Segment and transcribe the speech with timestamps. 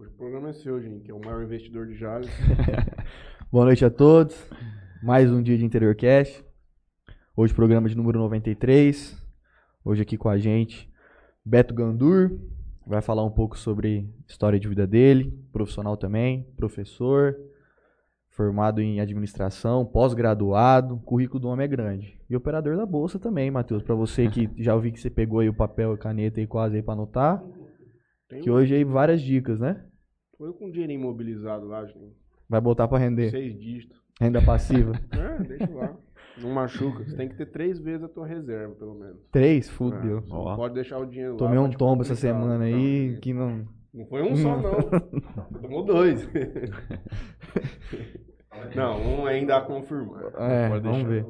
[0.00, 2.30] Hoje o programa é seu, gente, que é o maior investidor de Jales.
[3.52, 4.34] Boa noite a todos.
[5.02, 6.42] Mais um dia de Interior Cast.
[7.36, 9.14] Hoje programa de número 93.
[9.84, 10.90] Hoje aqui com a gente
[11.44, 12.30] Beto Gandur.
[12.86, 17.36] Vai falar um pouco sobre história de vida dele, profissional também, professor,
[18.30, 22.18] formado em administração, pós-graduado, currículo do homem é grande.
[22.30, 25.48] E operador da bolsa também, Matheus, para você que já ouvi que você pegou aí
[25.50, 27.44] o papel e caneta aí quase aí para anotar,
[28.30, 29.84] Tem que hoje aí várias dicas, né?
[30.40, 32.16] Foi com dinheiro imobilizado lá, gente.
[32.48, 34.00] Vai botar para render, Seis dígitos.
[34.18, 34.92] renda passiva.
[35.12, 35.94] É, deixa lá.
[36.38, 37.04] Não machuca.
[37.04, 39.18] Você tem que ter três vezes a tua reserva, pelo menos.
[39.30, 40.22] Três, É, fudeu.
[40.26, 40.56] não Ó.
[40.56, 41.60] pode deixar o dinheiro Tomei lá.
[41.60, 43.68] um pra te tombo essa semana aí Não, que não.
[43.92, 44.80] Não foi um só, não.
[45.60, 46.26] Tomou dois.
[48.74, 50.22] Não, um ainda a confirmar.
[50.38, 51.08] É, Pode vamos deixar.
[51.08, 51.26] ver.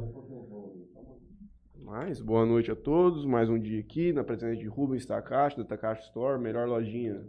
[1.83, 3.25] Mas, boa noite a todos.
[3.25, 7.21] Mais um dia aqui na presença de Rubens Takashi, da Takashi Store, melhor lojinha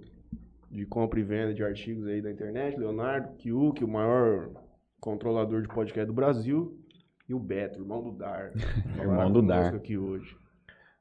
[0.71, 2.77] de compra e venda de artigos aí da internet.
[2.79, 4.49] Leonardo Kiuk, o maior
[4.99, 6.77] controlador de podcast do Brasil.
[7.27, 8.51] E o Beto, irmão do Dar.
[8.99, 9.76] Irmão do Dar.
[9.76, 10.29] aqui hoje.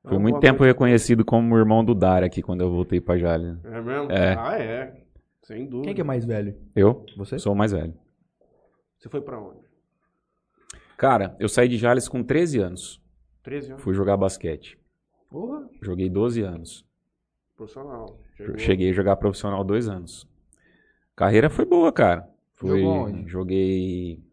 [0.03, 0.73] Fui Então, muito tempo noite.
[0.73, 3.59] reconhecido como o irmão do Dar aqui quando eu voltei pra Jales.
[3.65, 4.11] É mesmo?
[4.13, 4.35] É.
[4.39, 5.05] Ah, é.
[5.43, 5.87] Sem dúvida.
[5.87, 6.57] Quem que é mais velho?
[6.77, 7.39] Eu Você?
[7.39, 7.95] sou o mais velho.
[8.99, 9.61] Você foi pra onde?
[10.97, 13.03] Cara, eu saí de Jales com 13 anos.
[13.43, 13.83] 13 anos?
[13.83, 14.79] Fui jogar basquete.
[15.31, 16.87] Porra, Joguei 12 anos.
[17.61, 18.19] Profissional.
[18.37, 18.59] Chegou.
[18.59, 20.27] Cheguei a jogar profissional dois anos.
[21.15, 22.27] Carreira foi boa, cara.
[22.55, 23.29] Foi, Jogou onde?
[23.29, 24.25] Joguei.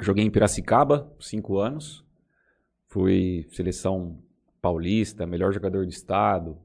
[0.00, 2.04] Joguei em Piracicaba, cinco anos.
[2.88, 4.18] Fui seleção
[4.60, 6.58] paulista, melhor jogador do estado.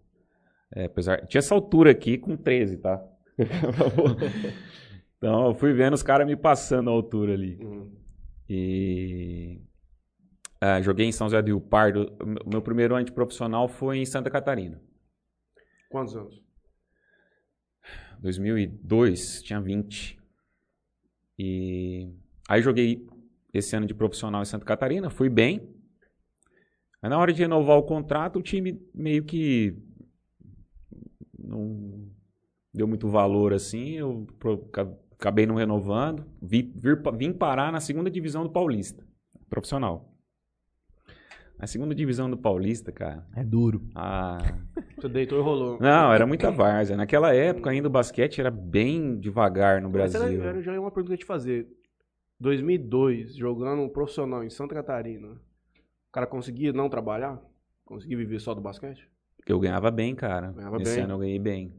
[0.76, 1.26] É, apesar...
[1.28, 3.02] Tinha essa altura aqui com 13, tá?
[5.18, 7.58] então eu fui vendo os caras me passando a altura ali.
[7.62, 7.92] Uhum.
[8.50, 9.62] E
[10.60, 12.12] ah, joguei em São José do Rio Pardo.
[12.46, 14.82] Meu primeiro ano de profissional foi em Santa Catarina.
[15.90, 16.42] Quantos anos?
[18.20, 20.20] 2002, tinha 20.
[21.40, 22.12] E
[22.50, 23.08] aí joguei
[23.54, 25.74] esse ano de profissional em Santa Catarina, fui bem.
[27.02, 29.78] Mas na hora de renovar o contrato, o time meio que
[31.38, 32.10] não
[32.74, 33.92] deu muito valor assim.
[33.92, 34.28] Eu
[35.18, 36.26] acabei não renovando.
[36.42, 39.08] Vim parar na segunda divisão do Paulista,
[39.48, 40.12] profissional.
[41.60, 43.26] Na segunda divisão do Paulista, cara.
[43.36, 43.88] É duro.
[43.96, 44.38] Ah,
[44.98, 45.80] Você deitou e rolou.
[45.80, 46.96] não, era muita várzea.
[46.96, 50.40] Naquela época ainda o basquete era bem devagar no Mas Brasil.
[50.42, 51.68] era, era já uma pergunta que eu ia te fazer.
[52.40, 57.42] 2002, jogando um profissional em Santa Catarina, o cara conseguia não trabalhar?
[57.84, 59.08] Conseguia viver só do basquete?
[59.38, 60.52] Porque eu ganhava bem, cara.
[60.52, 61.04] Ganhava Esse bem.
[61.06, 61.74] ano eu ganhei bem.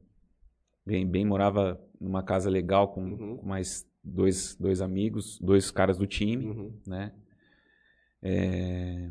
[0.87, 3.37] Ganhei bem, morava numa casa legal com, Uhum.
[3.37, 6.73] com mais dois, dois amigos, dois caras do time, Uhum.
[6.87, 7.13] né?
[8.23, 9.11] É...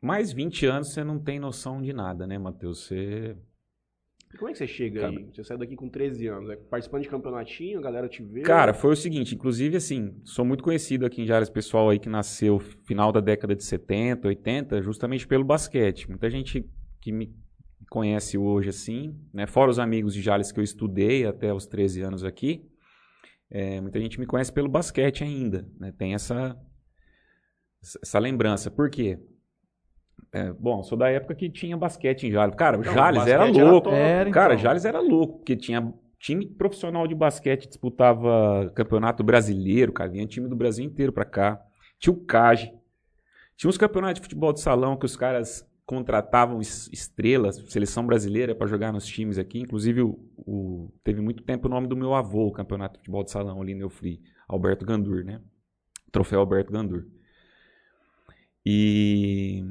[0.00, 2.86] Mais 20 anos você não tem noção de nada, né, Matheus?
[2.86, 3.36] Você...
[4.36, 5.12] Como é que você chega Cara.
[5.12, 5.30] aí?
[5.34, 8.42] Você saiu daqui com 13 anos, é participando de campeonatinho, a galera te vê?
[8.42, 12.10] Cara, foi o seguinte, inclusive assim, sou muito conhecido aqui em Jales, pessoal aí que
[12.10, 16.08] nasceu final da década de 70, 80, justamente pelo basquete.
[16.08, 16.68] Muita gente
[17.00, 17.34] que me
[17.88, 22.02] conhece hoje assim, né, fora os amigos de Jales que eu estudei até os 13
[22.02, 22.68] anos aqui,
[23.50, 26.54] é, muita gente me conhece pelo basquete ainda, né, tem essa,
[28.02, 28.70] essa lembrança.
[28.70, 29.18] Por quê?
[30.32, 32.54] É, bom, sou da época que tinha basquete em Jales.
[32.54, 33.88] Cara, o Não, Jales era era louco.
[33.90, 34.62] Era, Cara, então.
[34.62, 40.48] Jales era louco, porque tinha time profissional de basquete disputava campeonato brasileiro, cara, vinha time
[40.48, 41.60] do Brasil inteiro pra cá.
[41.98, 42.72] Tinha o CAGE.
[43.56, 48.54] Tinha uns campeonatos de futebol de salão que os caras contratavam es- estrelas, seleção brasileira
[48.54, 49.58] pra jogar nos times aqui.
[49.60, 53.24] Inclusive, o, o- teve muito tempo o nome do meu avô, o campeonato de futebol
[53.24, 55.40] de salão ali no Eufri, Alberto Gandur, né?
[56.12, 57.06] Troféu Alberto Gandur.
[58.64, 59.64] E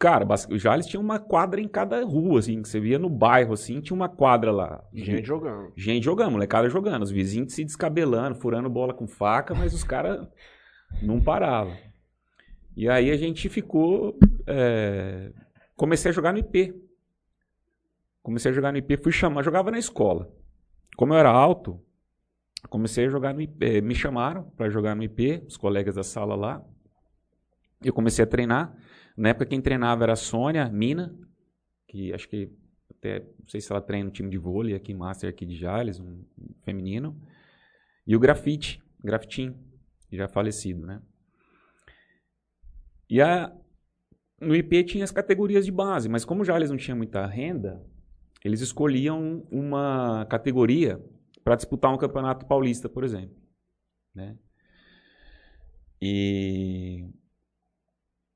[0.00, 3.52] Cara, o Jales tinha uma quadra em cada rua, assim, que você via no bairro,
[3.52, 4.82] assim, tinha uma quadra lá.
[4.94, 5.74] E gente jogando.
[5.76, 10.26] Gente jogando, molecada jogando, os vizinhos se descabelando, furando bola com faca, mas os caras
[11.02, 11.76] não paravam.
[12.74, 14.18] E aí a gente ficou.
[14.46, 15.32] é,
[15.76, 16.74] Comecei a jogar no IP.
[18.22, 20.32] Comecei a jogar no IP, fui chamar, jogava na escola.
[20.96, 21.78] Como eu era alto,
[22.70, 23.62] comecei a jogar no IP.
[23.66, 26.64] eh, Me chamaram para jogar no IP, os colegas da sala lá.
[27.84, 28.74] Eu comecei a treinar.
[29.20, 31.14] Na época quem treinava era a Sônia Mina,
[31.86, 32.50] que acho que
[32.90, 36.00] até não sei se ela treina no time de vôlei aqui, Master aqui de Jales,
[36.00, 36.24] um
[36.62, 37.14] feminino.
[38.06, 39.54] E o Grafite, Grafitim,
[40.10, 41.02] já falecido, né?
[43.10, 43.54] E a,
[44.40, 47.84] no IP tinha as categorias de base, mas como o Jales não tinha muita renda,
[48.42, 50.98] eles escolhiam uma categoria
[51.44, 53.36] para disputar um campeonato paulista, por exemplo.
[54.14, 54.38] Né?
[56.00, 57.04] E,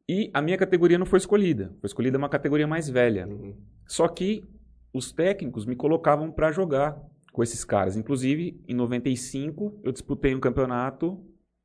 [0.08, 3.26] e a minha categoria não foi escolhida, foi escolhida uma categoria mais velha.
[3.26, 3.56] Uhum.
[3.86, 4.44] Só que
[4.92, 7.00] os técnicos me colocavam para jogar
[7.32, 7.96] com esses caras.
[7.96, 11.20] Inclusive, em 95, eu disputei um campeonato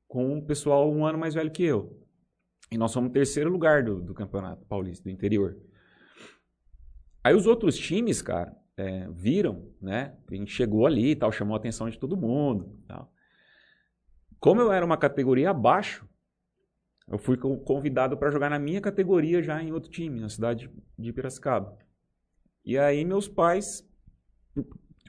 [0.08, 1.96] com um pessoal um ano mais velho que eu.
[2.72, 5.58] E nós fomos o terceiro lugar do, do campeonato paulista, do interior.
[7.24, 10.16] Aí os outros times, cara, é, viram, né?
[10.32, 12.76] A gente chegou ali e tal, chamou a atenção de todo mundo.
[12.88, 13.12] Tal.
[14.40, 16.08] Como eu era uma categoria abaixo,
[17.12, 21.12] eu fui convidado para jogar na minha categoria já em outro time, na cidade de
[21.12, 21.78] Piracicaba.
[22.64, 23.84] E aí meus pais,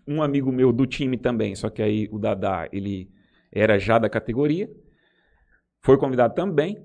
[0.06, 3.10] um amigo meu do time também, só que aí o Dadá, ele
[3.52, 4.70] era já da categoria,
[5.82, 6.82] foi convidado também.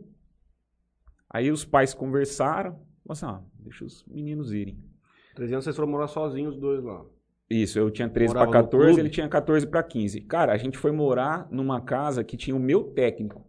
[1.29, 2.79] Aí os pais conversaram,
[3.09, 4.77] assim, ah, deixa os meninos irem.
[5.35, 7.05] 13 anos vocês foram morar sozinhos os dois lá.
[7.49, 10.21] Isso, eu tinha 13 para 14, ele tinha 14 para 15.
[10.21, 13.45] Cara, a gente foi morar numa casa que tinha o meu técnico.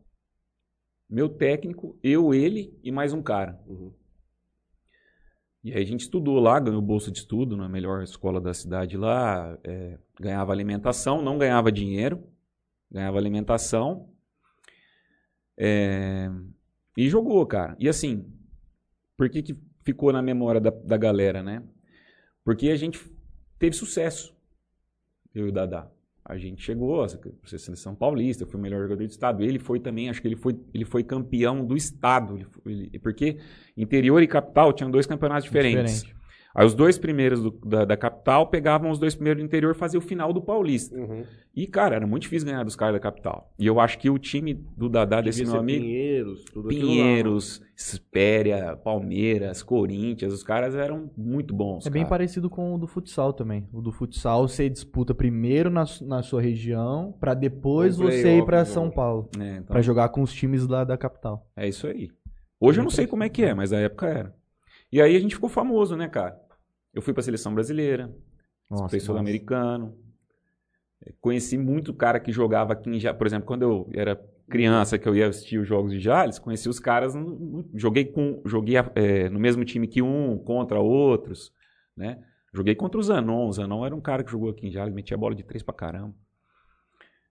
[1.09, 3.61] Meu técnico, eu, ele e mais um cara.
[3.67, 3.93] Uhum.
[5.63, 8.97] E aí a gente estudou lá, ganhou bolsa de estudo na melhor escola da cidade
[8.97, 12.23] lá, é, ganhava alimentação, não ganhava dinheiro,
[12.91, 14.09] ganhava alimentação.
[15.57, 16.31] É,
[16.97, 17.77] e jogou, cara.
[17.79, 18.33] E assim,
[19.17, 21.63] por que, que ficou na memória da, da galera, né?
[22.45, 23.01] Porque a gente
[23.59, 24.37] teve sucesso,
[25.35, 25.91] eu e o Dadá.
[26.29, 29.45] A gente chegou a seleção paulista, eu fui o melhor jogador do estado.
[29.45, 32.37] Ele foi também, acho que ele foi, ele foi campeão do estado.
[32.65, 33.39] Ele, ele, porque
[33.77, 36.03] interior e capital tinham dois campeonatos diferentes.
[36.03, 36.17] Diferente.
[36.57, 39.79] Aí os dois primeiros do, da, da, capital pegavam os dois primeiros do interior e
[39.79, 40.97] faziam o final do Paulista.
[40.97, 41.23] Uhum.
[41.55, 43.53] E, cara, era muito difícil ganhar dos caras da capital.
[43.59, 45.85] E eu acho que o time do Dadá, desse meu amigo.
[45.85, 51.83] Pinheiros, tudo Pinheiros, Espéria, Palmeiras, Corinthians, os caras eram muito bons.
[51.85, 51.93] É cara.
[51.93, 53.69] bem parecido com o do futsal também.
[53.71, 58.65] O do futsal você disputa primeiro na, na sua região, para depois você ir para
[58.65, 59.29] São Paulo.
[59.39, 59.65] É, então...
[59.67, 61.47] para jogar com os times lá da capital.
[61.55, 62.09] É isso aí.
[62.59, 64.35] Hoje eu não sei como é que é, mas na época era.
[64.91, 66.46] E aí a gente ficou famoso, né, cara?
[66.97, 68.11] Eu fui para a seleção brasileira,
[68.89, 69.95] fui sul-americano.
[71.05, 73.19] É, conheci muito cara que jogava aqui em Jales.
[73.19, 74.17] Por exemplo, quando eu era
[74.49, 77.13] criança, que eu ia assistir os jogos de Jales, conheci os caras.
[77.75, 81.53] Joguei, com, joguei é, no mesmo time que um, contra outros.
[81.95, 82.19] Né?
[82.51, 83.47] Joguei contra o Zanon.
[83.47, 85.75] O Zanon era um cara que jogou aqui em Jales, metia bola de três pra
[85.75, 86.15] caramba.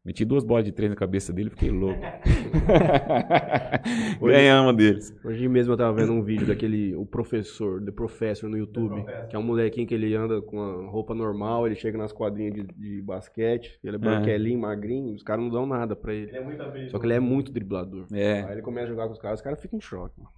[0.06, 2.00] Meti duas bolas de três na cabeça dele, fiquei louco.
[4.22, 5.12] Ganhamos deles.
[5.24, 9.36] Hoje mesmo eu tava vendo um vídeo daquele, o professor, The Professor no YouTube, que
[9.36, 12.64] é um molequinho que ele anda com a roupa normal, ele chega nas quadrinhas de,
[12.64, 16.30] de basquete, ele é branquelinho, magrinho, os caras não dão nada pra ele.
[16.36, 18.06] ele é Só que ele é muito driblador.
[18.14, 18.44] É.
[18.44, 20.30] Aí ele começa a jogar com os caras, os caras ficam em choque, mano.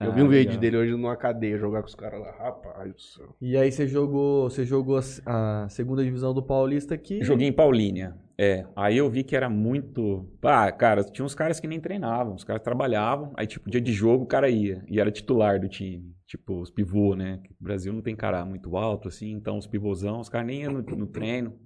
[0.00, 0.44] Eu ah, vi um legal.
[0.44, 3.36] vídeo dele hoje numa cadeia jogar com os caras lá, rapaz do céu.
[3.40, 7.22] E aí você jogou, você jogou a, segunda divisão do Paulista aqui?
[7.22, 8.16] Joguei em Paulínia.
[8.38, 10.28] É, aí eu vi que era muito.
[10.42, 13.92] Ah, cara, tinha uns caras que nem treinavam, os caras trabalhavam, aí, tipo, dia de
[13.92, 16.14] jogo o cara ia, e era titular do time.
[16.26, 17.42] Tipo, os pivô, né?
[17.58, 20.72] O Brasil não tem cara muito alto, assim, então os pivôzão, os caras nem iam
[20.72, 21.58] no, no treino.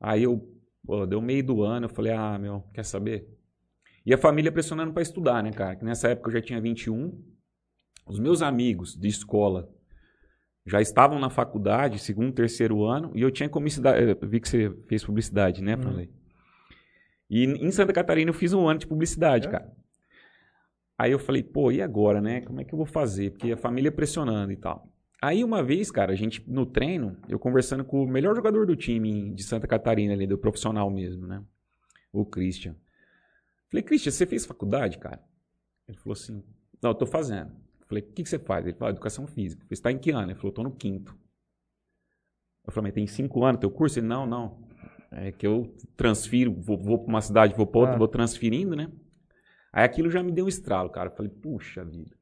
[0.00, 0.40] Aí eu,
[0.84, 3.28] pô, deu meio do ano, eu falei, ah, meu, quer saber?
[4.04, 5.76] E a família pressionando para estudar, né, cara?
[5.76, 7.22] Que nessa época eu já tinha 21.
[8.04, 9.72] Os meus amigos de escola
[10.64, 14.16] já estavam na faculdade, segundo, terceiro ano, e eu tinha publicidade.
[14.20, 16.06] Eu vi que você fez publicidade, né, Falei.
[16.06, 16.12] Uhum.
[17.28, 19.50] E em Santa Catarina eu fiz um ano de publicidade, é?
[19.50, 19.72] cara.
[20.98, 22.42] Aí eu falei, pô, e agora, né?
[22.42, 23.30] Como é que eu vou fazer?
[23.30, 24.86] Porque a família pressionando e tal.
[25.20, 28.76] Aí uma vez, cara, a gente no treino, eu conversando com o melhor jogador do
[28.76, 31.42] time de Santa Catarina ali, do profissional mesmo, né?
[32.12, 32.76] O Christian.
[33.70, 35.20] Falei, Christian, você fez faculdade, cara?
[35.88, 36.42] Ele falou assim,
[36.82, 37.52] não, eu tô fazendo.
[37.92, 38.64] Falei, o que, que você faz?
[38.64, 39.62] Ele falou, educação física.
[39.68, 40.28] Você está em que ano?
[40.28, 41.14] Ele falou, estou no quinto.
[42.66, 43.98] Eu falei, mas tem cinco anos teu curso?
[43.98, 44.56] Ele, não, não.
[45.10, 47.98] É que eu transfiro, vou, vou para uma cidade, vou para outra, ah.
[47.98, 48.90] vou transferindo, né?
[49.70, 51.10] Aí aquilo já me deu um estralo, cara.
[51.10, 52.16] Eu falei, puxa vida.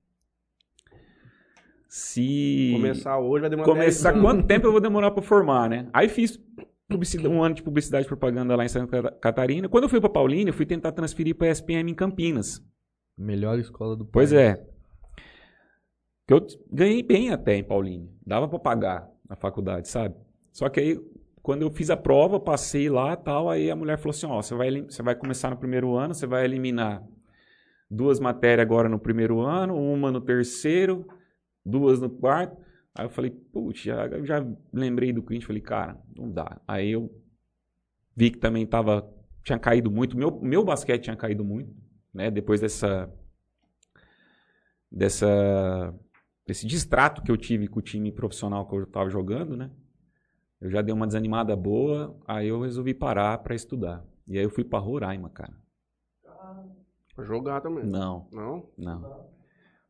[1.86, 2.72] Se.
[2.72, 5.88] Começar hoje vai demorar Começar quanto tempo eu vou demorar para formar, né?
[5.92, 6.40] Aí fiz
[7.28, 9.68] um ano de publicidade e propaganda lá em Santa Catarina.
[9.68, 12.60] Quando eu fui para Paulínia, eu fui tentar transferir para a SPM em Campinas.
[13.16, 14.30] Melhor escola do país.
[14.30, 14.68] Pois é.
[16.30, 18.08] Que eu ganhei bem até em Paulínia.
[18.25, 20.14] Dava para pagar na faculdade, sabe?
[20.52, 21.00] Só que aí,
[21.42, 24.54] quando eu fiz a prova, passei lá tal, aí a mulher falou assim, ó, você
[24.54, 27.04] vai, você vai começar no primeiro ano, você vai eliminar
[27.90, 31.04] duas matérias agora no primeiro ano, uma no terceiro,
[31.66, 32.56] duas no quarto.
[32.94, 36.60] Aí eu falei, putz, já, já lembrei do cliente, falei, cara, não dá.
[36.64, 37.12] Aí eu
[38.14, 41.75] vi que também tava, tinha caído muito, meu, meu basquete tinha caído muito,
[42.14, 42.30] né?
[42.30, 43.12] Depois dessa
[44.88, 45.92] dessa
[46.50, 49.71] esse distrato que eu tive com o time profissional que eu estava jogando, né?
[50.61, 54.04] Eu já dei uma desanimada boa, aí eu resolvi parar para estudar.
[54.28, 55.54] E aí eu fui para Roraima, cara.
[57.14, 57.85] Pra jogar também?
[57.85, 58.28] Não.
[58.30, 58.71] Não?
[58.76, 59.30] Não.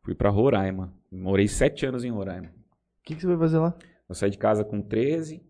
[0.02, 0.92] Fui para Roraima.
[1.10, 2.48] Morei sete anos em Roraima.
[2.48, 3.76] O que, que você vai fazer lá?
[4.08, 5.42] Eu saí de casa com 13,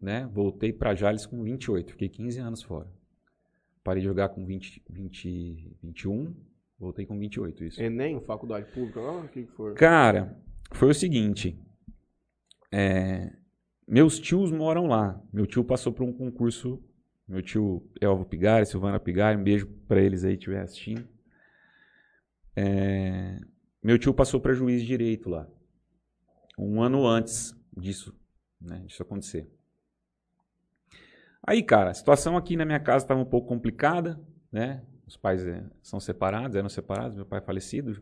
[0.00, 0.28] né?
[0.32, 2.90] Voltei para Jales com 28, fiquei 15 anos fora.
[3.82, 6.34] Parei de jogar com 20, 20, 21,
[6.80, 7.82] voltei com 28, isso.
[7.82, 9.20] Enem, faculdade pública lá?
[9.20, 9.74] O que foi?
[9.74, 10.36] Cara,
[10.72, 11.56] foi o seguinte.
[12.72, 13.32] é,
[13.86, 15.20] meus tios moram lá.
[15.32, 16.82] Meu tio passou por um concurso.
[17.28, 21.06] Meu tio Elvo Pigari, Silvana Pigari, um beijo pra eles aí que estiver assistindo.
[22.56, 23.38] É,
[23.82, 25.46] meu tio passou para juiz de direito lá.
[26.58, 28.14] Um ano antes disso,
[28.60, 29.48] né, disso acontecer.
[31.42, 34.20] Aí, cara, a situação aqui na minha casa estava um pouco complicada,
[34.52, 34.84] né?
[35.10, 38.00] Os pais é, são separados, eram separados, meu pai é falecido.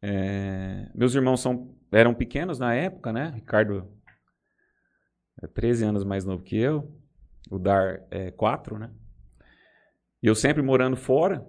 [0.00, 3.30] É, meus irmãos são, eram pequenos na época, né?
[3.34, 3.92] Ricardo
[5.42, 6.98] é 13 anos mais novo que eu,
[7.50, 8.90] o Dar é 4, né?
[10.22, 11.46] E eu sempre morando fora.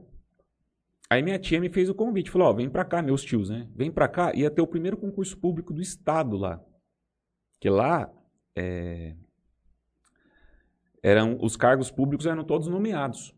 [1.10, 3.70] Aí minha tia me fez o convite, falou: Ó, vem pra cá, meus tios, né?
[3.74, 4.36] Vem pra cá.
[4.36, 6.62] Ia ter o primeiro concurso público do estado lá.
[7.62, 8.12] Que lá,
[8.58, 9.16] é,
[11.02, 13.34] eram os cargos públicos eram todos nomeados.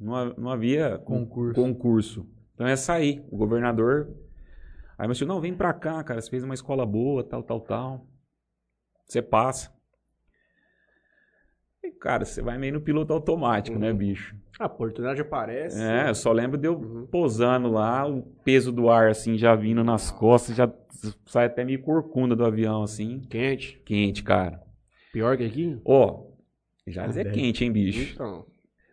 [0.00, 1.54] Não, não havia con- Concurso.
[1.60, 2.26] concurso.
[2.54, 3.22] Então ia sair.
[3.30, 4.08] O governador.
[4.98, 6.20] Aí meu tio, não, vem pra cá, cara.
[6.20, 8.06] Você fez uma escola boa, tal, tal, tal.
[9.06, 9.70] Você passa.
[11.82, 13.96] E, cara, você vai meio no piloto automático, né, Uhum.
[13.96, 14.36] bicho?
[14.58, 15.82] A oportunidade aparece.
[15.82, 17.06] É, eu só lembro de eu Uhum.
[17.06, 20.70] posando lá, o peso do ar, assim, já vindo nas costas, já
[21.24, 23.20] sai até meio corcunda do avião, assim.
[23.20, 23.80] Quente.
[23.86, 24.62] Quente, cara.
[25.12, 25.80] Pior que aqui?
[25.84, 26.26] Ó,
[26.86, 27.34] Jales Ah, é velho.
[27.34, 28.12] quente, hein, bicho?
[28.12, 28.44] Então.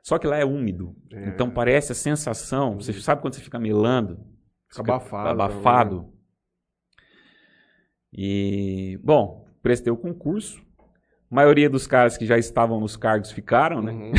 [0.07, 0.95] Só que lá é úmido.
[1.11, 1.27] É.
[1.27, 2.75] Então parece a sensação.
[2.75, 4.25] Você sabe quando você fica melando?
[4.69, 6.13] Fica abafado, Abafado.
[8.13, 10.65] E, bom, prestei o concurso.
[11.29, 13.91] A maioria dos caras que já estavam nos cargos ficaram, né?
[13.91, 14.13] Uhum.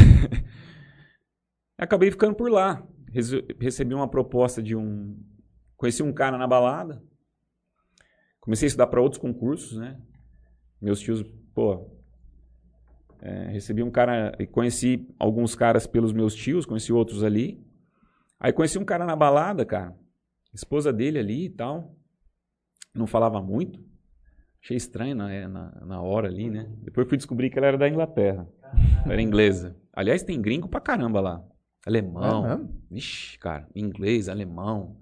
[1.78, 2.86] Acabei ficando por lá.
[3.58, 5.18] Recebi uma proposta de um.
[5.74, 7.02] Conheci um cara na balada.
[8.40, 9.98] Comecei a estudar para outros concursos, né?
[10.82, 11.22] Meus tios,
[11.54, 11.97] pô.
[13.20, 14.34] É, recebi um cara.
[14.38, 17.64] e Conheci alguns caras pelos meus tios, conheci outros ali.
[18.38, 19.96] Aí conheci um cara na balada, cara.
[20.54, 21.94] Esposa dele ali e tal.
[22.94, 23.84] Não falava muito.
[24.62, 26.68] Achei estranho na, na, na hora ali, né?
[26.82, 28.48] Depois fui descobrir que ela era da Inglaterra.
[29.04, 29.76] Ela era inglesa.
[29.92, 31.44] Aliás, tem gringo pra caramba lá.
[31.86, 32.44] Alemão.
[32.44, 32.82] É mesmo?
[32.90, 33.68] Vixe, cara.
[33.74, 34.96] Inglês, alemão.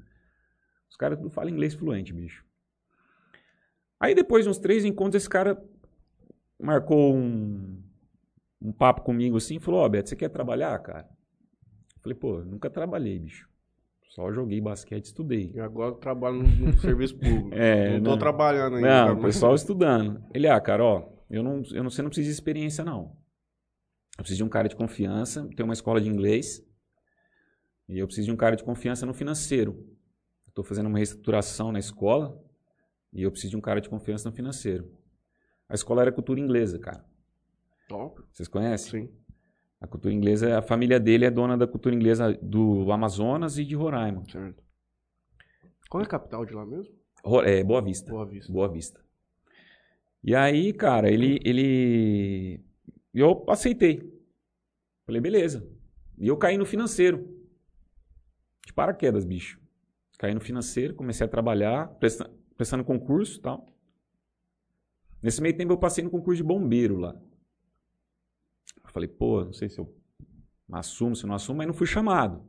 [0.89, 2.45] Os caras tudo falam inglês fluente, bicho.
[3.99, 5.63] Aí depois de uns três encontros, esse cara
[6.61, 7.83] marcou um,
[8.61, 11.09] um papo comigo assim e falou, ó, Beto, você quer trabalhar, cara?
[11.97, 13.49] Eu falei, pô, nunca trabalhei, bicho.
[14.11, 15.53] Só joguei basquete e estudei.
[15.55, 17.51] E agora eu trabalho no, no serviço público.
[17.53, 18.19] É, não tô não.
[18.19, 19.07] trabalhando ainda.
[19.07, 20.25] Não, o pessoal estudando.
[20.33, 23.15] Ele, ah, cara, ó, eu não, eu não, você não precisa de experiência, não.
[24.17, 26.65] Eu preciso de um cara de confiança, tem uma escola de inglês,
[27.87, 29.87] e eu preciso de um cara de confiança no financeiro.
[30.49, 32.43] Estou fazendo uma reestruturação na escola,
[33.13, 34.91] e eu preciso de um cara de confiança no financeiro.
[35.69, 37.05] A escola era cultura inglesa, cara.
[37.89, 38.21] Top.
[38.33, 39.07] Vocês conhecem?
[39.07, 39.13] Sim.
[39.81, 43.75] A cultura inglesa, a família dele é dona da cultura inglesa do Amazonas e de
[43.75, 44.25] Roraima.
[44.31, 44.63] Certo.
[45.91, 46.95] Qual é a capital de lá mesmo?
[47.45, 48.11] É, Boa Vista.
[48.11, 48.53] Boa Vista.
[48.53, 49.01] Boa Vista.
[50.25, 51.39] E aí, cara, ele.
[51.45, 52.61] ele...
[53.15, 54.13] Eu aceitei.
[55.05, 55.69] Falei, beleza.
[56.19, 57.29] E eu caí no financeiro.
[58.67, 59.61] De paraquedas, bicho.
[60.19, 63.67] Caí no financeiro, comecei a trabalhar, presta- prestando concurso e tal.
[65.23, 67.15] Nesse meio tempo eu passei no concurso de bombeiro lá.
[68.97, 69.95] Falei, pô, não sei se eu
[70.73, 72.43] assumo, se eu não assumo, mas não fui chamado.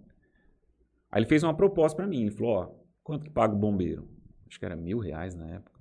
[1.11, 2.21] Aí ele fez uma proposta pra mim.
[2.21, 2.71] Ele falou, ó,
[3.03, 4.07] quanto que paga o bombeiro?
[4.47, 5.77] Acho que era mil reais na época.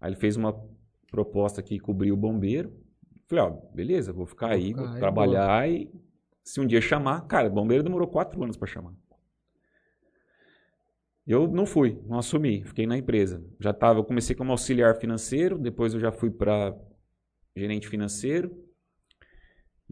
[0.00, 0.58] Aí ele fez uma
[1.10, 2.72] proposta que cobriu o bombeiro.
[3.26, 5.92] Falei, ó, beleza, vou ficar aí, ficar vou aí, trabalhar e
[6.42, 8.94] se um dia chamar, cara, bombeiro demorou quatro anos pra chamar.
[11.26, 13.44] Eu não fui, não assumi, fiquei na empresa.
[13.60, 16.74] Já tava, eu comecei como auxiliar financeiro, depois eu já fui para
[17.54, 18.71] gerente financeiro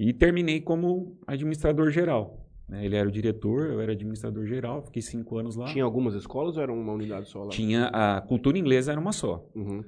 [0.03, 2.49] e terminei como administrador geral.
[2.69, 2.85] né?
[2.85, 5.67] Ele era o diretor, eu era administrador geral, fiquei cinco anos lá.
[5.67, 7.51] Tinha algumas escolas ou era uma unidade só lá?
[7.51, 9.85] Tinha a cultura inglesa era uma só, Uhum.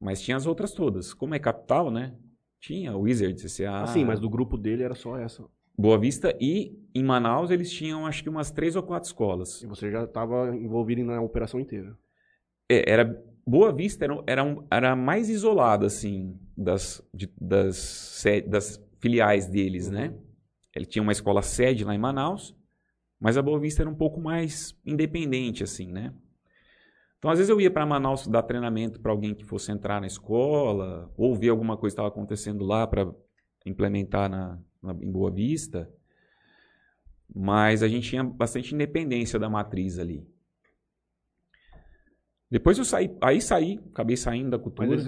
[0.00, 1.12] mas tinha as outras todas.
[1.12, 2.14] Como é capital, né?
[2.60, 5.44] Tinha o Wizard, CCA, Ah, sim, mas do grupo dele era só essa.
[5.76, 9.62] Boa Vista e em Manaus eles tinham acho que umas três ou quatro escolas.
[9.62, 11.96] E você já estava envolvido na operação inteira.
[12.70, 18.22] É, era Boa Vista era, era, um- era a mais isolada assim das, de- das,
[18.48, 20.14] das filiais deles, né?
[20.74, 22.56] Ele tinha uma escola sede lá em Manaus,
[23.18, 26.12] mas a Boa Vista era um pouco mais independente assim, né?
[27.18, 30.06] Então às vezes eu ia para Manaus dar treinamento para alguém que fosse entrar na
[30.06, 33.12] escola ou ver alguma coisa que estava acontecendo lá para
[33.66, 35.90] implementar na, na- em Boa Vista.
[37.34, 40.24] Mas a gente tinha bastante independência da matriz ali.
[42.50, 44.88] Depois eu saí, aí saí, acabei saindo da cultura.
[44.88, 45.06] Mas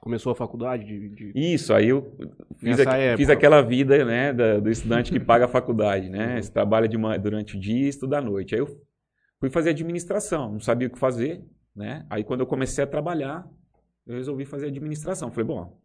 [0.00, 1.08] Começou a faculdade de...
[1.08, 2.16] de- Isso, aí eu
[2.56, 3.16] fiz, época.
[3.16, 6.40] fiz aquela vida, né, da- do estudante que paga a faculdade, né?
[6.40, 8.54] Você trabalha de uma- durante o dia e estuda à noite.
[8.54, 8.80] Aí eu
[9.40, 12.06] fui fazer administração, não sabia o que fazer, né?
[12.08, 13.46] Aí quando eu comecei a trabalhar,
[14.06, 15.30] eu resolvi fazer administração.
[15.30, 15.78] Falei, bom,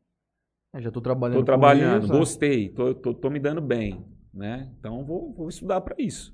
[0.74, 1.36] Eu já tô trabalhando.
[1.36, 2.18] tô com trabalhando, isso, ó.
[2.20, 4.72] gostei, tô, tô, tô me dando bem, né?
[4.80, 6.34] Então vou, vou estudar para isso.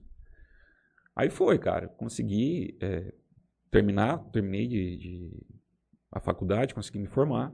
[1.15, 3.13] Aí foi, cara, consegui é,
[3.71, 5.45] terminar, terminei de, de-
[6.12, 7.53] a faculdade, consegui me formar.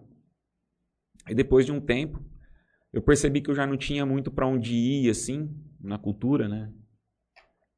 [1.30, 2.24] E depois de um tempo,
[2.94, 6.72] eu percebi que eu já não tinha muito para onde ir, assim, na cultura, né?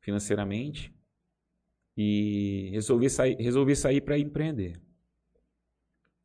[0.01, 0.93] Financeiramente.
[1.95, 4.79] E resolvi sair, resolvi sair para empreender.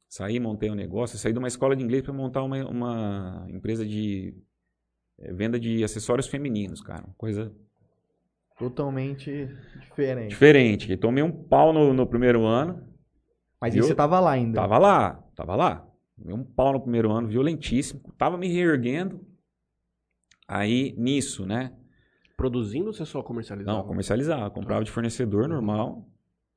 [0.08, 3.86] Saí, montei um negócio, saí de uma escola de inglês para montar uma, uma empresa
[3.86, 4.36] de
[5.18, 7.08] eh, venda de acessórios femininos, cara.
[7.16, 7.50] Coisa
[8.58, 9.48] Totalmente
[9.80, 10.28] diferente.
[10.28, 10.96] diferente.
[10.98, 12.86] Tomei um pau no, no primeiro ano.
[13.60, 14.60] Mas aí você tava lá ainda.
[14.60, 15.91] Tava lá, tava lá.
[16.16, 18.00] Tomei um pau no primeiro ano, violentíssimo.
[18.18, 19.26] Tava me reerguendo.
[20.46, 21.76] Aí, nisso, né?
[22.36, 23.78] Produzindo ou você só comercializava?
[23.78, 24.50] Não, comercializava.
[24.50, 26.08] Comprava de fornecedor normal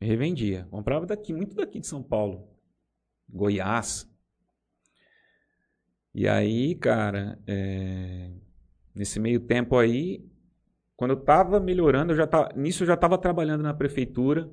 [0.01, 0.67] e revendia.
[0.69, 2.47] Comprava daqui, muito daqui de São Paulo.
[3.29, 4.09] Goiás.
[6.13, 8.31] E aí, cara, é,
[8.93, 10.25] nesse meio tempo aí,
[10.95, 14.49] quando eu tava melhorando, eu já tava, nisso eu já tava trabalhando na prefeitura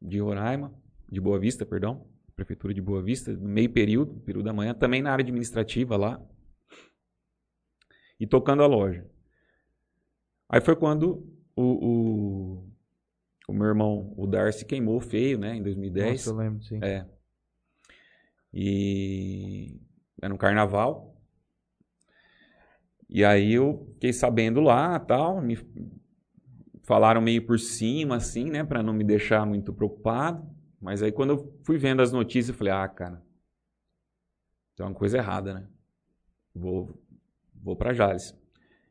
[0.00, 0.72] de Roraima,
[1.10, 2.06] de Boa Vista, perdão.
[2.36, 6.20] Prefeitura de Boa Vista, no meio período, período da manhã, também na área administrativa lá.
[8.18, 9.06] E tocando a loja.
[10.48, 11.26] Aí foi quando
[11.56, 12.68] o, o,
[13.48, 16.10] o meu irmão, o Darcy, queimou feio, né, em 2010.
[16.10, 16.78] Nossa, eu lembro, sim.
[16.82, 17.06] É.
[18.52, 19.80] E
[20.20, 21.14] era um carnaval.
[23.08, 25.58] E aí eu fiquei sabendo lá, tal, me
[26.82, 30.53] falaram meio por cima assim, né, Pra não me deixar muito preocupado.
[30.84, 33.22] Mas aí quando eu fui vendo as notícias, eu falei: "Ah, cara,
[34.76, 35.66] tem uma coisa errada, né?
[36.54, 37.02] Vou
[37.54, 38.36] vou para Jales".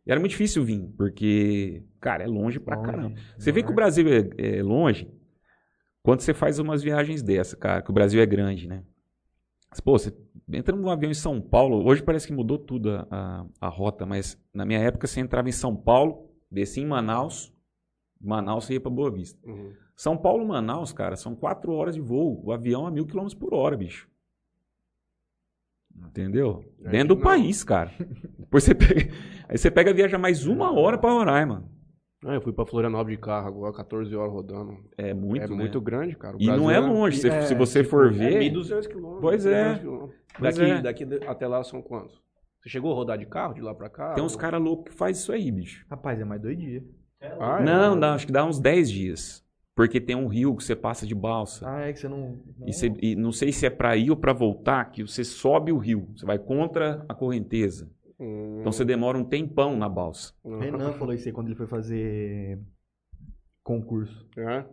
[0.03, 3.21] E era muito difícil vir, porque, cara, é longe pra Longe, caramba.
[3.37, 3.75] Você vê que o né?
[3.75, 5.07] Brasil é, é longe
[6.01, 8.83] quando você faz umas viagens dessa, cara, que o Brasil é grande, né?
[9.69, 10.11] Mas, Pô, você
[10.51, 14.03] entra num avião em São Paulo, hoje parece que mudou tudo a, a, a rota,
[14.03, 17.53] mas na minha época você entrava em São Paulo, descia em Manaus,
[18.19, 19.39] Manaus você ia pra Boa Vista.
[19.47, 19.73] Uhum.
[19.95, 23.53] São Paulo, Manaus, cara, são quatro horas de voo, o avião a mil quilômetros por
[23.53, 24.07] hora, bicho.
[25.95, 26.63] Entendeu?
[26.83, 27.21] É, Dentro do não.
[27.21, 27.91] país, cara.
[28.39, 29.11] Depois você pega,
[29.47, 31.69] aí você pega e viaja mais uma hora pra Roraima.
[32.25, 34.77] Ah, eu fui pra Florianópolis de carro agora, 14 horas rodando.
[34.97, 35.55] É muito, é né?
[35.55, 36.37] muito grande, cara.
[36.37, 38.39] O E não Brasil é longe, se, é, se você tipo, for É ver.
[38.53, 39.21] 1.200 quilômetros.
[39.21, 39.73] Pois é.
[39.75, 40.19] 1.200 quilômetros.
[40.39, 40.81] Pois Daqui, é.
[40.81, 42.15] daqui até lá são quantos?
[42.61, 44.13] Você chegou a rodar de carro de lá pra cá?
[44.13, 45.85] Tem uns Ou- caras loucos que faz isso aí, bicho.
[45.89, 46.83] Rapaz, é mais dois dias.
[47.39, 47.63] Ah, é?
[47.63, 49.42] não, dá, acho que dá uns 10 dias.
[49.75, 51.67] Porque tem um rio que você passa de balsa.
[51.67, 52.39] Ah, é que você não.
[52.65, 55.71] E, você- e não sei se é pra ir ou pra voltar, que você sobe
[55.71, 56.07] o rio.
[56.15, 57.89] Você vai contra a correnteza.
[58.19, 60.33] Hum, Então você demora um tempão na balsa.
[60.45, 60.59] não.
[60.59, 62.59] Renan falou isso aí quando ele foi fazer
[63.63, 64.27] concurso.
[64.37, 64.63] É?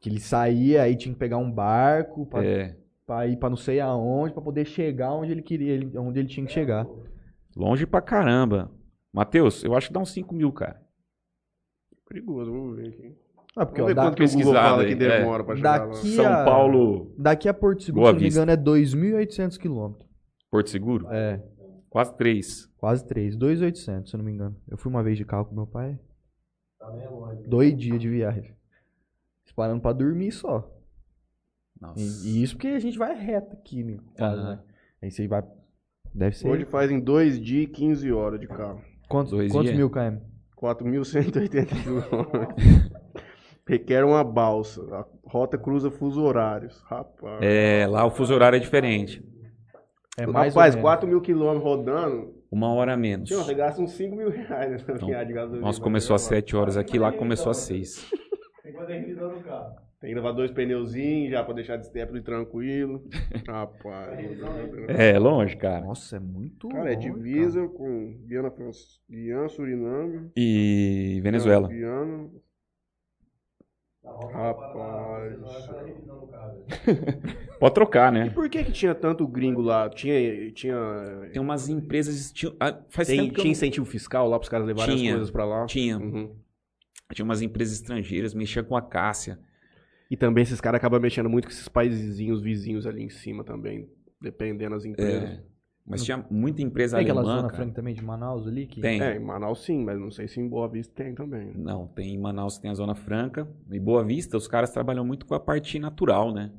[0.00, 3.56] Que ele saía, aí tinha que pegar um barco pra, É, pra ir pra não
[3.56, 6.86] sei aonde, pra poder chegar onde ele queria, onde ele tinha que chegar.
[7.56, 8.70] longe pra caramba.
[9.10, 10.84] Matheus, eu acho que dá uns 5 mil, cara.
[12.06, 13.16] Perigoso, vamos ver aqui.
[13.58, 14.22] Ah, porque ó, Vamos ver quanto que
[14.84, 15.18] aí, que é.
[15.18, 15.86] demora pra chegar lá.
[15.86, 19.56] Daqui- São a- Paulo, daqui a Porto Seguro, Boa se não me engano, é 2.800
[19.58, 20.06] quilômetros.
[20.50, 21.42] Porto Seguro, É,
[21.88, 22.66] quase 3.
[22.76, 23.34] quase 3.
[23.34, 24.54] 2.800, se eu não me engano.
[24.68, 25.98] Eu fui uma vez de carro com meu pai.
[27.48, 28.54] Dois dias de viagem.
[29.56, 30.70] Parando pra dormir só.
[31.80, 31.98] Nossa.
[31.98, 34.00] E, e isso porque a gente vai reto aqui, meu.
[34.18, 34.58] Quase, né?
[35.02, 35.42] Aí você vai.
[36.14, 36.46] Deve ser.
[36.46, 38.82] Hoje faz em 2 dias e 15 horas de carro.
[39.08, 39.78] quantos dois quantos dias?
[39.78, 40.18] mil km?
[40.56, 42.90] 4.180 quilômetros.
[43.66, 44.82] Requer uma balsa.
[44.92, 46.80] A rota cruza fuso horários.
[46.86, 47.38] Rapaz.
[47.42, 49.24] É, lá o fuso horário é diferente.
[50.16, 50.90] É mais Rapaz, ou menos.
[50.90, 52.34] 4 mil quilômetros rodando.
[52.50, 53.28] Uma hora a menos.
[53.28, 55.66] Tio, você gasta uns 5 mil reais nessa Então, viagem de gasolina.
[55.66, 58.08] Nós começou às 7 horas aqui, lá começou às 6.
[60.00, 63.02] Tem que levar dois pneuzinhos já pra deixar de step tranquilo.
[63.48, 64.18] Rapaz.
[64.88, 65.84] É, longe, cara.
[65.84, 66.68] Nossa, é muito.
[66.68, 68.52] Cara, é longe, divisa com Guiana,
[69.10, 70.30] Guiana, Suriname.
[70.36, 71.68] E Venezuela.
[71.68, 72.28] Guiana.
[74.32, 75.36] Rapaz.
[77.58, 78.30] Pode trocar, E né?
[78.30, 79.88] por que que tinha tanto gringo lá?
[79.88, 80.76] Tinha, tinha,
[81.32, 82.32] Tem umas empresas.
[82.32, 85.10] Tinha, ah, faz tem, tempo que tinha não- incentivo fiscal lá pros caras levarem Tinha.
[85.12, 85.66] as coisas pra lá?
[85.66, 85.98] Tinha.
[85.98, 86.34] Uhum.
[87.12, 89.38] Tinha umas empresas estrangeiras, mexia com a Cássia.
[90.10, 93.88] E também esses caras acabam mexendo muito com esses paizinhos vizinhos ali em cima também,
[94.20, 95.30] dependendo das empresas.
[95.30, 95.42] É,
[95.86, 97.36] mas tinha muita empresa Tem aquela alemã.
[97.36, 97.56] zona cara.
[97.62, 98.66] franca também de Manaus ali?
[98.66, 98.80] Que...
[98.80, 99.00] Tem.
[99.00, 101.52] É, em Manaus sim, mas não sei se em Boa Vista tem também.
[101.54, 103.48] Não, tem em Manaus tem a Zona Franca.
[103.70, 106.52] Em Boa Vista, os caras trabalham muito com a parte natural, né?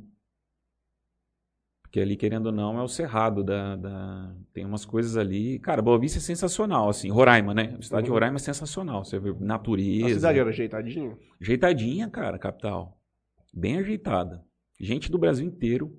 [1.82, 5.58] Porque ali, querendo ou não, é o cerrado da, da- Tem umas coisas ali.
[5.60, 7.10] Cara, Boa Vista é sensacional, assim.
[7.10, 7.76] Roraima, né?
[7.80, 8.16] A cidade de Uhum.
[8.16, 9.06] Roraima é sensacional.
[9.06, 10.08] Você vê natureza.
[10.08, 11.18] A cidade era ajeitadinha?
[11.42, 12.98] Ajeitadinha, cara, capital.
[13.54, 14.44] Bem ajeitada.
[14.80, 15.98] Gente do Brasil inteiro.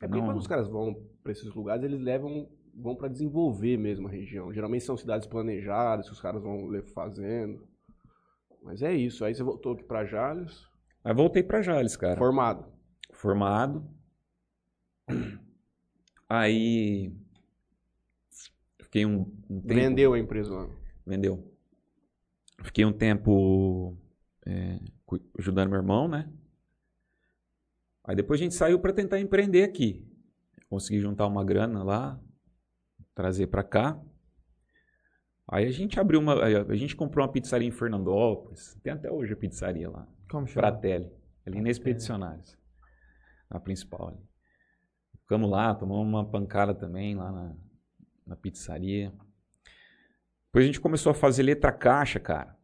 [0.00, 0.24] É Não.
[0.24, 4.52] quando os caras vão pra esses lugares, eles levam vão para desenvolver mesmo a região.
[4.52, 7.66] Geralmente são cidades planejadas que os caras vão fazendo.
[8.62, 9.24] Mas é isso.
[9.24, 10.66] Aí você voltou aqui pra Jales,
[11.02, 12.16] Aí voltei pra Jales, cara.
[12.16, 12.64] formado.
[13.12, 13.86] formado.
[16.28, 17.12] Aí
[18.80, 19.74] fiquei um, um tempo.
[19.74, 20.68] Vendeu a empresa lá.
[21.06, 21.52] Vendeu.
[22.62, 23.96] Fiquei um tempo
[24.46, 24.78] é,
[25.38, 26.32] ajudando meu irmão, né?
[28.02, 30.13] Aí depois a gente saiu para tentar empreender aqui.
[30.74, 32.20] Consegui juntar uma grana lá,
[33.14, 33.96] trazer para cá.
[35.48, 36.34] Aí a gente abriu uma.
[36.42, 38.76] A gente comprou uma pizzaria em Fernandópolis.
[38.82, 40.04] Tem até hoje a pizzaria lá.
[40.28, 40.66] Como chama?
[40.66, 41.12] Fratelli,
[41.46, 42.58] ali na Expedicionários.
[43.48, 44.18] A principal ali.
[45.20, 47.56] Ficamos lá, tomamos uma pancada também lá na,
[48.26, 49.12] na pizzaria.
[50.46, 52.56] Depois a gente começou a fazer letra caixa, cara.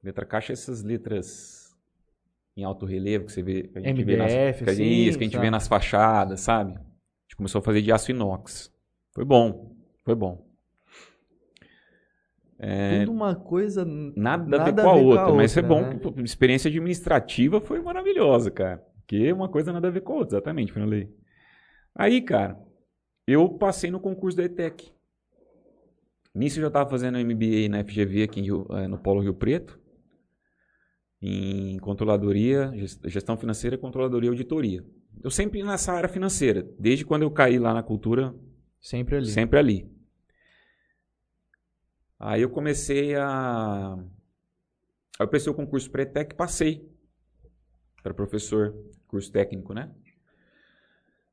[0.00, 1.76] Letra caixa é essas letras
[2.56, 4.86] em alto relevo que você vê, que a gente vê nas, MDF, que a gente,
[4.86, 5.40] assim, isso, que a gente tá.
[5.40, 6.78] vê nas fachadas, sabe?
[7.30, 8.72] A gente começou a fazer de aço inox.
[9.12, 10.44] Foi bom, foi bom.
[12.58, 13.84] É, Tudo uma coisa.
[13.84, 15.90] Nada, a ver com a outra, mas é bom.
[15.90, 18.84] que, pô, experiência administrativa foi maravilhosa, cara.
[18.96, 21.08] Porque uma coisa nada a ver com a outra, exatamente, Fernandei.
[21.94, 22.60] Aí, cara,
[23.28, 24.92] eu passei no concurso da ETEC.
[26.34, 29.78] Nisso eu já estava fazendo MBA na FGV aqui Rio- eh, no Polo Rio Preto.
[31.22, 34.84] Em controladoria, ges- gestão financeira, controladoria e auditoria.
[35.22, 38.34] Eu sempre nessa área financeira, desde quando eu caí lá na cultura,
[38.80, 39.26] Sempre ali.
[39.26, 39.90] Sempre ali.
[42.18, 43.94] Aí eu comecei a.
[45.18, 46.90] Aí eu prestei o concurso para ETEC e passei.
[48.02, 48.74] Para professor,
[49.06, 49.94] curso técnico, né?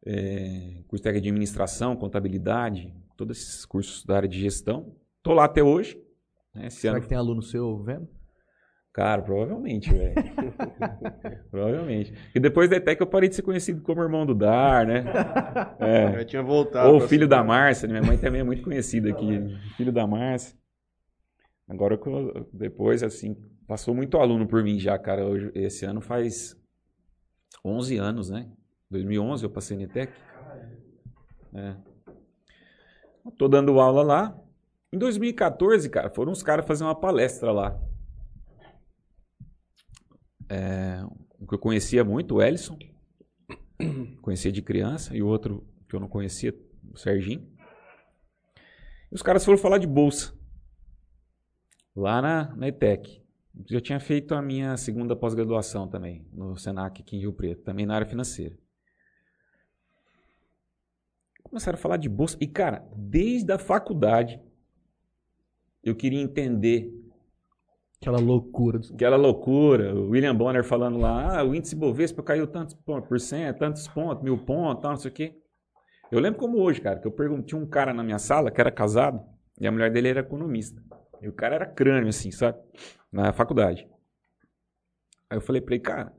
[0.05, 4.95] É, curso técnico de administração, contabilidade, todos esses cursos da área de gestão.
[5.23, 6.01] Tô lá até hoje.
[6.53, 6.67] Né?
[6.67, 8.09] Esse Será ano, que tem aluno seu vendo?
[8.97, 10.15] Cara, provavelmente, velho.
[11.51, 12.11] provavelmente.
[12.33, 15.05] E depois da ETEC eu parei de ser conhecido como irmão do Dar, né?
[15.79, 16.13] É.
[16.13, 16.89] Já tinha voltado.
[16.89, 17.43] Ou filho da.
[17.43, 17.93] Márcia, né?
[17.99, 19.55] minha mãe também é muito conhecida aqui.
[19.77, 20.57] Filho da Márcia.
[21.69, 25.23] Agora, que eu- depois, assim, passou muito aluno por mim já, cara.
[25.23, 26.59] Hoje, esse ano faz
[27.63, 28.49] 11 anos, né?
[28.89, 30.11] 2011 eu passei na ETEC.
[31.53, 31.75] É.
[33.37, 34.39] Tô dando aula lá.
[34.91, 37.79] Em 2014, cara, foram uns caras fazer uma palestra lá.
[40.49, 41.03] É,
[41.39, 42.77] um que eu conhecia muito, o Ellison.
[44.21, 45.15] Conhecia de criança.
[45.15, 46.53] E outro que eu não conhecia,
[46.91, 47.47] o Serginho.
[49.11, 50.33] E os caras foram falar de bolsa.
[51.95, 53.23] Lá na, na ETEC.
[53.65, 57.87] Já tinha feito a minha segunda pós-graduação também, no Senac aqui em Rio Preto, também
[57.87, 58.55] na área financeira.
[61.41, 62.37] Começaram a falar de bolsa.
[62.39, 64.39] E, cara, desde a faculdade,
[65.81, 66.93] eu queria entender
[67.99, 68.79] Aquela loucura.
[68.93, 73.57] Aquela loucura, o William Bonner falando lá, ah, o índice Bovespa caiu tantos por cento,
[73.57, 75.35] tantos pontos, mil pontos, tal, não sei o quê.
[76.11, 78.71] Eu lembro como hoje, cara, que eu perguntei, um cara na minha sala que era
[78.71, 79.21] casado
[79.59, 80.81] e a mulher dele era economista.
[81.21, 82.59] E o cara era crânio, assim, sabe?
[83.11, 83.87] Na faculdade.
[85.29, 86.13] Aí eu falei pra ele, cara,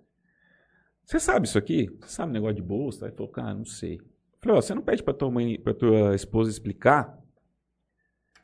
[1.05, 1.89] você sabe isso aqui?
[2.01, 3.07] Você sabe negócio de bolsa?
[3.07, 3.95] Aí ele falou, cara, não sei.
[3.95, 7.05] Eu falei, ó, você não pede pra tua mãe, pra tua esposa explicar?
[7.13, 7.23] Pra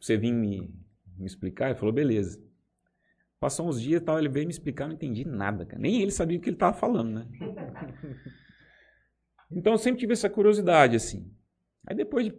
[0.01, 0.73] Você vir me,
[1.19, 1.71] me explicar?
[1.71, 2.43] Ele falou, beleza.
[3.45, 5.79] Passou uns dias e tal, ele veio me explicar, não entendi nada, cara.
[5.79, 7.29] Nem ele sabia o que ele estava falando, né?
[9.53, 11.31] Então eu sempre tive essa curiosidade, assim.
[11.87, 12.35] Aí depois de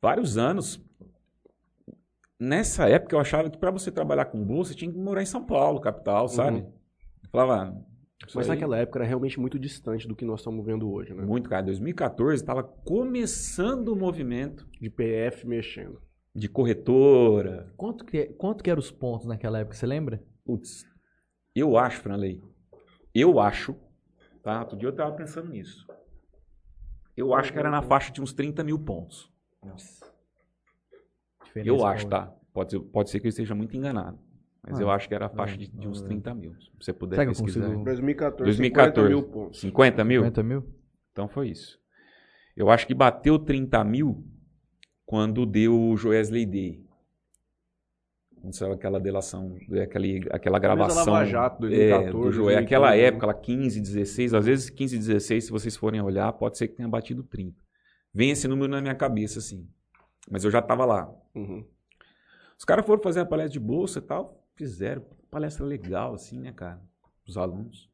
[0.00, 0.82] vários anos,
[2.40, 5.44] nessa época eu achava que para você trabalhar com bolsa, tinha que morar em São
[5.44, 6.60] Paulo, capital, sabe?
[6.60, 7.84] Eu falava, ah,
[8.34, 11.22] Mas aí- naquela época era realmente muito distante do que nós estamos vendo hoje, né?
[11.26, 11.62] muito, cara.
[11.62, 16.00] 2014 estava começando o movimento De PF mexendo.
[16.34, 20.22] De corretora, Quanto que, quanto que eram os pontos naquela época, você lembra?
[20.44, 20.84] Putz,
[21.54, 22.40] eu acho, Franley,
[23.14, 23.74] eu acho,
[24.42, 24.60] tá?
[24.60, 25.86] Outro dia eu tava pensando nisso.
[27.16, 29.30] Eu acho que era na faixa de uns 30 mil pontos.
[29.62, 30.06] Nossa.
[31.54, 32.32] Eu acho, tá?
[32.52, 34.18] Pode ser, pode ser que eu esteja muito enganado.
[34.62, 36.08] Mas Ah, eu acho que era a faixa de, de não, uns não.
[36.08, 36.54] 30 mil.
[36.60, 37.60] Se você puder Será pesquisar.
[37.66, 39.08] consigo- 2014, 2014.
[39.08, 39.60] 50 mil pontos.
[39.60, 40.20] 50 mil?
[40.22, 40.74] 50 mil?
[41.12, 41.78] Então foi isso.
[42.56, 44.24] Eu acho que bateu 30 mil
[45.10, 46.86] quando deu o Joesley Day.
[48.40, 51.12] Quando saiu aquela delação, aquele, aquela gravação.
[51.12, 52.56] Lava Jato, é, 2014, do Joé.
[52.58, 56.56] Aquela 2015, época, lá 15, 16, às vezes 15, 16, se vocês forem olhar, pode
[56.56, 57.60] ser que tenha batido 30.
[58.14, 59.68] Vem esse número na minha cabeça, assim.
[60.30, 61.12] Mas eu já tava lá.
[61.34, 61.66] Uhum.
[62.56, 65.04] Os caras foram fazer a palestra de bolsa e tal, fizeram.
[65.28, 66.80] Palestra legal, assim, né, cara?
[67.26, 67.90] Os alunos.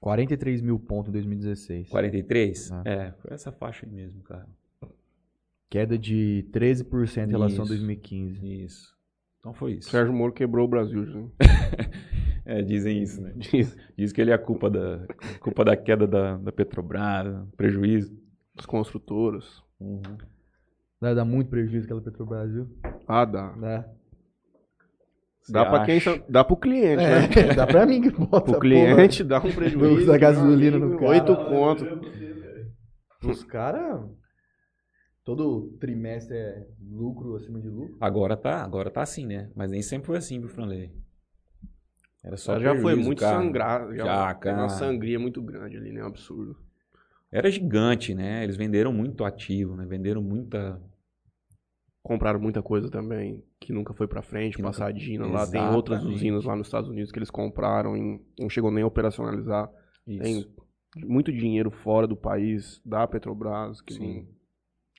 [0.00, 1.90] 43 mil pontos em 2016.
[1.90, 2.72] 43?
[2.72, 2.82] Ah.
[2.86, 4.46] É, foi essa faixa aí mesmo, cara.
[5.68, 7.74] Queda de 13% em relação a Isso.
[7.74, 8.64] 2015.
[8.64, 8.96] Isso.
[9.40, 9.90] Então foi isso.
[9.90, 11.06] Sérgio Moro quebrou o Brasil.
[11.06, 11.20] já.
[12.48, 13.32] É, dizem isso, né?
[13.36, 13.76] Diz.
[13.98, 15.04] Diz que ele é a culpa da,
[15.40, 18.16] culpa da queda da, da Petrobras, prejuízo.
[18.56, 19.60] As construtoras.
[21.00, 22.68] Dá, dá muito prejuízo aquela Petrobras, viu?
[23.08, 23.50] Ah, dá.
[23.50, 23.84] Dá.
[25.48, 27.24] Dá pra quem Dá pro cliente, né?
[27.50, 28.52] É, dá pra mim que bota.
[28.52, 30.06] Pro cliente dá um prejuízo.
[30.06, 31.10] Da gasolina no carro.
[31.10, 31.84] Oito conto.
[31.84, 33.32] porra.
[33.32, 34.04] Os caras.
[35.26, 37.96] Todo trimestre é lucro acima de lucro.
[38.00, 39.50] Agora tá, agora tá assim, né?
[39.56, 40.92] Mas nem sempre foi assim, viu, Franley?
[42.22, 43.36] Era só já foi muito cara.
[43.42, 43.96] sangrado.
[43.96, 44.68] Já, Já, Teve uma cara.
[44.68, 46.02] sangria muito grande ali, né?
[46.04, 46.56] Um absurdo.
[47.30, 48.44] Era gigante, né?
[48.44, 49.84] Eles venderam muito ativo, né?
[49.84, 50.80] Venderam muita.
[52.04, 55.26] Compraram muita coisa também que nunca foi pra frente, Que nunca- passadina.
[55.26, 58.84] Lá tem outras usinas lá nos Estados Unidos que eles compraram e não chegou nem
[58.84, 59.68] a operacionalizar.
[60.06, 60.22] Isso.
[60.22, 64.28] Tem muito dinheiro fora do país, da Petrobras, que Sim.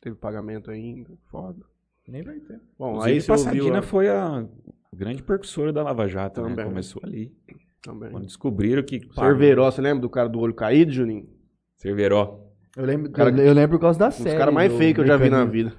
[0.09, 1.09] Teve pagamento ainda.
[1.29, 1.65] Foda.
[2.07, 2.59] Nem vai ter.
[2.79, 4.45] Bom, Inclusive, aí Passadina a- foi a
[4.93, 6.49] grande percussora da Lava Jato, né?
[6.49, 6.65] Também.
[6.65, 7.33] Começou ali.
[7.81, 8.09] também.
[8.11, 9.01] Quando descobriram que.
[9.13, 11.27] Cerveró, você lembra do cara do olho caído, Juninho?
[11.75, 12.43] Cerveró.
[12.75, 14.29] Eu lembro, Cara, eu, eu lembro por causa da Um série.
[14.29, 15.73] dos caras mais feios que eu já vi na vida.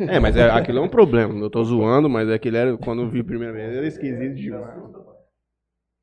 [0.00, 1.34] É, mas é, aquilo é um problema.
[1.40, 3.78] Eu tô zoando, mas é que ele era, quando eu vi a primeira vez, ele
[3.78, 4.76] era esquisito demais.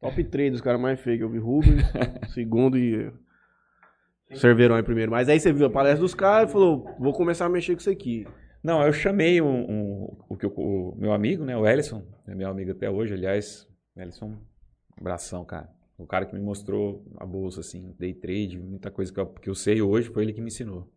[0.02, 1.38] Top 3 dos caras mais feios que eu vi.
[1.38, 1.82] Rubens,
[2.34, 3.10] segundo e
[4.36, 5.12] Cerverão em primeiro.
[5.12, 7.80] Mas aí você viu a palestra dos caras e falou, vou começar a mexer com
[7.82, 8.26] isso aqui.
[8.64, 11.56] Não, eu chamei um, um- o, eu- o meu amigo, né?
[11.56, 12.04] O Ellison.
[12.28, 13.68] É meu amigo até hoje, aliás.
[13.96, 14.38] Ellison,
[15.00, 15.70] abração, cara.
[15.98, 19.50] O cara que me mostrou a bolsa, assim, day trade, muita coisa que eu, que
[19.50, 20.92] eu sei hoje, foi ele que me ensinou.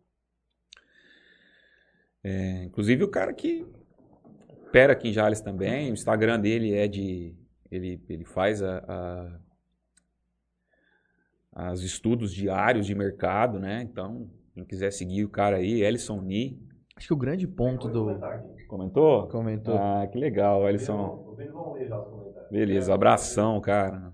[2.23, 3.65] É, inclusive o cara que
[4.67, 7.33] opera aqui em Jales também, o Instagram dele é de.
[7.71, 9.39] Ele, ele faz a, a-
[11.53, 13.81] as estudos diários de mercado, né?
[13.81, 16.59] Então, quem quiser seguir o cara aí, Ellison Ni.
[16.95, 18.07] Acho que o grande ponto do.
[18.67, 19.27] Comentou?
[19.27, 19.75] Comentou.
[19.77, 21.35] Ah, que legal, Ellison.
[22.51, 24.11] Beleza, abração, cara.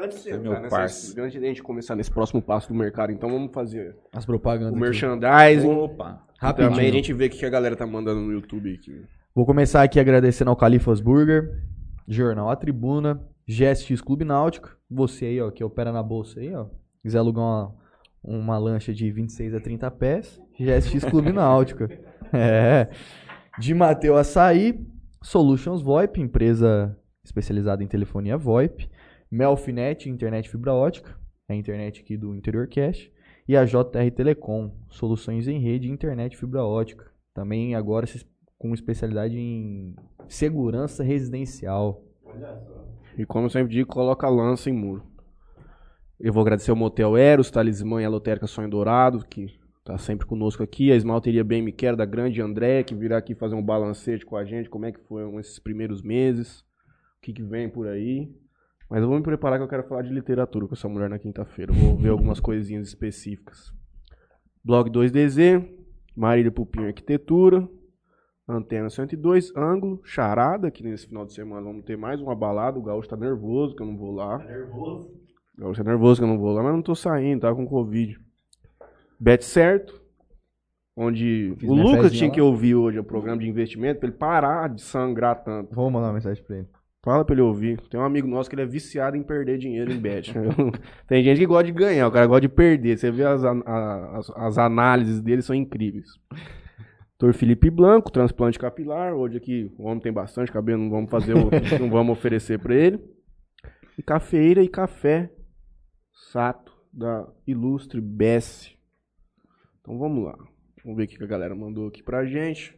[0.00, 1.20] Antes de, meu nessa- parça.
[1.20, 4.26] antes de a gente começar nesse próximo passo do mercado, então vamos fazer As o
[4.26, 4.72] propagandas.
[4.72, 4.80] aqui.
[4.80, 5.68] merchandising.
[5.68, 6.22] Opa.
[6.38, 6.70] Rapidinho.
[6.70, 9.04] Também a gente vê o que a galera tá mandando no YouTube aqui.
[9.34, 11.64] Vou começar aqui agradecendo ao Califas Burger,
[12.06, 14.76] Jornal A Tribuna, GSX Clube Náutico.
[14.90, 16.66] Você aí, ó, que opera na bolsa aí, ó.
[17.02, 17.74] Quiser alugar uma,
[18.22, 21.84] uma lancha de 26 a 30 pés, GSX Clube Náutico.
[22.30, 22.90] É.
[23.58, 24.86] De Mateu Açaí,
[25.22, 28.86] Solutions VoIP, empresa especializada em telefonia VoIP.
[29.30, 33.10] Melfinet, internet fibra ótica, é a internet aqui do Interior Cash.
[33.48, 37.10] E a JR Telecom, soluções em rede e internet fibra ótica.
[37.32, 38.06] Também agora
[38.58, 39.96] com especialidade em
[40.28, 42.04] segurança residencial.
[43.18, 45.02] E como eu sempre digo, coloca lança em muro.
[46.20, 50.24] Eu vou agradecer ao Motel Eros, Talismã e a Lotérica Sonho Dourado, que tá sempre
[50.24, 50.92] conosco aqui.
[50.92, 54.36] A Esmalteria Bem Me Quero, da grande André, que virá aqui fazer um balancete com
[54.36, 58.32] a gente, como é que foram esses primeiros meses, o que, que vem por aí.
[58.88, 61.18] Mas eu vou me preparar que eu quero falar de literatura com essa mulher na
[61.18, 61.72] quinta-feira.
[61.72, 63.72] Vou ver algumas coisinhas específicas.
[64.64, 65.68] Blog 2DZ,
[66.16, 67.68] Marília Pupinho Arquitetura,
[68.48, 72.78] Antena 102, Ângulo, Charada, que nesse final de semana vamos ter mais uma balada.
[72.78, 74.38] O Gaúcho tá nervoso que eu não vou lá.
[74.38, 75.10] nervoso?
[75.58, 77.66] O Gaúcho tá nervoso que eu não vou lá, mas não tô saindo, tá com
[77.66, 78.18] Covid.
[79.20, 80.00] Bet Certo,
[80.96, 82.34] onde o Lucas tinha lá.
[82.34, 85.74] que ouvir hoje o programa de investimento pra ele parar de sangrar tanto.
[85.74, 86.68] Vou mandar uma mensagem pra ele.
[87.04, 87.80] Fala pra ele ouvir.
[87.90, 90.32] Tem um amigo nosso que ele é viciado em perder dinheiro em bet.
[91.06, 92.96] Tem gente que gosta de ganhar, o cara gosta de perder.
[92.98, 96.06] Você vê as, a- as, as análises dele, são incríveis.
[97.18, 99.12] Doutor Felipe Blanco, transplante capilar.
[99.14, 101.50] Hoje aqui o homem tem bastante cabelo, não vamos fazer, o-
[101.80, 103.00] não vamos oferecer pra ele.
[103.98, 105.32] E cafeira e café
[106.30, 108.72] Sato, da Ilustre Bess.
[109.80, 110.36] Então vamos lá.
[110.84, 112.76] Vamos ver o que a galera mandou aqui pra gente.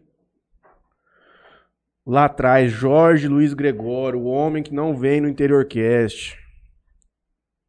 [2.07, 6.38] Lá atrás, Jorge Luiz Gregório, o homem que não vem no Interior Cast.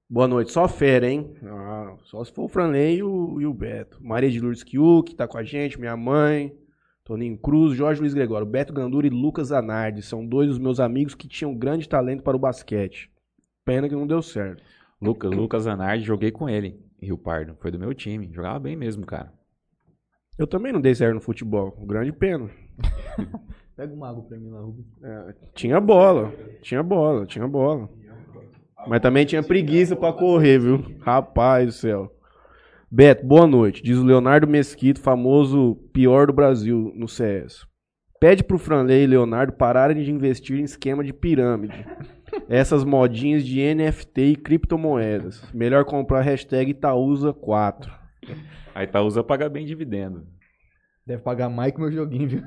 [0.09, 1.35] Boa noite, só fera, hein?
[1.43, 3.97] Ah, só se for o Franley e o, e o Beto.
[4.01, 6.53] Maria de Lourdes Kiu, que tá com a gente, minha mãe,
[7.11, 10.01] Toninho Cruz, Jorge Luiz Gregório, Beto Gandura e Lucas Zanardi.
[10.01, 13.11] São dois dos meus amigos que tinham grande talento para o basquete.
[13.65, 14.63] Pena que não deu certo.
[15.01, 17.53] Lucas, Lucas Zanardi, joguei com ele em Rio Pardo.
[17.59, 18.31] Foi do meu time.
[18.31, 19.33] Jogava bem mesmo, cara.
[20.37, 21.71] Eu também não dei certo no futebol.
[21.85, 22.49] Grande pena.
[23.75, 24.87] Pega uma água pra mim lá, Rubens.
[25.03, 27.89] É, tinha bola, tinha bola, tinha bola.
[28.87, 30.95] Mas também tinha preguiça pra correr, viu?
[31.01, 32.20] Rapaz do céu.
[32.93, 33.81] Beto, boa noite.
[33.81, 37.65] Diz o Leonardo Mesquito, famoso pior do Brasil no CS.
[38.19, 41.85] Pede pro Franley e Leonardo pararem de investir em esquema de pirâmide.
[42.49, 45.41] essas modinhas de NFT e criptomoedas.
[45.53, 47.89] Melhor comprar hashtag Itaúsa4.
[48.75, 50.27] A Itaúsa paga bem dividendo.
[51.07, 52.43] Deve pagar mais que o meu joguinho, viu?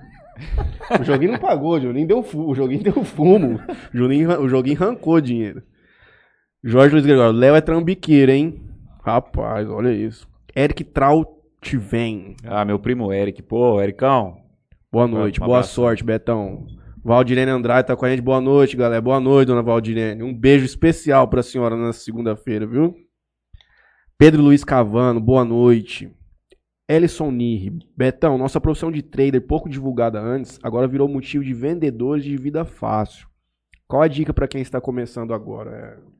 [1.00, 3.58] O joguinho não pagou, o joguinho deu, fu o joguinho deu fumo.
[3.94, 5.62] O joguinho, o joguinho arrancou dinheiro.
[6.62, 8.62] Jorge Luiz Gregório, Léo é trambiqueiro, hein?
[9.02, 10.33] Rapaz, olha isso.
[10.56, 12.36] Eric Trautiven.
[12.44, 13.42] Ah, meu primo Eric.
[13.42, 14.36] Pô, Ericão.
[14.90, 16.66] Boa noite, Um boa sorte, Betão.
[17.02, 18.22] Valdirene Andrade tá com a gente.
[18.22, 19.02] Boa noite, galera.
[19.02, 20.22] Boa noite, dona Valdirene.
[20.22, 22.94] Um beijo especial pra senhora nessa segunda-feira, viu?
[24.16, 26.10] Pedro Luiz Cavano, boa noite.
[26.88, 27.80] Ellison Nirri.
[27.96, 32.64] Betão, nossa profissão de trader, pouco divulgada antes, agora virou motivo de vendedores de vida
[32.64, 33.26] fácil.
[33.88, 35.70] Qual a dica pra quem está começando agora?
[35.70, 36.13] É...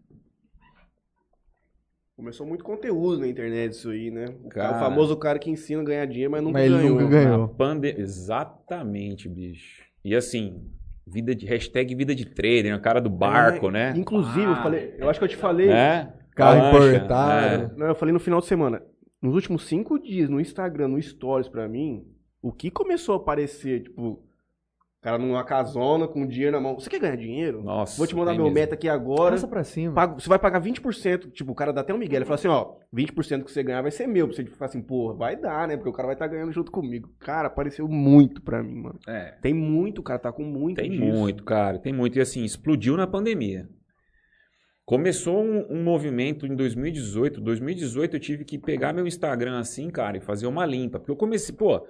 [2.16, 4.27] Começou muito conteúdo na internet isso aí, né?
[4.44, 4.79] O, cara- o Cara.
[4.79, 7.00] famoso cara que ensina a ganhar dinheiro, mas nunca Mas ele ganhou.
[7.00, 7.48] nunca ganhou.
[7.48, 7.88] Pande...
[7.98, 9.83] Exatamente, bicho.
[10.05, 10.62] E assim,
[11.05, 13.94] vida de hashtag vida de trader, na cara do barco, É, né?
[13.96, 15.70] Inclusive, eu Ah, falei, eu acho que eu te falei.
[15.70, 16.12] É?
[16.37, 17.77] Carro importado.
[17.77, 18.81] Não, eu falei no final de semana.
[19.20, 22.05] Nos últimos cinco dias, no Instagram, no Stories pra mim,
[22.40, 24.22] o que começou a aparecer, tipo,
[25.04, 26.74] cara numa casona com dinheiro na mão.
[26.80, 27.62] Você quer ganhar dinheiro?
[27.62, 28.54] Nossa, Vou te mandar meu mesmo.
[28.54, 29.32] meta aqui agora.
[29.32, 29.92] Passa pra cima.
[29.94, 31.30] Pago- você vai pagar 20%.
[31.30, 32.16] Tipo, o cara dá até um Miguel.
[32.20, 34.26] Ele fala assim, ó, 20% que você ganhar vai ser meu.
[34.26, 35.76] Pra você ficar assim, porra, vai dar, né?
[35.76, 37.10] Porque o cara vai estar ganhando junto comigo.
[37.20, 38.98] Cara, apareceu muito pra mim, mano.
[39.06, 39.34] É.
[39.42, 41.04] Tem muito, cara, tá com muito Tem disso.
[41.04, 42.16] muito, cara, tem muito.
[42.18, 43.68] E assim, explodiu na pandemia.
[44.86, 47.40] Começou um, um movimento em 2018.
[47.40, 50.98] 2018 eu tive que pegar meu Instagram assim, cara, e fazer uma limpa.
[50.98, 51.86] Porque eu comecei, pô.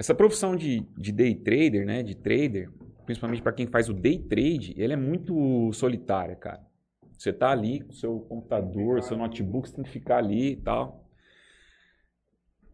[0.00, 2.02] Essa profissão de, de day trader, né?
[2.02, 2.70] De trader,
[3.04, 6.66] principalmente para quem faz o day trade, ele é muito solitária, cara.
[7.18, 10.56] Você tá ali com o seu computador, seu notebook, você tem que ficar ali e
[10.56, 11.06] tal.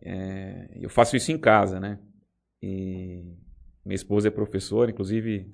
[0.01, 1.99] É, eu faço isso em casa, né?
[2.63, 3.25] E
[3.85, 5.51] minha esposa é professora, inclusive.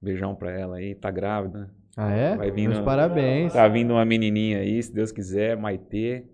[0.00, 1.74] Beijão pra ela aí, tá grávida.
[1.96, 2.36] Ah, é?
[2.36, 3.52] Vai vindo- Meus parabéns.
[3.52, 6.24] Tá vindo uma menininha aí, se Deus quiser, Maitê.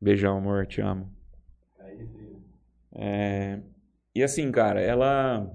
[0.00, 1.12] Beijão, amor, te amo.
[2.98, 3.60] É,
[4.14, 5.48] e assim, cara, ela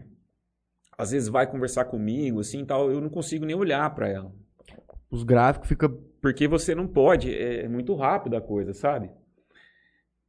[0.98, 4.32] às vezes vai conversar comigo, assim, tal, eu não consigo nem olhar pra ela.
[5.12, 5.90] Os gráficos ficam.
[6.22, 9.12] Porque você não pode, é muito rápido a coisa, sabe?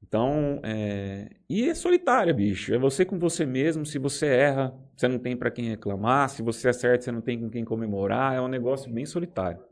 [0.03, 1.31] Então, é...
[1.49, 2.75] e é solitária, bicho.
[2.75, 3.87] É você com você mesmo.
[3.87, 6.29] Se você erra, você não tem pra quem reclamar.
[6.29, 8.35] Se você acerta, você não tem com quem comemorar.
[8.35, 9.63] É um negócio bem solitário.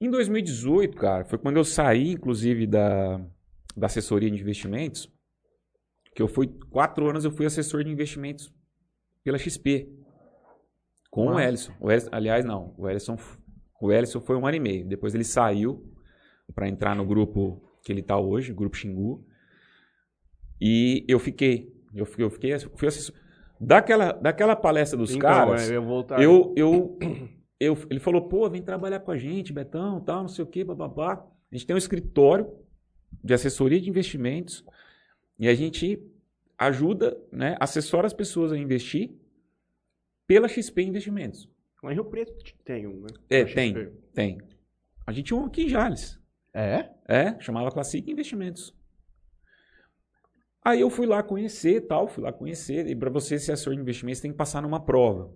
[0.00, 3.20] Em 2018, cara, foi quando eu saí, inclusive, da,
[3.76, 5.10] da assessoria de investimentos.
[6.18, 8.52] Que eu fui, quatro anos eu fui assessor de investimentos
[9.22, 9.88] pela XP.
[11.12, 11.38] Com o.
[11.38, 11.72] Ellison.
[11.78, 12.08] O Ellison.
[12.10, 12.74] Aliás, não.
[12.76, 13.16] O Ellison,
[13.80, 14.84] o Ellison foi um ano e meio.
[14.84, 15.88] Depois ele saiu
[16.52, 19.24] para entrar no grupo que ele está hoje, o grupo Xingu.
[20.60, 21.72] E eu fiquei.
[21.94, 23.14] Eu fiquei, eu fiquei fui assessor.
[23.60, 26.98] Daquela, daquela palestra dos Então, caras, é, eu eu, eu,
[27.60, 30.64] eu, ele falou, pô, vem trabalhar com a gente, Betão, tal, não sei o quê,
[30.64, 31.24] bababá.
[31.52, 32.52] A gente tem um escritório
[33.22, 34.64] de assessoria de investimentos
[35.38, 36.02] e a gente
[36.58, 39.10] ajuda, né, assessora as pessoas a investir
[40.26, 41.48] pela XP Investimentos.
[41.82, 43.08] Lá em Rio Preto tem um, né?
[43.30, 44.38] É, tem, tem.
[45.06, 46.18] A gente tinha um aqui em Jales.
[46.52, 46.90] É?
[47.06, 48.74] É, chamava Classic Investimentos.
[50.64, 52.86] Aí eu fui lá conhecer tal, fui lá conhecer.
[52.88, 55.32] E para você ser assessor de investimentos, você tem que passar numa prova.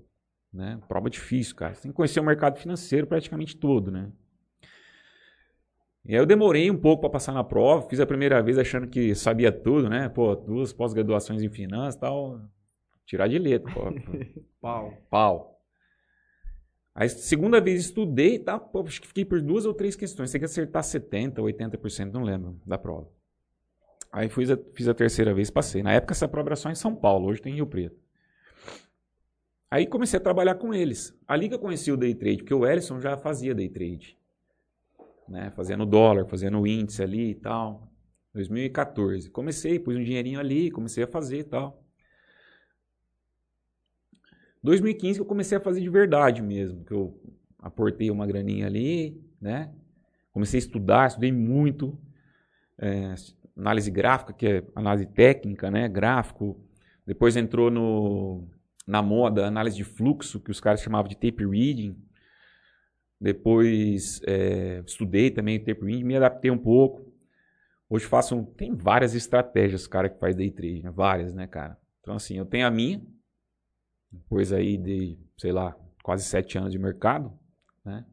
[0.52, 0.78] Né?
[0.88, 1.74] Prova difícil, cara.
[1.74, 4.12] Você tem que conhecer o mercado financeiro praticamente todo, né?
[6.04, 7.88] E aí eu demorei um pouco para passar na prova.
[7.88, 10.08] Fiz a primeira vez achando que sabia tudo, né?
[10.08, 12.40] Pô, duas pós-graduações em finanças e tal.
[13.06, 13.82] Tirar de letra, pô.
[14.60, 14.94] Pau.
[15.08, 15.52] Pau.
[16.94, 18.58] Aí, segunda vez estudei, tá?
[18.58, 20.30] Pô, acho que fiquei por duas ou três questões.
[20.30, 23.08] Tem que acertar 70%, 80%, não lembro, da prova.
[24.10, 25.82] Aí fiz a, fiz a terceira vez, passei.
[25.82, 27.96] Na época essa prova era só em São Paulo, hoje tem em Rio Preto.
[29.70, 31.18] Aí comecei a trabalhar com eles.
[31.26, 34.18] Ali que eu conheci o day trade, porque o Ellison já fazia day trade.
[35.28, 35.50] Né?
[35.50, 37.92] Fazendo dólar, fazendo índice ali e tal.
[38.34, 39.30] 2014.
[39.30, 41.82] Comecei, pus um dinheirinho ali, comecei a fazer e tal.
[44.62, 47.20] 2015 que eu comecei a fazer de verdade mesmo, que eu
[47.58, 49.72] aportei uma graninha ali, né?
[50.32, 51.98] Comecei a estudar, estudei muito,
[52.78, 53.14] é,
[53.56, 55.88] análise gráfica, que é análise técnica, né?
[55.88, 56.60] Gráfico.
[57.04, 58.48] Depois entrou no,
[58.86, 61.96] na moda análise de fluxo, que os caras chamavam de tape reading.
[63.22, 67.06] Depois é, estudei também tape reading, me adaptei um pouco.
[67.88, 70.90] Hoje faço, um- tem várias estratégias, cara, que faz day trade, né?
[70.90, 71.78] Várias, né, cara?
[72.00, 73.00] Então assim, eu tenho a minha,
[74.10, 77.32] depois aí de, sei lá, quase sete anos de mercado,
[77.84, 78.04] né?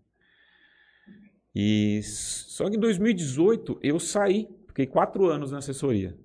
[1.55, 6.15] E só que em 2018 eu saí, fiquei quatro anos na assessoria.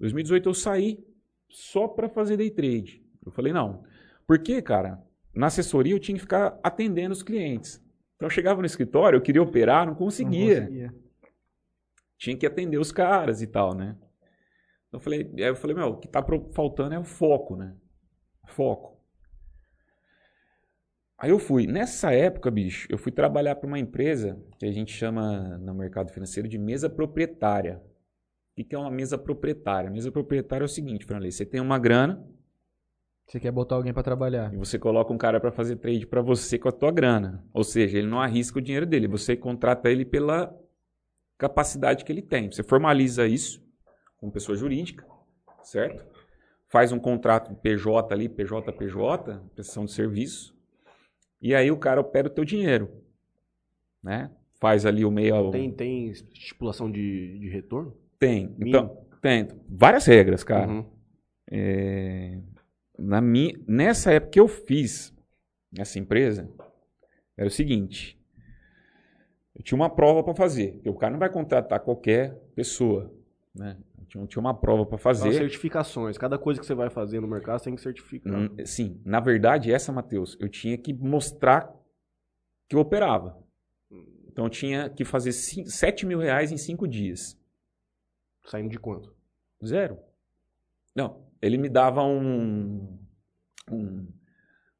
[0.00, 0.98] 2018 eu saí
[1.48, 3.00] só para fazer day trade.
[3.24, 3.84] Eu falei, não.
[4.26, 5.00] Por quê, cara?
[5.34, 7.83] na assessoria eu tinha que ficar atendendo os clientes.
[8.24, 10.60] Então eu chegava no escritório, eu queria operar, não conseguia.
[10.60, 10.94] Não conseguia.
[12.16, 13.98] Tinha que atender os caras e tal, né?
[14.88, 17.76] Então eu falei, aí eu falei, meu, o que tá faltando é o foco, né?
[18.46, 18.98] Foco.
[21.18, 21.66] Aí eu fui.
[21.66, 26.10] Nessa época, bicho, eu fui trabalhar para uma empresa que a gente chama no mercado
[26.10, 27.76] financeiro de mesa proprietária.
[27.76, 29.90] O que que é uma mesa proprietária?
[29.90, 32.26] Mesa proprietária é o seguinte, Franley, você tem uma grana
[33.26, 34.52] Você quer botar alguém pra trabalhar.
[34.52, 37.44] e você coloca um cara para fazer trade para você com a tua grana.
[37.52, 40.54] Ou seja, ele não arrisca o dinheiro dele, você contrata ele pela
[41.38, 42.50] capacidade que ele tem.
[42.50, 43.62] Você formaliza isso
[44.18, 45.06] com pessoa jurídica,
[45.62, 46.04] certo?
[46.68, 50.54] Faz um contrato PJ ali, PJ, PJ, prestação de serviço.
[51.40, 52.90] E aí o cara opera o teu dinheiro,
[54.02, 54.30] né?
[54.60, 55.50] Faz ali o meio...
[55.50, 57.96] Tem, tem estipulação de, de retorno?
[58.18, 58.48] Tem.
[58.56, 58.68] Mínimo?
[58.68, 59.48] Então, tem.
[59.68, 60.70] Várias regras, cara.
[60.70, 60.86] Uhum.
[61.50, 62.38] É,
[62.98, 65.12] na minha, nessa época que eu fiz
[65.76, 66.48] essa empresa,
[67.36, 68.18] era o seguinte:
[69.56, 70.72] eu tinha uma prova para fazer.
[70.74, 73.12] porque O cara não vai contratar qualquer pessoa,
[73.54, 73.76] né?
[74.14, 75.32] Eu tinha, uma prova para São fazer.
[75.32, 76.16] certificações.
[76.16, 78.32] Cada coisa que você vai fazer no mercado você tem que certificar.
[78.32, 81.74] Hum, Sim, na verdade, essa, Matheus, eu tinha que mostrar
[82.68, 83.36] que eu operava.
[84.28, 87.36] Então eu tinha que fazer cin- 7 mil reais em 5 dias.
[88.46, 89.12] Saindo de quanto?
[89.64, 89.98] Zero.
[90.94, 92.98] Não, ele me dava um,
[93.70, 94.06] um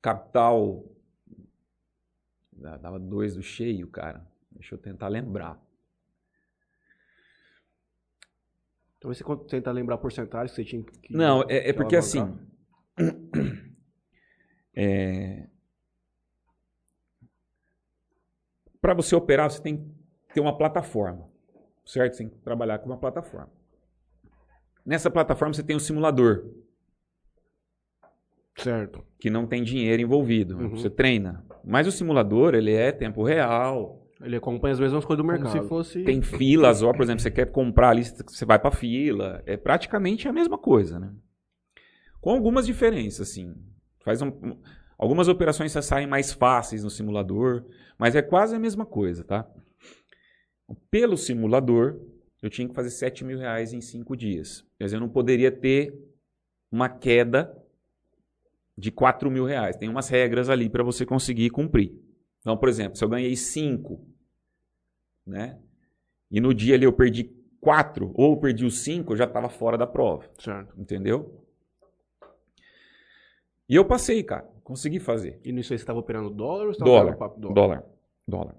[0.00, 0.84] capital.
[2.52, 4.26] da- Dava dois do cheio, cara.
[4.50, 5.60] Deixa eu tentar lembrar.
[8.98, 11.12] Então você con- tentar lembrar a porcentagem que você tinha que.
[11.12, 12.38] Não, é, é porque assim.
[14.76, 15.46] É...
[18.80, 19.84] Para você operar, você tem que
[20.34, 21.28] ter uma plataforma.
[21.86, 22.14] Certo?
[22.14, 23.52] Você tem que trabalhar com uma plataforma.
[24.84, 26.44] Nessa plataforma você tem um simulador,
[28.56, 29.04] Certo.
[29.18, 30.56] que não tem dinheiro envolvido.
[30.56, 30.70] Uhum.
[30.70, 31.44] Você treina.
[31.64, 35.62] Mas o simulador, ele é tempo real, Ele acompanha as mesmas coisas do Como mercado.
[35.62, 36.04] se fosse.
[36.04, 39.42] Tem filas, ó, por exemplo, você quer comprar ali, você vai pra fila.
[39.44, 41.12] É praticamente a mesma coisa, né?
[42.20, 43.54] Com algumas diferenças, assim.
[44.02, 44.56] Faz um- um-
[44.96, 47.64] algumas operações já saem mais fáceis no simulador,
[47.98, 49.46] mas é quase a mesma coisa, tá?
[50.90, 52.00] Pelo simulador,
[52.46, 54.64] eu tinha que fazer 7 mil reais em 5 dias.
[54.78, 55.94] Quer dizer, eu não poderia ter
[56.70, 57.56] uma queda
[58.76, 59.76] de 4 mil reais.
[59.76, 61.92] Tem umas regras ali para você conseguir cumprir.
[62.40, 64.00] Então, por exemplo, se eu ganhei 5,
[65.26, 65.58] né?
[66.30, 67.24] E no dia ali eu perdi
[67.60, 70.74] 4 ou perdi os 5, eu já estava fora da prova, Certo.
[70.78, 71.40] entendeu?
[73.68, 74.52] E eu passei, cara.
[74.62, 75.40] Consegui fazer.
[75.44, 77.02] E nisso aí você estava operando dólar ou você estava Dólar.
[77.14, 77.54] operando papo dólar?
[77.54, 77.84] Dólar.
[78.26, 78.54] Dólar.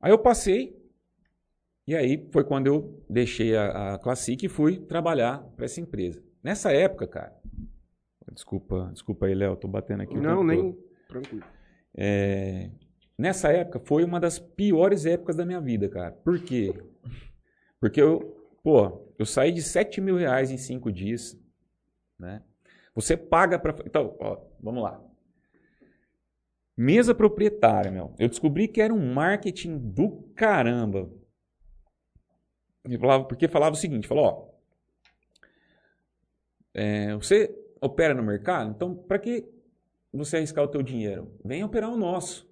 [0.00, 0.77] Aí eu passei.
[1.88, 6.22] E aí foi quando eu deixei a, a Classic e fui trabalhar para essa empresa.
[6.44, 7.34] Nessa época, cara.
[8.30, 10.14] Desculpa, desculpa aí, Léo, tô batendo aqui.
[10.14, 10.72] o Não, nem.
[10.72, 10.84] todo.
[11.08, 11.44] Tranquilo.
[11.96, 12.68] É,
[13.16, 16.12] nessa época foi uma das piores épocas da minha vida, cara.
[16.12, 16.74] Por quê?
[17.80, 21.40] Porque eu, pô, eu saí de 7 mil reais em 5 dias,
[22.18, 22.42] né?
[22.94, 23.74] Você paga para.
[23.86, 25.02] Então, ó, vamos lá.
[26.76, 28.14] Mesa proprietária, meu.
[28.18, 31.10] Eu descobri que era um marketing do caramba.
[33.00, 34.48] Falava- Porque falava o seguinte, falou, ó,
[36.74, 39.46] é, você opera no mercado, então para que
[40.12, 41.36] você arriscar o teu dinheiro?
[41.44, 42.48] Vem operar o nosso.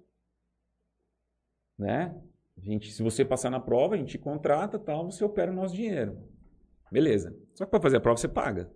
[1.77, 2.15] Né?
[2.57, 5.75] A gente, se você passar na prova, a gente contrata, tal, você opera o nosso
[5.75, 6.17] dinheiro.
[6.91, 7.35] Beleza.
[7.53, 8.71] Só que para fazer a prova você paga,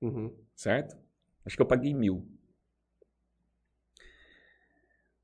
[0.00, 0.34] Uhum.
[0.54, 0.96] certo?
[1.44, 2.26] Acho que eu paguei mil.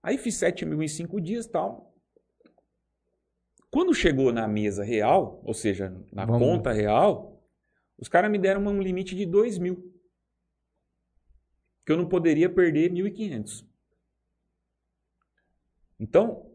[0.03, 1.90] Aí fiz 7 mil em 5 dias tal.
[3.71, 6.43] Quando chegou na mesa real, ou seja, na Vamos.
[6.43, 7.41] conta real,
[7.97, 9.95] os caras me deram um limite de 2 mil.
[11.87, 13.65] Que eu não poderia perder 1.500.
[15.99, 16.51] Então,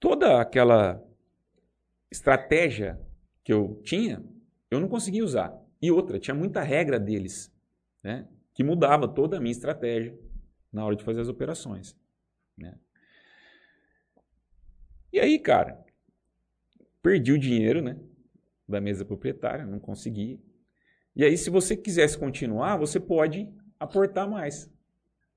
[0.00, 1.02] toda aquela
[2.10, 3.00] estratégia
[3.44, 4.24] que eu tinha,
[4.70, 5.56] eu não conseguia usar.
[5.80, 7.52] E outra, tinha muita regra deles,
[8.02, 8.26] né?
[8.54, 10.18] Que mudava toda a minha estratégia
[10.72, 11.96] na hora de fazer as operações.
[12.56, 12.78] Né?
[15.12, 15.85] E aí, cara,
[17.06, 17.96] perdi o dinheiro, né?
[18.68, 20.40] Da mesa proprietária, não consegui.
[21.14, 23.48] E aí, se você quisesse continuar, você pode
[23.78, 24.68] aportar mais.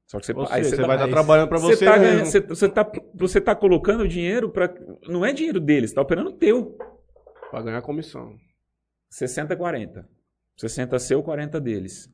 [0.07, 1.75] Só que você, seja, você dá- vai estar aí trabalhando para você.
[1.75, 4.73] você tá, ganhando- você, você tá, você tá colocando dinheiro para.
[5.07, 6.75] Não é dinheiro deles, tá operando teu.
[7.51, 8.35] Pra ganhar comissão.
[9.11, 10.09] 60 40.
[10.57, 12.11] 60 seu, 40 deles.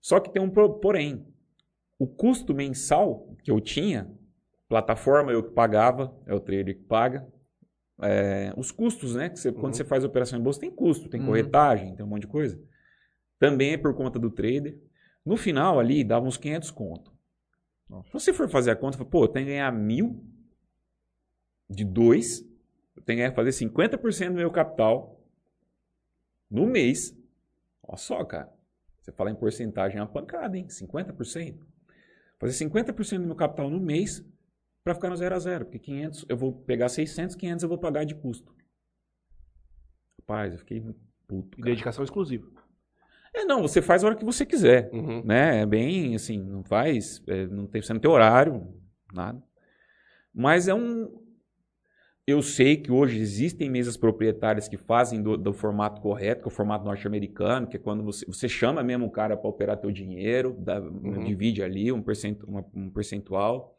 [0.00, 1.26] Só que tem um porém.
[1.98, 4.10] O custo mensal que eu tinha,
[4.68, 7.26] plataforma eu que pagava, é o trader que paga.
[8.02, 9.28] É, os custos, né?
[9.30, 9.72] Que você, Quando Uhum.
[9.74, 11.26] você faz operação em bolsa, tem custo, tem Uhum.
[11.26, 12.60] corretagem, tem um monte de coisa.
[13.38, 14.78] Também é por conta do trader.
[15.24, 17.12] No final ali, dava uns 500 conto.
[18.06, 20.24] Se você for fazer a conta, pô, eu tenho que ganhar mil
[21.70, 22.40] de dois,
[22.96, 25.20] eu tenho que fazer 50% do meu capital
[26.50, 27.16] no mês.
[27.82, 28.52] Olha só, cara.
[29.00, 30.66] Você fala em porcentagem, é uma pancada, hein?
[30.68, 31.64] 50%.
[32.38, 34.24] Fazer 50% do meu capital no mês
[34.84, 37.78] para ficar no zero a zero, porque 500, eu vou pegar 600, 500 eu vou
[37.78, 38.54] pagar de custo.
[40.20, 40.80] Rapaz, eu fiquei
[41.26, 41.58] puto.
[41.58, 41.70] E cara.
[41.70, 42.46] dedicação exclusiva.
[43.32, 45.22] É, não, você faz a hora que você quiser, Uhum.
[45.24, 45.62] né?
[45.62, 48.74] É bem assim, não faz, é, não tem, você não tem horário,
[49.12, 49.42] nada.
[50.32, 51.22] Mas é um.
[52.26, 56.50] Eu sei que hoje existem mesas proprietárias que fazem do, do formato correto, que é
[56.52, 59.90] o formato norte-americano, que é quando você, você chama mesmo o cara para operar teu
[59.90, 63.73] dinheiro, dá- divide ali um, percent, uma- um percentual.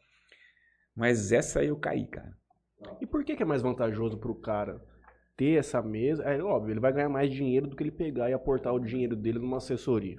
[0.96, 2.36] Mas essa aí eu caí, cara.
[3.02, 4.82] E por que, que é mais vantajoso pro cara
[5.36, 6.24] ter essa mesa?
[6.24, 9.16] É óbvio, ele vai ganhar mais dinheiro do que ele pegar e aportar o dinheiro
[9.16, 10.18] dele numa assessoria.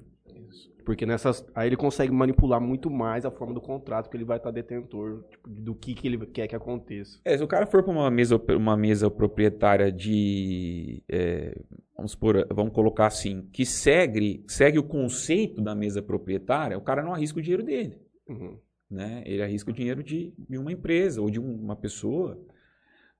[0.84, 1.44] Porque nessas.
[1.52, 5.24] Aí ele consegue manipular muito mais a forma do contrato, que ele vai estar detentor
[5.28, 7.18] tipo, do que, que ele quer que aconteça.
[7.24, 11.02] É, se o cara for para uma mesa, uma mesa proprietária de.
[11.08, 11.60] é,
[11.96, 17.02] vamos, supor, vamos colocar assim, que segue, segue o conceito da mesa proprietária, o cara
[17.02, 17.98] não arrisca o dinheiro dele.
[18.28, 18.56] Uhum.
[18.90, 19.22] Né?
[19.26, 22.40] Ele arrisca o dinheiro de, de uma empresa ou de um- uma pessoa.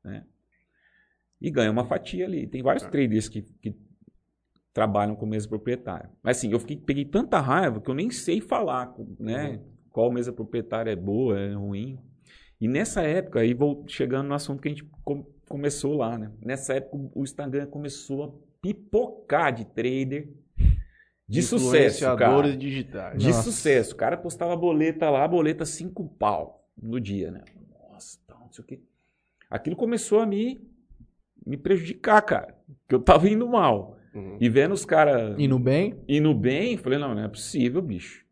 [0.05, 0.25] Né?
[1.41, 2.47] E ganha uma fatia ali.
[2.47, 3.75] Tem vários traders que, que
[4.73, 6.11] trabalham com mesa proprietária.
[6.23, 9.61] Mas assim, eu fiquei, peguei tanta raiva que eu nem sei falar né?
[9.91, 11.99] qual mesa proprietária é boa, é ruim.
[12.61, 16.33] E nessa época, aí vou chegando no assunto que a gente com- começou lá, né?
[16.43, 20.29] Nessa época o Instagram começou a pipocar de trader
[21.29, 22.57] de sucesso, cara.
[22.57, 23.19] Digitais.
[23.21, 23.43] De Nossa.
[23.43, 23.95] sucesso.
[23.95, 27.43] O cara postava boleta lá, boleta cinco pau no dia, né?
[27.91, 28.81] Nossa, tal, não sei o quê.
[29.51, 30.61] Aquilo começou a me,
[31.45, 32.57] me prejudicar, cara.
[32.89, 33.99] Que eu tava indo mal.
[34.15, 34.39] Uhum.
[34.41, 35.95] E vendo os caras Indo bem?
[36.09, 38.25] indo bem, falei, não, não é possível, bicho.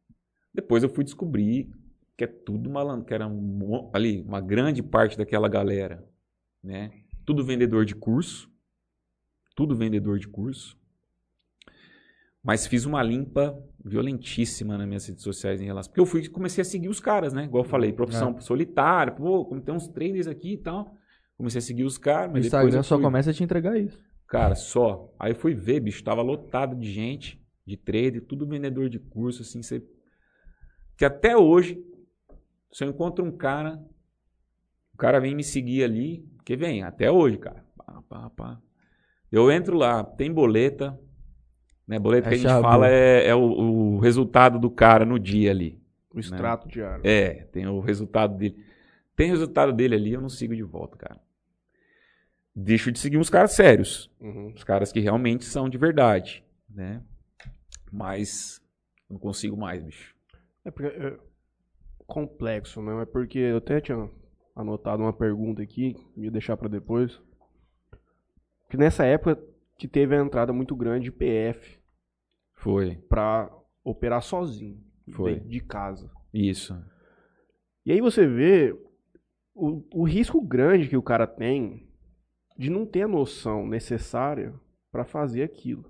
[0.53, 1.69] Depois eu fui descobrir
[2.17, 6.05] que é tudo malandro, que era um ali, uma grande parte daquela galera,
[6.63, 6.93] né?
[7.27, 8.51] Tudo vendedor de curso.
[9.57, 10.79] Tudo vendedor de curso.
[12.45, 15.91] Mas fiz uma limpa violentíssima nas minhas redes sociais em relação.
[15.91, 17.45] Porque eu fui comecei a seguir os caras, né?
[17.45, 20.95] Igual eu falei, profissão solitária, pô, como tem uns traders aqui e tal.
[21.39, 23.77] Comecei a seguir os caras, O mas depois Instagram só fui- começa a te entregar
[23.79, 23.99] isso.
[24.29, 25.11] Cara, só.
[25.19, 29.43] Aí eu fui ver, bicho, tava lotado de gente, de trader, tudo vendedor de curso,
[29.43, 29.83] assim, você...
[30.97, 31.83] Que até hoje,
[32.71, 33.83] se eu encontro um cara,
[34.93, 37.65] o cara vem me seguir ali, que vem, até hoje, cara.
[37.77, 38.61] Pá, pá, pá.
[39.33, 40.99] Eu entro lá, tem boleta,
[41.87, 41.99] né?
[41.99, 42.63] Boleta É que a gente chabu.
[42.63, 45.81] fala é, é o, o resultado do cara no dia ali.
[46.13, 47.03] O extrato diário.
[47.05, 48.65] É, tem o resultado dele.
[49.17, 51.21] Tem o resultado dele ali, eu não sigo de volta, cara.
[52.55, 54.11] Deixo de seguir uns caras sérios.
[54.21, 54.53] Uhum.
[54.55, 57.03] Os caras que realmente são de verdade, né?
[57.91, 58.61] Mas
[59.11, 60.15] não consigo mais, bicho.
[60.65, 61.17] É porque é
[62.07, 63.03] complexo, né?
[63.03, 64.09] É porque eu até tinha
[64.55, 67.21] anotado uma pergunta aqui, ia deixar pra depois.
[68.71, 69.41] Que nessa época
[69.77, 71.79] que teve a entrada muito grande de PF
[72.55, 72.97] Foi.
[73.09, 73.51] pra
[73.83, 74.81] operar sozinho,
[75.13, 75.41] Foi.
[75.41, 76.11] de, de casa.
[76.33, 76.75] Isso.
[77.85, 78.73] E aí você vê
[79.55, 81.89] o, o risco grande que o cara tem
[82.57, 84.55] de não ter a noção necessária
[84.91, 85.85] pra fazer aquilo.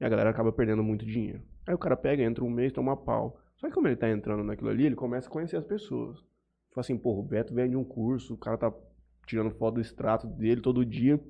[0.00, 1.42] E a galera acaba perdendo muito dinheiro.
[1.66, 3.40] Aí o cara pega, entra um mês, toma pau.
[3.56, 6.18] Só que como ele tá entrando naquilo ali, ele começa a conhecer as pessoas.
[6.72, 8.72] Fala assim, pô, o Beto vende um curso, o cara tá
[9.26, 11.20] tirando foto do extrato dele todo dia.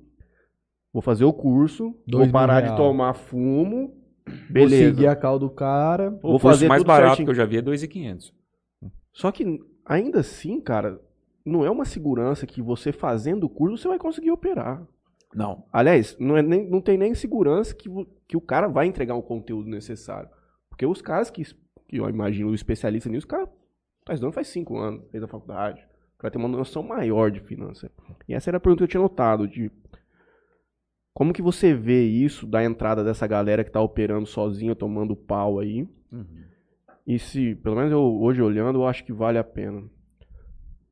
[0.93, 3.95] Vou fazer o curso, Dois vou parar de tomar fumo.
[4.25, 4.89] Vou Beleza.
[4.89, 6.17] seguir a cal do cara.
[6.21, 7.25] O Vou fazer mais tudo barato certinho.
[7.25, 8.33] que eu já vi é 2.500.
[9.13, 11.01] Só que ainda assim, cara,
[11.45, 14.85] não é uma segurança que você fazendo o curso você vai conseguir operar.
[15.33, 15.63] Não.
[15.71, 17.89] Aliás, não, é nem, não tem nem segurança que,
[18.27, 20.29] que o cara vai entregar o conteúdo necessário.
[20.69, 21.43] Porque os caras que,
[21.87, 23.47] que eu imagino o especialista nisso, o cara
[24.05, 25.81] tá estudando faz cinco anos, fez a faculdade.
[26.15, 27.89] O cara tem uma noção maior de finança.
[28.27, 29.71] E essa era a pergunta que eu tinha notado, de
[31.13, 35.59] como que você vê isso da entrada dessa galera que tá operando sozinha, tomando pau
[35.59, 35.87] aí.
[36.11, 36.43] Uhum.
[37.05, 39.83] E se, pelo menos eu, hoje olhando, eu acho que vale a pena.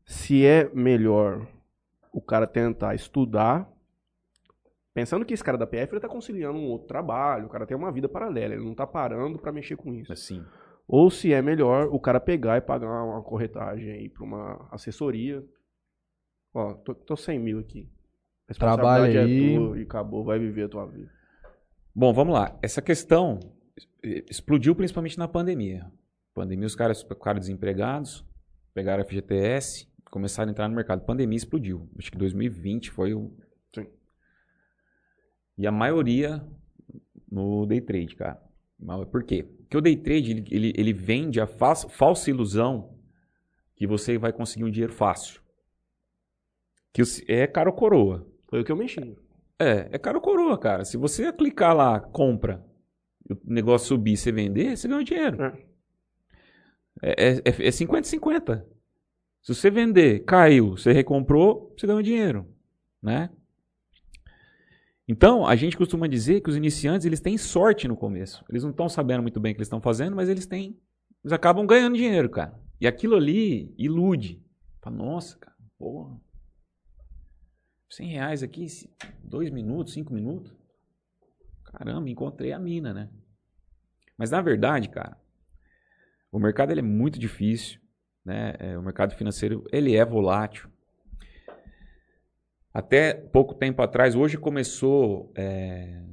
[0.06, 1.48] Se é melhor
[2.12, 3.72] o cara tentar estudar,
[4.94, 7.78] pensando que esse cara da PF ele tá conciliando um outro trabalho, o cara tem
[7.78, 10.12] uma vida paralela, ele não tá parando pra mexer com isso.
[10.12, 10.44] Assim.
[10.88, 14.68] Ou se é melhor o cara pegar e pagar uma, uma corretagem aí pra uma
[14.72, 15.46] assessoria.
[16.54, 17.88] Ó, tô, tô 100 mil aqui.
[18.50, 19.54] A Trabalha responsabilidade aí.
[19.54, 21.12] É tua e acabou, vai viver a tua vida.
[21.93, 22.58] Bom, vamos lá.
[22.62, 23.39] Essa questão
[24.30, 25.91] explodiu principalmente na pandemia.
[26.34, 28.26] Pandemia, os caras ficaram desempregados,
[28.74, 31.06] pegaram FGTS, começaram a entrar no mercado.
[31.06, 31.89] Pandemia explodiu.
[31.97, 33.32] Acho que 2020 foi o.
[33.74, 33.88] Sim.
[35.58, 36.43] E a maioria
[37.32, 38.41] no day trade, cara.
[39.12, 39.43] Por quê?
[39.43, 42.97] Porque o day trade ele, ele, ele vende a falsa, falsa ilusão
[43.76, 45.41] que você vai conseguir um dinheiro fácil.
[46.93, 48.26] Que é caro coroa.
[48.50, 49.18] Foi o que eu mexi.
[49.60, 50.86] É, é caro coroa, cara.
[50.86, 52.66] Se você clicar lá, compra,
[53.30, 55.43] o negócio subir e você vender, você ganha dinheiro.
[55.43, 55.70] É.
[57.02, 58.66] É, é, é 50-50.
[59.41, 62.47] Se você vender, caiu, você recomprou, você ganha dinheiro,
[63.02, 63.30] né?
[65.08, 68.43] Então, a gente costuma dizer que os iniciantes, eles têm sorte no começo.
[68.50, 70.78] Eles não estão sabendo muito bem o que eles estão fazendo, mas eles têm,
[71.24, 72.60] eles acabam ganhando dinheiro, cara.
[72.80, 74.43] E aquilo ali ilude.
[74.82, 76.16] Fala, nossa, cara, porra.
[77.90, 78.68] 100 reais aqui,
[79.24, 80.56] 2 minutos, 5 minutos.
[81.64, 83.10] Caramba, encontrei a mina, né?
[84.18, 85.18] Mas na verdade, cara,
[86.32, 87.80] o mercado ele é muito difícil,
[88.24, 88.54] né?
[88.60, 90.70] É, o mercado financeiro ele é volátil.
[92.74, 96.04] Até pouco tempo atrás, hoje começou é,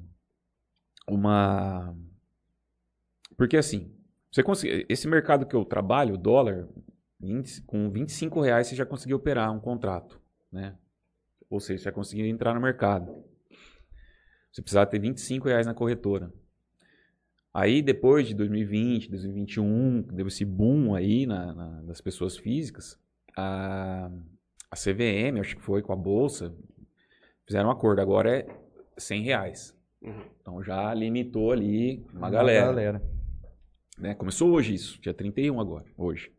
[1.09, 1.95] uma,
[3.37, 3.95] porque assim,
[4.33, 6.69] você consegue, esse mercado que eu trabalho, o dólar,
[7.21, 10.21] 20 com 25 reais você já conseguiu operar um contrato,
[10.51, 10.77] né?
[11.51, 13.25] Ou seja, você já conseguiu entrar no mercado.
[14.53, 16.33] Você precisava ter 25 reais na corretora.
[17.53, 22.99] Aí, depois de 2020, 2021, deu esse boom aí na, na- das pessoas físicas,
[23.37, 24.11] a,
[24.71, 26.55] a CVM, acho que foi com a Bolsa,
[27.47, 28.01] fizeram um acordo.
[28.01, 28.47] Agora é
[28.99, 29.75] 100 reais.
[30.03, 30.23] Uhum.
[30.41, 32.67] Então já limitou ali uma galera.
[33.99, 34.15] né?
[34.15, 36.31] Começou hoje isso, dia 31 agora, hoje.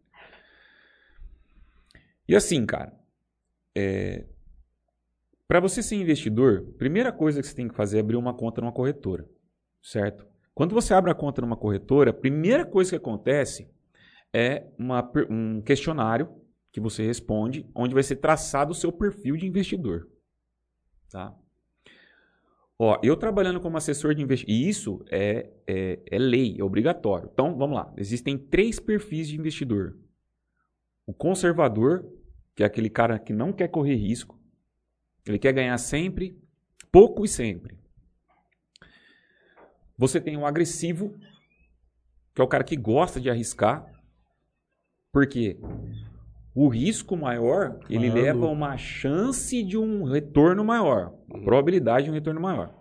[2.27, 2.93] E assim, cara,
[5.47, 8.61] para você ser investidor, primeira coisa que você tem que fazer é abrir uma conta
[8.61, 9.27] numa corretora,
[9.81, 10.25] certo?
[10.53, 13.69] Quando você abre a conta numa corretora, a primeira coisa que acontece
[14.33, 16.29] é uma um questionário
[16.71, 20.09] que você responde, onde vai ser traçado o seu perfil de investidor,
[21.09, 21.33] tá?
[22.79, 27.29] Ó, eu trabalhando como assessor de investimento, e isso é, é, é lei, é obrigatório.
[27.33, 27.91] Então, vamos lá.
[27.97, 29.97] Existem três perfis de investidor.
[31.05, 32.05] O conservador,
[32.55, 34.36] que é aquele cara que não quer correr risco.
[35.27, 36.37] Ele quer ganhar sempre,
[36.91, 37.77] pouco e sempre.
[39.97, 41.13] Você tem o agressivo,
[42.33, 43.91] que é o cara que gosta de arriscar.
[45.11, 45.59] Porque
[46.53, 52.11] o risco maior, ele Maior leva uma chance de um retorno maior, uma probabilidade de
[52.11, 52.75] um retorno maior.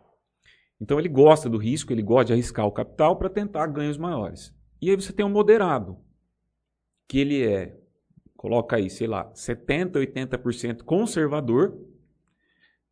[0.81, 4.55] Então ele gosta do risco, ele gosta de arriscar o capital para tentar ganhos maiores.
[4.81, 5.99] E aí você tem um moderado,
[7.09, 7.79] que ele é,
[8.37, 11.79] coloca aí, sei lá, 70, 80% conservador,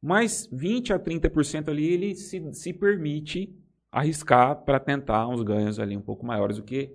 [0.04, 3.58] mas 20 a 30% ali ele se, se permite
[3.90, 6.94] arriscar para tentar uns ganhos ali um pouco maiores do que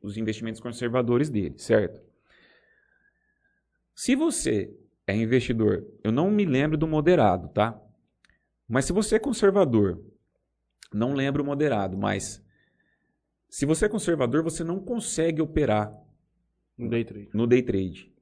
[0.00, 2.00] os investimentos conservadores dele, certo?
[3.92, 4.72] Se você
[5.04, 7.76] é investidor, eu não me lembro do moderado, tá?
[8.68, 10.00] Mas se você é conservador,
[10.94, 12.40] não lembro o moderado, mas
[13.48, 15.92] se você é conservador, você não consegue operar
[16.78, 17.30] No day trade.
[17.34, 18.15] no day trade.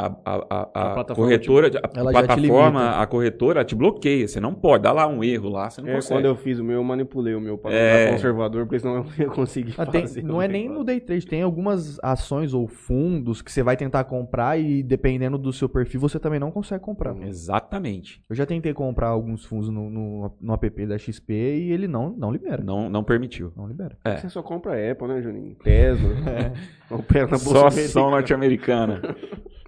[0.00, 3.00] A, a, a, a A plataforma corretora, a te plataforma, limita.
[3.00, 4.26] a corretora te bloqueia.
[4.26, 6.14] Você não pode, dá lá um erro lá, você não É, consegue.
[6.20, 8.04] quando eu fiz o meu, eu manipulei o meu para É.
[8.08, 8.10] é...
[8.12, 10.22] conservador, porque senão eu não ia conseguir Ah, tem- fazer.
[10.22, 14.04] não é nem no day trade, tem algumas ações ou fundos que você vai tentar
[14.04, 17.14] comprar e dependendo do seu perfil você também não consegue comprar.
[17.22, 18.22] Exatamente.
[18.28, 22.10] Eu já tentei comprar alguns fundos no, no, no app da XP e ele não,
[22.16, 22.62] não libera.
[22.64, 23.52] Não, Não, não permitiu.
[23.68, 23.96] libera.
[24.04, 24.16] É.
[24.16, 25.54] Você só compra Apple, né, Juninho?
[25.62, 26.10] Tesla.
[26.90, 28.10] Opera na Só bolsa ação americana.
[28.10, 29.00] norte-americana.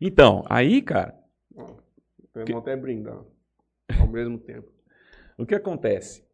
[0.00, 1.14] Então, aí, cara,
[2.34, 3.22] Vamos até brindar.
[4.00, 4.68] Ao mesmo tempo.
[5.38, 6.24] o que acontece?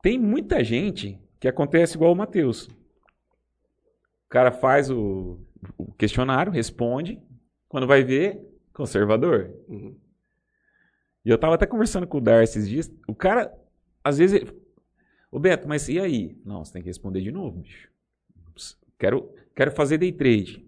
[0.00, 2.66] Tem muita gente que acontece igual o Matheus.
[4.26, 5.40] O cara faz o,
[5.76, 7.20] o questionário, responde,
[7.68, 8.40] quando vai ver,
[8.72, 9.52] conservador.
[9.68, 9.98] Uhum.
[11.24, 12.92] E eu tava até conversando com o Dar esses dias.
[13.08, 13.52] O cara,
[14.04, 14.66] às vezes, ele...
[15.32, 16.40] Ô Beto, mas e aí?
[16.44, 17.90] Não, você tem que responder de novo, bicho.
[18.98, 20.65] Quero, quero fazer day trade.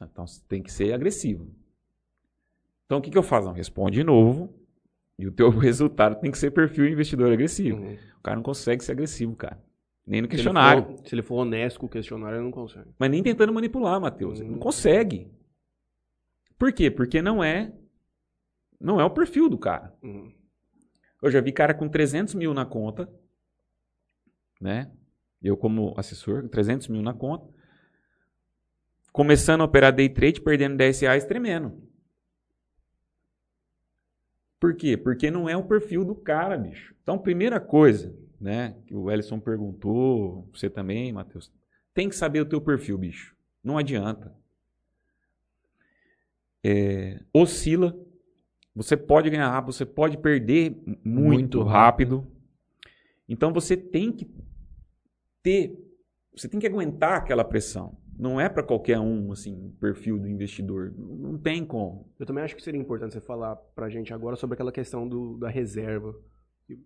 [0.00, 1.48] Então você tem que ser agressivo.
[2.86, 3.46] Então o que, que eu faço?
[3.46, 4.52] Não, responde de novo.
[5.18, 7.78] E o teu resultado tem que ser perfil investidor agressivo.
[7.82, 7.96] Uhum.
[8.18, 9.62] O cara não consegue ser agressivo, cara.
[10.06, 10.82] Nem no Se ele questionário.
[10.96, 12.88] for- Se ele for honesto com o questionário, ele não consegue.
[12.98, 14.40] Mas nem tentando manipular, Matheus.
[14.40, 14.60] Ele não Hum.
[14.60, 15.30] consegue.
[16.58, 16.90] Por quê?
[16.90, 17.72] Porque não é.
[18.80, 19.94] Não é o perfil do cara.
[20.02, 20.32] Uhum.
[21.22, 23.08] Eu já vi cara com 300 mil na conta,
[24.60, 24.90] né?
[25.42, 27.46] Eu como assessor, 300 mil na conta.
[29.12, 31.82] Começando a operar day trade, perdendo 10 reais, tremendo.
[34.60, 34.96] Por quê?
[34.96, 36.94] Porque não é o perfil do cara, bicho.
[37.02, 38.76] Então, primeira coisa, né?
[38.86, 41.50] Que o Ellison perguntou, você também, Matheus.
[41.94, 43.34] Tem que saber o teu perfil, bicho.
[43.64, 44.34] Não adianta.
[46.62, 47.98] É, oscila.
[48.74, 52.26] Você pode ganhar rápido, você pode perder muito, Muito rápido.
[53.28, 54.28] Então você tem que
[55.42, 55.76] ter,
[56.34, 57.96] você tem que aguentar aquela pressão.
[58.20, 60.92] Não é para qualquer um, assim, perfil do investidor.
[60.94, 62.06] Não tem como.
[62.18, 65.38] Eu também acho que seria importante você falar pra gente agora sobre aquela questão do,
[65.38, 66.14] da reserva.
[66.66, 66.78] Que,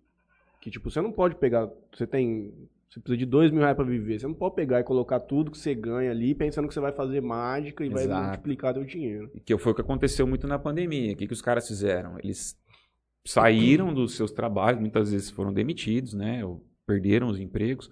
[0.61, 1.69] que, tipo, você não pode pegar.
[1.93, 2.53] Você tem.
[2.89, 4.17] Você precisa de dois mil reais pra viver.
[4.17, 6.93] Você não pode pegar e colocar tudo que você ganha ali pensando que você vai
[6.93, 8.27] fazer mágica e vai Exato.
[8.27, 9.29] multiplicar teu dinheiro.
[9.43, 11.11] Que foi o que aconteceu muito na pandemia.
[11.11, 12.17] O que, que os caras fizeram?
[12.23, 12.57] Eles
[13.25, 16.45] saíram dos seus trabalhos, muitas vezes foram demitidos, né?
[16.45, 17.91] Ou perderam os empregos.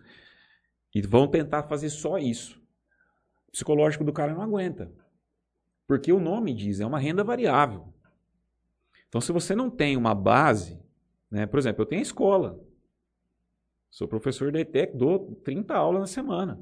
[0.96, 2.63] E vão tentar fazer só isso.
[3.54, 4.92] Psicológico do cara não aguenta.
[5.88, 7.94] Porque o nome diz, é uma renda variável.
[9.08, 10.82] Então, se você não tem uma base,
[11.30, 11.46] né?
[11.46, 12.60] Por exemplo, eu tenho a escola.
[13.92, 16.60] Sou professor da ETEC, dou 30 aulas na semana.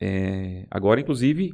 [0.00, 1.52] É, agora, inclusive,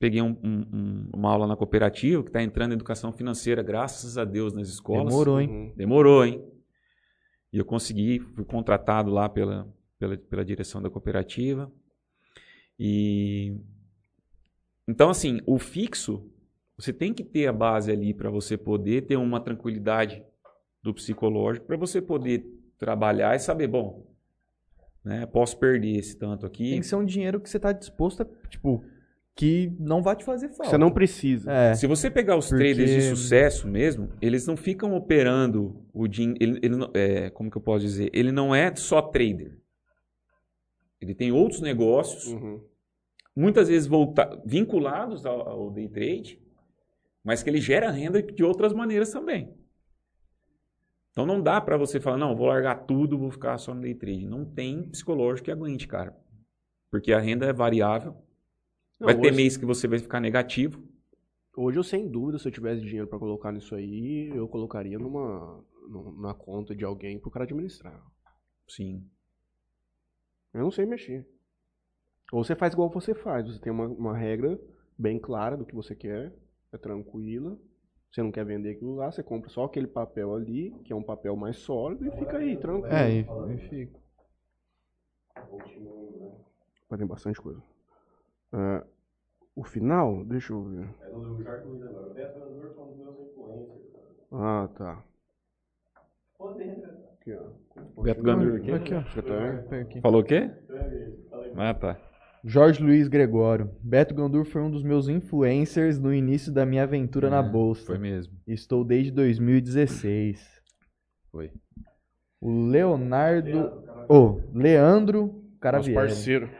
[0.00, 4.18] peguei um- um- um- uma aula na cooperativa que está entrando em educação financeira, graças
[4.18, 5.04] a Deus, nas escolas.
[5.12, 5.48] Demorou, hein?
[5.48, 5.72] Uhum.
[5.76, 6.44] Demorou, hein?
[7.52, 11.70] E eu consegui, fui contratado lá pela, pela, pela direção da cooperativa.
[12.78, 13.56] E
[14.88, 16.28] então assim, o fixo,
[16.76, 20.22] você tem que ter a base ali para você poder ter uma tranquilidade
[20.82, 22.44] do psicológico, para você poder
[22.78, 24.04] trabalhar e saber, bom,
[25.04, 26.70] né, posso perder esse tanto aqui.
[26.70, 28.84] Tem que ser um dinheiro que você tá disposto a, tipo,
[29.34, 30.70] que não vai te fazer falta.
[30.70, 31.50] Você não precisa.
[31.50, 31.74] É.
[31.74, 36.38] Se você pegar os Porque- traders de sucesso mesmo, eles não ficam operando o dinheiro.
[36.40, 38.10] Ele, ele é, como que eu posso dizer?
[38.12, 39.58] Ele não é só trader.
[41.04, 42.60] Ele tem outros negócios, Uhum.
[43.36, 46.40] muitas vezes volta- vinculados ao, ao day trade,
[47.22, 49.54] mas que ele gera renda de outras maneiras também.
[51.10, 53.94] Então não dá para você falar, não, vou largar tudo, vou ficar só no day
[53.94, 54.26] trade.
[54.26, 56.16] Não tem psicológico que aguente, cara.
[56.90, 58.12] Porque a renda é variável.
[58.98, 60.82] Não, vai ter hoje- mês que você vai ficar negativo.
[61.56, 65.64] Hoje eu sem dúvida, se eu tivesse dinheiro pra colocar nisso aí, eu colocaria numa,
[65.88, 68.02] num- na conta de alguém pro cara administrar.
[68.68, 69.08] Sim.
[70.54, 71.26] Eu não sei mexer.
[72.32, 74.58] Ou você faz igual você faz, você tem uma, uma regra
[74.98, 76.32] bem clara do que você quer,
[76.72, 77.58] é tranquila.
[78.10, 81.02] Você não quer vender aquilo lá, você compra só aquele papel ali, que é um
[81.02, 82.94] papel mais sólido, e fica aí, tranquilo.
[82.94, 83.98] É, e, e fica.
[86.88, 87.62] Mas tem bastante coisa.
[88.52, 88.84] Ah,
[89.56, 90.88] o final, deixa eu ver.
[94.30, 95.04] Ah, tá.
[97.26, 97.38] Aqui,
[97.96, 98.02] ó.
[98.02, 98.70] Beto Gandur aqui.
[98.72, 100.00] Aqui, ó.
[100.02, 100.50] Falou o quê?
[101.56, 101.96] Ah, tá.
[102.44, 103.70] Jorge Luiz Gregório.
[103.82, 107.86] Beto Gandur foi um dos meus influencers no início da minha aventura na É, bolsa.
[107.86, 108.34] Foi mesmo.
[108.46, 110.46] Estou desde 2016.
[111.32, 111.50] Foi.
[112.42, 113.72] O Leonardo.
[114.06, 115.94] Ô, Leandro Nosso Caravieri.
[115.94, 116.50] parceiro.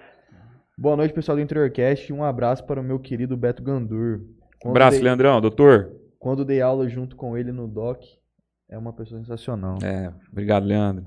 [0.79, 2.11] Boa noite, pessoal do Interiorcast.
[2.11, 4.23] Um abraço para o meu querido Beto Gandur.
[4.63, 5.93] Quando Abraço, dei, Leandrão, doutor.
[6.19, 8.03] Quando dei aula junto com ele no DOC,
[8.75, 9.79] é uma pessoa sensacional.
[9.83, 11.07] É, obrigado, Leandro.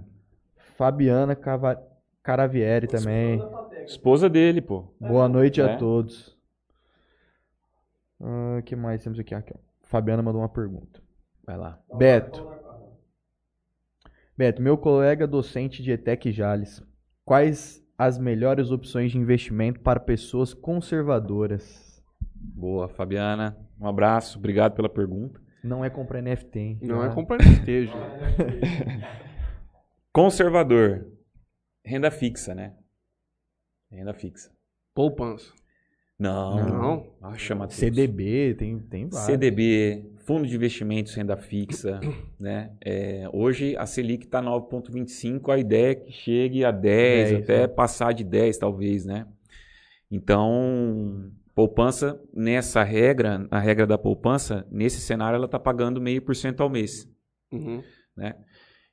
[0.77, 1.81] Fabiana Cava...
[2.23, 3.41] Caravieri também.
[3.85, 4.93] Esposa dele, pô.
[4.99, 5.63] Boa noite É.
[5.65, 6.35] a todos.
[8.19, 9.33] O que mais temos aqui?
[9.33, 9.53] Aqui.
[9.83, 11.01] Fabiana mandou uma pergunta.
[11.45, 11.79] Vai lá.
[11.93, 12.45] Beto.
[14.37, 16.83] Beto, meu colega docente de ETEC Jales.
[17.23, 22.03] Quais as melhores opções de investimento para pessoas conservadoras?
[22.35, 23.57] Boa, Fabiana.
[23.79, 25.39] Um abraço, obrigado pela pergunta.
[25.67, 26.79] Não é comprar NFT, hein?
[26.81, 27.93] Não é comprar esteja.
[30.13, 31.05] Conservador.
[31.85, 32.73] Renda fixa, né?
[33.91, 34.51] Renda fixa.
[34.95, 35.53] Poupança.
[36.17, 36.55] Não.
[36.55, 37.13] Não.
[37.21, 39.25] Ah, chama CDB, tem, tem vários.
[39.25, 41.99] CDB, Fundo de Investimentos Renda Fixa,
[42.39, 42.71] né?
[42.83, 47.59] É, hoje a Selic está 9,25, a ideia é que chegue a 10, 10, até
[47.61, 47.67] né?
[47.67, 49.27] passar de 10 talvez, né?
[50.09, 56.35] Então, poupança nessa regra, a regra da poupança, nesse cenário ela está pagando meio por
[56.35, 57.09] cento ao mês,
[57.51, 57.81] Uhum.
[58.15, 58.35] né?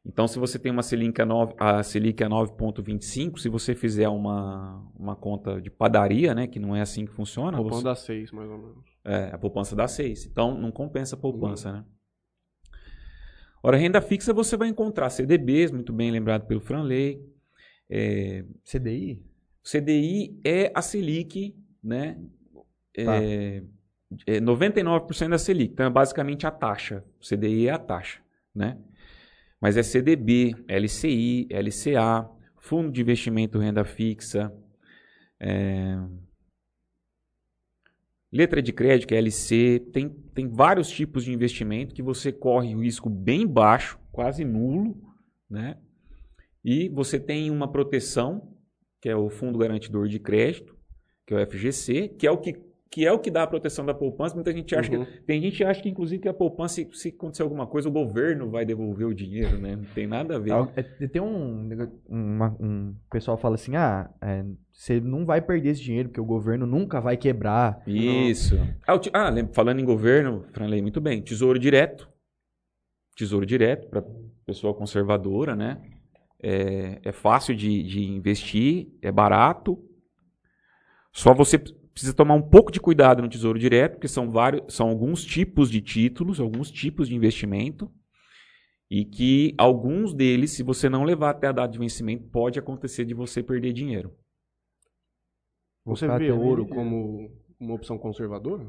[0.07, 4.09] Então, se você tem uma Selic a 9, a Selic a 9,25, se você fizer
[4.09, 7.95] uma, uma conta de padaria, né, que não é assim que funciona, Poupando você- dá
[7.95, 8.85] seis, mais ou menos.
[9.05, 10.25] é, a poupança dá 6.
[10.25, 11.85] Então, não compensa a poupança, né?
[13.63, 17.21] Ora, renda fixa você vai encontrar CDBs, muito bem lembrado pelo Franley.
[17.91, 19.23] É, CDI?
[19.63, 22.19] CDI é a Selic, né?
[22.95, 23.23] Tá.
[23.23, 23.63] É,
[24.27, 25.73] é 99% da Selic.
[25.73, 27.05] Então, é basicamente a taxa.
[27.21, 28.21] O CDI é a taxa,
[28.55, 28.79] né?
[29.61, 32.29] Mas é CDB, LCI, LCA,
[32.59, 34.53] Fundo de Investimento Renda Fixa,
[35.41, 35.99] é,
[38.35, 42.75] letra de crédito, que é LC, tem, tem vários tipos de investimento que você corre
[42.75, 44.97] risco bem baixo, quase nulo,
[45.49, 45.77] né?
[46.65, 48.57] E você tem uma proteção,
[49.01, 50.77] que é o Fundo Garantidor de Crédito,
[51.27, 52.55] que é o FGC, que é o que,
[52.95, 54.37] que é o que dá a proteção da poupança.
[54.37, 55.05] Muita gente acha Uhum.
[55.05, 55.21] que.
[55.23, 57.93] Tem gente que acha que, inclusive, que a poupança, se, se acontecer alguma coisa, o
[57.93, 59.75] governo vai devolver o dinheiro, né?
[59.75, 60.53] Não tem nada a ver.
[60.77, 61.69] É, Tem um,
[62.09, 66.25] uma- um pessoal fala assim, ah, é, você não vai perder esse dinheiro, porque o
[66.25, 67.83] governo nunca vai quebrar.
[67.85, 68.57] Isso.
[68.87, 71.21] Ah, o ti- ah, lem- falando em governo, Franley, muito bem.
[71.21, 72.09] Tesouro direto.
[73.17, 74.05] Tesouro direto para
[74.47, 75.83] pessoa conservadora, né?
[76.41, 79.83] É, é fácil de, de investir, é barato.
[81.13, 81.59] Só você
[81.95, 85.71] precisa tomar um pouco de cuidado no tesouro direto, porque são vários, são alguns tipos
[85.71, 87.91] de títulos, alguns tipos de investimento.
[88.91, 93.05] E que alguns deles, se você não levar até a data de vencimento, pode acontecer
[93.05, 94.13] de você perder dinheiro.
[95.87, 98.67] Você vê ouro como uma opção conservadora?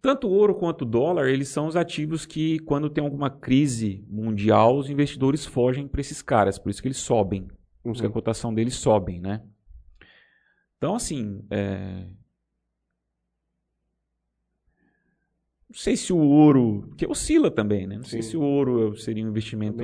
[0.00, 4.04] Tanto o ouro quanto o dólar, eles são os ativos que, quando tem alguma crise
[4.08, 6.58] mundial, os investidores fogem para esses caras.
[6.58, 7.48] Por isso que eles sobem.
[7.82, 8.12] Por isso que a Uhum.
[8.12, 9.42] cotação deles sobem, né?
[10.76, 12.06] Então, assim, é...
[15.68, 16.84] não sei se o ouro...
[16.88, 17.96] Porque oscila também, né?
[17.96, 18.30] Não sei Sim.
[18.30, 19.82] se o ouro seria um investimento...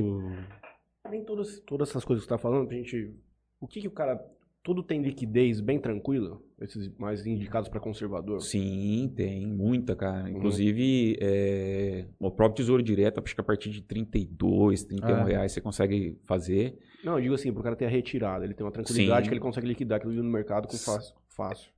[1.11, 3.15] Nem todas, todas essas coisas que você está falando, a gente.
[3.61, 4.25] O que, que o cara.
[4.65, 6.41] Tudo tem liquidez bem tranquila?
[6.61, 8.41] Esses mais indicados para conservador?
[8.41, 10.23] Sim, tem muita, cara.
[10.23, 10.37] Uhum.
[10.37, 15.25] Inclusive, é, o próprio Tesouro Direto, acho que a partir de 32, 31 Ah.
[15.25, 16.79] reais você consegue fazer.
[17.03, 18.45] Não, eu digo assim, pro cara ter a retirada.
[18.45, 19.29] Ele tem uma tranquilidade Sim.
[19.31, 21.15] que ele consegue liquidar aquilo no mercado com fácil.
[21.29, 21.73] fácil.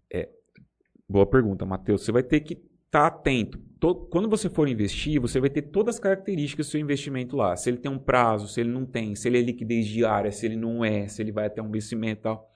[1.08, 2.02] Boa pergunta, Matheus.
[2.04, 2.54] Você vai ter que
[2.86, 3.58] estar atento.
[3.80, 7.54] To- Quando você for investir, você vai ter todas as características do seu investimento lá.
[7.56, 10.46] Se ele tem um prazo, se ele não tem, se ele é liquidez diária, se
[10.46, 12.50] ele não é, se ele vai até um vencimento e tal.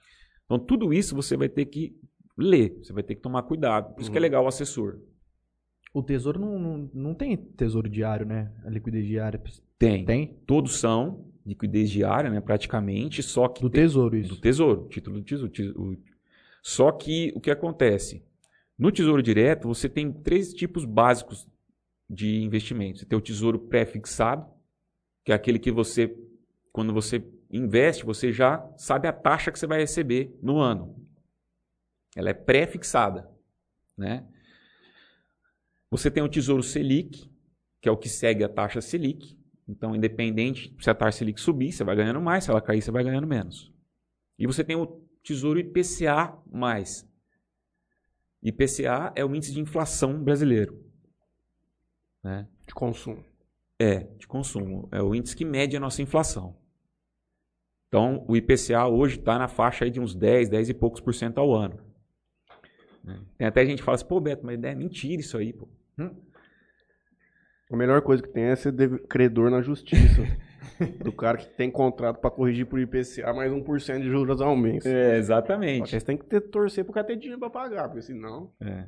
[0.50, 1.94] Então, tudo isso você vai ter que
[2.36, 3.92] ler, você vai ter que tomar cuidado.
[3.94, 4.22] Por isso que é Uhum.
[4.22, 4.98] legal o assessor.
[5.92, 8.50] O tesouro não, não, não tem tesouro diário, né?
[8.64, 9.42] A liquidez diária.
[9.78, 10.04] Tem.
[10.04, 10.38] Tem?
[10.46, 14.30] Todos são liquidez diária, né, praticamente, só que Do tem- tesouro, isso.
[14.34, 15.52] do tesouro, título do tesouro.
[15.52, 15.96] tes- o-
[16.62, 18.22] Só que o que acontece?
[18.78, 21.48] No Tesouro Direto, você tem três tipos básicos
[22.08, 22.98] de investimento.
[22.98, 24.46] Você tem o tesouro pré-fixado,
[25.24, 26.14] que é aquele que você,
[26.72, 30.96] quando você investe, você já sabe a taxa que você vai receber no ano.
[32.14, 33.30] Ela é pré-fixada.
[33.96, 34.26] Né?
[35.90, 37.30] Você tem o Tesouro Selic,
[37.80, 39.38] que é o que segue a taxa Selic.
[39.66, 42.90] Então, independente se a taxa Selic subir, você vai ganhando mais, se ela cair, você
[42.90, 43.72] vai ganhando menos.
[44.38, 44.86] E você tem o
[45.22, 46.38] Tesouro IPCA+.
[48.42, 50.82] IPCA é o índice de inflação brasileiro.
[52.22, 52.48] Né?
[52.66, 53.24] De consumo.
[53.78, 54.88] É, de consumo.
[54.90, 56.56] É o índice que mede a nossa inflação.
[57.88, 61.14] Então, o IPCA hoje está na faixa aí de uns 10, 10 e poucos por
[61.14, 61.78] cento ao ano.
[63.02, 63.18] Né?
[63.38, 65.66] Tem até gente que fala assim, pô, Beto, mas é mentira isso aí, pô.
[67.70, 68.74] A melhor coisa que tem é ser
[69.08, 70.22] credor na justiça.
[71.02, 74.84] do cara que tem contrato para corrigir por IPCA mais 1% de juros ao mês.
[74.86, 75.84] É, Só exatamente.
[75.84, 78.52] que você tem que ter, torcer pro cara ter dinheiro pra pagar, porque senão.
[78.60, 78.84] É.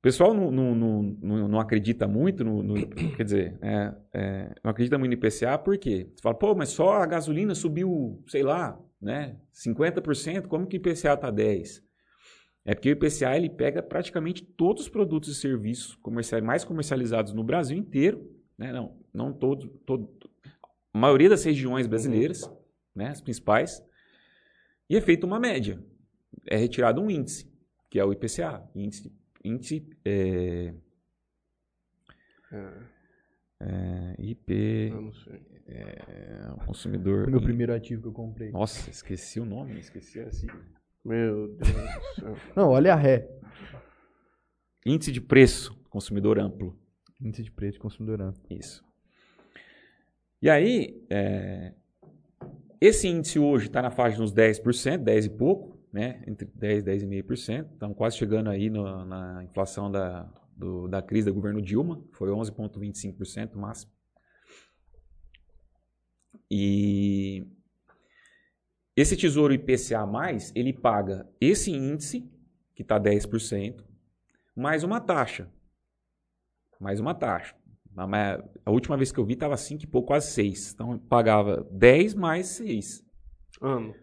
[0.00, 2.62] O pessoal não, não, não, não, acredita muito no.
[2.62, 6.10] no- quer dizer, é, é, não acredita muito no IPCA, por quê?
[6.14, 9.38] Você fala, pô, mas só a gasolina subiu, sei lá, né?
[9.52, 11.82] 50%, como que o IPCA tá 10%?
[12.64, 17.34] É porque o IPCA ele pega praticamente todos os produtos e serviços comerciais, mais comercializados
[17.34, 18.26] no Brasil inteiro,
[18.56, 18.72] né?
[18.72, 20.08] Não, não todos, todo,
[20.94, 22.50] a maioria das regiões brasileiras,
[22.94, 23.08] né?
[23.08, 23.82] As principais,
[24.88, 25.78] e é feita uma média.
[26.46, 27.52] É retirado um índice,
[27.90, 30.74] que é o IPCA, índice índice é,
[32.52, 32.72] É,
[33.60, 34.52] é, IP
[34.92, 35.40] eu não sei.
[35.68, 37.26] é, consumidor.
[37.28, 38.50] O meu in- primeiro ativo que eu comprei.
[38.50, 40.46] Nossa, esqueci o nome, esqueci assim.
[41.04, 42.36] Meu Deus do céu.
[42.56, 43.28] Não, olha a ré.
[44.84, 46.78] Índice de preço consumidor amplo.
[47.20, 48.42] Índice de preço de consumidor amplo.
[48.50, 48.82] Isso.
[50.42, 51.74] E aí, é,
[52.80, 56.22] esse índice hoje está na faixa de uns 10%, 10 e pouco, né?
[56.26, 57.72] Entre 10 e 10,5%.
[57.72, 60.22] Estamos quase chegando aí no- na inflação da,
[60.56, 63.90] do- da crise do governo Dilma, foi 11,25% máximo.
[66.50, 67.46] E
[68.96, 70.04] esse tesouro IPCA,
[70.54, 72.28] ele paga esse índice,
[72.74, 73.84] que está 10%,
[74.56, 75.50] mais uma taxa.
[76.80, 77.54] Mais uma taxa.
[77.96, 80.72] A ma- a última vez que eu vi estava 5 e pouco, quase 6.
[80.72, 83.04] Então pagava 10 mais 6.
[83.60, 83.94] Ano.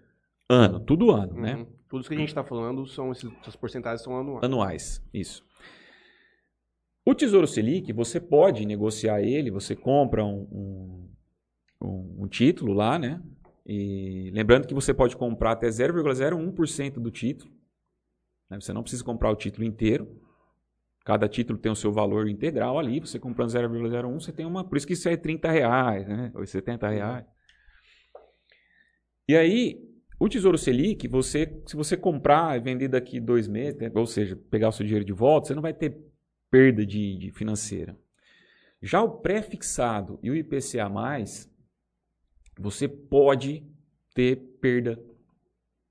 [0.49, 1.41] Ano, tudo ano, Uhum.
[1.41, 1.67] né?
[1.89, 4.43] Tudo que a gente tá falando são esses, essas porcentagens são anuais.
[4.43, 5.45] Anuais, isso.
[7.05, 11.09] O Tesouro Selic, você pode negociar ele, você compra um, um,
[11.88, 13.21] um- um título lá, né?
[13.65, 17.51] E lembrando que você pode comprar até 0,01% do título.
[18.49, 18.59] né?
[18.59, 20.21] Você não precisa comprar o título inteiro.
[21.05, 22.99] Cada título tem o seu valor integral ali.
[22.99, 24.63] Você comprando 0,01, você tem uma.
[24.65, 26.31] Por isso que isso é 30 reais, né?
[26.35, 27.25] Ou 70 reais.
[29.27, 29.81] E aí,
[30.20, 34.36] o Tesouro Selic, você, se você comprar e vender daqui dois meses, né, ou seja,
[34.49, 35.97] pegar o seu dinheiro de volta, você não vai ter
[36.49, 37.97] perda de, de financeira.
[38.82, 40.89] Já o pré-fixado e o IPCA+,
[42.59, 43.63] você pode
[44.13, 44.99] ter perda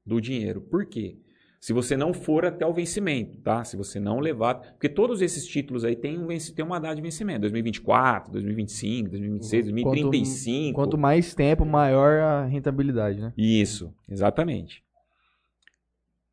[0.05, 0.61] do dinheiro.
[0.61, 1.19] Por quê?
[1.67, 3.65] Se você não for até o vencimento, tá?
[3.65, 4.55] Se você não levar.
[4.55, 9.65] Porque todos esses títulos aí têm, um, têm uma data de vencimento: 2024, 2025, 2026,
[9.65, 10.67] 2035.
[10.67, 13.33] Quanto, quanto mais tempo, maior a rentabilidade, né?
[13.37, 14.85] Isso, exatamente.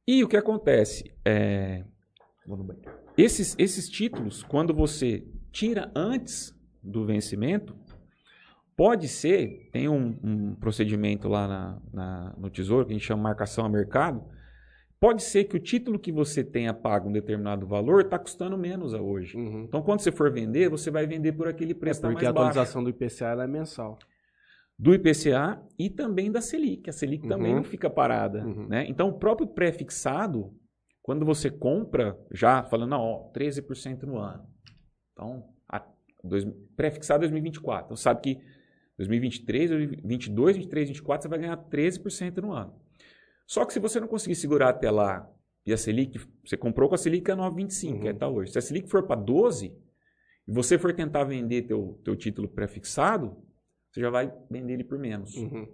[0.08, 1.12] E o que acontece?
[1.26, 1.84] É,
[3.18, 7.76] esses, esses títulos, quando você tira antes do vencimento,
[8.78, 13.24] pode ser, tem um, um procedimento lá na, na, no Tesouro que a gente chama
[13.24, 14.32] marcação a mercado
[15.04, 18.93] Pode ser que o título que você tenha pago um determinado valor está custando menos
[18.93, 19.36] a hoje.
[19.36, 19.64] Uhum.
[19.64, 22.82] Então, quando você for vender, você vai vender por aquele preço é porque a atualização
[22.82, 23.99] do IPCA é mensal.
[24.80, 26.89] Do IPCA e também da Selic.
[26.89, 27.30] A Selic uhum.
[27.30, 28.45] também não fica parada.
[28.45, 28.66] Uhum.
[28.70, 28.86] Né?
[28.88, 30.54] Então, o próprio pré-fixado,
[31.01, 34.47] quando você compra, já falando, ó, 13% no ano.
[35.12, 35.43] Então,
[36.78, 37.88] pré-fixado 2024.
[37.88, 38.41] Então, sabe que
[38.97, 42.83] 2023, 2022, 2023, 2024 você vai ganhar 13% no ano.
[43.46, 45.30] Só que se você não conseguir segurar até lá
[45.66, 48.00] e a Selic, você comprou com a Selic a 9,25, uhum.
[48.02, 48.52] que é tá hoje.
[48.52, 49.74] Se a Selic for para 12
[50.48, 53.38] e você for tentar vender teu, teu título pré-fixado,
[53.91, 55.36] você já vai vender ele por menos.
[55.36, 55.68] Uhum.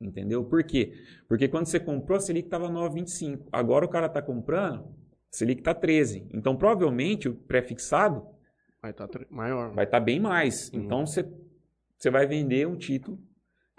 [0.00, 0.44] Entendeu?
[0.44, 0.92] Por quê?
[1.26, 3.46] Porque quando você comprou, a Selic estava 9,25.
[3.50, 6.28] Agora o cara está comprando, a Selic está 13.
[6.34, 8.26] Então, provavelmente, o pré-fixado
[8.82, 9.72] vai estar tá maior.
[9.72, 10.70] Vai estar tá bem mais.
[10.70, 10.80] Uhum.
[10.80, 11.26] Então, você,
[11.96, 13.18] você vai vender um título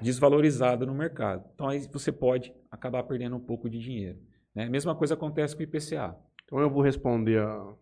[0.02, 1.50] desvalorizado no mercado.
[1.54, 4.20] Então aí você pode acabar perdendo um pouco de dinheiro.
[4.54, 4.66] Né?
[4.66, 6.16] A mesma coisa acontece com o IPCA.
[6.46, 7.74] Então eu vou responder a,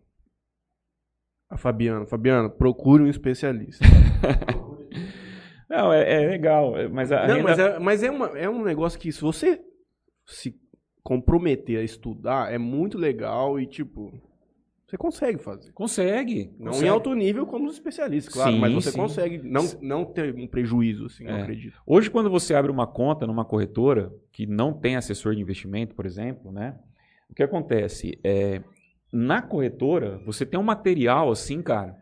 [1.50, 2.06] a Fabiana.
[2.06, 3.84] Fabiana, procure um especialista.
[5.68, 7.42] Não, é, é, legal, mas a Não, renda...
[7.42, 9.60] mas, é, mas é, uma, é um negócio que se você
[10.24, 10.54] se
[11.02, 14.12] comprometer a estudar, é muito legal e, tipo,
[14.86, 15.72] você consegue fazer.
[15.72, 16.54] Consegue.
[16.58, 16.86] Não consegue.
[16.86, 18.96] em alto nível como os especialistas, claro, sim, mas você sim.
[18.96, 21.30] consegue não, não ter um prejuízo, assim, é.
[21.32, 21.82] eu acredito.
[21.84, 26.06] Hoje, quando você abre uma conta numa corretora que não tem assessor de investimento, por
[26.06, 26.78] exemplo, né?
[27.28, 28.16] O que acontece?
[28.22, 28.62] É,
[29.12, 31.96] na corretora, você tem um material assim, cara,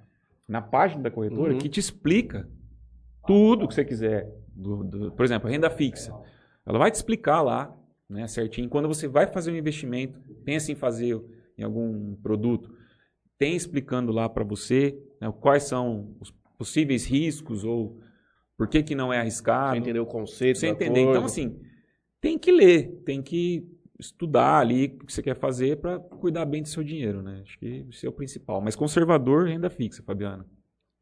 [0.47, 1.59] na página da corretora, uhum.
[1.59, 2.47] que te explica
[3.27, 4.31] tudo que você quiser.
[4.55, 6.15] Do, do, por exemplo, renda fixa.
[6.67, 7.75] Ela vai te explicar lá,
[8.09, 8.69] né, certinho.
[8.69, 11.19] Quando você vai fazer um investimento, pensa em fazer
[11.57, 12.71] em algum produto,
[13.39, 18.01] tem explicando lá para você né, quais são os possíveis riscos ou
[18.57, 19.73] por que, que não é arriscado.
[19.73, 20.59] Você entender o conceito.
[20.59, 21.05] Você entender.
[21.05, 21.11] Coisa.
[21.11, 21.61] Então, assim,
[22.21, 26.63] tem que ler, tem que estudar ali o que você quer fazer para cuidar bem
[26.63, 27.41] do seu dinheiro, né?
[27.43, 28.61] Acho que isso é o principal.
[28.61, 30.45] Mas conservador, renda fixa, Fabiano.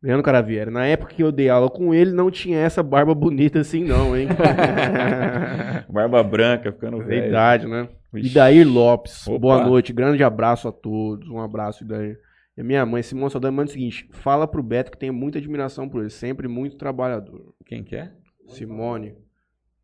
[0.03, 3.61] Leandro Caraviera, na época que eu dei aula com ele, não tinha essa barba bonita
[3.61, 4.27] assim, não, hein?
[5.89, 7.23] barba branca, ficando velho.
[7.23, 7.89] Verdade, né?
[8.15, 8.31] Ixi.
[8.31, 9.39] Idair Lopes, Opa.
[9.39, 12.21] boa noite, grande abraço a todos, um abraço, Idair.
[12.57, 15.39] E a minha mãe, Simone Saldanha, manda o seguinte: fala pro Beto que tenho muita
[15.39, 17.55] admiração por ele, sempre muito trabalhador.
[17.65, 18.13] Quem que é?
[18.49, 19.17] Simone.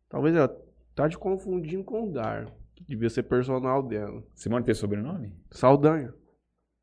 [0.07, 0.55] Talvez ela
[0.93, 4.23] tá te confundindo com o Dar, que devia ser personal dela.
[4.35, 5.33] Simone tem sobrenome?
[5.51, 6.13] Saldanha.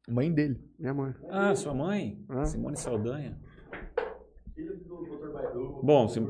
[0.09, 0.61] Mãe dele.
[0.79, 1.15] Minha mãe.
[1.31, 2.25] Ah, sua mãe?
[2.29, 2.45] Ah.
[2.45, 3.37] Simone Saldanha.
[5.83, 6.27] Bom, Sim,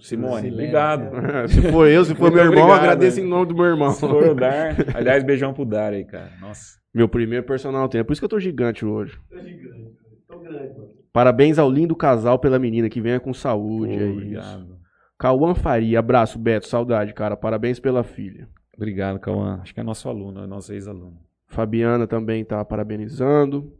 [0.00, 1.10] Simone, obrigado.
[1.48, 3.90] se for eu, se for meu irmão, obrigado, agradeço em nome do meu irmão.
[3.90, 4.76] Se for o Dar.
[4.94, 6.32] Aliás, beijão pro Dar aí, cara.
[6.40, 6.78] Nossa.
[6.94, 8.00] Meu primeiro personal tem.
[8.00, 9.18] É por isso que eu tô gigante hoje.
[9.30, 9.92] Tô gigante.
[10.26, 10.90] Tô grande, mano.
[11.12, 13.96] Parabéns ao lindo casal pela menina que venha com saúde.
[13.96, 14.62] Pô, é obrigado.
[14.64, 14.76] Isso.
[15.18, 17.36] Cauã Faria, abraço, Beto, saudade, cara.
[17.36, 18.48] Parabéns pela filha.
[18.76, 19.60] Obrigado, Cauã.
[19.62, 21.18] Acho que é nosso aluno, é nosso ex-aluno.
[21.46, 23.72] Fabiana também tá parabenizando.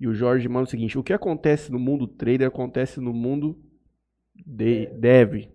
[0.00, 3.56] E o Jorge manda o seguinte: o que acontece no mundo trader acontece no mundo
[4.34, 5.48] de, dev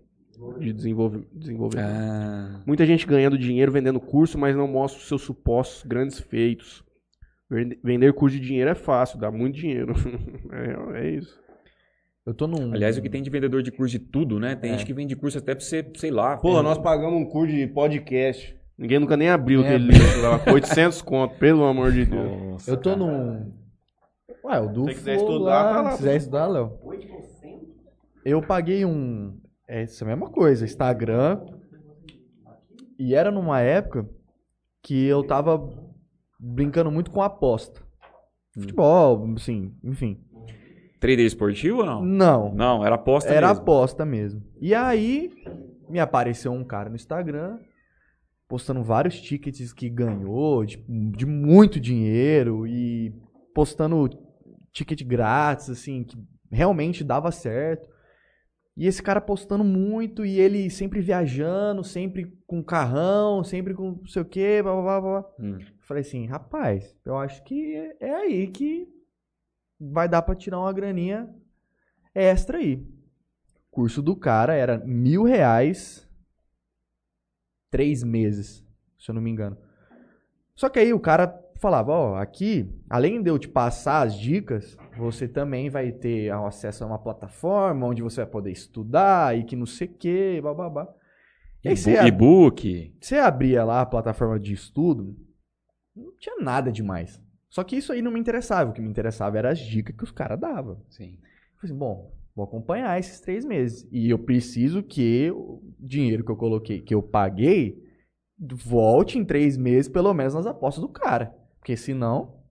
[0.58, 1.78] de desenvolvimento.
[1.78, 2.62] Ah.
[2.66, 6.84] Muita gente ganhando dinheiro vendendo curso, mas não mostra os seus supostos grandes feitos.
[7.82, 9.94] Vender curso de dinheiro é fácil, dá muito dinheiro.
[10.52, 11.38] é, é, isso.
[12.26, 12.74] Eu tô num.
[12.74, 14.54] Aliás, o que tem de vendedor de curso de tudo, né?
[14.54, 14.74] Tem é.
[14.74, 16.36] gente que vende curso até pra você, sei lá.
[16.36, 18.54] Pô, nós pagamos um curso de podcast.
[18.76, 20.40] Ninguém nunca nem abriu é, aquele livro lá.
[20.52, 22.40] 800 conto, pelo amor de Deus.
[22.42, 23.02] Nossa, eu tô cara.
[23.02, 23.52] num.
[24.44, 25.90] Ué, o du Se quiser estudar, lá, tá lá.
[25.92, 26.78] Se quiser estudar, Léo.
[28.24, 29.40] Eu paguei um.
[29.66, 31.40] É essa mesma coisa, Instagram.
[32.98, 34.08] E era numa época
[34.82, 35.68] que eu tava
[36.38, 37.80] brincando muito com aposta.
[38.56, 38.62] Hum.
[38.62, 40.20] Futebol, assim, enfim.
[41.00, 42.04] Trader esportivo ou não?
[42.04, 42.54] Não.
[42.54, 43.52] Não, era aposta era mesmo.
[43.52, 44.42] Era aposta mesmo.
[44.60, 45.30] E aí,
[45.88, 47.58] me apareceu um cara no Instagram
[48.48, 53.12] postando vários tickets que ganhou, de, de muito dinheiro e
[53.54, 54.08] postando
[54.72, 56.16] ticket grátis, assim, que
[56.50, 57.86] realmente dava certo.
[58.78, 64.06] E esse cara postando muito e ele sempre viajando, sempre com carrão, sempre com não
[64.06, 65.30] sei o quê, blá, blá, blá, blá.
[65.40, 65.58] Hum.
[65.80, 68.88] Falei assim, rapaz, eu acho que é- é aí que
[69.80, 71.28] vai dar pra tirar uma graninha
[72.14, 72.76] extra aí.
[72.76, 76.08] O curso do cara era mil reais,
[77.70, 78.64] três meses,
[78.96, 79.58] se eu não me engano.
[80.54, 81.26] Só que aí o cara
[81.58, 86.84] falava, ó, aqui, além de eu te passar as dicas, você também vai ter acesso
[86.84, 90.88] a uma plataforma onde você vai poder estudar e que não sei o que, bababá.
[91.64, 92.94] E aí você E-book.
[93.00, 95.16] você abria lá a plataforma de estudo,
[95.94, 97.20] não tinha nada demais.
[97.50, 98.70] Só que isso aí não me interessava.
[98.70, 100.80] O que me interessava era as dicas que os caras davam.
[100.88, 101.14] Sim.
[101.14, 103.88] Eu falei assim, bom, vou acompanhar esses três meses.
[103.90, 107.82] E eu preciso que o dinheiro que eu coloquei, que eu paguei,
[108.38, 111.34] volte em três meses, pelo menos nas apostas do cara.
[111.58, 112.42] Porque senão.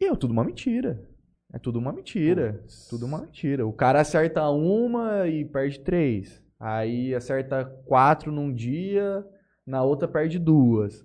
[0.00, 1.08] E é tudo uma mentira.
[1.52, 2.64] É tudo uma mentira.
[2.88, 3.66] Tudo uma mentira.
[3.66, 6.42] O cara acerta uma e perde três.
[6.58, 9.26] Aí acerta quatro num dia,
[9.66, 11.04] na outra perde duas.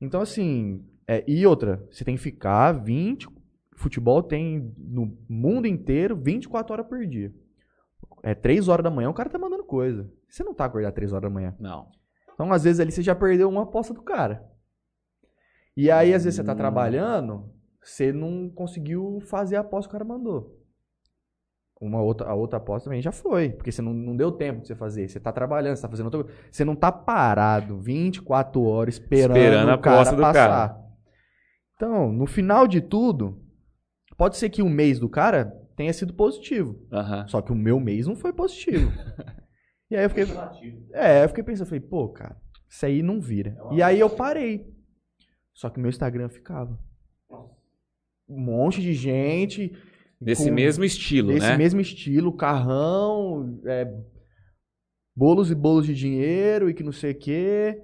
[0.00, 0.84] Então, assim.
[1.06, 3.28] é, e outra, você tem que ficar 20.
[3.74, 7.32] Futebol tem no mundo inteiro 24 horas por dia.
[8.22, 10.08] É 3 horas da manhã, o cara tá mandando coisa.
[10.28, 11.56] Você não tá acordado 3 horas da manhã.
[11.58, 11.90] Não.
[12.32, 14.48] Então, às vezes, ali você já perdeu uma aposta do cara.
[15.76, 17.50] E aí, às vezes, você tá trabalhando,
[17.82, 20.58] você não conseguiu fazer a aposta que o cara mandou.
[21.80, 24.68] Uma outra, a outra aposta também já foi, porque você não, não deu tempo de
[24.68, 25.08] você fazer.
[25.08, 26.38] Você tá trabalhando, você tá fazendo outra coisa.
[26.50, 30.82] Você não tá parado 24 horas esperando, Esperando a o cara aposta do passar.
[31.74, 33.42] Então, no final de tudo,
[34.16, 36.78] pode ser que o mês do cara tenha sido positivo.
[36.92, 37.26] Aham.
[37.26, 38.92] Só que o meu mês não foi positivo.
[39.90, 40.26] e aí eu fiquei.
[40.92, 42.36] É, eu fiquei pensando, falei, pô, cara,
[42.68, 43.56] isso aí não vira.
[43.72, 44.71] E aí eu parei.
[45.54, 46.78] Só que meu Instagram ficava.
[48.28, 49.72] Um monte de gente.
[50.20, 51.56] Desse com- mesmo estilo, Desse né?
[51.56, 53.92] mesmo estilo, carrão, é,
[55.16, 57.82] bolos e bolos de dinheiro e que não sei o quê.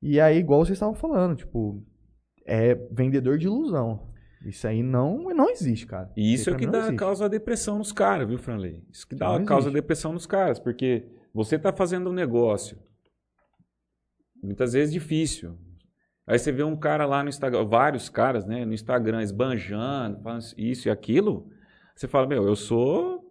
[0.00, 1.84] E aí, igual vocês estavam falando, tipo,
[2.46, 4.08] é vendedor de ilusão.
[4.46, 6.10] Isso aí não, não existe, cara.
[6.16, 8.82] E isso é o que dá causa a depressão nos caras, viu, Franley?
[8.90, 12.78] Isso que dá Não causa a depressão nos caras, porque você tá fazendo um negócio,
[14.42, 15.58] muitas vezes difícil.
[16.28, 20.42] Aí você vê um cara lá no Instagram, vários caras, né, no Instagram, esbanjando, falando
[20.56, 21.48] isso e aquilo.
[21.96, 23.24] Você fala, meu, eu sou.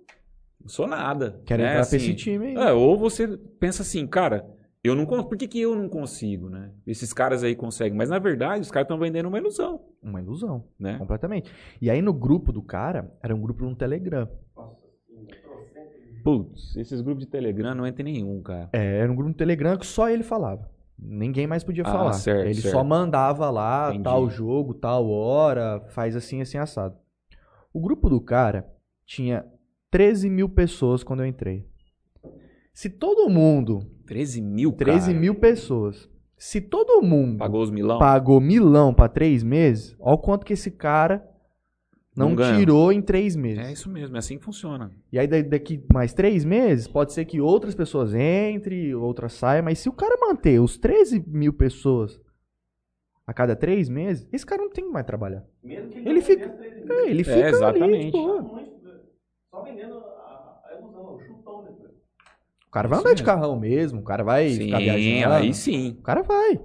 [0.63, 1.39] Eu sou nada.
[1.45, 1.69] Quero né?
[1.69, 2.55] entrar pra Assim, esse time aí.
[2.55, 4.45] é, ou você pensa assim, cara,
[4.83, 6.71] eu não por que, que eu não consigo, né?
[6.85, 10.65] Esses caras aí conseguem, mas na verdade os caras estão vendendo uma ilusão, Uma ilusão.
[10.79, 10.97] né?
[10.97, 11.51] Completamente.
[11.81, 14.27] E aí no grupo do cara, era um grupo no Telegram.
[16.23, 18.69] Putz, esses grupos de Telegram não entra em nenhum, cara.
[18.73, 20.69] É, era um grupo no Telegram que só ele falava.
[20.99, 22.13] Ninguém mais podia Ah, falar.
[22.13, 22.73] certo, ele certo.
[22.73, 24.03] só mandava lá, Entendi.
[24.03, 26.95] tal jogo, tal hora, faz assim, assim, assado.
[27.73, 28.67] O grupo do cara
[29.05, 29.45] tinha
[29.91, 31.65] 13 mil pessoas quando eu entrei.
[32.73, 35.19] Se todo mundo, 13 mil, 13 cara.
[35.19, 37.97] mil pessoas, se todo mundo Pagou os milão?
[37.99, 41.27] pagou milão pra três meses, olha o quanto que esse cara
[42.17, 43.59] não, Não tirou em três meses.
[43.65, 44.91] É isso mesmo, é assim que funciona.
[45.11, 49.63] E aí da- daqui mais três meses, pode ser que outras pessoas entrem, outras saiam,
[49.63, 52.19] mas se o cara manter os 13 mil pessoas
[53.25, 55.43] a cada três meses, esse cara não tem que mais trabalhar.
[55.63, 57.05] Mesmo que Ele não fica- É, mil.
[57.07, 58.11] ele fica ali, exatamente.
[58.11, 58.51] boa.
[59.51, 61.91] Só vendendo a, a ilusão, o chutão depois.
[62.67, 65.33] O cara vai andar de carrão mesmo, o cara vai sim, ficar viajando.
[65.33, 65.91] aí sim.
[65.99, 66.59] O cara vai.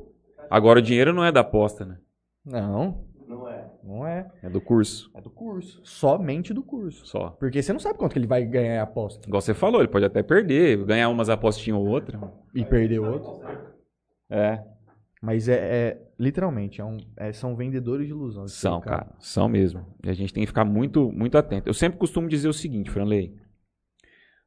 [0.50, 1.98] Agora o dinheiro não é da aposta, né?
[2.44, 3.05] Não,
[3.82, 4.30] Não é.
[4.42, 4.48] é.
[4.48, 5.80] Do curso, É do curso.
[5.84, 7.04] Somente do curso.
[7.06, 7.30] só.
[7.30, 9.26] Porque você não sabe quanto que ele vai ganhar em aposta.
[9.28, 12.20] Igual você falou, ele pode até perder, ganhar umas apostinhas ou outra.
[12.54, 13.40] E perder outro.
[14.30, 14.62] É,
[15.24, 18.44] Mas é, é- literalmente, é um- é- são vendedores de ilusão.
[18.44, 19.06] Esse são, cara.
[19.20, 19.86] São mesmo.
[20.04, 21.68] E a gente tem que ficar muito, muito atento.
[21.68, 23.32] Eu sempre costumo dizer o seguinte, Franley.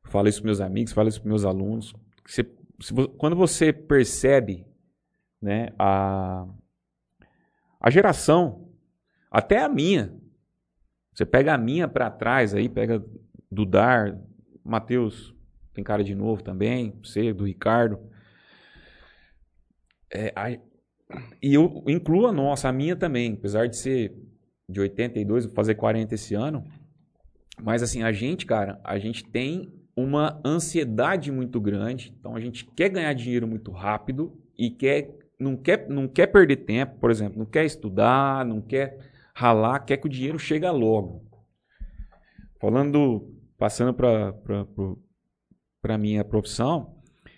[0.03, 1.93] Falo isso para meus amigos, falo isso para meus alunos.
[2.27, 2.43] você-
[2.81, 4.65] se quando você percebe
[5.41, 6.45] né, a,
[7.79, 8.64] a geração,
[9.35, 10.13] até a minha,
[11.13, 13.03] você pega a minha para trás aí, pega
[13.51, 14.17] do Dar,
[14.63, 15.35] Matheus,
[15.73, 17.99] tem cara de novo também, você, do Ricardo.
[20.09, 20.33] É,
[21.43, 24.15] e eu incluo a nossa, a minha também, apesar de ser
[24.69, 26.63] de 82, vou fazer 40 esse ano.
[27.61, 32.15] Mas assim, a gente, cara, a gente tem uma ansiedade muito grande.
[32.17, 36.55] Então a gente quer ganhar dinheiro muito rápido e quer não quer não quer perder
[36.55, 41.21] tempo, por exemplo, não quer estudar, não quer ralar, quer que o dinheiro chegue logo.
[42.59, 44.33] Falando, passando para
[45.81, 46.95] para minha profissão,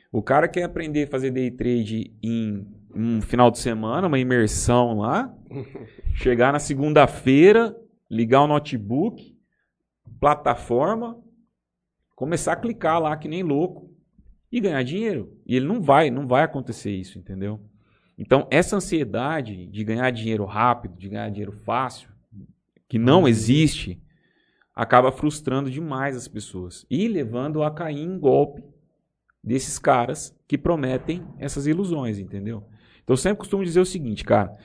[0.09, 2.65] o cara quer aprender a fazer day trade em
[2.95, 5.35] um final de semana, uma imersão lá,
[6.15, 7.75] chegar na segunda-feira,
[8.09, 9.35] ligar o notebook,
[10.17, 11.21] plataforma,
[12.15, 13.91] começar a clicar lá que nem louco
[14.49, 15.37] e ganhar dinheiro.
[15.45, 17.59] E ele não vai, não vai acontecer isso, entendeu?
[18.17, 22.09] Então, essa ansiedade de ganhar dinheiro rápido, de ganhar dinheiro fácil,
[22.89, 24.01] que não existe,
[24.73, 28.63] acaba frustrando demais as pessoas e levando a cair em golpe
[29.43, 32.63] desses caras que prometem essas ilusões, entendeu?
[33.03, 34.57] Então, eu sempre costumo dizer o seguinte, cara,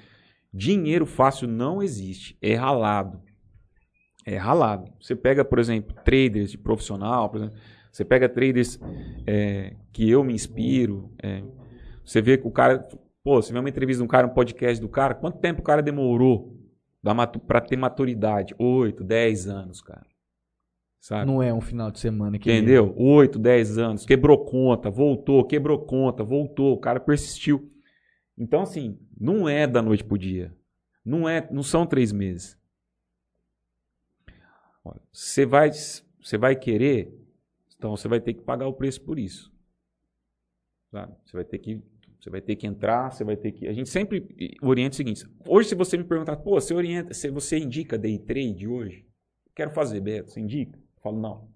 [0.53, 3.21] dinheiro fácil não existe, é ralado.
[4.25, 4.91] É ralado.
[5.01, 7.59] Você pega, por exemplo, traders de profissional, por exemplo,
[7.91, 8.81] você pega traders
[9.27, 11.43] é, que eu me inspiro, é,
[12.05, 12.87] você vê que o cara
[13.25, 15.65] Pô, você vê uma entrevista de um cara, um podcast do cara, quanto tempo o
[15.65, 16.59] cara demorou
[17.47, 18.55] para ter maturidade?
[18.59, 20.07] Oito, dez anos, cara.
[20.99, 21.27] Sabe?
[21.27, 22.51] Não é um final de semana que.
[22.51, 22.95] Entendeu?
[22.97, 24.07] Oito, dez anos.
[24.07, 26.75] Quebrou conta, voltou, quebrou conta, voltou.
[26.75, 27.73] O cara persistiu.
[28.39, 30.57] Então, assim, não é da noite pro dia.
[31.05, 32.57] Não, é, não são três meses.
[35.13, 37.13] Você vai, você vai querer,
[37.77, 39.53] então você vai ter que pagar o preço por isso.
[40.91, 41.15] Sabe?
[41.25, 41.83] Você vai ter que
[42.23, 43.67] você vai ter que entrar, você vai ter que.
[43.67, 47.29] A gente sempre orienta o seguinte: hoje, se você me perguntar, pô, você orienta, se
[47.31, 49.05] você indica day trade hoje?
[49.57, 50.79] Quero fazer, Beto, você indica?
[50.79, 51.53] Eu falo, não.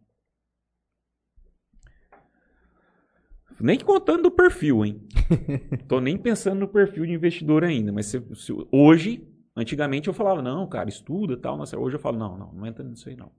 [3.61, 5.01] Nem contando do perfil, hein?
[5.89, 9.27] Tô nem pensando no perfil de investidor ainda, mas se, se, hoje,
[9.57, 11.57] antigamente eu falava, não, cara, estuda tal.
[11.57, 13.31] Mas hoje eu falo, não, não, não entra nisso aí, não.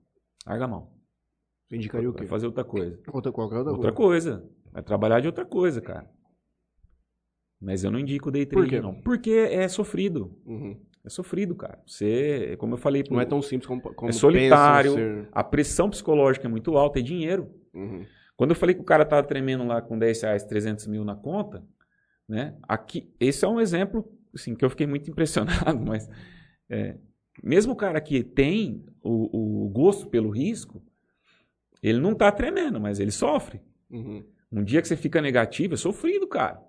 [0.46, 0.90] Larga a mão.
[1.68, 2.20] Você indicaria o quê?
[2.20, 2.98] Vai fazer outra coisa.
[3.12, 4.50] Outra, qualquer outra, outra coisa.
[4.72, 6.10] Vai trabalhar de outra coisa, cara.
[7.60, 8.94] Mas eu não indico day trade, Por não.
[8.94, 10.36] Porque é sofrido.
[10.46, 10.80] Uhum.
[11.04, 11.80] É sofrido, cara.
[11.86, 13.02] Você, como eu falei...
[13.10, 15.28] Não é tão simples como, como É solitário, ser...
[15.32, 17.50] a pressão psicológica é muito alta, é dinheiro.
[17.74, 18.04] Uhum.
[18.36, 21.16] Quando eu falei que o cara tava tremendo lá com 10 reais, 300 mil na
[21.16, 21.64] conta,
[22.28, 22.56] né?
[22.68, 26.08] Aqui, esse é um exemplo, assim, que eu fiquei muito impressionado, mas...
[26.70, 26.96] É,
[27.42, 30.82] mesmo o cara que tem o, o gosto pelo risco,
[31.82, 33.60] ele não tá tremendo, mas ele sofre.
[33.90, 34.24] Uhum.
[34.50, 36.60] Um dia que você fica negativo, é sofrido, cara.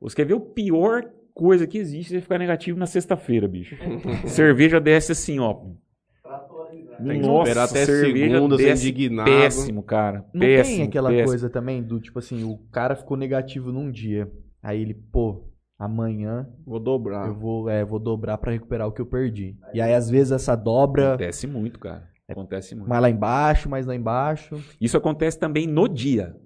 [0.00, 1.04] Você quer ver o pior
[1.34, 3.76] coisa que existe é ficar negativo na sexta-feira, bicho.
[4.26, 5.54] cerveja desce assim, ó.
[5.54, 9.30] Tem que Nossa, esperar até cerveja segunda ser indignado.
[9.30, 10.24] Péssimo, cara.
[10.34, 11.28] Não péssimo, tem aquela péssimo.
[11.28, 14.30] coisa também do tipo assim, o cara ficou negativo num dia.
[14.62, 15.48] Aí ele, pô,
[15.78, 17.26] amanhã vou dobrar.
[17.26, 19.56] Eu vou, é, vou dobrar para recuperar o que eu perdi.
[19.72, 22.08] E aí às vezes essa dobra acontece muito, cara.
[22.28, 22.88] Acontece muito.
[22.88, 24.62] Mais lá embaixo, mais lá embaixo.
[24.78, 26.36] Isso acontece também no dia.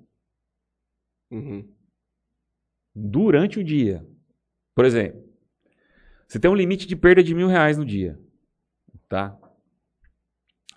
[1.32, 1.73] Uhum
[2.94, 4.06] durante o dia.
[4.74, 5.22] Por exemplo,
[6.26, 8.18] você tem um limite de perda de mil reais no dia.
[9.08, 9.36] Tá?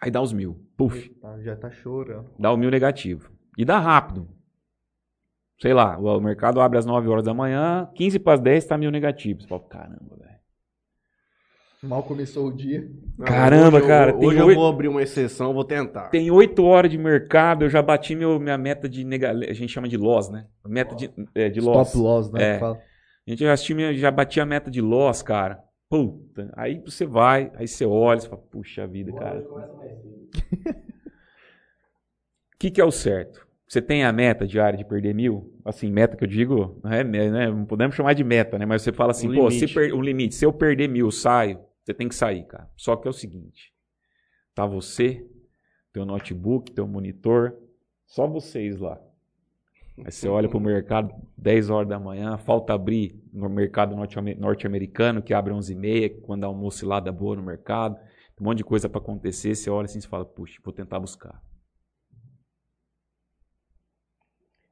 [0.01, 0.63] Aí dá os mil.
[0.75, 1.11] Puf.
[1.39, 2.29] Já tá chorando.
[2.37, 3.31] Dá o mil negativo.
[3.57, 4.27] E dá rápido.
[5.59, 8.77] Sei lá, o mercado abre às 9 horas da manhã, 15 para as 10 tá
[8.77, 9.41] mil negativo.
[9.41, 10.26] Você fala, caramba, velho.
[11.83, 12.89] Mal começou o dia.
[13.17, 14.11] Não, Caramba, hoje cara.
[14.11, 16.09] Eu, hoje eu vou abrir uma exceção, vou tentar.
[16.09, 19.67] Tem oito horas de mercado, eu já bati meu, minha meta de nega, a gente
[19.67, 20.47] chama de loss, né?
[20.65, 21.89] Meta de, é, de loss.
[21.89, 22.57] Stop loss, né?
[22.57, 22.63] É.
[22.63, 22.77] A
[23.27, 23.55] gente já,
[23.93, 25.63] já bati a meta de loss, cara.
[25.87, 26.51] Puta.
[26.55, 29.39] Aí você vai, aí você olha, você fala, puxa vida, cara.
[29.39, 29.61] O
[32.57, 33.45] que, que é o certo?
[33.67, 35.53] Você tem a meta diária de perder mil?
[35.63, 38.65] Assim, meta que eu digo, não, é, né, não podemos chamar de meta, né?
[38.65, 39.67] Mas você fala assim, um pô, limite.
[39.67, 41.59] se per, um limite, se eu perder mil, saio.
[41.87, 42.69] Você tem que sair, cara.
[42.75, 43.73] Só que é o seguinte:
[44.53, 45.25] tá você,
[45.93, 47.57] teu notebook, teu monitor,
[48.05, 49.01] só vocês lá.
[49.97, 55.21] Aí você olha para o mercado 10 horas da manhã, falta abrir no mercado norte-americano,
[55.21, 58.89] que abre 11h30, quando dá uma oscilada boa no mercado, tem um monte de coisa
[58.89, 61.41] para acontecer, você olha assim e fala, puxa, vou tentar buscar.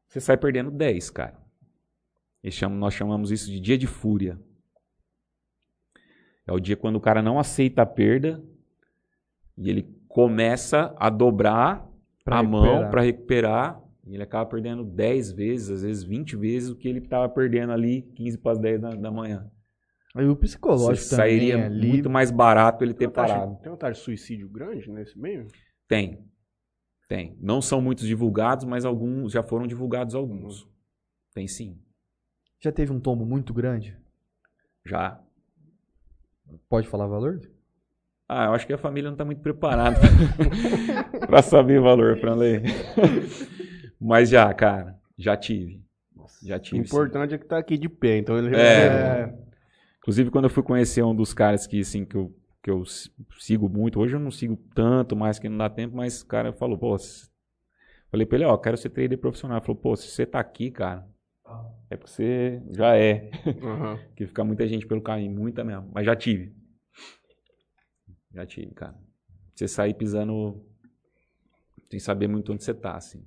[0.10, 1.40] Você sai perdendo 10, cara.
[2.72, 4.38] nós chamamos isso de dia de fúria.
[6.48, 8.44] É o dia quando o cara não aceita a perda
[9.58, 11.90] e ele começa a dobrar
[12.24, 12.82] pra a recuperar.
[12.82, 13.82] mão para recuperar.
[14.06, 17.72] E ele acaba perdendo 10 vezes, às vezes 20 vezes o que ele estava perdendo
[17.72, 19.50] ali 15 para as 10 da, da manhã.
[20.16, 21.88] Aí o psicológico Você também sairia ali...
[21.88, 23.58] muito mais barato ele ter parado.
[23.62, 25.48] Tem uma taxa de suicídio grande nesse meio?
[25.88, 26.24] Tem.
[27.10, 27.36] Tem.
[27.42, 30.64] Não são muitos divulgados, mas alguns já foram divulgados alguns.
[30.64, 30.70] Uhum.
[31.34, 31.80] Tem sim.
[32.62, 33.98] Já teve um tombo muito grande?
[34.86, 35.22] Já.
[36.70, 37.42] Pode falar valor?
[38.28, 40.00] Ah, eu acho que a família não está muito preparada
[41.28, 42.64] para saber valor, Franley.
[44.02, 45.84] Mas já, cara, já tive.
[46.44, 46.82] Já tive.
[46.82, 47.36] O importante sim.
[47.36, 49.34] é que tá aqui de pé, então ele é, é...
[50.00, 52.84] Inclusive, quando eu fui conhecer um dos caras que, assim, que eu, que eu
[53.40, 56.52] sigo muito, hoje eu não sigo tanto mais que não dá tempo, mas o cara
[56.52, 56.96] falou, pô,
[58.10, 59.58] falei pra ele, ó, quero ser trader profissional.
[59.58, 61.08] Ele falou, pô, se você tá aqui, cara,
[61.90, 63.30] é porque você já é.
[63.46, 63.98] Uhum.
[64.16, 65.90] que fica muita gente pelo caminho, muita mesmo.
[65.94, 66.56] Mas já tive.
[68.34, 68.96] Já tive, cara.
[69.54, 70.62] Você sair pisando
[71.90, 73.26] sem saber muito onde você tá, assim.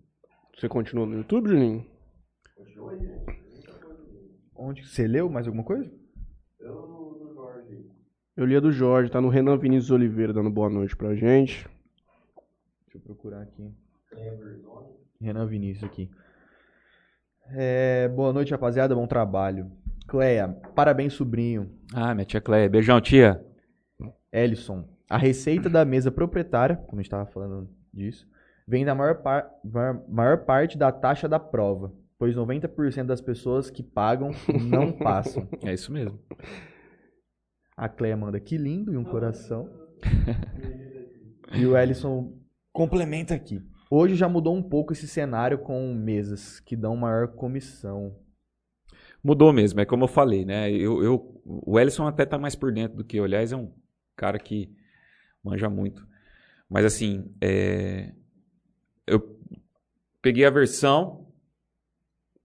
[0.55, 1.87] Você continua no YouTube, Juninho?
[4.55, 5.91] Onde você leu mais alguma coisa?
[8.37, 11.69] Eu li a do Jorge, tá no Renan Vinícius Oliveira dando boa noite pra gente.
[12.85, 13.73] Deixa eu procurar aqui.
[15.21, 16.11] Renan Vinícius aqui.
[17.51, 18.95] É, boa noite, rapaziada.
[18.95, 19.71] Bom trabalho.
[20.07, 21.71] Cleia, parabéns, sobrinho.
[21.95, 22.69] Ah, minha tia Cleia.
[22.69, 23.45] Beijão, tia.
[24.33, 28.27] Ellison, a receita da mesa proprietária, como a gente estava falando disso,
[28.67, 29.51] vem da maior, par-
[30.09, 34.31] maior- parte da taxa da prova, pois 90% das pessoas que pagam
[34.69, 35.49] não passam.
[35.63, 36.19] É isso mesmo.
[37.77, 39.69] A Cleia manda que lindo e um coração.
[41.55, 42.35] e o Ellison
[42.73, 43.63] complementa aqui.
[43.91, 48.15] Hoje já mudou um pouco esse cenário com mesas que dão maior comissão.
[49.23, 50.71] Mudou mesmo, é como eu falei, né?
[50.71, 53.25] Eu, eu, o Ellison até tá mais por dentro do que eu.
[53.25, 53.73] Aliás, é um
[54.15, 54.71] cara que
[55.43, 56.07] manja muito.
[56.69, 58.13] Mas assim, é,
[59.07, 59.39] eu
[60.21, 61.27] peguei a versão,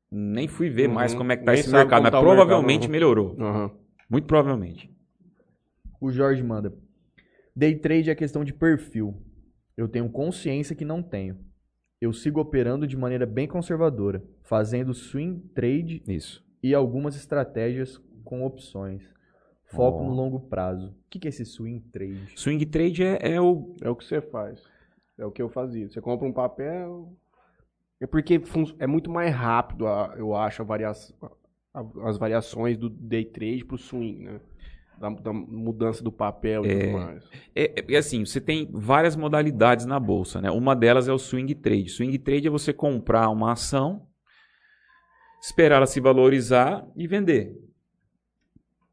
[0.09, 0.93] nem fui ver Uhum.
[0.93, 3.35] mais como é que tá Nem esse mercado, mas tá provavelmente mercado, melhorou.
[3.39, 3.71] Aham.
[4.09, 4.89] Muito provavelmente.
[5.99, 6.73] O Jorge manda.
[7.55, 9.15] Day trade é questão de perfil.
[9.77, 11.37] Eu tenho consciência que não tenho.
[11.99, 16.43] Eu sigo operando de maneira bem conservadora, fazendo swing trade Isso.
[16.61, 19.01] e algumas estratégias com opções.
[19.65, 20.03] Foco Ó.
[20.03, 20.89] no longo prazo.
[20.89, 22.33] O que é esse swing trade?
[22.35, 23.75] Swing trade é, é o.
[23.81, 24.61] É o que você faz.
[25.17, 25.89] É o que eu fazia.
[25.89, 27.11] Você compra um papel.
[27.99, 28.39] É porque
[28.79, 33.63] é muito mais rápido, a- eu acho, a varia- a- as variações do day trade
[33.63, 34.41] pro swing, né?
[34.99, 36.79] Da, da mudança do papel e É.
[36.79, 37.23] tudo mais.
[37.55, 40.49] É, é assim, você tem várias modalidades na bolsa, né?
[40.49, 41.89] Uma delas é o swing trade.
[41.89, 44.07] Swing trade é você comprar uma ação,
[45.41, 47.53] esperar ela se valorizar e vender.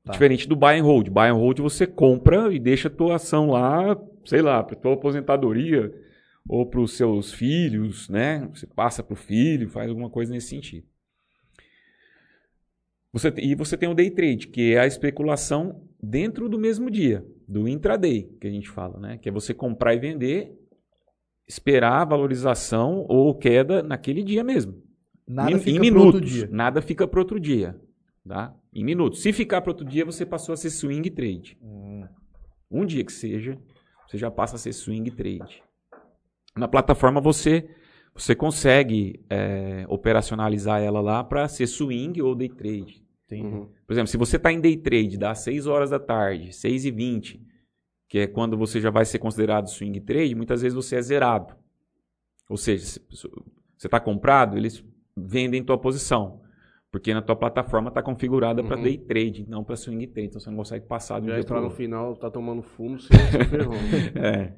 [0.05, 0.13] Tá.
[0.13, 1.09] Diferente do buy and hold.
[1.11, 4.95] Buy and hold você compra e deixa a tua ação lá, sei lá, para tua
[4.95, 5.95] aposentadoria
[6.49, 8.49] ou para os seus filhos, né?
[8.53, 10.87] Você passa para o filho, faz alguma coisa nesse sentido.
[13.13, 16.91] Você, tem- e você tem o day trade, que é a especulação dentro do mesmo
[16.91, 19.19] dia, do intraday, que a gente fala, né?
[19.19, 20.59] Que é você comprar e vender,
[21.47, 24.83] esperar a valorização ou queda naquele dia mesmo.
[25.27, 26.07] Nada em, fica em minutos.
[26.07, 26.49] outro dia.
[26.51, 27.81] Nada fica para outro dia,
[28.27, 28.55] tá?
[28.73, 29.23] Em minutos.
[29.23, 31.59] Se ficar para outro dia, você passou a ser swing trade.
[31.63, 32.07] Hum.
[32.71, 33.59] Um dia que seja,
[34.07, 35.63] você já passa a ser swing trade.
[36.57, 37.69] Na plataforma você
[38.15, 43.05] você consegue é, operacionalizar ela lá para ser swing ou day trade.
[43.27, 43.47] Entendi.
[43.47, 43.69] Uhum.
[43.91, 46.93] Por exemplo, se você está em day trade das 6 horas da tarde, 6 e
[46.93, 47.45] 20,
[48.09, 51.57] que é quando você já vai ser considerado swing trade, muitas vezes você é zerado.
[52.49, 54.85] Ou seja, se você está comprado, eles
[55.17, 56.41] vendem tua posição.
[56.89, 58.83] Porque na tua plataforma está configurada para Uhum.
[58.85, 60.29] day trade, não para swing trade.
[60.29, 62.63] Então você não consegue passar de um Já dia está para no final, tá tomando
[62.63, 63.75] fumo, você se ferrou.
[64.15, 64.55] É,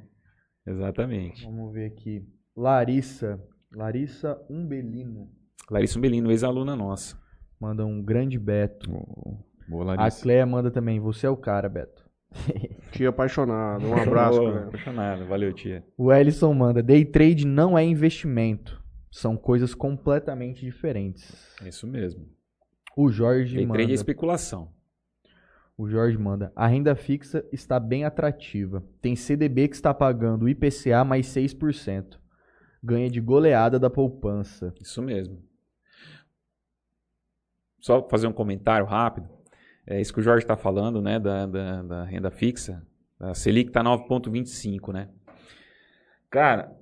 [0.67, 1.43] exatamente.
[1.47, 2.23] Vamos ver aqui.
[2.55, 3.43] Larissa.
[3.75, 5.31] Larissa Umbelino.
[5.71, 7.22] Larissa Umbelino, ex-aluna nossa.
[7.63, 8.91] Manda um grande Beto.
[9.69, 10.99] Boa, A Cleia manda também.
[10.99, 12.03] Você é o cara, Beto.
[12.91, 13.87] Tia apaixonado.
[13.87, 14.65] Um abraço, Boa.
[14.65, 15.85] Apaixonado, valeu, tia.
[15.97, 16.83] O Ellison manda.
[16.83, 18.83] Day trade não é investimento.
[19.13, 21.57] São coisas completamente diferentes.
[21.65, 22.27] Isso mesmo.
[22.97, 23.79] O Jorge Day manda.
[23.79, 24.69] trade é especulação.
[25.79, 26.51] O Jorge manda.
[26.57, 28.83] A renda fixa está bem atrativa.
[29.01, 32.19] Tem CDB que está pagando IPCA mais 6%.
[32.83, 34.75] Ganha de goleada da poupança.
[34.81, 35.52] Isso mesmo.
[37.83, 39.29] Só fazer um comentário rápido.
[39.87, 41.19] É isso que o Jorge está falando, né?
[41.19, 42.83] Da, da, da renda fixa.
[43.21, 45.09] A Selic está 9,25, né?
[46.31, 46.75] Cara,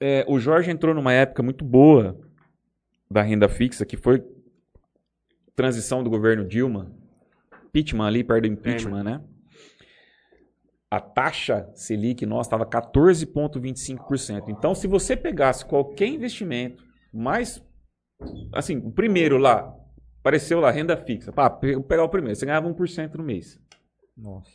[0.00, 2.18] é, o Jorge entrou numa época muito boa
[3.10, 4.24] da renda fixa, que foi
[5.54, 6.92] transição do governo Dilma.
[7.66, 9.20] Impeachment ali, perto do impeachment, né?
[10.88, 14.44] A taxa Selic nossa estava 14,25%.
[14.48, 17.60] Então, se você pegasse qualquer investimento, mais.
[18.52, 19.74] Assim, o primeiro lá,
[20.20, 21.32] apareceu lá, renda fixa.
[21.32, 23.60] Pá, pegar o primeiro, você ganhava 1% no mês.
[24.16, 24.50] Nossa.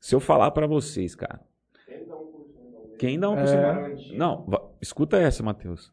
[0.00, 1.40] Se eu falar pra vocês, cara.
[2.98, 4.12] Quem dá 1%?
[4.12, 4.16] É.
[4.16, 4.46] Não,
[4.80, 5.92] escuta essa, Matheus.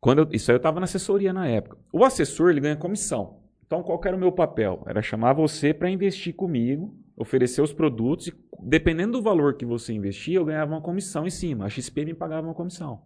[0.00, 1.78] Quando eu- isso aí eu tava na assessoria na época.
[1.92, 3.40] O assessor, ele ganha comissão.
[3.66, 4.82] Então, qual que era o meu papel?
[4.86, 9.92] Era chamar você para investir comigo, oferecer os produtos e, dependendo do valor que você
[9.92, 11.64] investia, eu ganhava uma comissão em cima.
[11.64, 13.02] A XP me pagava uma comissão.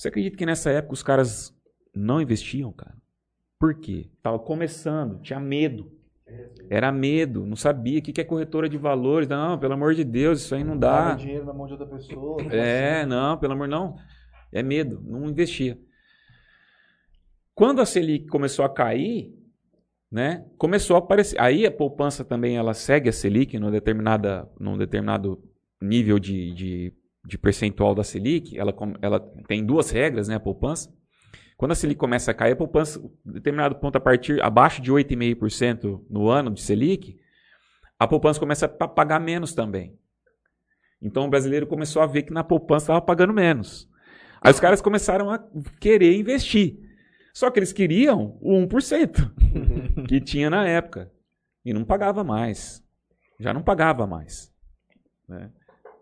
[0.00, 1.54] Você acredita que nessa época os caras
[1.94, 2.96] não investiam, cara?
[3.58, 4.08] Por quê?
[4.22, 5.92] Tava começando, tinha medo.
[6.70, 9.28] Era medo, não sabia o que que é corretora de valores.
[9.28, 11.12] Não, pelo amor de Deus, isso aí não dá.
[11.12, 12.40] dinheiro na mão de outra pessoa.
[12.50, 13.94] É, não, pelo amor não.
[14.50, 15.78] É medo, não investia.
[17.54, 19.34] Quando a Selic começou a cair,
[20.10, 21.38] né, começou a aparecer.
[21.38, 25.44] Aí a poupança também ela segue a Selic num, determinada, num determinado
[25.78, 26.94] nível de, de,
[27.24, 30.92] de percentual da Selic, ela, ela tem duas regras, né, a poupança.
[31.56, 34.90] Quando a Selic começa a cair, a poupança, em determinado ponto, a partir abaixo de
[34.90, 37.18] 8,5% no ano de Selic,
[37.98, 39.98] a poupança começa a pa- pagar menos também.
[41.02, 43.88] Então o brasileiro começou a ver que na poupança estava pagando menos.
[44.40, 45.38] Aí os caras começaram a
[45.78, 46.78] querer investir.
[47.34, 49.30] Só que eles queriam o 1%
[50.08, 51.12] que tinha na época.
[51.64, 52.82] E não pagava mais.
[53.38, 54.50] Já não pagava mais.
[55.28, 55.50] né?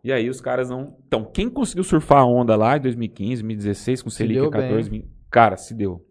[0.09, 0.97] E aí os caras não.
[1.07, 4.91] Então, quem conseguiu surfar a onda lá em 2015, 2016, com Selic deu a 14
[4.91, 5.07] mil.
[5.31, 6.03] Cara, se deu.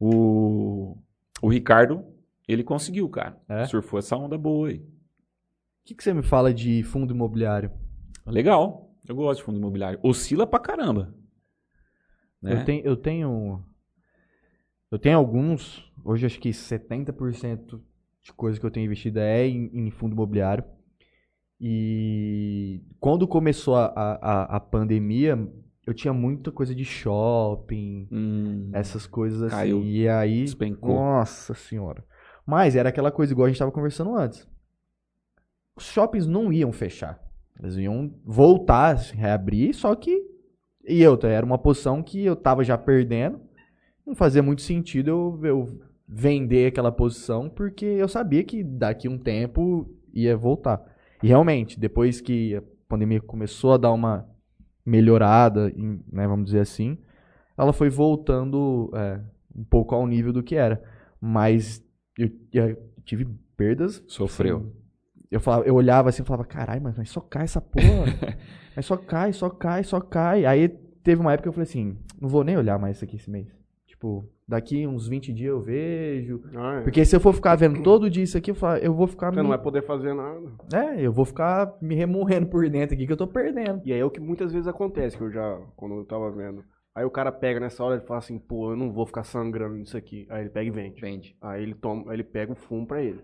[0.00, 0.96] O,
[1.42, 2.02] o Ricardo,
[2.48, 3.38] ele conseguiu, cara.
[3.46, 3.66] É?
[3.66, 4.78] Surfou essa onda boa aí.
[4.78, 4.84] O
[5.84, 7.70] que, que você me fala de fundo imobiliário?
[8.24, 8.90] Legal.
[9.06, 10.00] Eu gosto de fundo imobiliário.
[10.02, 11.14] Oscila pra caramba.
[12.40, 12.54] Né?
[12.54, 13.64] Eu, tenho, eu tenho.
[14.90, 15.84] Eu tenho alguns.
[16.02, 17.78] Hoje acho que 70%
[18.22, 20.64] de coisa que eu tenho investido é em, em fundo imobiliário.
[21.60, 25.36] E quando começou a, a, a pandemia,
[25.86, 29.56] eu tinha muita coisa de shopping, Hum, essas coisas assim.
[29.56, 29.82] Caiu.
[29.82, 30.44] E aí.
[30.44, 30.94] Despencou.
[30.94, 32.04] Nossa senhora.
[32.46, 34.48] Mas era aquela coisa igual a gente tava conversando antes.
[35.76, 37.20] Os shoppings não iam fechar.
[37.60, 40.24] Eles iam voltar, reabrir, só que.
[40.86, 43.40] E eu, era uma posição que eu tava já perdendo.
[44.06, 49.18] Não fazia muito sentido eu, eu vender aquela posição, porque eu sabia que daqui um
[49.18, 50.82] tempo ia voltar.
[51.22, 54.26] E realmente, depois que a pandemia começou a dar uma
[54.84, 56.98] melhorada, em- né, vamos dizer assim,
[57.56, 59.20] ela foi voltando é,
[59.54, 60.82] um pouco ao nível do que era.
[61.20, 61.84] Mas
[62.16, 63.26] eu, eu tive
[63.56, 64.02] perdas.
[64.06, 64.58] Sofreu.
[64.58, 64.72] assim,
[65.30, 68.06] eu, falava, eu olhava assim e falava, caralho, mas, mas só cai essa porra.
[68.76, 70.46] mas só cai, só cai, só cai.
[70.46, 70.68] Aí
[71.02, 73.28] teve uma época que eu falei assim, não vou nem olhar mais isso aqui esse
[73.30, 73.48] mês.
[73.98, 76.40] Tipo, daqui uns 20 dias eu vejo.
[76.54, 76.82] Ah, é.
[76.82, 79.42] Porque se eu for ficar vendo todo dia isso aqui, eu, vou ficar Você me...
[79.42, 80.52] não vai poder fazer nada.
[80.72, 83.82] É, eu vou ficar me remoendo por dentro aqui que eu tô perdendo.
[83.84, 86.62] E aí é o que muitas vezes acontece, que eu já, quando eu tava vendo.
[86.94, 89.74] Aí o cara pega nessa hora e fala assim, pô, eu não vou ficar sangrando
[89.74, 90.28] nisso aqui.
[90.30, 91.00] Aí ele pega e vende.
[91.00, 91.36] Vende.
[91.42, 93.20] Aí ele toma, aí ele pega o fumo pra ele.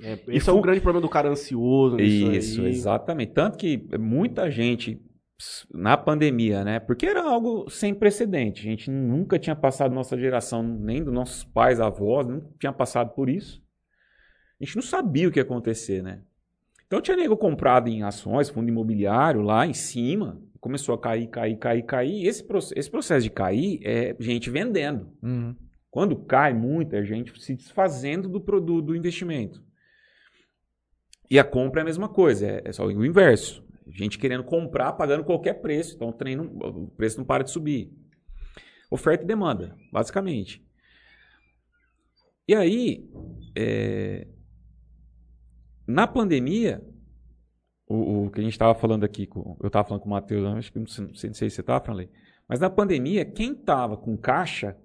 [0.00, 2.68] É, esse é o grande problema do cara ansioso Isso, aí.
[2.68, 3.32] exatamente.
[3.32, 5.02] Tanto que muita gente
[5.72, 6.80] na pandemia, né?
[6.80, 8.60] Porque era algo sem precedente.
[8.60, 13.14] A gente nunca tinha passado, nossa geração, nem dos nossos pais, avós, nunca tinha passado
[13.14, 13.62] por isso.
[14.60, 16.22] A gente não sabia o que ia acontecer, né?
[16.86, 21.56] Então tinha nego comprado em ações, fundo imobiliário lá em cima, começou a cair, cair,
[21.56, 22.26] cair, cair.
[22.26, 22.46] Esse,
[22.76, 25.10] esse processo de cair é gente vendendo.
[25.22, 25.56] Uhum.
[25.90, 29.62] Quando cai muito, é gente se desfazendo do produto do investimento.
[31.28, 33.64] E a compra é a mesma coisa, é, é só o inverso.
[33.94, 35.94] Gente querendo comprar, pagando qualquer preço.
[35.96, 37.92] Então o, trem não- o preço não para de subir.
[38.90, 40.64] Oferta e demanda, basicamente.
[42.46, 43.08] E aí,
[43.56, 44.26] é,
[45.86, 46.82] na pandemia,
[47.86, 50.44] o, o que a gente estava falando aqui, com- eu estava falando com o Matheus,
[50.56, 52.08] acho que não sei, não sei se você estava, Franley,
[52.48, 54.76] mas na pandemia, quem estava com caixa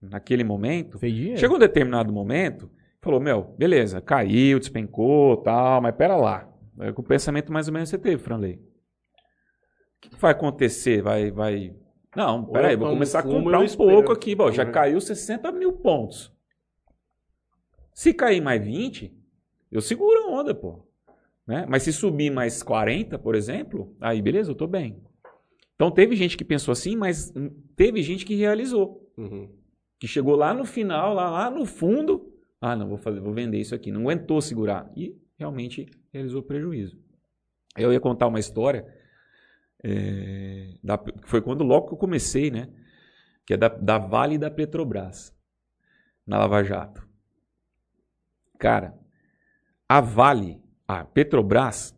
[0.00, 0.98] naquele momento,
[1.36, 2.70] chegou um determinado momento,
[3.00, 6.52] falou, meu, beleza, caiu, despencou, tal, mas pera lá.
[6.80, 8.54] É com o pensamento mais ou menos que você teve, Franley.
[8.54, 11.02] O que, vai acontecer?
[11.02, 11.74] Vai, vai...
[12.14, 14.34] Não, peraí, vou começar a comprar um pouco aqui.
[14.34, 14.70] Bom, já É.
[14.70, 16.32] caiu 60 mil pontos.
[17.92, 19.12] Se cair mais 20,
[19.70, 20.86] eu seguro a onda, pô.
[21.46, 21.64] Né?
[21.68, 25.02] Mas se subir mais 40, por exemplo, aí beleza, eu tô bem.
[25.74, 27.32] Então teve gente que pensou assim, mas
[27.74, 29.10] teve gente que realizou.
[29.16, 29.48] Uhum.
[29.98, 33.58] Que chegou lá no final, lá, lá no fundo, ah, não, vou fazer, vou vender
[33.58, 33.92] isso aqui.
[33.92, 34.90] Não aguentou segurar.
[34.96, 35.86] E realmente
[36.16, 36.98] realizou prejuízo.
[37.76, 38.86] Eu ia contar uma história,
[39.84, 42.68] é, da- foi quando logo que eu comecei, né?
[43.46, 45.34] Que é da, da Vale da Petrobras,
[46.26, 47.06] na Lava Jato.
[48.58, 48.94] Cara,
[49.88, 51.94] a Vale, a Petrobras,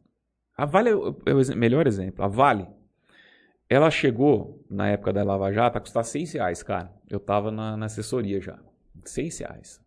[0.56, 2.24] a Vale é o, é o melhor exemplo.
[2.24, 2.66] A Vale,
[3.68, 6.92] ela chegou, na época da Lava Jato, a custar 6 reais, cara.
[7.08, 8.58] Eu tava na, na assessoria já.
[9.04, 9.80] 6 reais.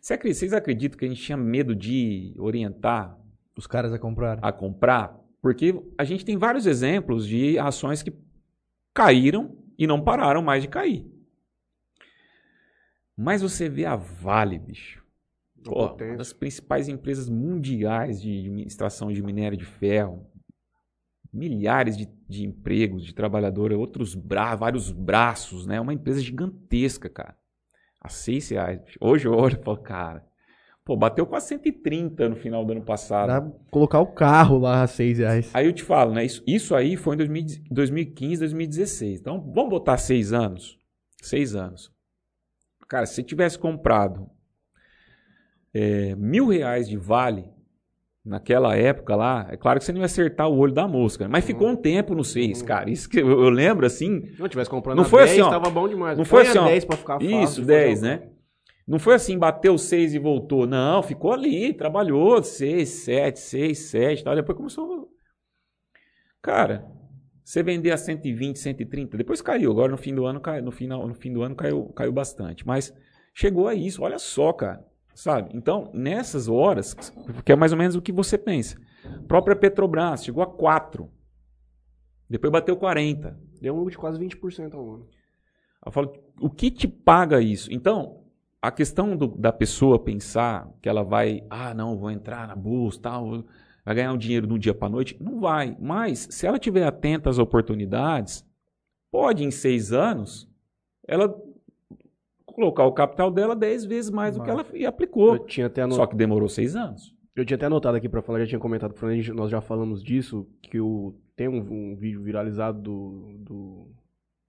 [0.00, 3.18] Vocês acreditam que a gente tinha medo de orientar
[3.56, 4.38] Os caras a comprar.
[4.42, 5.20] a comprar?
[5.40, 8.12] Porque a gente tem vários exemplos de ações que
[8.94, 11.06] caíram e não pararam mais de cair.
[13.16, 15.04] Mas você vê a Vale, bicho.
[15.64, 20.26] Pô, uma das principais empresas mundiais de administração de minério de ferro.
[21.32, 25.80] Milhares de, de empregos, de trabalhadores, outros bra vários braços, né?
[25.80, 27.36] Uma empresa gigantesca, cara.
[28.06, 28.80] A seis reais.
[28.80, 28.98] bicho.
[29.00, 30.24] Hoje eu olho e falo, cara,
[30.84, 33.26] pô, bateu quase 130 no final do ano passado.
[33.26, 35.50] Pra colocar o carro lá a 6 reais.
[35.52, 36.24] Aí eu te falo, né?
[36.24, 39.20] Isso, isso aí foi em 2000 2015, 2016.
[39.20, 40.78] Então, vamos botar seis anos?
[41.20, 41.90] Seis anos.
[42.88, 44.30] Cara, se você tivesse comprado
[45.74, 47.55] é, mil reais de vale
[48.26, 51.44] naquela época lá, é claro que você não ia acertar o olho da mosca, mas
[51.44, 52.90] ficou um tempo no 6, cara.
[52.90, 54.26] Isso que eu, eu lembro assim.
[54.34, 55.50] Se não tivesse comprando Não foi 10, assim, ó.
[55.50, 56.18] tava bom demais.
[56.18, 56.64] Não foi assim, ó.
[56.64, 57.42] 10 pra ficar fácil.
[57.42, 58.28] Isso, de 10, fazer o- né?
[58.88, 60.66] Não foi assim, bateu 6 e voltou.
[60.66, 64.34] Não, ficou ali, trabalhou 6, 7, 6, 7 tal.
[64.34, 65.08] Depois começou.
[66.42, 66.86] Cara,
[67.44, 69.70] você vender a 120, 130, depois caiu.
[69.70, 72.66] Agora no fim do ano, cai- no final, no fim do ano caiu, caiu bastante.
[72.66, 72.94] Mas
[73.34, 74.84] chegou a isso, olha só, cara.
[75.16, 75.48] Sabe?
[75.54, 76.92] Então, nessas horas,
[77.42, 78.76] que é mais ou menos o que você pensa.
[79.26, 81.10] Própria Petrobras chegou a 4.
[82.28, 83.38] Depois bateu 40.
[83.60, 85.08] Deu um de quase 20% ao ano.
[85.84, 87.72] Eu falo, o que te paga isso?
[87.72, 88.24] Então,
[88.60, 93.00] a questão do- da pessoa pensar que ela vai, ah, não, vou entrar na bolsa,
[93.00, 93.44] tal,
[93.86, 95.74] vai ganhar um dinheiro de um dia para noite, não vai.
[95.80, 98.44] Mas se ela tiver atenta às oportunidades,
[99.10, 100.46] pode em seis anos
[101.08, 101.34] ela
[102.56, 105.38] colocar o capital dela dez vezes mais do que ela e aplicou.
[105.40, 106.02] Tinha até anotado.
[106.02, 107.14] Só que demorou seis anos.
[107.36, 110.02] Eu tinha até anotado aqui pra falar, já tinha comentado com o nós já falamos
[110.02, 111.58] disso, que o, tem um,
[111.92, 113.90] um vídeo viralizado do, do,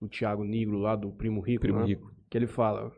[0.01, 1.85] do Thiago Negro lá, do Primo Rico, Primo né?
[1.85, 2.09] rico.
[2.29, 2.89] que ele fala,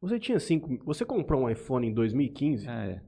[0.00, 3.02] você tinha cinco, você comprou um iPhone em 2015, É.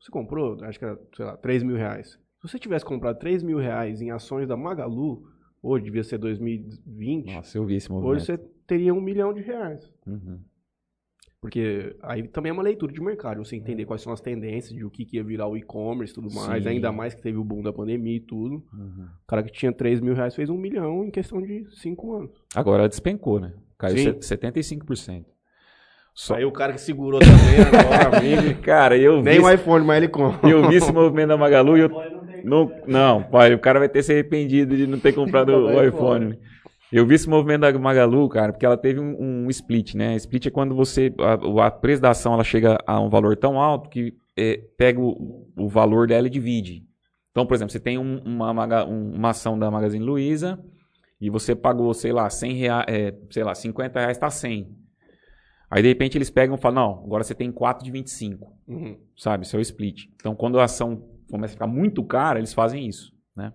[0.00, 2.18] você comprou, acho que era, sei lá, 3 mil reais.
[2.40, 5.22] Se você tivesse comprado 3 mil reais em ações da Magalu,
[5.62, 8.12] hoje devia ser 2020, Nossa, eu vi esse movimento.
[8.16, 9.88] hoje você teria um milhão de reais.
[10.04, 10.40] Uhum.
[11.46, 14.84] Porque aí também é uma leitura de mercado, você entender quais são as tendências de
[14.84, 16.70] o que, que ia virar o e-commerce e tudo mais, Sim.
[16.70, 18.64] ainda mais que teve o boom da pandemia e tudo.
[18.74, 19.06] Uhum.
[19.22, 22.30] O cara que tinha 3 mil reais fez um milhão em questão de 5 anos.
[22.52, 23.52] Agora ela despencou, né?
[23.78, 24.20] Caiu Sim.
[24.20, 25.24] se- 75%.
[26.12, 26.34] Só...
[26.34, 28.60] Aí o cara que segurou também agora, amigo.
[28.62, 30.50] Cara, eu vi, Nem o iPhone, mas ele compra.
[30.50, 31.90] eu vi esse movimento da Magalu e eu
[32.42, 36.36] não, não, pai, o cara vai ter se arrependido de não ter comprado o iPhone.
[36.92, 40.14] Eu vi esse movimento da Magalu, cara, porque ela teve um, um split, né?
[40.16, 43.60] Split é quando você a, a preço da ação ela chega a um valor tão
[43.60, 46.84] alto que é, pega o, o valor dela e divide.
[47.32, 50.58] Então, por exemplo, você tem um- uma, um- uma ação da Magazine Luiza
[51.20, 52.86] e você pagou, sei lá, 100 reais,
[53.30, 54.68] sei lá, 50 reais tá 100.
[55.68, 58.96] Aí de repente eles pegam e falam, não, agora você tem 4 de 25 Uhum.
[59.16, 59.44] sabe?
[59.44, 60.04] Isso é o split.
[60.14, 63.52] Então, quando a ação começa a ficar muito cara, eles fazem isso, né?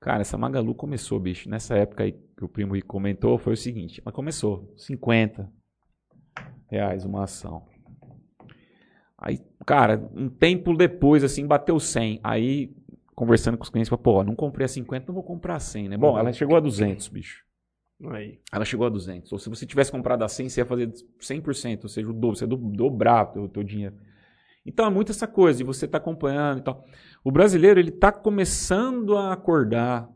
[0.00, 1.48] Cara, essa Magalu começou, bicho.
[1.48, 4.02] Nessa época aí que o primo Rico comentou, foi o seguinte.
[4.04, 5.50] Mas começou, 50
[6.68, 7.64] reais uma ação.
[9.16, 12.18] Aí, cara, um tempo depois, assim, bateu 100.
[12.24, 12.74] Aí,
[13.14, 15.96] conversando com os clientes, pô, não comprei a 50, não vou comprar a 100, né?
[15.96, 17.44] Bom, ela chegou a 200, bicho.
[18.10, 18.40] Aí.
[18.52, 19.30] Ela chegou a 200.
[19.32, 20.90] Ou se você tivesse comprado a 100, você ia fazer
[21.20, 23.94] 100%, ou seja, o dobro, você ia do- dobrar o teu, teu dinheiro.
[24.66, 26.84] Então é muito essa coisa de você estar acompanhando e tal.
[27.22, 30.08] O brasileiro ele está começando a acordar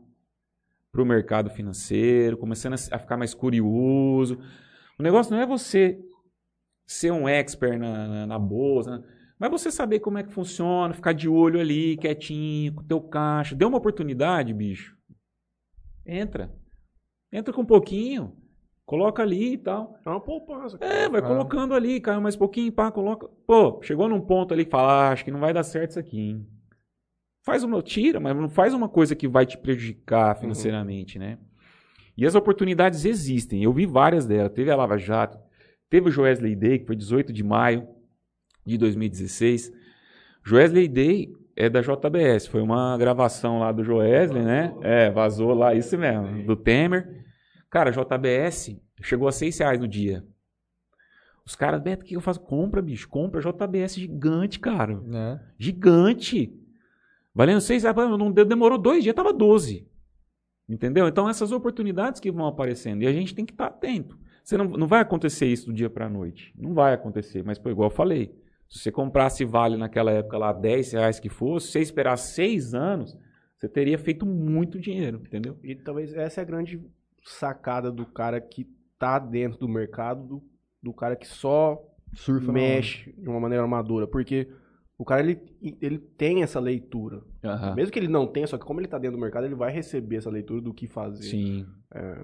[0.97, 4.39] para o mercado financeiro, começando a, ficar mais curioso.
[4.97, 5.99] O negócio não é você
[6.87, 9.03] ser um expert na, na, na bolsa, né?
[9.37, 12.99] mas você saber como é que funciona, ficar de olho ali, quietinho, com o teu
[12.99, 13.53] caixa.
[13.53, 14.97] Deu uma oportunidade, bicho.
[16.03, 16.51] Entra.
[17.31, 18.35] Entra com um pouquinho,
[18.83, 19.99] coloca ali e tal.
[20.03, 20.79] É uma poupança.
[20.81, 21.27] É, vai Ah.
[21.27, 23.27] colocando ali, caiu mais pouquinho, pá, coloca.
[23.45, 25.99] Pô, chegou num ponto ali que fala, ah, acho que não vai dar certo isso
[25.99, 26.47] aqui, hein?
[27.47, 31.37] Faz uma, tira, mas não faz uma coisa que vai te prejudicar financeiramente, né?
[32.17, 34.51] E as oportunidades existem, eu vi várias delas.
[34.51, 35.39] Teve a Lava Jato,
[35.89, 37.87] teve o Joesley Day, que foi 18 de maio
[38.65, 39.71] de 2016.
[40.43, 44.75] Joesley Day é da JBS, foi uma gravação lá do Joesley, né?
[44.81, 47.23] É, vazou lá, isso mesmo, do Temer.
[47.69, 50.21] Cara, JBS chegou a 6 reais no dia.
[51.45, 52.41] Os caras, Beto, o que eu faço?
[52.41, 54.99] Compra, bicho, compra JBS gigante, cara.
[54.99, 55.39] Né?
[55.57, 56.53] Gigante.
[57.37, 59.87] Valendo 6 reais, pô, não demorou dois dias, tava 12.
[60.67, 61.07] Entendeu?
[61.07, 63.03] Então, essas oportunidades que vão aparecendo.
[63.03, 64.17] E a gente tem que estar atento.
[64.43, 66.51] Você não, não vai acontecer isso do dia para noite.
[66.57, 67.43] Não vai acontecer.
[67.43, 68.33] Mas, pô, igual eu falei,
[68.67, 72.73] se você comprasse Vale naquela época lá, 10 reais que fosse, se você esperar 6
[72.73, 73.15] anos,
[73.55, 75.59] você teria feito muito dinheiro, entendeu?
[75.63, 76.83] E talvez essa é a grande
[77.23, 80.43] sacada do cara que tá dentro do mercado, do,
[80.81, 81.79] do cara que só
[82.15, 84.07] Surfa mexe de uma maneira amadora.
[84.07, 84.47] Porque
[84.97, 85.39] o cara, ele,
[85.81, 87.21] ele tem essa leitura.
[87.43, 87.75] Aham.
[87.75, 89.71] Mesmo que ele não tenha, só que como ele tá dentro do mercado, ele vai
[89.71, 91.23] receber essa leitura do que fazer.
[91.23, 91.65] Sim.
[91.93, 92.17] É.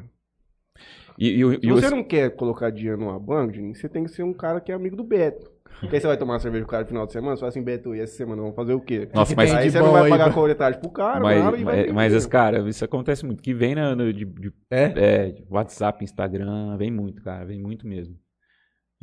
[1.17, 4.23] E, e, Se e você não quer colocar dinheiro numa banca, você tem que ser
[4.23, 5.51] um cara que é amigo do Beto.
[5.79, 7.39] Porque aí você vai tomar uma cerveja com o cara no final de semana, você
[7.41, 9.07] fala assim, Beto, e essa semana vamos fazer o quê?
[9.13, 11.57] Nossa, que mas, aí você não vai aí, pagar pra- coletagem pro cara, mas, nada,
[11.57, 12.29] e vai mas, mas, dinheiro.
[12.29, 13.41] cara, isso acontece muito.
[13.43, 14.83] Que vem na, no- de, de- É?
[14.95, 18.15] é, de WhatsApp, Instagram, vem muito, cara, vem muito mesmo.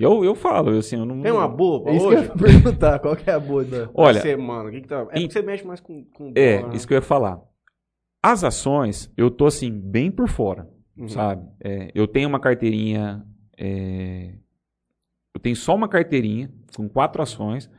[0.02, 1.20] Eu, eu falo, eu, assim, eu não.
[1.20, 2.28] Tem uma boa pra É isso que eu hoje?
[2.28, 2.98] ia perguntar.
[3.01, 3.90] Qual que é a boa da...
[3.94, 5.01] Olha, Semana, o que que tá...
[5.01, 6.77] É porque você mexe mais com, com é, dólar, né?
[6.77, 7.40] isso que eu ia falar.
[8.22, 11.09] As ações, eu tô assim, bem por fora, Uhum.
[11.09, 11.47] sabe?
[11.62, 13.24] É, eu tenho uma carteirinha.
[13.59, 14.35] é,
[15.35, 17.70] eu tenho só uma carteirinha com quatro ações,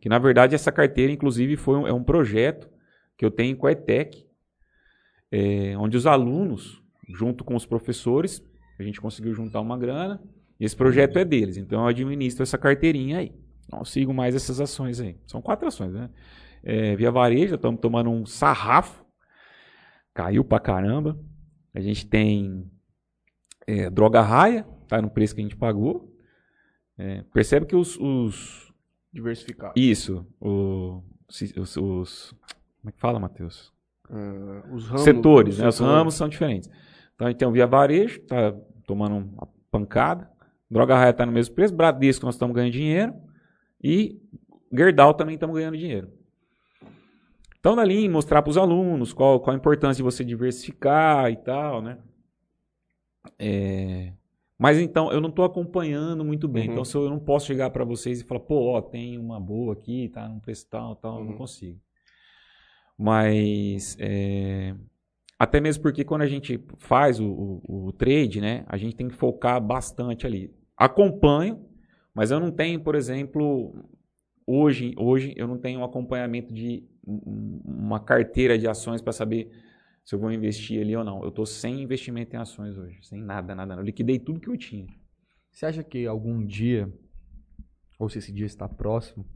[0.00, 2.68] Que na verdade essa carteira, inclusive, foi um, é um projeto
[3.16, 4.26] que eu tenho com a ETEC,
[5.32, 8.42] é, onde os alunos, junto com os professores,
[8.78, 10.20] a gente conseguiu juntar uma grana,
[10.58, 11.56] esse projeto é deles.
[11.56, 13.32] Então eu administro essa carteirinha aí.
[13.70, 15.18] Não sigo mais essas ações aí.
[15.26, 16.08] São quatro ações, né?
[16.62, 19.04] É, via varejo, estamos tomando um sarrafo.
[20.14, 21.18] Caiu pra caramba.
[21.74, 22.70] A gente tem
[23.66, 26.12] é, droga raia, tá no preço que a gente pagou.
[26.96, 28.72] É, percebe que os, os
[29.12, 29.74] Diversificado.
[29.76, 32.30] isso, o- os, os-
[32.80, 33.72] como é que fala, Matheus?
[34.08, 35.68] Ah, os ramos, setores, os né?
[35.68, 35.94] Os setores.
[35.96, 36.70] ramos são diferentes.
[37.14, 38.54] Então a gente tem o Via Varejo, tá
[38.86, 40.30] tomando uma pancada.
[40.70, 41.74] Droga Raia tá no mesmo preço.
[41.74, 43.14] Bradesco nós estamos ganhando dinheiro.
[43.82, 44.20] E
[44.72, 46.10] Gerdau também estamos ganhando dinheiro.
[47.58, 51.82] Então, dali, mostrar para os alunos qual, qual a importância de você diversificar e tal,
[51.82, 51.98] né?
[53.38, 54.12] É,
[54.58, 56.66] Mas então, eu não estou acompanhando muito bem.
[56.66, 56.72] Uhum.
[56.72, 59.72] Então, se eu não posso chegar para vocês e falar, pô, ó, tem uma boa
[59.72, 61.38] aqui, tá num preço tal, tal, eu não Uhum.
[61.38, 61.80] consigo.
[62.96, 64.74] Mas, é,
[65.38, 67.26] até mesmo porque quando a gente faz o,
[67.66, 70.54] o- o trade, né, a gente tem que focar bastante ali.
[70.76, 71.66] Acompanho,
[72.14, 73.84] mas eu não tenho, por exemplo,
[74.46, 79.50] hoje, hoje eu não tenho um acompanhamento de um- uma carteira de ações para saber
[80.04, 81.22] se eu vou investir ali ou não.
[81.22, 83.68] Eu estou sem investimento em ações hoje, sem nada, nada.
[83.70, 83.80] nada.
[83.80, 84.86] Eu liquidei tudo que eu tinha.
[85.50, 86.90] Você acha que algum dia,
[87.98, 89.26] ou se esse dia está próximo,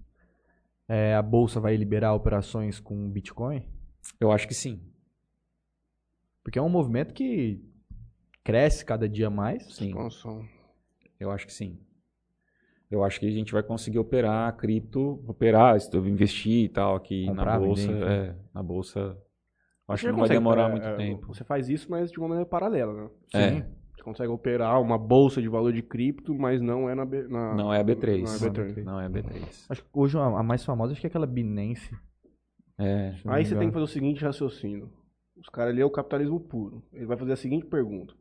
[0.88, 3.62] é, a bolsa vai liberar operações com Bitcoin?
[4.18, 4.80] Eu acho que sim.
[6.42, 7.62] Porque é um movimento que
[8.42, 9.74] cresce cada dia mais.
[9.74, 9.88] Sim.
[9.88, 10.44] Expansão.
[11.18, 11.78] Eu acho que sim.
[12.90, 17.44] Eu acho que a gente vai conseguir operar cripto, operar, investir e tal aqui Comprar,
[17.44, 17.92] na bolsa.
[17.92, 19.18] É, na bolsa.
[19.86, 21.26] Acho que não vai demorar é, muito é, tempo.
[21.28, 23.10] Você faz isso, mas de uma maneira paralela, né?
[23.34, 23.66] É.
[23.94, 27.54] Você consegue operar uma bolsa de valor de cripto, mas não é na, B, na
[27.54, 28.22] Não é a B3.
[28.22, 28.84] Não é a B3.
[28.84, 29.66] Não é a B3.
[29.68, 31.94] Acho que hoje a, mais famosa acho que é aquela Binance.
[32.78, 33.14] É.
[33.26, 34.90] Aí você tem que fazer o seguinte raciocínio.
[35.40, 36.82] Os caras ali é o capitalismo puro.
[36.92, 38.14] Ele vai fazer a seguinte pergunta.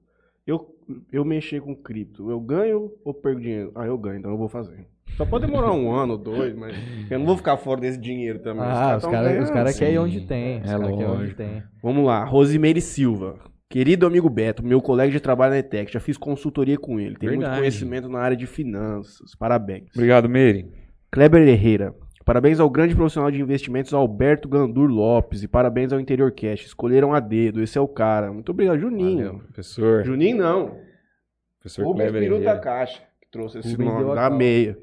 [0.48, 0.76] Eu,
[1.12, 3.72] eu mexer com cripto, eu ganho ou perco dinheiro?
[3.76, 4.88] Ah, eu ganho, então eu vou fazer.
[5.16, 6.76] Só pode demorar um ano ou dois, mas
[7.10, 8.64] eu não vou ficar fora desse dinheiro também.
[8.64, 9.54] Ah, os caras ganhando.
[9.54, 10.58] cara querem onde tem.
[10.62, 11.64] Os É caras querem ir onde tem.
[11.84, 13.38] Vamos lá, Rosimeire Silva.
[13.70, 17.16] Querido amigo Beto, meu colega de trabalho na ETEC, já fiz consultoria com ele.
[17.18, 17.60] Tem muito Verdade.
[17.60, 19.36] conhecimento na área de finanças.
[19.38, 19.90] Parabéns.
[19.94, 20.66] Obrigado, Meire.
[21.12, 21.94] Kleber Herrera.
[22.30, 26.64] Parabéns ao grande profissional de investimentos Alberto Gandur Lopes e parabéns ao Interior Cash.
[26.64, 28.32] Escolheram a dedo, esse é o cara.
[28.32, 29.26] Muito obrigado, Juninho.
[29.26, 30.04] Valeu, professor.
[30.06, 30.78] Juninho não.
[31.60, 32.60] Professor Rubens Peru da.
[32.60, 34.78] Caixa, que trouxe esse Rubens nome da meia.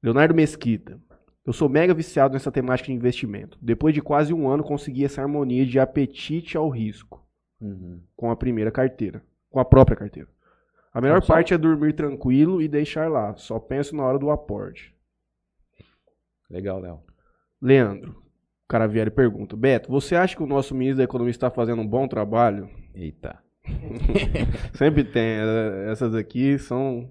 [0.00, 0.96] Leonardo Mesquita.
[1.44, 3.58] Eu sou mega viciado nessa temática de investimento.
[3.60, 7.20] Depois de quase um ano, consegui essa harmonia de apetite ao risco
[7.60, 7.98] Uhum.
[8.14, 9.20] com a primeira carteira,
[9.50, 10.28] com a própria carteira.
[10.94, 13.34] A melhor Então, só- parte é dormir tranquilo e deixar lá.
[13.34, 14.94] Só penso na hora do aporte.
[16.52, 17.02] Legal, Léo.
[17.60, 21.30] Leandro, o cara vier e pergunta: Beto, você acha que o nosso ministro da Economia
[21.30, 22.68] está fazendo um bom trabalho?
[22.94, 23.42] Eita.
[24.74, 25.22] Sempre tem.
[25.38, 27.10] eh, Essas aqui são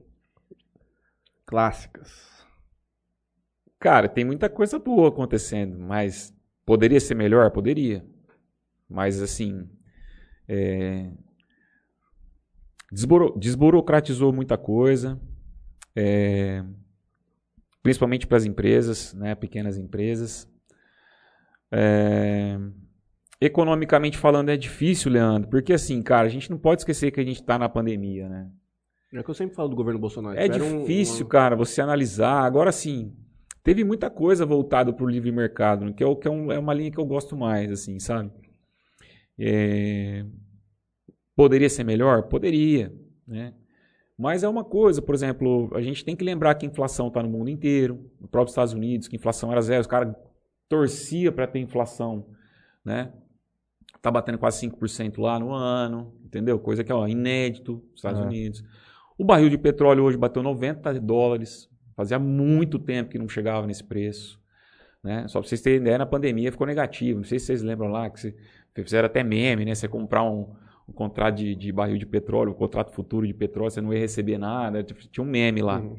[1.45, 2.31] clássicas.
[3.79, 6.31] Cara, tem muita coisa boa acontecendo, mas
[6.65, 7.49] poderia ser melhor?
[7.49, 8.05] Poderia.
[8.87, 9.67] Mas, assim,
[10.47, 11.09] é,
[12.91, 15.19] desburo- desburocratizou muita coisa,
[15.95, 16.63] é,
[17.83, 20.47] principalmente para as empresas, né, pequenas empresas.
[21.71, 22.57] É,
[23.39, 27.23] economicamente falando é difícil, Leandro, porque assim, cara, a gente não pode esquecer que a
[27.23, 28.49] gente está na pandemia, né?
[29.13, 30.37] É que eu sempre falo do governo Bolsonaro.
[30.37, 32.43] É Tiveram um- difícil, uma- cara, você analisar.
[32.45, 33.13] Agora sim,
[33.63, 36.51] teve muita coisa voltada para o livre mercado, né, que, é, o- que é, um-
[36.51, 38.31] é uma linha que eu gosto mais, assim, sabe?
[39.39, 40.25] É,
[41.35, 42.23] Poderia ser melhor?
[42.23, 42.93] Poderia,
[43.25, 43.53] né?
[44.21, 47.23] Mas é uma coisa, por exemplo, a gente tem que lembrar que a inflação está
[47.23, 50.13] no mundo inteiro, no próprio Estados Unidos, que a inflação era zero, os caras
[50.69, 52.27] torcia para ter inflação,
[52.85, 53.11] né?
[53.99, 56.59] Tá batendo quase 5% lá no ano, entendeu?
[56.59, 58.23] Coisa que é ó, inédito nos Estados É.
[58.23, 58.63] Unidos.
[59.17, 61.67] O barril de petróleo hoje bateu 90 dólares.
[61.95, 64.39] Fazia muito tempo que não chegava nesse preço.
[65.03, 65.27] Né?
[65.27, 67.19] Só para vocês terem ideia, na pandemia ficou negativo.
[67.19, 68.35] Não sei se vocês lembram lá, que você-
[68.83, 69.73] fizeram até meme, né?
[69.75, 70.47] Você comprar um,
[70.91, 73.99] um contrato de, de barril de petróleo, um contrato futuro de petróleo, você não ia
[73.99, 74.83] receber nada.
[74.83, 75.79] Tinha um meme lá.
[75.79, 75.97] Uhum.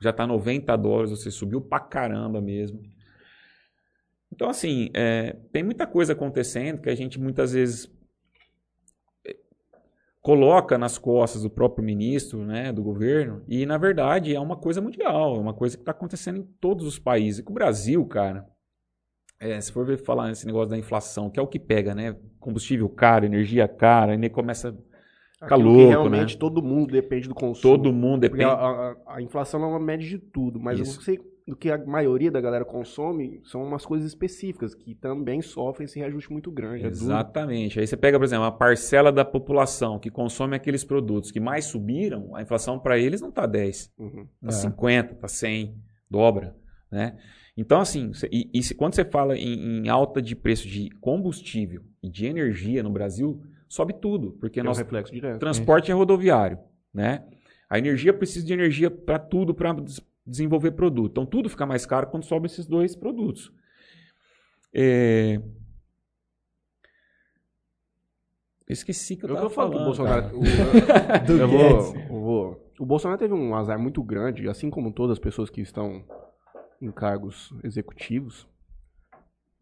[0.00, 2.80] Já tá 90 dólares, você subiu pra caramba mesmo.
[4.32, 7.92] Então, assim, é, tem muita coisa acontecendo que a gente muitas vezes
[9.26, 9.36] é,
[10.22, 14.80] coloca nas costas do próprio ministro, né, do governo, e na verdade é uma coisa
[14.80, 17.40] mundial, é uma coisa que está acontecendo em todos os países.
[17.40, 18.48] E que o Brasil, cara,
[19.40, 22.16] é, se for ver falar nesse negócio da inflação, que é o que pega, né?
[22.40, 24.70] Combustível caro, energia cara, e começa
[25.40, 26.40] a ficar louco, realmente né?
[26.40, 27.76] todo mundo depende do consumo.
[27.76, 28.44] Todo mundo depende.
[28.44, 31.00] a, a- a inflação é uma média de tudo, mas Isso.
[31.02, 35.84] você do que a maioria da galera consome são umas coisas específicas que também sofrem
[35.86, 36.84] esse reajuste muito grande.
[36.84, 36.86] É.
[36.86, 37.80] Exatamente.
[37.80, 41.64] Aí você pega, por exemplo, a parcela da população que consome aqueles produtos que mais
[41.64, 44.26] subiram, a inflação para eles não está 10, Uhum.
[44.42, 44.50] está É.
[44.52, 45.74] 50, está 100,
[46.08, 46.54] dobra,
[46.90, 47.16] né?
[47.56, 50.88] Então, assim, cê- e, e se- quando você fala em, em alta de preço de
[51.00, 55.38] combustível de energia no Brasil, sobe tudo, porque É um reflexo direto.
[55.38, 56.58] transporte é rodoviário,
[56.92, 57.24] né?
[57.68, 59.76] A energia precisa de energia para tudo, para
[60.26, 61.10] desenvolver produto.
[61.12, 63.52] Então tudo fica mais caro quando sobe esses dois produtos.
[64.74, 65.40] É...
[68.66, 70.36] Eu esqueci que eu Eu, tava eu falo que o falando, Bolsonaro.
[70.38, 74.92] o- Do eu, vou, eu vou- O Bolsonaro teve um azar muito grande, assim como
[74.92, 76.04] todas as pessoas que estão
[76.80, 78.48] em cargos executivos,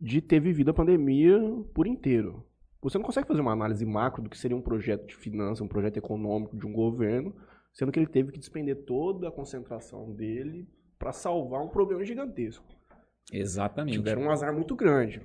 [0.00, 1.38] de ter vivido a pandemia
[1.74, 2.44] por inteiro.
[2.80, 5.68] Você não consegue fazer uma análise macro do que seria um projeto de finança, um
[5.68, 7.34] projeto econômico de um governo,
[7.72, 10.68] sendo que ele teve que despender toda a concentração dele
[10.98, 12.64] para salvar um problema gigantesco.
[13.32, 13.98] Exatamente.
[13.98, 15.20] Tiveram um azar muito grande.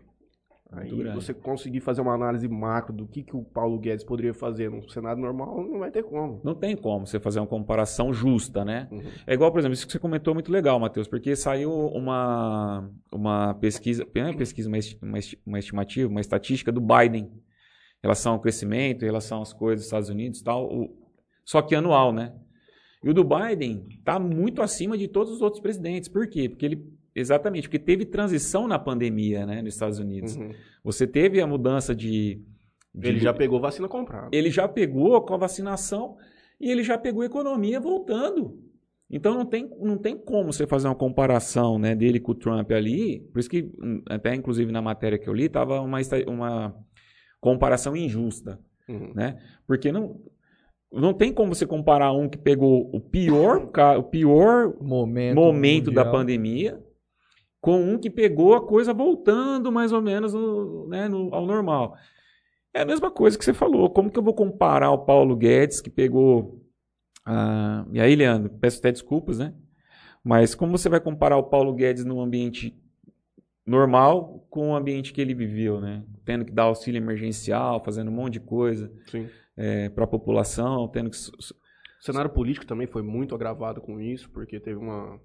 [0.72, 1.16] Aí Muito grande.
[1.16, 4.88] você conseguir fazer uma análise macro do que, que o Paulo Guedes poderia fazer num
[4.90, 6.42] cenário normal, não vai ter como.
[6.44, 8.88] Não tem como você fazer uma comparação justa, né?
[8.92, 9.04] Uhum.
[9.28, 12.90] É igual, por exemplo, isso que você comentou é muito legal, Matheus, porque saiu uma,
[13.12, 17.26] uma pesquisa, não é pesquisa, uma, esti- uma esti- uma estimativa, uma estatística do Biden
[17.26, 20.90] em relação ao crescimento, em relação às coisas dos Estados Unidos e tal, o-
[21.46, 22.34] só que anual, né?
[23.04, 26.10] E o do Biden está muito acima de todos os outros presidentes.
[26.10, 26.50] Por quê?
[26.50, 26.84] Porque ele,
[27.16, 30.36] exatamente, porque teve transição na pandemia, né, nos Estados Unidos.
[30.36, 30.52] Uhum.
[30.84, 32.42] Você teve a mudança de...
[32.94, 34.30] de Ele já pegou vacina comprada.
[34.32, 36.18] ele já pegou com a vacinação
[36.60, 38.60] e ele já pegou a economia voltando.
[39.10, 42.72] Então não tem, não tem como você fazer uma comparação né, dele com o Trump
[42.72, 43.20] ali.
[43.32, 46.76] Por isso que, hum, até inclusive na matéria que eu li, estava uma, uma
[47.40, 48.60] comparação injusta.
[48.90, 49.14] Uhum.
[49.14, 49.38] Né?
[49.68, 50.20] Porque não,
[50.92, 56.06] não tem como você comparar um que pegou o pior, o pior Momento, momento da
[56.06, 56.82] pandemia
[57.64, 61.96] com um que pegou a coisa voltando mais ou menos no- né, no- ao normal.
[62.74, 63.90] É a mesma coisa que você falou.
[63.90, 66.60] Como que eu vou comparar o Paulo Guedes, que pegou.
[67.26, 69.54] ah, e aí, Leandro, peço até desculpas, né?
[70.22, 72.78] Mas como você vai comparar o Paulo Guedes num ambiente
[73.66, 76.04] normal com o ambiente que ele viveu, né?
[76.26, 79.30] Tendo que dar auxílio emergencial, fazendo um monte de coisa Sim.
[79.96, 81.16] para a população, tendo que.
[81.18, 85.18] O cenário político também foi muito agravado com isso, porque teve uma,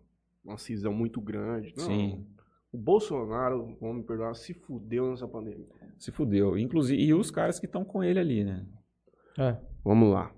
[0.48, 1.72] uma cisão muito grande.
[1.76, 2.26] Não, Sim.
[2.72, 5.66] O Bolsonaro, vamos me perdoar, se fudeu nessa pandemia.
[5.98, 6.58] Se fudeu.
[6.58, 8.66] Inclusive, e os caras que estão com ele ali, né?
[9.38, 9.56] É.
[9.84, 10.30] Vamos lá.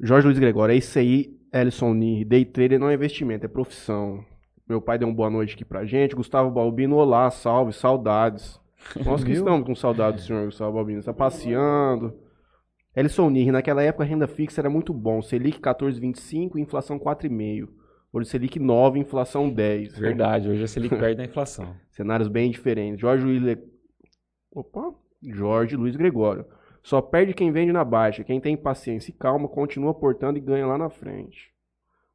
[0.00, 2.26] Jorge Luiz Gregório, é isso aí, Ellison Nir.
[2.26, 4.24] Day trader não é investimento, é profissão.
[4.68, 6.16] Meu pai deu uma boa noite aqui pra gente.
[6.16, 8.60] Gustavo Balbino, olá, salve, saudades.
[9.04, 10.98] Nós que estamos com saudade do senhor Gustavo Balbino.
[10.98, 12.18] Está passeando.
[12.96, 15.22] Ellison Nir, naquela época a renda fixa era muito bom.
[15.22, 17.68] Selic 14,25, inflação 4,5.
[18.14, 19.98] Hoje Selic 9, inflação 10.
[19.98, 21.74] Verdade, hoje a Selic perde da inflação.
[21.90, 23.00] Cenários bem diferentes.
[23.00, 23.42] Jorge Luiz.
[23.42, 23.58] Le-
[24.52, 24.94] Opa!
[25.20, 26.44] Jorge Luiz Gregório.
[26.80, 28.22] Só perde quem vende na baixa.
[28.22, 31.50] Quem tem paciência e calma continua portando e ganha lá na frente.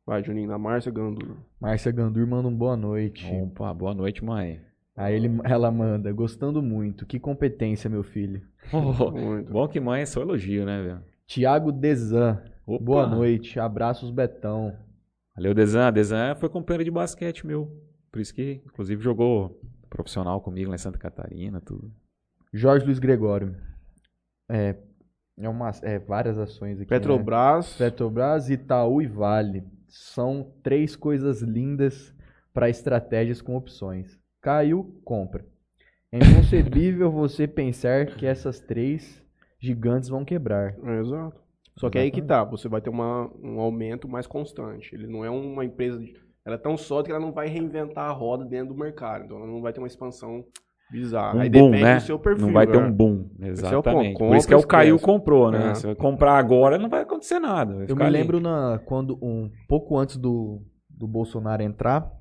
[0.06, 1.36] Vai, Juninho, da Márcia Gandur.
[1.60, 3.26] Márcia Gandur manda um boa noite.
[3.34, 4.62] Opa, boa noite, mãe.
[4.96, 7.06] Aí ele, ela manda, gostando muito.
[7.06, 8.42] Que competência, meu filho.
[8.72, 9.52] Muito.
[9.52, 11.02] bom que mãe é só elogio, né, velho?
[11.26, 12.42] Tiago Desan.
[12.66, 12.84] Opa.
[12.84, 13.60] Boa noite.
[13.60, 14.76] Abraços, Betão.
[15.40, 15.94] Valeu, Desan.
[15.94, 17.72] Desan foi companheiro de basquete meu.
[18.12, 19.58] Por isso que, inclusive, jogou
[19.90, 21.90] profissional comigo lá em Santa Catarina, tudo.
[22.52, 23.56] Jorge Luiz Gregório.
[24.50, 24.76] É,
[25.38, 26.92] é, umas, é várias ações aqui.
[26.92, 27.00] né?
[27.00, 27.78] Petrobras.
[27.78, 29.64] Petrobras, Itaú e Vale.
[29.88, 32.14] São três coisas lindas
[32.54, 34.20] para estratégias com opções.
[34.42, 35.46] Caiu, compra.
[36.12, 39.26] É inconcebível você pensar que essas três
[39.58, 40.76] gigantes vão quebrar.
[40.84, 41.40] É, exato.
[41.80, 44.94] Só que aí que tá, você vai ter uma, um aumento mais constante.
[44.94, 45.98] Ele não é uma empresa.
[45.98, 46.14] de-
[46.46, 49.24] Ela é tão sólida que ela não vai reinventar a roda dentro do mercado.
[49.26, 50.44] Então ela não vai ter uma expansão
[50.92, 51.38] bizarra.
[51.38, 51.96] Um aí boom, depende né?
[51.96, 52.46] do seu perfil.
[52.48, 52.86] não vai ter né?
[52.88, 53.30] um boom.
[53.40, 54.18] é o Exatamente.
[54.18, 54.28] ponto.
[54.30, 55.70] Por isso que é o Compra, Caiu comprou, né?
[55.72, 55.76] É.
[55.76, 57.74] Se vai comprar agora, não vai acontecer nada.
[57.76, 58.12] vai Eu me ali.
[58.12, 62.12] lembro na, quando um pouco antes do, do Bolsonaro entrar,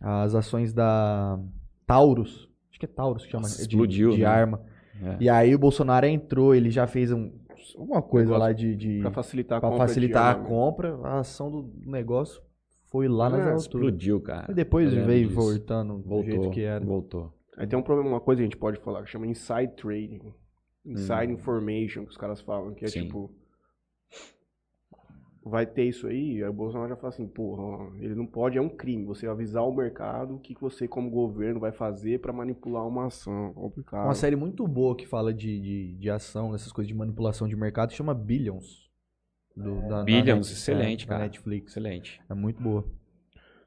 [0.00, 1.38] as ações da
[1.86, 4.24] Taurus, acho que é Taurus que chama, Nossa, de- explodiu, de, né?
[4.26, 4.60] arma.
[5.02, 5.16] É.
[5.20, 7.30] E aí o Bolsonaro entrou, ele já fez um,
[7.76, 9.88] uma coisa Negócio lá de, de Pra facilitar a pra compra.
[9.88, 12.42] facilitar a compra, a ação do negócio
[12.90, 13.64] foi lá nas É, alturas.
[13.64, 14.50] Explodiu, cara.
[14.50, 15.40] E depois Eu lembro veio disso.
[15.40, 16.84] voltando do Voltou, jeito que era.
[16.84, 17.32] voltou.
[17.56, 20.32] Aí tem um problema, uma coisa que a gente pode falar, que chama inside trading.
[20.84, 21.32] Inside Hum.
[21.32, 23.02] information, que os caras falam, que é Sim.
[23.04, 23.30] tipo.
[25.48, 28.60] Vai ter isso aí, aí o Bolsonaro já fala assim, porra, ele não pode, é
[28.60, 29.04] um crime.
[29.04, 33.52] Você avisar o mercado o que, você, como governo, vai fazer pra manipular uma ação.
[33.54, 34.06] Complicado.
[34.06, 37.54] Uma série muito boa que fala de, de, de ação, dessas coisas de manipulação de
[37.54, 38.90] mercado, chama Billions.
[39.56, 41.24] Do, da, da Billions, Net- excelente, é, da cara.
[41.26, 41.70] Netflix.
[41.70, 42.20] Excelente.
[42.28, 42.84] É muito boa.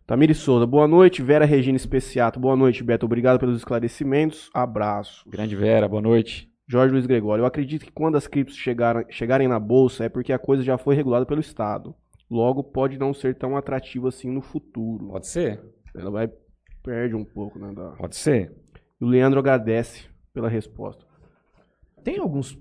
[0.05, 1.21] Tamiri Souza, boa noite.
[1.23, 3.05] Vera Regina Especiato, boa noite, Beto.
[3.05, 4.49] Obrigado pelos esclarecimentos.
[4.53, 5.23] Abraço.
[5.29, 6.48] Grande Vera, boa noite.
[6.69, 10.31] Jorge Luiz Gregório, eu acredito que quando as criptos chegarem, chegarem na bolsa é porque
[10.31, 11.95] a coisa já foi regulada pelo Estado.
[12.29, 15.07] Logo, pode não ser tão atrativo assim no futuro.
[15.07, 15.59] Pode ser,
[15.95, 16.31] Ela vai
[16.83, 17.73] perde um pouco, né?
[17.73, 17.89] Da...
[17.93, 18.53] pode ser.
[19.01, 21.03] E o Leandro agradece pela resposta.
[22.03, 22.55] Tem alguns.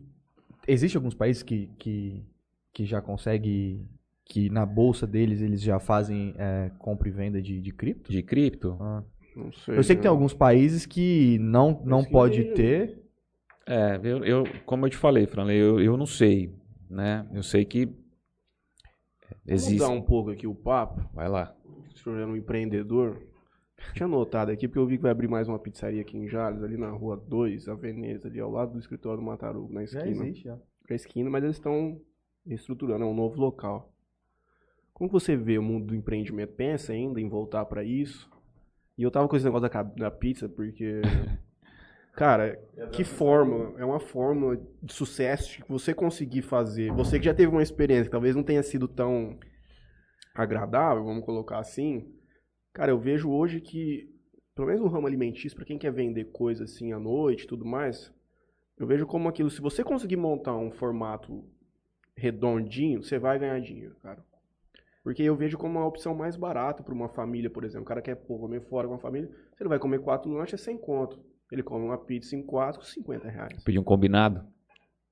[0.67, 2.25] Existe alguns países que, que,
[2.73, 3.87] que já conseguem.
[4.25, 8.11] Que na bolsa deles eles já fazem é, compra e venda de, de cripto?
[8.11, 8.77] De cripto?
[8.81, 9.03] Ah.
[9.37, 9.77] Não sei.
[9.77, 10.15] Eu sei que tem né?
[10.15, 13.08] alguns países que não, não pode aí, ter.
[13.69, 16.55] É, eu, eu- como eu te falei, Franley, eu, eu não sei,
[16.89, 17.29] né?
[17.33, 18.03] Eu sei que Vamos
[19.47, 19.73] existe.
[19.75, 21.07] mudar um pouco aqui o papo.
[21.13, 21.55] Vai lá.
[21.95, 23.21] Se o senhor é um empreendedor.
[23.95, 26.63] Tinha anotado aqui, porque eu vi que vai abrir mais uma pizzaria aqui em Jales,
[26.65, 30.01] ali na rua 2, a Veneza, ali ao lado do escritório do Matarugo, na Já
[30.01, 30.25] esquina.
[30.27, 30.59] existe, já.
[30.85, 32.01] Pra esquina, mas eles estão
[32.45, 33.93] reestruturando, é um novo local.
[34.93, 36.55] Como você vê o mundo do empreendimento?
[36.55, 38.29] Pensa ainda em voltar pra isso?
[38.97, 41.01] E eu tava com esse negócio da, da pizza, porque.
[42.19, 43.79] Cara, que fórmula?
[43.79, 46.91] É uma fórmula de sucesso que você conseguir fazer.
[46.91, 49.39] Você que já teve uma experiência que talvez não tenha sido tão
[50.35, 52.13] agradável, vamos colocar assim.
[52.73, 54.13] Cara, eu vejo hoje que,
[54.53, 57.65] pelo menos no ramo alimentício, pra quem quer vender coisa assim à noite e tudo
[57.65, 58.13] mais,
[58.77, 61.45] eu vejo como aquilo, se você conseguir montar um formato
[62.17, 64.25] redondinho, você vai ganhar dinheiro, cara.
[65.05, 67.85] Porque eu vejo como uma opção mais barata para uma família, por exemplo.
[67.85, 70.61] O cara quer pô, comer fora com a família, se ele vai comer quatro lanches,
[70.61, 71.38] é 100 conto.
[71.51, 73.63] Ele come uma pizza em quatro, 50 reais.
[73.65, 74.43] Pedir um combinado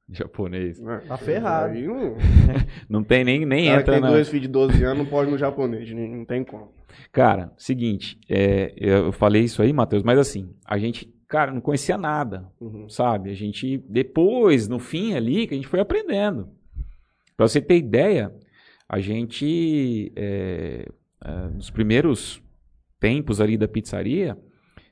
[0.08, 0.78] japonês.
[1.08, 1.72] Tá ferrado.
[1.74, 2.16] Aí não,
[2.88, 4.10] Não tem nem, nem cara entra tem na...
[4.10, 6.70] dois filhos de 12 anos não pode no japonês, não não tem como.
[7.10, 11.98] Cara, seguinte, é, eu falei isso aí, Matheus, mas assim, a gente, cara, não conhecia
[11.98, 12.88] nada, Uhum.
[12.88, 13.30] sabe?
[13.30, 16.48] A gente, depois, no fim ali, que a gente foi aprendendo.
[17.36, 18.32] Pra você ter ideia,
[18.88, 20.88] a gente, é,
[21.24, 22.40] é, nos primeiros
[23.00, 24.38] tempos ali da pizzaria,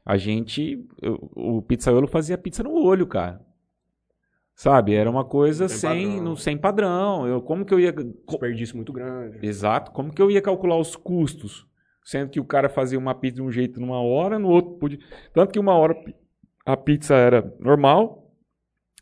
[0.04, 0.86] a gente,
[1.36, 3.40] o, o pizzaiolo fazia pizza no olho, cara.
[4.54, 4.94] Sabe?
[4.94, 6.24] Era uma coisa Sem sem, padrão.
[6.24, 7.26] no- sem padrão.
[7.26, 9.44] Eu, como que eu ia Desperdício muito grande.
[9.44, 9.90] Exato.
[9.90, 11.66] Como que eu ia calcular os custos?
[12.04, 14.98] Sendo que o cara fazia uma pizza de um jeito numa hora, no outro podia.
[15.32, 15.96] Tanto que uma hora
[16.64, 18.30] a pizza era normal,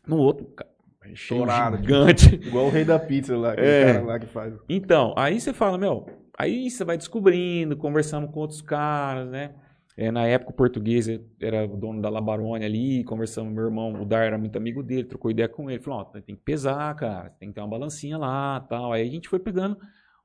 [0.07, 0.65] no outro, ca-
[1.13, 1.13] cheio
[1.43, 2.33] Estourado, gigante.
[2.47, 3.93] Igual o rei da pizza lá, aquele É.
[3.93, 4.53] cara lá que faz.
[4.69, 6.05] Então, aí você fala, meu,
[6.37, 9.53] aí você vai descobrindo, conversando com outros caras, né?
[9.95, 11.07] É, na época o português
[11.39, 15.03] era o dono da Labarone ali, conversamos, meu irmão, o Dar era muito amigo dele,
[15.03, 18.17] trocou ideia com ele, falou, ó, tem que pesar, cara, tem que ter uma balancinha
[18.17, 18.91] lá, tal.
[18.91, 19.77] Aí a gente foi pegando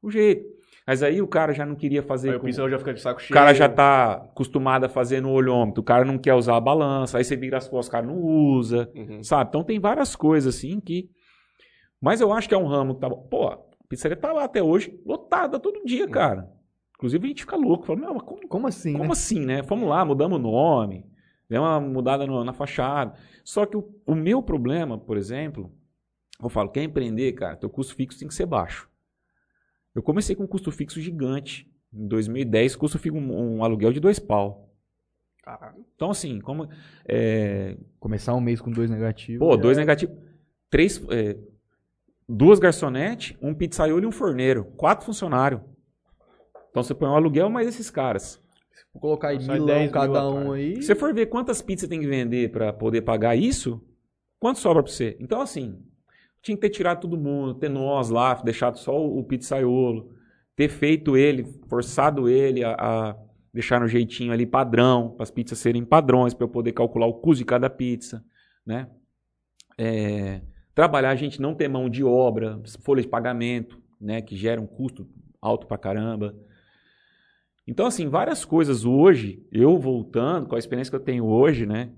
[0.02, 0.46] o jeito.
[0.86, 3.00] Mas aí o cara já não queria fazer Aí o com- pincel já fica de
[3.02, 3.34] saco o cheio.
[3.34, 7.18] cara já tá acostumado a fazer no olhômetro, o cara não quer usar a balança,
[7.18, 9.22] aí você vira as costas, o cara não usa, Uhum.
[9.22, 9.48] sabe?
[9.50, 11.10] Então tem várias coisas assim que.
[12.00, 13.10] Mas eu acho que é um ramo que tá.
[13.10, 13.58] Pô, a
[13.88, 16.48] pizzaria tá lá até hoje, lotada todo dia, cara.
[16.98, 19.10] Inclusive a gente fica louco, fala, não, mas como, Como assim, como né?
[19.12, 19.62] assim, né?
[19.62, 21.06] Vamos lá, mudamos o nome,
[21.48, 23.14] deu uma mudada no- na fachada.
[23.44, 25.72] Só que o, o meu problema, por exemplo,
[26.42, 28.88] eu falo, quer empreender, cara, teu custo fixo tem que ser baixo.
[29.94, 31.70] Eu comecei com um custo fixo gigante.
[31.92, 34.68] Em 2010, custo fixo um, um aluguel de dois pau.
[35.42, 35.84] Caralho.
[35.94, 36.68] Então, assim, como.
[37.06, 39.38] É, Começar um mês com dois negativos.
[39.38, 40.16] pô, já- dois negativos.
[40.68, 41.00] Três.
[41.10, 41.36] é,
[42.28, 44.64] duas garçonetes, um pizzaiolo e um forneiro.
[44.76, 45.60] Quatro funcionários.
[46.78, 48.40] Então você põe um aluguel mais esses caras.
[48.94, 50.76] Vou colocar aí Sai milão 10 mil cada a um aí.
[50.76, 53.84] Se você for ver quantas pizzas tem que vender para poder pagar isso,
[54.38, 55.16] quanto sobra para você?
[55.18, 55.82] Então, assim,
[56.40, 60.14] tinha que ter tirado todo mundo, ter nós lá, deixado só o, pizzaiolo,
[60.54, 63.16] ter feito ele, forçado ele a, a
[63.52, 67.14] deixar no jeitinho ali padrão, para as pizzas serem padrões, para eu poder calcular o
[67.14, 68.24] custo de cada pizza,
[68.64, 68.88] né?
[69.76, 70.42] É,
[70.76, 74.66] trabalhar a gente não ter mão de obra, folha de pagamento, né, que gera um
[74.66, 75.08] custo
[75.42, 76.34] alto pra caramba.
[77.70, 81.92] Então, assim, várias coisas hoje, eu voltando, com a experiência que eu tenho hoje, né?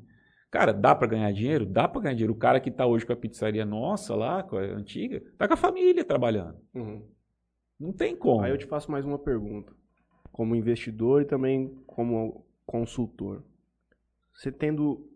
[0.51, 1.65] Cara, dá pra ganhar dinheiro?
[1.65, 2.33] Dá pra ganhar dinheiro.
[2.33, 5.55] O cara que tá hoje com a pizzaria nossa lá, com a antiga, tá com
[5.55, 6.57] a família trabalhando.
[6.75, 7.07] Uhum.
[7.79, 8.43] Não tem como.
[8.43, 9.73] Aí eu te faço mais uma pergunta.
[10.33, 13.45] Como investidor e também como consultor.
[14.35, 15.09] Você tendo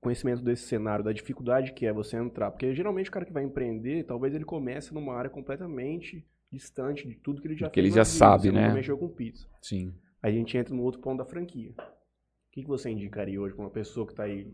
[0.00, 3.44] conhecimento desse cenário, da dificuldade que é você entrar, porque geralmente o cara que vai
[3.44, 7.90] empreender, talvez ele comece numa área completamente distante de tudo que ele já Que ele
[7.90, 8.74] fez já na vida, sabe, né?
[8.74, 9.46] mexeu com pizza.
[9.62, 9.94] Sim.
[10.22, 11.72] Aí a gente entra no outro ponto da franquia.
[11.78, 14.52] O que, que você indicaria hoje para uma pessoa que está aí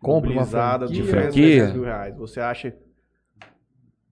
[0.00, 0.88] Compra uma franquia.
[0.88, 1.46] de 300, Franquia?
[1.46, 2.16] 300 mil reais?
[2.16, 2.76] Você acha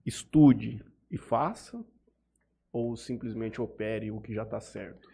[0.05, 1.83] estude e faça
[2.71, 5.07] ou simplesmente opere o que já está certo?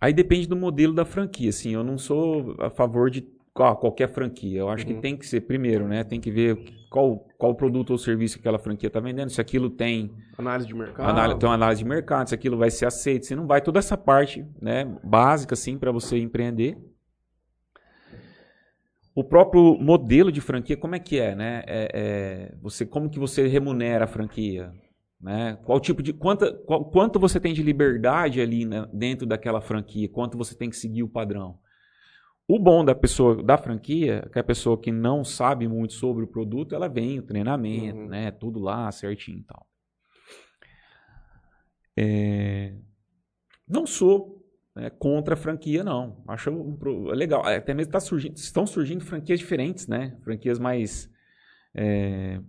[0.00, 3.22] Aí depende do modelo da franquia, assim, eu não sou a favor de
[3.54, 4.58] qual- qualquer franquia.
[4.60, 4.94] Eu acho Uhum.
[4.96, 6.02] que tem que ser primeiro, né?
[6.04, 6.58] Tem que ver
[6.90, 10.66] qual, qual o produto ou serviço que aquela franquia está vendendo, se aquilo tem Análise
[10.66, 11.08] de mercado.
[11.08, 13.78] Análise, tem uma análise de mercado, se aquilo vai ser aceito, se não vai, toda
[13.78, 16.76] essa parte né, básica assim, para você empreender.
[19.14, 21.62] O próprio modelo de franquia, como é que é, né?
[21.68, 24.72] É, é, você, como que você remunera a franquia?
[25.20, 25.56] Né?
[25.64, 26.12] Qual tipo de.
[26.12, 30.08] Quanta, qual- quanto você tem de liberdade ali né, dentro daquela franquia?
[30.08, 31.56] Quanto você tem que seguir o padrão?
[32.46, 36.24] O bom da pessoa da franquia, é que a pessoa que não sabe muito sobre
[36.24, 38.08] o produto, ela vem o treinamento, Uhum.
[38.08, 38.30] né?
[38.30, 39.66] Tudo lá certinho e tal.
[41.96, 42.74] É,
[43.66, 44.44] Não sou
[44.76, 46.22] né, contra a franquia, não.
[46.28, 47.44] Acho um pro- legal.
[47.46, 50.16] Até mesmo tá surgindo, estão surgindo franquias diferentes, né?
[50.22, 51.10] Franquias mais
[51.74, 52.40] é,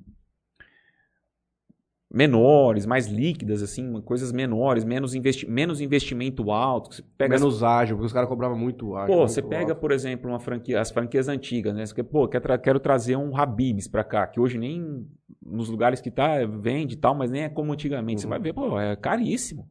[2.16, 6.96] menores, mais líquidas, assim, coisas menores, menos, investi menos investimento alto.
[6.96, 9.08] Você pega Menos ágil, porque os caras cobravam muito ágil.
[9.14, 9.82] Pô, muito você pega, alto.
[9.82, 11.86] por exemplo, uma franquia, as franquias antigas, né?
[11.86, 15.06] Você pô, quer tra- quero trazer um Habibs pra cá, que hoje nem
[15.46, 18.22] nos lugares que tá vende e tal, mas nem é como antigamente.
[18.22, 18.30] Você Uhum.
[18.30, 19.68] vai ver, pô, é caríssimo.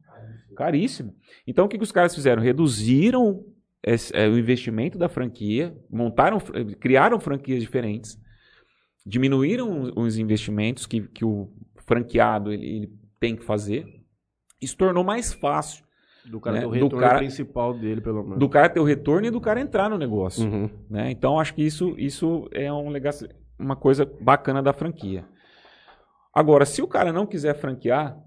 [0.55, 1.15] Caríssimo.
[1.47, 2.41] Então o que, que os caras fizeram?
[2.43, 3.43] Reduziram
[3.83, 6.39] esse- é, o investimento da franquia, montaram,
[6.79, 8.17] criaram franquias diferentes,
[9.05, 11.49] diminuíram os- os investimentos que, que o
[11.85, 13.85] franqueado ele, ele tem que fazer.
[14.61, 15.83] Isso tornou mais fácil
[16.25, 18.39] Do cara né, ter o retorno cara- principal dele, pelo menos.
[18.39, 20.45] do cara ter o retorno e do cara entrar no negócio.
[20.49, 20.69] Uhum.
[20.89, 21.11] né?
[21.11, 23.13] Então acho que isso, isso é um legal,
[23.59, 25.25] uma coisa bacana da franquia.
[26.33, 28.17] Agora, se o cara não quiser franquear,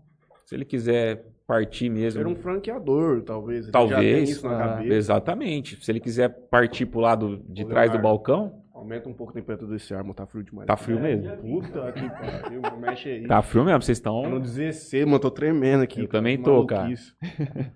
[0.47, 3.65] se ele quiser partir mesmo, Ser um franqueador, talvez.
[3.65, 4.95] Ele Talvez, cabeça.
[4.95, 5.83] exatamente.
[5.85, 9.73] Se ele quiser partir pro lado de trás do balcão, Aumenta um pouco a temperatura
[9.73, 10.15] desse ar, mano.
[10.15, 10.67] Tá frio demais.
[10.67, 11.37] tá frio mesmo.
[11.39, 13.27] Puta que pariu, mexe aí.
[13.27, 14.41] Tá frio mesmo, vocês estão.
[14.41, 16.01] dizer C, mano, tô tremendo aqui.
[16.03, 16.89] Eu cara, também tô, cara.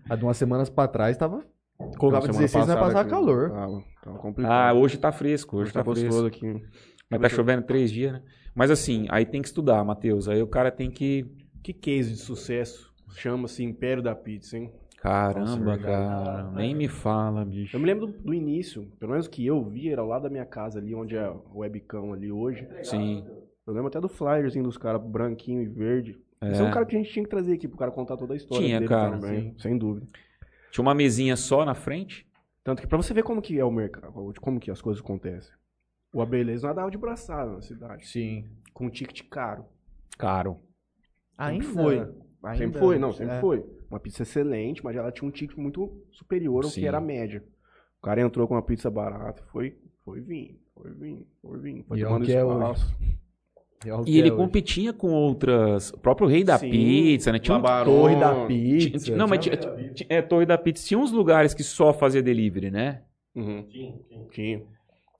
[0.08, 1.44] Há de umas semanas pra trás tava.
[1.98, 3.50] Colocava semana 16 vai passar calor.
[3.50, 4.52] Tava, tava complicado.
[4.52, 6.06] Ah, hoje tá fresco, hoje Hoje tá tá fresco.
[6.06, 6.62] gostoso aqui.
[7.10, 8.22] Mas tá chovendo três dias, né?
[8.54, 10.28] Mas assim, aí tem que estudar, Matheus.
[10.28, 11.26] Aí o cara tem que.
[11.64, 14.72] Que case de sucesso chama-se Império da Pizza, hein?
[15.02, 16.50] Caramba, Nossa, cara.
[16.52, 17.74] Nem me fala, bicho.
[17.74, 20.30] Eu me lembro do, do início, pelo menos o que eu vi, era lá da
[20.30, 22.68] minha casa ali, onde é o webcam ali hoje.
[22.84, 23.26] Sim.
[23.66, 26.16] Eu lembro até do flyerzinho dos caras, branquinho e verde.
[26.40, 28.32] Esse é um cara que a gente tinha que trazer aqui pro cara contar toda
[28.32, 30.06] a história Tinha, dele cara, também, sem dúvida.
[30.70, 32.24] Tinha uma mesinha só na frente.
[32.62, 35.52] Tanto que pra você ver como que é o mercado, como que as coisas acontecem.
[36.14, 38.44] O Abelês nadava de braçada na cidade, Sim.
[38.72, 39.64] com um ticket caro.
[40.16, 40.60] Caro.
[41.36, 41.98] Ainda foi.
[41.98, 43.40] ainda- sempre foi, não, sempre é.
[43.40, 43.64] foi.
[43.92, 46.80] Uma pizza excelente, mas ela tinha um ticket muito superior ao Sim.
[46.80, 47.44] que era a média.
[48.00, 51.84] O cara entrou com uma pizza barata, foi, foi vindo, foi vindo, foi vindo.
[51.84, 52.96] Foi E é o tomando que é espaço.
[53.84, 54.40] É o que E ele é hoje.
[54.40, 55.90] competia com outras.
[55.90, 57.40] O próprio Rei da Sim, Pizza, né?
[57.40, 57.96] Tinha um, Labarone.
[57.96, 59.04] Torre da tinha- Pizza.
[59.06, 60.86] tinha- não, mas tinha, tinha- é, Torre da Pizza.
[60.86, 63.02] Tinha uns lugares que só fazia delivery, né?
[63.34, 63.66] Uhum.
[64.30, 64.62] Tinha.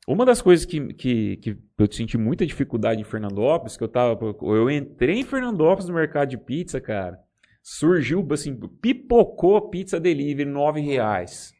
[0.06, 4.16] Uma das coisas que, que, que eu senti muita dificuldade em Fernandópolis, que eu tava.
[4.42, 7.18] Eu entrei em Fernandópolis no mercado de pizza, cara.
[7.62, 11.52] Surgiu, assim, pipocou pizza delivery, nove reais.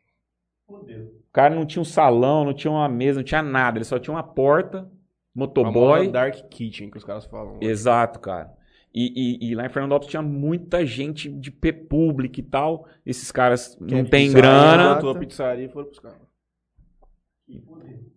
[0.68, 3.78] O cara não tinha um salão, não tinha uma mesa, não tinha nada.
[3.78, 4.90] Ele só tinha uma porta,
[5.34, 6.00] motoboy.
[6.00, 7.56] moda Dark Kitchen, que os caras falam.
[7.60, 8.52] Exato, cara.
[8.94, 12.86] E, e- e lá em Fernandópolis tinha muita gente de P público e tal.
[13.06, 14.94] Esses caras não é tem grana.
[14.96, 16.18] Botou a pizzaria e foram pros caras.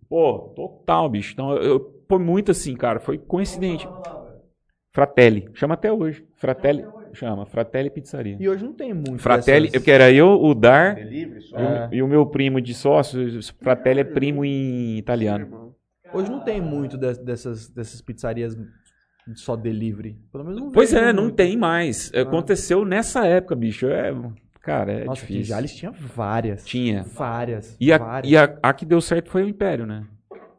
[0.09, 1.33] Pô, total, bicho.
[1.33, 2.99] Então, eu, eu- foi muito assim, cara.
[2.99, 3.87] Foi coincidente.
[4.93, 5.49] Fratelli.
[5.53, 6.25] Chama até hoje.
[6.35, 6.85] Fratelli.
[7.15, 7.45] Chama.
[7.45, 8.37] Fratelli Pizzaria.
[8.39, 9.17] E hoje não tem muito.
[9.19, 11.57] Fratelli, dessas- que era eu, o Dar Delivery só?
[11.57, 13.19] e o- e o meu primo de sócio.
[13.61, 15.73] Fratelli é primo em italiano.
[16.13, 18.55] Hoje não tem muito de- dessas, dessas pizzarias
[19.33, 20.17] só delivery.
[20.31, 21.35] Pelo menos não Pois é, não muito.
[21.35, 22.11] tem mais.
[22.13, 23.87] Aconteceu nessa época, bicho.
[23.87, 24.13] É,
[24.61, 25.43] cara, é Nossa, difícil.
[25.45, 26.63] já eles tinham várias.
[26.63, 27.03] Tinha.
[27.03, 27.75] Várias.
[27.79, 28.31] E a, várias.
[28.31, 30.05] e a, a que deu certo foi o Império, né?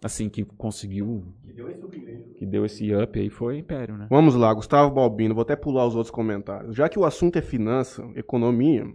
[0.04, 1.24] Assim, que conseguiu.
[1.44, 1.82] Que deu esse
[3.02, 4.06] up aí foi o Império, né?
[4.10, 6.74] Vamos lá, Gustavo Balbino, vou até pular os outros comentários.
[6.74, 8.86] Já que o assunto é finança, economia,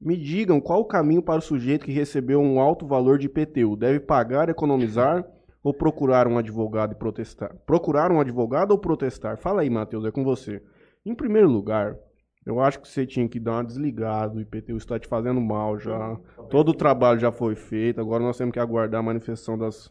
[0.00, 3.76] me digam qual o caminho para o sujeito que recebeu um alto valor de IPTU.
[3.76, 5.24] Deve pagar, economizar
[5.62, 7.56] ou procurar um advogado e protestar?
[7.64, 9.38] Procurar um advogado ou protestar?
[9.38, 10.62] Fala aí, Matheus, é com você.
[11.06, 11.96] Em primeiro lugar,
[12.44, 15.78] eu acho que você tinha que dar uma desligada, o IPTU está te fazendo mal
[15.78, 16.16] já.
[16.50, 19.90] Todo o trabalho já foi feito, agora nós temos que aguardar a manifestação das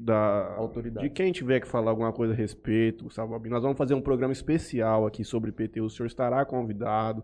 [0.00, 1.06] da Autoridade.
[1.06, 3.54] de quem tiver que falar alguma coisa a respeito, Gustavo Albino.
[3.54, 5.84] Nós vamos fazer um programa especial aqui sobre IPTU.
[5.84, 7.22] O senhor estará convidado,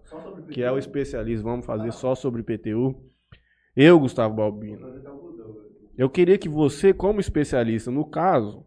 [0.50, 1.42] que é o especialista.
[1.42, 2.94] Vamos fazer só sobre IPTU.
[3.74, 4.86] Eu, Gustavo Balbino,
[5.96, 8.66] eu queria que você, como especialista no caso,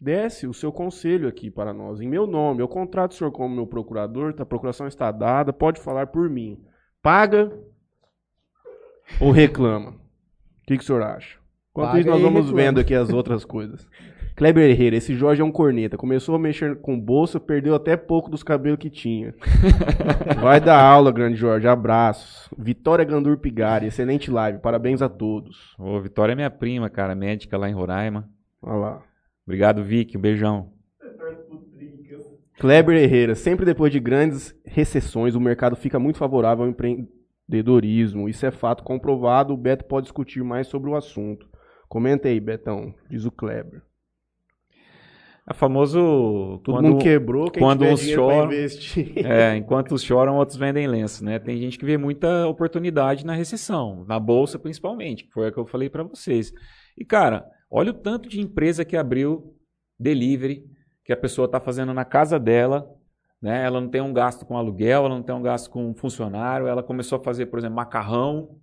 [0.00, 2.00] desse o seu conselho aqui para nós.
[2.00, 4.42] Em meu nome, eu contrato o senhor como meu procurador, tá?
[4.42, 6.62] a procuração está dada, pode falar por mim.
[7.02, 7.52] Paga
[9.20, 9.90] ou reclama?
[9.90, 11.39] O que, que o senhor acha?
[11.82, 12.62] Enquanto isso, nós e vamos reclama.
[12.62, 13.86] vendo aqui as outras coisas.
[14.36, 15.98] Kleber Herrera, esse Jorge é um corneta.
[15.98, 19.34] Começou a mexer com bolsa, perdeu até pouco dos cabelos que tinha.
[20.40, 21.68] Vai dar aula, grande Jorge.
[21.68, 22.48] Abraços.
[22.56, 24.58] Vitória Gandur Pigari, excelente live.
[24.60, 25.74] Parabéns a todos.
[25.78, 28.30] Ô, Vitória é minha prima, cara, médica lá em Roraima.
[28.62, 29.02] Olha lá.
[29.46, 30.16] Obrigado, Vicky.
[30.16, 30.70] Um beijão.
[32.58, 38.28] Kleber Herrera, sempre depois de grandes recessões, o mercado fica muito favorável ao empreendedorismo.
[38.28, 39.52] Isso é fato comprovado.
[39.52, 41.49] O Beto pode discutir mais sobre o assunto.
[41.90, 43.82] Comenta aí, Betão, diz o Kleber.
[45.44, 46.60] É famoso.
[46.62, 49.12] Todo quando, mundo quebrou, quem quando uns choram- investir.
[49.26, 51.40] É, enquanto uns choram, outros vendem lenço, né?
[51.40, 55.58] Tem gente que vê muita oportunidade na recessão, na bolsa principalmente, que foi a que
[55.58, 56.52] eu falei pra vocês.
[56.96, 59.52] E cara, olha o tanto de empresa que abriu
[59.98, 60.64] delivery,
[61.04, 62.88] que a pessoa tá fazendo na casa dela,
[63.42, 63.64] né?
[63.64, 66.84] Ela não tem um gasto com aluguel, ela não tem um gasto com funcionário, ela
[66.84, 68.60] começou a fazer, por exemplo, macarrão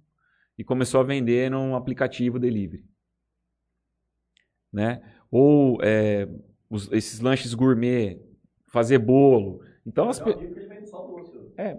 [0.58, 2.86] e começou a vender num aplicativo delivery,
[4.78, 5.02] né?
[5.32, 6.28] Ou é,
[6.70, 8.22] os- esses lanches gourmet,
[8.72, 9.60] fazer bolo.
[9.86, 10.36] Então as pe-
[11.58, 11.78] é,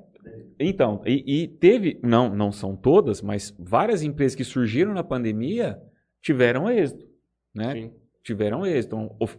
[0.58, 5.80] então, e, e teve, não, não são todas, mas várias empresas que surgiram na pandemia
[6.20, 7.06] tiveram êxito,
[7.54, 7.72] né?
[7.74, 7.92] Sim.
[8.24, 8.96] Tiveram êxito.
[8.96, 9.38] Então, of-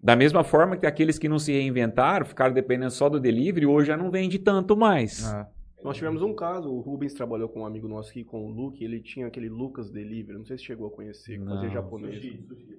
[0.00, 3.88] da mesma forma que aqueles que não se reinventaram, ficaram dependendo só do delivery, hoje
[3.88, 5.24] já não vende tanto mais.
[5.24, 5.48] Ah,
[5.82, 8.84] Nós tivemos um caso, o Rubens trabalhou com um amigo nosso aqui, com o Luke,
[8.84, 11.74] ele tinha aquele Lucas Delivery, não sei se chegou a conhecer, que fazia Não.
[11.74, 12.22] japonês.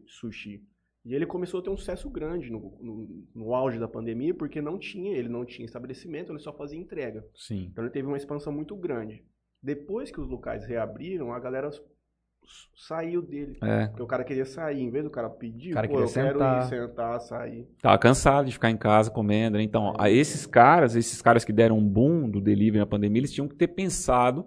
[0.08, 0.64] Sushi.
[1.06, 4.62] E ele começou a ter um sucesso grande no, no, no auge da pandemia, porque
[4.62, 7.28] não tinha, ele não tinha estabelecimento, ele só fazia entrega.
[7.36, 7.68] Sim.
[7.72, 9.26] Então ele teve uma expansão muito grande.
[9.62, 11.70] Depois que os locais reabriram, a galera
[12.76, 13.58] saiu dele.
[13.62, 13.88] É.
[13.88, 16.14] Porque o cara queria sair, em vez do cara pedir, O cara pô, queria eu
[16.14, 16.64] quero sentar.
[16.66, 17.68] ir sentar, sair.
[17.82, 19.64] Tava cansado de ficar em casa comendo, né?
[19.64, 23.32] Então, a esses caras, esses caras que deram um boom do delivery na pandemia, eles
[23.34, 24.46] tinham que ter pensado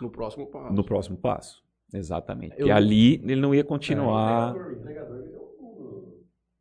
[0.00, 0.72] No próximo passo.
[0.74, 1.62] no próximo passo.
[1.92, 2.54] Exatamente.
[2.58, 4.54] Eu- E ali ele não ia continuar.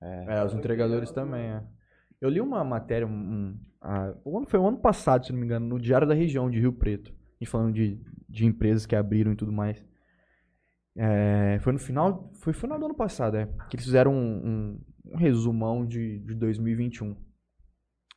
[0.02, 1.64] É, os entregadores também, é.
[2.22, 5.68] Eu li uma matéria, um, um- ano- foi o ano passado, se não me engano,
[5.68, 7.12] no Diário da Região de Rio Preto.
[7.12, 9.84] A gente falando de, de empresas que abriram e tudo mais.
[10.98, 13.46] É, foi no final, foi no final do ano passado, é.
[13.70, 14.80] Que eles fizeram um, um-
[15.14, 17.16] um resumão de, de 2021.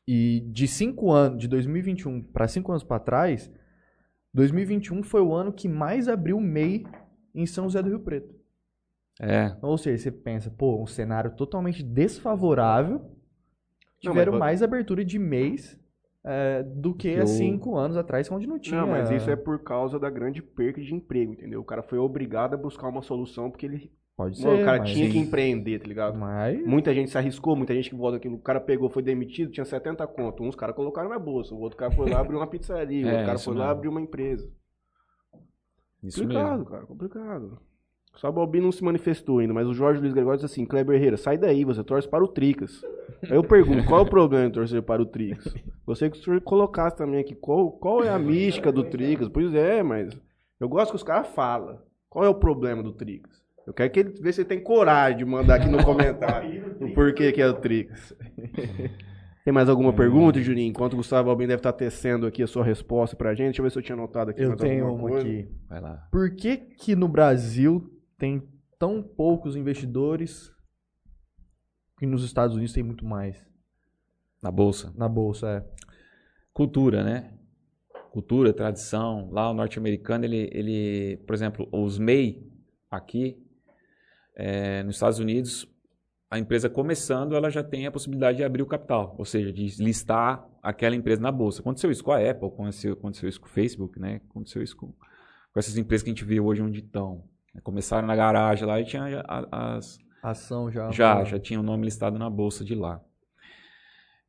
[0.09, 3.51] E de cinco anos, de 2021 para cinco anos para trás,
[4.35, 6.85] 2021 foi o ano que mais abriu MEI
[7.35, 8.35] em São José do Rio Preto.
[9.21, 9.55] É.
[9.63, 12.99] Ou seja, você pensa, pô, um cenário totalmente desfavorável,
[14.03, 15.79] Não, tiveram mas- mais abertura de mês
[16.25, 18.81] é, do que há Eu- cinco anos atrás, onde não tinha.
[18.81, 21.61] Não, mas isso é por causa da grande perca de emprego, entendeu?
[21.61, 23.93] O cara foi obrigado a buscar uma solução porque ele.
[24.17, 24.47] Pode ser.
[24.49, 26.19] Mano, o cara tinha que empreender, tá ligado?
[26.19, 26.63] Mas...
[26.67, 28.29] Muita gente se arriscou, muita gente que volta aqui.
[28.29, 30.43] O cara pegou, foi demitido, tinha 70 conto.
[30.43, 33.13] Uns caras colocaram na bolsa, o outro cara foi lá abriu uma pizzaria, o É,
[33.13, 33.73] outro cara foi lá mesmo.
[33.73, 34.53] abriu uma empresa.
[36.03, 36.65] Isso complicado, mesmo.
[36.67, 37.59] cara, complicado.
[38.17, 40.97] Só o Balbi não se manifestou ainda, mas o Jorge Luiz Gregório diz assim: Kleber
[40.97, 42.83] Herrera, sai daí, você torce para o Tricas.
[43.23, 45.55] Aí eu pergunto: qual é o problema de torcer para o Tricas?
[45.87, 49.29] Você que o senhor colocasse também aqui, qual, qual é a mística do Tricas?
[49.29, 50.15] Pois é, mas
[50.61, 51.79] eu gosto que os caras falam.
[52.09, 53.41] Qual é o problema do Tricas?
[53.67, 56.93] Eu quero que ele ver se ele tem coragem de mandar aqui no comentário o
[56.93, 58.13] porquê que é o Tricas.
[59.45, 60.69] Tem mais alguma pergunta, Juninho?
[60.69, 63.47] Enquanto o Gustavo Albin deve estar tecendo aqui a sua resposta pra gente.
[63.47, 65.21] Deixa eu ver se eu tinha anotado aqui Eu mais tenho uma coisa.
[65.21, 65.49] aqui.
[65.69, 66.07] Vai lá.
[66.13, 68.47] Por que que no Brasil tem
[68.79, 70.55] tão poucos investidores
[72.01, 73.45] e nos Estados Unidos tem muito mais?
[74.43, 74.93] Na bolsa.
[74.95, 75.65] Na bolsa, é.
[76.53, 77.33] Cultura, né?
[78.13, 79.31] Cultura, tradição.
[79.31, 82.47] Lá o norte-americano, ele, ele, por exemplo, os MEI
[82.91, 83.43] aqui,
[84.37, 85.67] é, nos Estados Unidos,
[86.31, 89.83] a empresa começando, ela já tem a possibilidade de abrir o capital, ou seja, de
[89.83, 91.61] listar aquela empresa na bolsa.
[91.61, 94.21] Aconteceu isso com a Apple, aconteceu, aconteceu isso com o Facebook, né?
[94.29, 97.30] Aconteceu isso com, com essas empresas que a gente vê hoje onde estão.
[97.63, 100.91] Começaram na garagem lá e tinha a- as, Ação já.
[100.91, 103.01] já, já tinha o nome listado na bolsa de lá.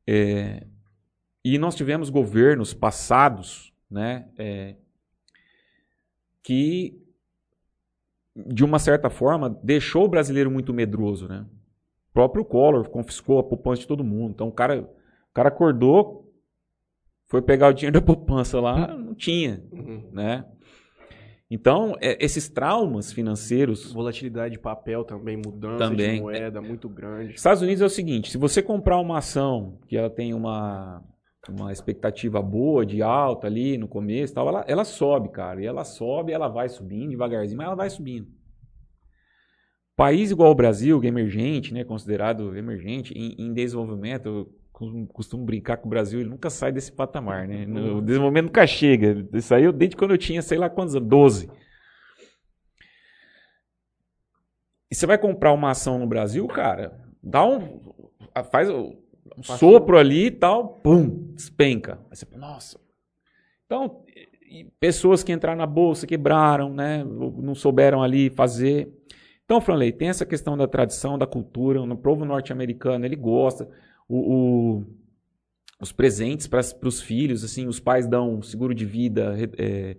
[0.07, 0.65] É,
[1.45, 4.76] e nós tivemos governos passados, né, é,
[6.43, 6.98] que
[8.35, 11.45] de uma certa forma deixou o brasileiro muito medroso, né?
[12.10, 14.31] O próprio Collor confiscou a poupança de todo mundo.
[14.31, 16.34] Então o cara, o cara acordou,
[17.27, 20.10] foi pegar o dinheiro da poupança lá, não tinha, Uhum.
[20.11, 20.45] né?
[21.53, 26.15] Então, é, esses traumas financeiros Volatilidade de papel também, mudança Também.
[26.15, 27.34] de moeda muito grande.
[27.34, 31.03] Estados Unidos é o seguinte: se você comprar uma ação que ela tem uma,
[31.49, 35.61] uma expectativa boa, de alta ali no começo, e tal, ela, ela sobe, cara.
[35.61, 38.30] E ela sobe, ela vai subindo devagarzinho, mas ela vai subindo.
[39.94, 44.49] País igual o Brasil, que é emergente, né, considerado emergente, em, em desenvolvimento,
[45.08, 47.66] costumo- brincar que o Brasil ele nunca sai desse patamar, né?
[47.66, 49.28] No- O desenvolvimento nunca chega.
[49.41, 51.49] Saiu desde quando eu tinha, sei lá quantos anos, 12.
[54.90, 57.80] E você vai comprar uma ação no Brasil, cara, dá um.
[58.52, 58.98] Faz um
[59.44, 61.99] sopro ali e tal, pum, despenca.
[62.10, 62.80] Aí você, nossa.
[63.66, 64.03] Então,
[64.80, 67.03] pessoas que entraram na bolsa, quebraram, né?
[67.03, 68.91] Não souberam ali fazer.
[69.45, 71.86] Então, Franley, tem essa questão da tradição, da cultura.
[71.86, 73.70] No povo norte-americano, ele gosta.
[74.13, 74.85] O, o,
[75.81, 79.95] os presentes para os filhos, assim, os pais dão seguro de vida é,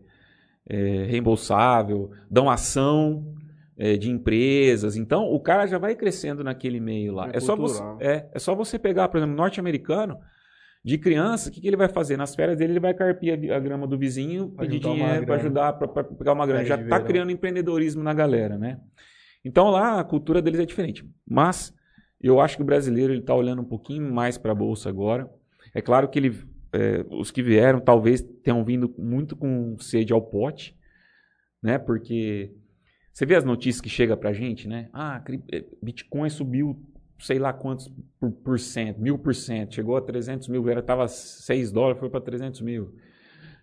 [0.69, 3.35] é, reembolsável, dão ação
[3.77, 4.97] é, de empresas.
[4.97, 7.31] Então, o cara já vai crescendo naquele meio lá.
[7.33, 10.19] É, é só, você, é, é só você pegar, por exemplo, norte-americano,
[10.85, 12.17] de criança, o que, que, ele vai fazer?
[12.17, 15.37] Nas férias dele, ele vai carpir a, a grama do vizinho, pra pedir dinheiro para
[15.37, 16.65] ajudar, para pegar uma grana.
[16.65, 18.79] Já está criando empreendedorismo na galera, né?
[19.45, 21.09] Então lá a cultura deles é diferente.
[21.27, 21.73] Mas
[22.23, 25.29] eu acho que o brasileiro está olhando um pouquinho mais para a bolsa agora.
[25.75, 26.39] É claro que ele,
[26.73, 30.77] é, os que vieram talvez tenham vindo muito com sede ao pote,
[31.63, 31.79] né?
[31.79, 32.53] Porque
[33.13, 34.89] você vê as notícias que chega para a gente, né?
[34.93, 35.23] Ah,
[35.53, 36.81] é, Bitcoin subiu
[37.23, 37.89] sei lá quantos
[38.19, 42.11] por, por cento, mil por cento, chegou a 300 mil, era estava 6 dólares, foi
[42.11, 42.95] para 300 mil.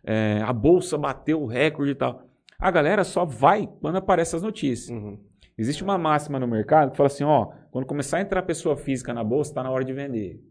[0.03, 2.23] É, a bolsa bateu o recorde e tal.
[2.57, 4.90] A galera só vai quando aparecem as notícias.
[4.90, 5.19] Uhum.
[5.60, 9.14] Existe uma máxima no mercado que fala assim, ó, quando começar a entrar pessoa física
[9.14, 10.41] na bolsa, está na hora de vender.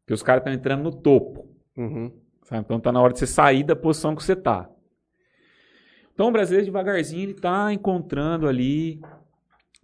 [0.00, 1.46] Porque os caras estão entrando no topo.
[1.76, 2.10] Uhum.
[2.50, 4.70] Então está na hora de você sair da posição que você está.
[6.14, 8.98] Então o brasileiro devagarzinho ele está encontrando ali,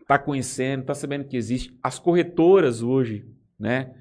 [0.00, 1.78] está conhecendo, está sabendo que existe.
[1.82, 3.28] As corretoras hoje,
[3.58, 3.94] né?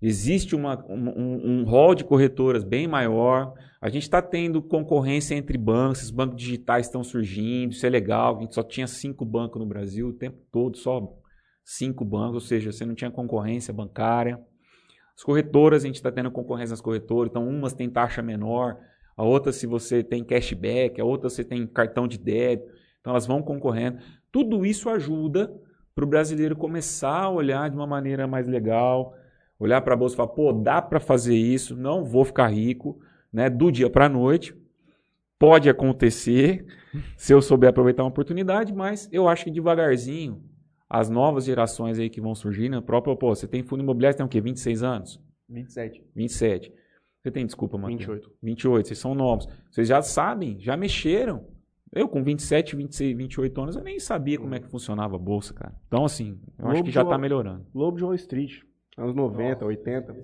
[0.00, 3.54] Existe uma, um, um hall de corretoras bem maior.
[3.80, 8.36] A gente está tendo concorrência entre bancos, os bancos digitais estão surgindo, isso é legal.
[8.36, 11.10] A gente só tinha cinco bancos no Brasil o tempo todo, só
[11.64, 14.38] cinco bancos, ou seja, você não tinha concorrência bancária.
[15.16, 18.76] As corretoras, a gente está tendo concorrência nas corretoras, então umas têm taxa menor,
[19.16, 22.68] a outra se você tem cashback, a outra você tem cartão de débito,
[23.00, 23.98] então elas vão concorrendo.
[24.32, 25.54] Tudo isso ajuda
[25.94, 29.14] para o brasileiro começar a olhar de uma maneira mais legal,
[29.58, 33.00] olhar para a bolsa e falar, pô, dá para fazer isso, não vou ficar rico,
[33.32, 34.54] né, do dia para a noite.
[35.38, 36.64] Pode acontecer
[37.16, 40.42] se eu souber aproveitar uma oportunidade, mas eu acho que devagarzinho,
[40.88, 44.26] as novas gerações aí que vão surgir, né, próprio, pô, você tem fundo imobiliário, tem
[44.26, 44.40] o quê?
[44.40, 45.20] 26 anos?
[45.48, 46.02] 27.
[46.14, 46.72] 27.
[47.22, 48.00] Você tem, desculpa, Matheus?
[48.00, 48.32] 28.
[48.42, 49.48] 28, vocês são novos.
[49.70, 51.46] Vocês já sabem, já mexeram.
[51.90, 55.54] Eu, com 27, 26, 28 anos, eu nem sabia como é que funcionava a bolsa,
[55.54, 55.74] cara.
[55.86, 57.64] Então, assim, eu Lobo acho que já está melhorando.
[57.72, 58.62] Lobo de Wall Street
[58.96, 60.16] anos 90, Nossa, 80.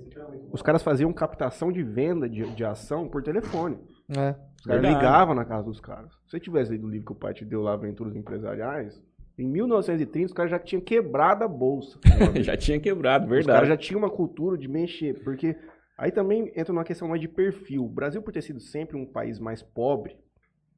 [0.53, 3.79] Os caras faziam captação de venda de, de ação por telefone.
[4.09, 4.35] É.
[4.59, 6.13] Os caras ligavam na casa dos caras.
[6.25, 9.01] Se você tivesse lido o livro que o pai te deu lá, Aventuras Empresariais,
[9.39, 11.99] em 1930 os caras já tinham quebrado a bolsa.
[12.43, 13.49] já tinha quebrado, verdade.
[13.49, 15.57] Os caras já tinham uma cultura de mexer, porque
[15.97, 17.85] aí também entra numa questão mais de perfil.
[17.85, 20.17] O Brasil, por ter sido sempre um país mais pobre,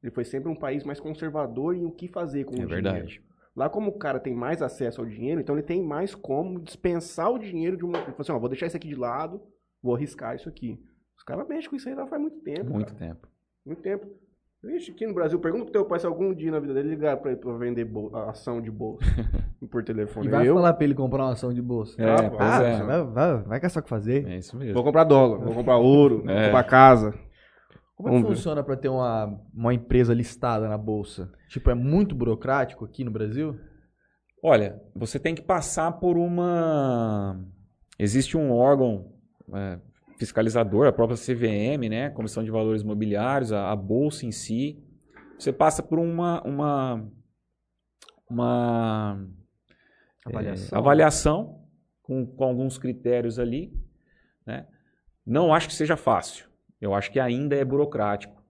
[0.01, 3.07] ele foi sempre um país mais conservador em o que fazer com é o dinheiro.
[3.55, 7.31] Lá, como o cara tem mais acesso ao dinheiro, então ele tem mais como dispensar
[7.31, 7.97] o dinheiro de uma.
[7.97, 9.41] Ele falou assim: ó, vou deixar isso aqui de lado,
[9.81, 10.79] vou arriscar isso aqui.
[11.15, 12.71] Os caras mexem com isso aí já faz muito tempo.
[12.71, 13.07] Muito cara.
[13.07, 13.27] tempo.
[13.65, 14.07] Muito tempo.
[14.63, 17.17] Vixe, aqui no Brasil, pergunta pro teu pai se algum dia na vida dele ligar
[17.17, 17.85] pra, pra vender
[18.29, 19.03] ação de bolsa
[19.69, 20.27] por telefone.
[20.27, 20.55] E vai eu...
[20.55, 22.01] falar pra ele comprar uma ação de bolsa.
[22.01, 22.81] É, ah, ah, é.
[22.81, 24.25] Vai, vai, vai caçar o que fazer.
[24.25, 24.73] É isso mesmo.
[24.73, 26.33] Vou comprar dólar, vou comprar ouro, é.
[26.33, 27.13] vou comprar casa.
[27.95, 31.31] Como é que funciona para ter uma, uma empresa listada na bolsa?
[31.47, 33.59] Tipo, é muito burocrático aqui no Brasil?
[34.43, 37.39] Olha, você tem que passar por uma.
[37.97, 39.13] Existe um órgão
[39.53, 39.79] é,
[40.17, 42.09] fiscalizador, a própria CVM, né?
[42.09, 44.83] Comissão de Valores Imobiliários, a, a bolsa em si.
[45.37, 47.09] Você passa por uma uma
[48.29, 49.27] uma
[50.25, 51.63] avaliação, é, avaliação
[52.01, 53.73] com, com alguns critérios ali,
[54.45, 54.67] né?
[55.25, 56.52] Não acho que seja fácil.
[56.83, 58.43] Eu acho que ainda é burocrático,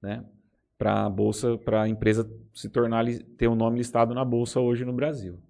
[0.00, 0.24] né?
[0.78, 3.04] Para a bolsa, para a empresa se tornar
[3.36, 5.40] ter o um nome listado na bolsa hoje no Brasil.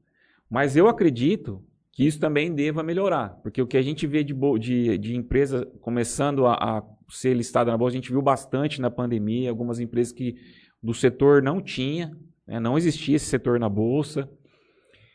[0.49, 1.63] Mas eu acredito
[1.93, 5.67] que isso também deva melhorar, porque o que a gente vê de, de, de empresa
[5.83, 10.11] começando a, a, ser listada na bolsa, a gente viu bastante na pandemia, algumas empresas
[10.11, 10.37] que
[10.83, 14.31] do setor não tinha, né, não existia esse setor na bolsa.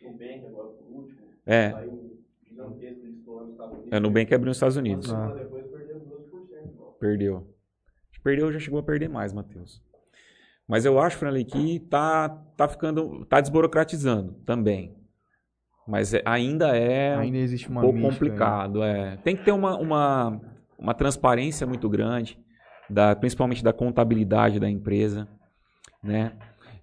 [0.03, 1.71] Nubank agora por último, é.
[1.71, 3.91] saiu gigantesco de nos Estados Unidos.
[3.91, 5.11] É, Nubank abriu nos Estados Unidos.
[5.11, 5.54] Ah.
[7.05, 8.23] Perdeu 12%.
[8.23, 8.51] Perdeu.
[8.51, 9.81] Já chegou a perder mais, Matheus.
[10.67, 14.95] Mas eu acho, Franley, que tá, tá ficando, tá desburocratizando também.
[15.87, 18.83] Mas é, ainda é ainda existe uma um pouco complicado.
[18.83, 19.17] É.
[19.17, 20.41] Tem que ter uma, uma,
[20.79, 22.39] uma transparência muito grande,
[22.89, 25.27] da, principalmente da contabilidade da empresa.
[26.01, 26.31] Né?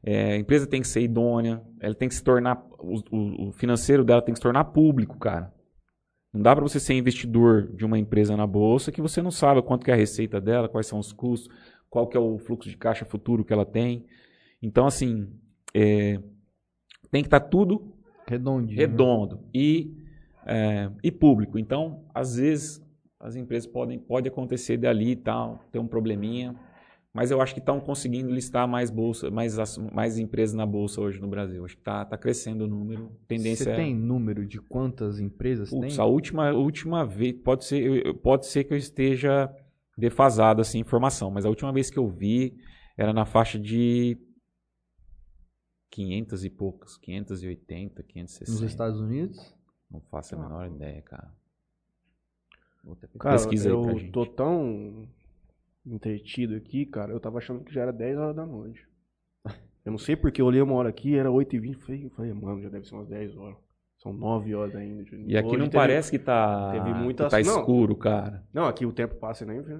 [0.05, 2.65] É, a empresa tem que ser idônea, ela tem que se tornar.
[2.79, 5.53] O, o, o financeiro dela tem que se tornar público, cara.
[6.33, 9.61] Não dá para você ser investidor de uma empresa na bolsa que você não sabe
[9.63, 11.55] quanto que é a receita dela, quais são os custos,
[11.91, 14.07] qual que é o fluxo de caixa futuro que ela tem.
[14.63, 15.29] Então, assim,
[15.75, 16.19] é,
[17.11, 17.93] tem que estar tudo
[18.27, 18.79] Redondinho.
[18.79, 19.95] redondo e,
[20.47, 21.59] é, e público.
[21.59, 22.83] Então, às vezes,
[23.21, 26.57] as empresas podem pode acontecer dali e tal, ter um probleminha,
[27.13, 29.57] mas eu acho que estão conseguindo listar mais bolsa, mais,
[29.93, 31.65] mais empresas na bolsa hoje no Brasil.
[31.65, 33.11] Acho que está tá crescendo o número.
[33.29, 36.01] Tendência Você é tem número de quantas empresas Putz, tem?
[36.01, 39.55] a última, a última vez, pode ser, eu- eu- pode ser que eu esteja
[39.97, 42.57] defasado assim, em informação, mas a última vez que eu vi
[42.97, 44.17] era na faixa de
[45.91, 48.51] 500 e poucas, 580, 560.
[48.51, 49.55] Nos Estados Unidos?
[49.91, 51.31] Não faço a menor ideia, cara.
[52.83, 54.13] Vou ter que Cara, pesquisa aí pra eu gente.
[54.13, 55.07] tô tão
[55.87, 58.87] entretido aqui, cara, eu tava achando que já era 10 horas da noite.
[59.85, 62.69] Eu não sei porque eu olhei uma hora aqui, era 8h20, falei, falei, mano, já
[62.69, 63.57] deve ser umas 10 horas.
[63.99, 65.05] São 9 horas ainda.
[65.27, 67.59] E aqui Hoje não teve- parece que tá, teve que muitas- tá não.
[67.61, 68.45] escuro, cara.
[68.53, 69.77] Não, aqui o tempo passa e nem vê.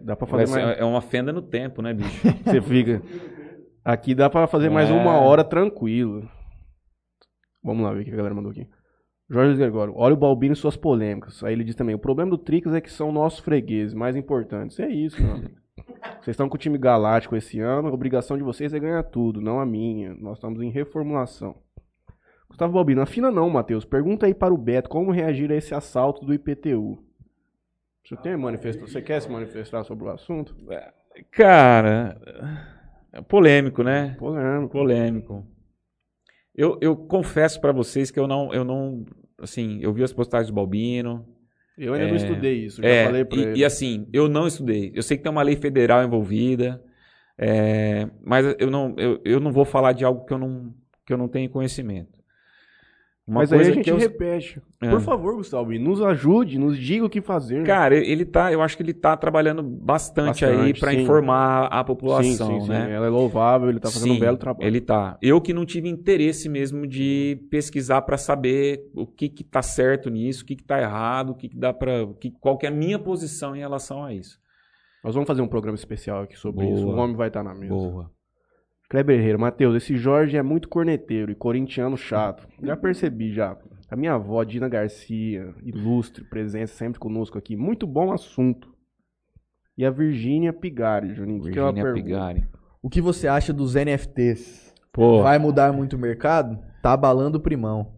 [0.00, 0.78] Dá pra fazer mais...
[0.78, 2.08] É uma fenda no tempo, né, bicho?
[2.44, 3.02] Você fica...
[3.84, 4.92] Aqui dá pra fazer mais É.
[4.92, 6.28] uma hora tranquilo.
[7.62, 8.68] Vamos lá ver o que a galera mandou aqui.
[9.30, 11.44] Jorge Gregório, olha o Balbino e suas polêmicas.
[11.44, 14.80] Aí ele diz também, o problema do Tricas é que são nossos fregueses, mais importantes.
[14.80, 15.50] É isso, mano.
[16.20, 19.40] Vocês estão com o time galáctico esse ano, a obrigação de vocês é ganhar tudo,
[19.40, 20.14] não a minha.
[20.14, 21.56] Nós estamos em reformulação.
[22.48, 23.84] Gustavo Balbino, afina não, Matheus.
[23.84, 26.98] Pergunta aí para o Beto como reagir a esse assalto do IPTU.
[28.04, 28.86] Você tem manifesto?
[28.86, 30.56] Você quer se manifestar sobre o assunto?
[31.30, 32.20] Cara,
[33.12, 34.16] é polêmico, né?
[34.18, 34.72] Polêmico.
[34.72, 35.46] polêmico.
[36.58, 39.06] Eu, eu confesso pra vocês que eu não, eu não,
[39.40, 41.24] assim, eu vi as postagens do Balbino.
[41.78, 43.58] Eu ainda não É, estudei isso, já É, falei pra e, ele.
[43.60, 44.90] e assim, eu não estudei.
[44.92, 46.82] Eu sei que tem uma lei federal envolvida,
[47.38, 50.74] é, mas eu não, eu, eu não vou falar de algo que eu não,
[51.06, 52.17] que eu não tenho conhecimento.
[53.28, 54.58] Uma Mas aí a gente que eu, repete.
[54.80, 54.88] É.
[54.88, 57.62] Por favor, Gustavo, nos ajude, nos diga o que fazer.
[57.62, 61.02] Cara, ele tá, eu acho que ele tá trabalhando bastante, aí Bastante, para sim.
[61.02, 62.68] informar a sim, população, sim, sim.
[62.70, 62.90] né?
[62.90, 64.66] Ela é louvável, ele tá fazendo um Sim, belo trabalho.
[64.66, 65.18] Ele tá.
[65.20, 70.08] Eu que não tive interesse mesmo de pesquisar para saber o que que tá certo
[70.08, 72.70] nisso, o que que tá errado, o que que dá para, que qual que é
[72.70, 74.38] a minha posição em relação a isso.
[75.04, 76.78] Nós vamos fazer um programa especial aqui sobre Boa.
[76.78, 76.88] isso.
[76.88, 77.74] O homem vai estar na mesa.
[77.74, 78.10] Boa.
[78.88, 82.48] Kleber Herrera, Matheus, esse Jorge é muito corneteiro e corintiano chato.
[82.62, 83.56] Já percebi, já.
[83.90, 87.54] A minha avó, Dina Garcia, ilustre, presença sempre conosco aqui.
[87.56, 88.74] Muito bom assunto.
[89.76, 91.42] E a Virgínia Pigari, Juninho.
[91.42, 92.04] que que ela Virginia pergunta?
[92.04, 92.48] Pigari.
[92.82, 94.74] O que você acha dos NFTs?
[94.92, 96.58] Pô, Vai mudar muito o mercado?
[96.82, 97.94] Tá abalando o primão.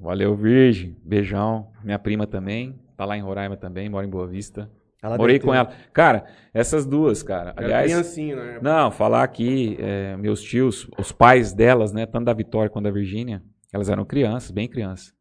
[0.00, 1.68] valeu Virgem, beijão.
[1.82, 4.70] Minha prima também, tá lá em Roraima também, mora em Boa Vista.
[5.04, 5.72] Ela Morei com ter- ela.
[5.92, 6.24] Cara,
[6.54, 7.50] essas duas, cara.
[7.56, 8.58] Era Aliás, criancinha, né?
[8.62, 12.90] Não, falar aqui, é, meus tios, os pais delas, né, tanto da Vitória quanto da
[12.90, 15.12] Virgínia, elas eram crianças, bem crianças.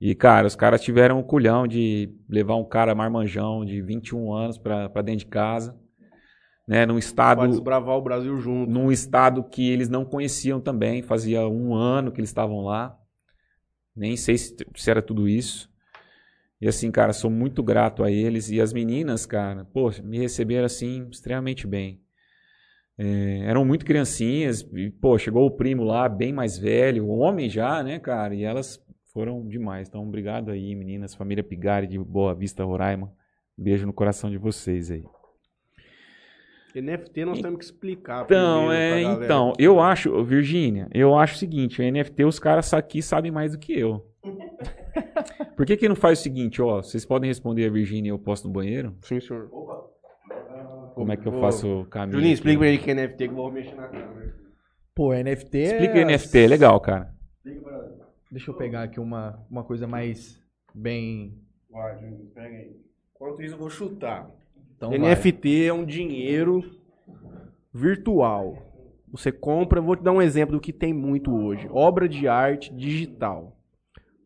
[0.00, 4.58] E, cara, os caras tiveram o culhão de levar um cara marmanjão de 21 anos
[4.58, 5.74] pra, pra dentro de casa,
[6.68, 8.70] né, num estado, Pode desbravar o Brasil junto.
[8.70, 12.94] num estado que eles não conheciam também, fazia um ano que eles estavam lá.
[13.96, 15.68] Nem sei se, se era tudo isso.
[16.60, 18.50] E assim, cara, sou muito grato a eles.
[18.50, 22.00] E as meninas, cara, pô, me receberam assim extremamente bem.
[22.98, 24.62] É, eram muito criancinhas.
[24.74, 28.34] E, pô, chegou o primo lá, bem mais velho, homem já, né, cara?
[28.34, 29.88] E elas foram demais.
[29.88, 31.14] Então, obrigado aí, meninas.
[31.14, 33.12] Família Pigari de Boa Vista, Roraima.
[33.56, 35.04] Beijo no coração de vocês aí.
[36.74, 38.24] NFT nós temos que explicar.
[38.24, 43.02] Então, é, então, eu acho, Virgínia, eu acho o seguinte, o NFT os caras aqui
[43.02, 44.06] sabem mais do que eu.
[45.56, 48.18] Por que que não faz o seguinte, ó, vocês podem responder a Virgínia e eu
[48.18, 48.94] posto no banheiro?
[49.02, 49.48] Sim, senhor.
[50.94, 52.12] Como é que eu Ô, faço o caminho?
[52.12, 52.34] Juninho, aqui?
[52.34, 54.34] explica pra ele que é NFT que eu vou mexer na câmera.
[54.94, 56.04] Pô, NFT Explica é...
[56.04, 57.14] NFT, é legal, cara.
[58.30, 60.42] Deixa eu pegar aqui uma, uma coisa mais
[60.74, 61.38] bem...
[61.70, 62.76] Vai, Juninho, pega aí.
[63.14, 64.30] Enquanto isso, eu vou chutar.
[64.76, 64.98] Então vai.
[64.98, 66.64] NFT é um dinheiro
[67.72, 68.56] virtual.
[69.10, 71.68] Você compra, vou te dar um exemplo do que tem muito hoje.
[71.70, 73.57] Obra de arte digital.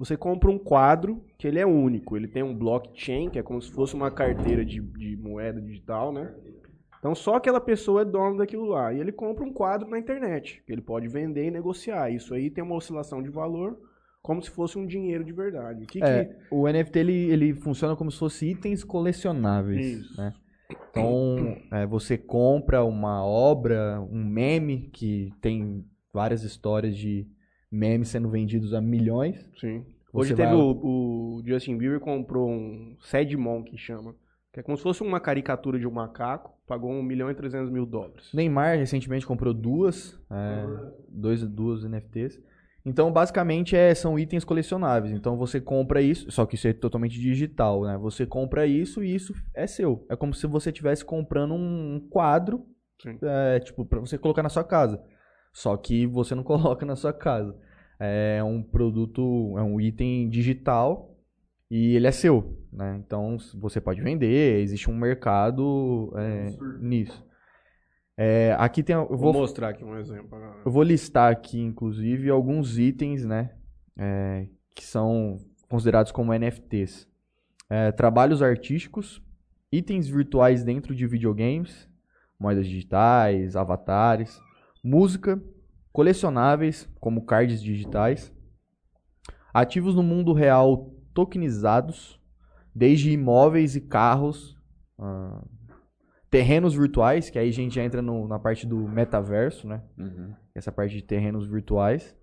[0.03, 2.17] Você compra um quadro que ele é único.
[2.17, 6.13] Ele tem um blockchain, que é como se fosse uma carteira de, de moeda digital,
[6.13, 6.35] né?
[6.99, 8.93] Então só aquela pessoa é dono daquilo lá.
[8.93, 12.11] E ele compra um quadro na internet, que ele pode vender e negociar.
[12.11, 13.79] Isso aí tem uma oscilação de valor,
[14.21, 15.85] como se fosse um dinheiro de verdade.
[15.85, 19.87] O que, É, que o NFT ele, ele funciona como se fosse itens colecionáveis.
[19.87, 20.21] Isso.
[20.21, 20.35] Né?
[20.91, 27.25] Então, é, você compra uma obra, um meme, que tem várias histórias de
[27.71, 29.49] memes sendo vendidos a milhões.
[29.59, 29.85] Sim.
[30.13, 34.15] Hoje teve vai- o, o Justin Bieber comprou um Sedmon, que chama.
[34.53, 36.53] Que é como se fosse uma caricatura de um macaco.
[36.67, 38.31] Pagou 1 milhão e 300 mil dólares.
[38.35, 40.67] Neymar recentemente comprou duas, é,
[41.09, 42.39] dois, duas NFTs.
[42.85, 45.15] Então, basicamente, é, são itens colecionáveis.
[45.15, 47.97] Então, você compra isso, só que isso é totalmente digital, né?
[47.99, 50.05] Você compra isso e isso é seu.
[50.11, 52.67] É como se você estivesse comprando um quadro,
[53.23, 55.01] é, tipo, pra você colocar na sua casa.
[55.53, 57.57] Só que você não coloca na sua casa.
[58.05, 61.17] É um produto, é um item digital
[61.71, 63.01] e ele é seu, né?
[63.05, 66.51] Então você pode vender, existe um mercado é,
[66.81, 67.25] nisso.
[68.17, 70.39] É, aqui tem, eu Vou, vou, mostrar aqui um exemplo.
[70.65, 73.53] eu vou listar aqui, inclusive, alguns itens, né,
[73.97, 75.39] é, que são
[75.69, 77.09] considerados como NFTs.
[77.71, 79.23] É, trabalhos artísticos,
[79.71, 81.89] itens virtuais dentro de videogames,
[82.39, 84.39] moedas digitais, avatares,
[84.85, 85.43] música,
[85.93, 88.33] colecionáveis, como cards digitais,
[89.53, 92.21] ativos no mundo real tokenizados,
[92.75, 94.57] desde imóveis e carros,
[94.99, 95.45] ah,
[96.31, 99.83] terrenos virtuais, que aí a gente já entra no- na parte do metaverso, né?
[99.99, 100.35] Uhum.
[100.55, 102.15] essa parte de terrenos virtuais,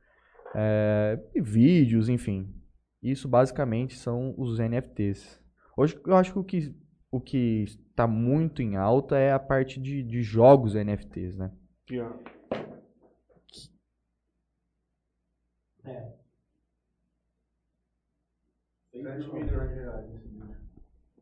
[0.55, 2.53] é, e vídeos, enfim.
[3.01, 5.39] Isso basicamente são os NFTs.
[5.77, 6.75] Hoje eu acho que o que
[7.11, 11.51] o que está muito em alta é a parte de, de jogos NFTs, né?
[11.83, 11.99] Aqui,
[15.90, 16.14] É.
[18.91, 19.03] 7
[19.34, 20.56] milhões de reais esse vídeo.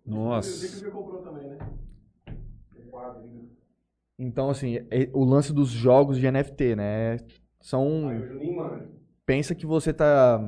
[0.05, 0.49] Nossa.
[0.67, 1.57] você comprou também, né?
[4.19, 7.17] Então assim, é- o lance dos jogos de NFT, né?
[7.61, 8.89] São Aí o Juninho manja.
[9.25, 10.39] pensa que você tá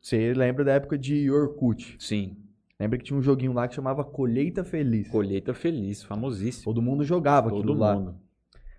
[0.00, 1.96] você lembra da época de Orkut?
[2.00, 2.36] Sim.
[2.80, 5.08] Lembra que tinha um joguinho lá que chamava Colheita Feliz.
[5.08, 6.64] Colheita feliz, famosíssimo.
[6.64, 7.94] Todo mundo jogava Todo aquilo lá.
[7.96, 8.16] mundo.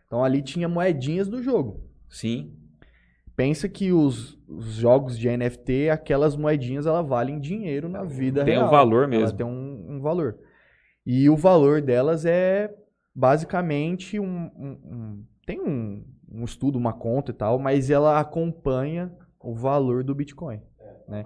[0.08, 1.84] Então ali tinha moedinhas do jogo.
[2.10, 2.58] Sim.
[3.40, 8.58] Pensa que os, os jogos de NFT, aquelas moedinhas, elas valem dinheiro na vida Tem
[8.58, 8.70] um real.
[8.70, 9.38] valor Ela mesmo.
[9.38, 10.38] tem um, um valor.
[11.06, 12.70] E o valor delas é
[13.16, 14.52] basicamente um...
[14.58, 19.10] um- um- tem um, um estudo, uma conta e tal, mas ela acompanha
[19.40, 20.60] o valor do Bitcoin.
[21.08, 21.26] Né?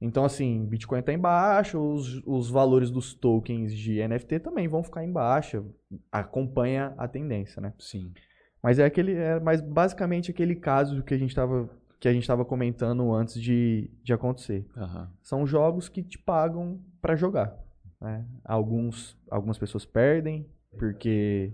[0.00, 4.82] Então, assim, Bitcoin está em baixa, os, os valores dos tokens de NFT também vão
[4.82, 5.62] ficar em baixa.
[6.10, 7.74] Acompanha a tendência, né?
[7.78, 8.10] Sim.
[8.62, 11.68] Mas é aquele, é mais basicamente aquele caso que a gente estava
[11.98, 14.66] que a gente estava comentando antes de, de acontecer.
[14.76, 15.08] Aham.
[15.22, 17.56] São jogos que te pagam para jogar.
[18.00, 18.24] né?
[18.44, 20.44] Alguns, algumas pessoas perdem
[20.76, 21.52] porque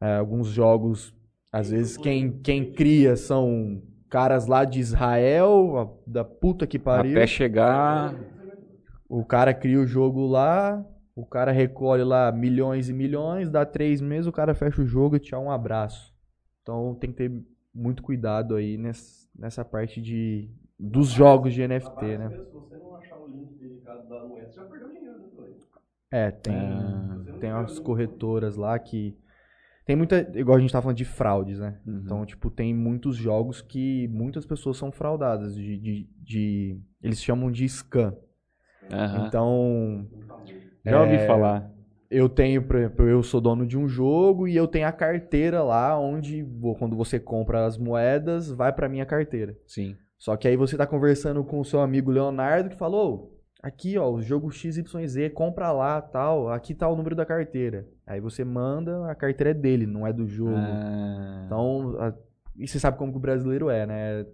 [0.00, 1.14] é, alguns jogos,
[1.50, 3.80] às vezes quem, quem cria são
[4.10, 7.12] caras lá de Israel, a- da puta que pariu.
[7.12, 8.14] Até chegar.
[9.08, 10.84] O cara cria o jogo lá,
[11.20, 15.16] o cara recolhe lá milhões e milhões, dá três meses, o cara fecha o jogo
[15.16, 16.14] e tchau, um abraço.
[16.62, 22.18] Então tem que ter muito cuidado aí ness- nessa parte de dos jogos de NFT,
[22.18, 22.30] né?
[22.30, 25.58] Se você não achar o link dedicado da moeda, você já perdeu dinheiro, né?
[26.10, 27.18] É, tem, Ah.
[27.38, 29.16] tem umas corretoras lá que.
[29.84, 30.20] Tem muita.
[30.38, 31.80] Igual a gente tá falando de fraudes, né?
[31.86, 32.00] Uhum.
[32.04, 35.54] Então, tipo, tem muitos jogos que muitas pessoas são fraudadas.
[35.54, 38.14] De, de, de- eles chamam de scam.
[38.90, 39.26] Aham.
[39.26, 40.06] Então,
[40.88, 41.70] Já ouvi é, falar.
[42.10, 45.62] eu tenho, por exemplo, eu sou dono de um jogo e eu tenho a carteira
[45.62, 46.46] lá onde
[46.78, 49.56] quando você compra as moedas, vai pra minha carteira.
[49.66, 49.96] Sim.
[50.16, 54.10] Só que aí você tá conversando com o seu amigo Leonardo que falou: aqui, ó,
[54.10, 57.86] o jogo XYZ, compra lá, tal, aqui tá o número da carteira.
[58.06, 60.56] Aí você manda, a carteira é dele, não é do jogo.
[60.56, 62.14] Ah, Então, a-
[62.56, 64.26] e você sabe como que o brasileiro é, né?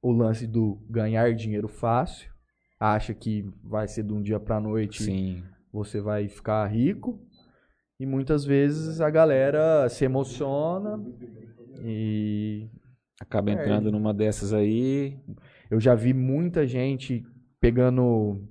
[0.00, 2.30] O lance do ganhar dinheiro fácil,
[2.78, 5.42] acha que vai ser de um dia pra noite sim.
[5.72, 7.18] Você vai ficar rico.
[7.98, 11.00] E muitas vezes a galera se emociona
[11.84, 12.68] e
[13.20, 15.16] Acaba É, entrando numa dessas aí.
[15.70, 17.22] eu já vi muita gente
[17.60, 18.42] pegando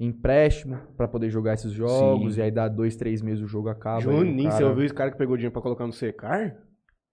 [0.00, 2.40] empréstimo pra poder jogar esses jogos Sim.
[2.40, 4.00] e aí dá dois, três meses o jogo acaba.
[4.00, 6.56] e Juninho, você cara- ouviu esse cara que pegou dinheiro pra colocar no secar?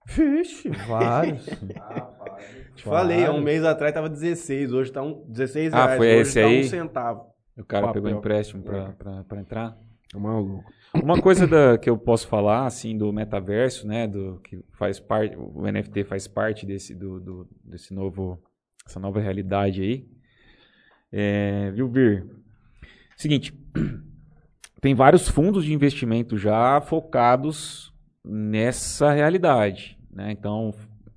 [0.08, 1.46] Vixe, vários.
[2.76, 6.08] Te falei, há um mês atrás tava 16, hoje tá um 16 Ah, reais, foi
[6.14, 6.60] hoje esse tá aí?
[6.62, 7.31] um centavo.
[7.58, 8.02] O cara Papel.
[8.04, 8.66] pegou empréstimo É.
[8.66, 9.78] pra, pra, pra entrar.
[10.14, 10.64] É maluco.
[10.94, 15.36] Uma coisa da- que eu posso falar, assim, do metaverso, né, do que faz parte,
[15.38, 18.42] o NFT faz parte desse, do, do- desse novo,
[18.86, 20.06] essa nova realidade aí,
[21.12, 22.26] é, viu, Vir?
[23.16, 23.54] Seguinte,
[24.82, 30.74] tem vários fundos de investimento já focados nessa realidade, né, então,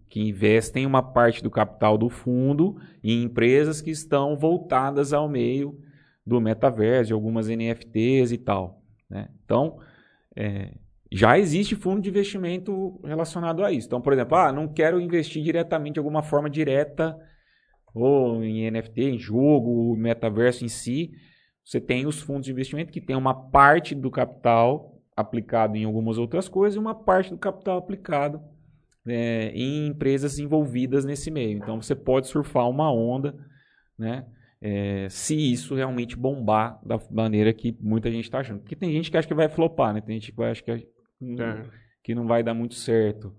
[0.09, 5.81] que investem uma parte do capital do fundo em empresas que estão voltadas ao meio
[6.26, 8.82] do metaverso, de algumas NFTs e tal.
[9.10, 9.28] Né?
[9.44, 9.78] Então,
[10.34, 10.72] é,
[11.12, 13.86] já existe fundo de investimento relacionado a isso.
[13.86, 17.16] Então, por exemplo, ah, não quero investir diretamente de alguma forma direta
[17.94, 21.12] ou em NFT, em jogo, metaverso em si.
[21.64, 26.18] Você tem os fundos de investimento que tem uma parte do capital aplicado em algumas
[26.18, 28.42] outras coisas e uma parte do capital aplicado
[29.06, 31.59] é, em empresas envolvidas nesse meio.
[31.59, 33.36] Então, você pode surfar uma onda,
[33.96, 34.26] né?
[34.60, 38.60] É, se isso realmente bombar da maneira que muita gente está achando.
[38.60, 40.01] Porque tem gente que acha que vai flopar, né?
[40.01, 40.85] Tem gente que acha que, É.
[42.02, 43.35] que não vai dar muito certo.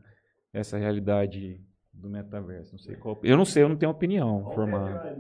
[0.54, 1.60] essa realidade
[1.94, 2.72] do metaverso.
[2.74, 3.20] Não sei qual.
[3.24, 5.18] Eu não sei, eu não tenho opinião formada.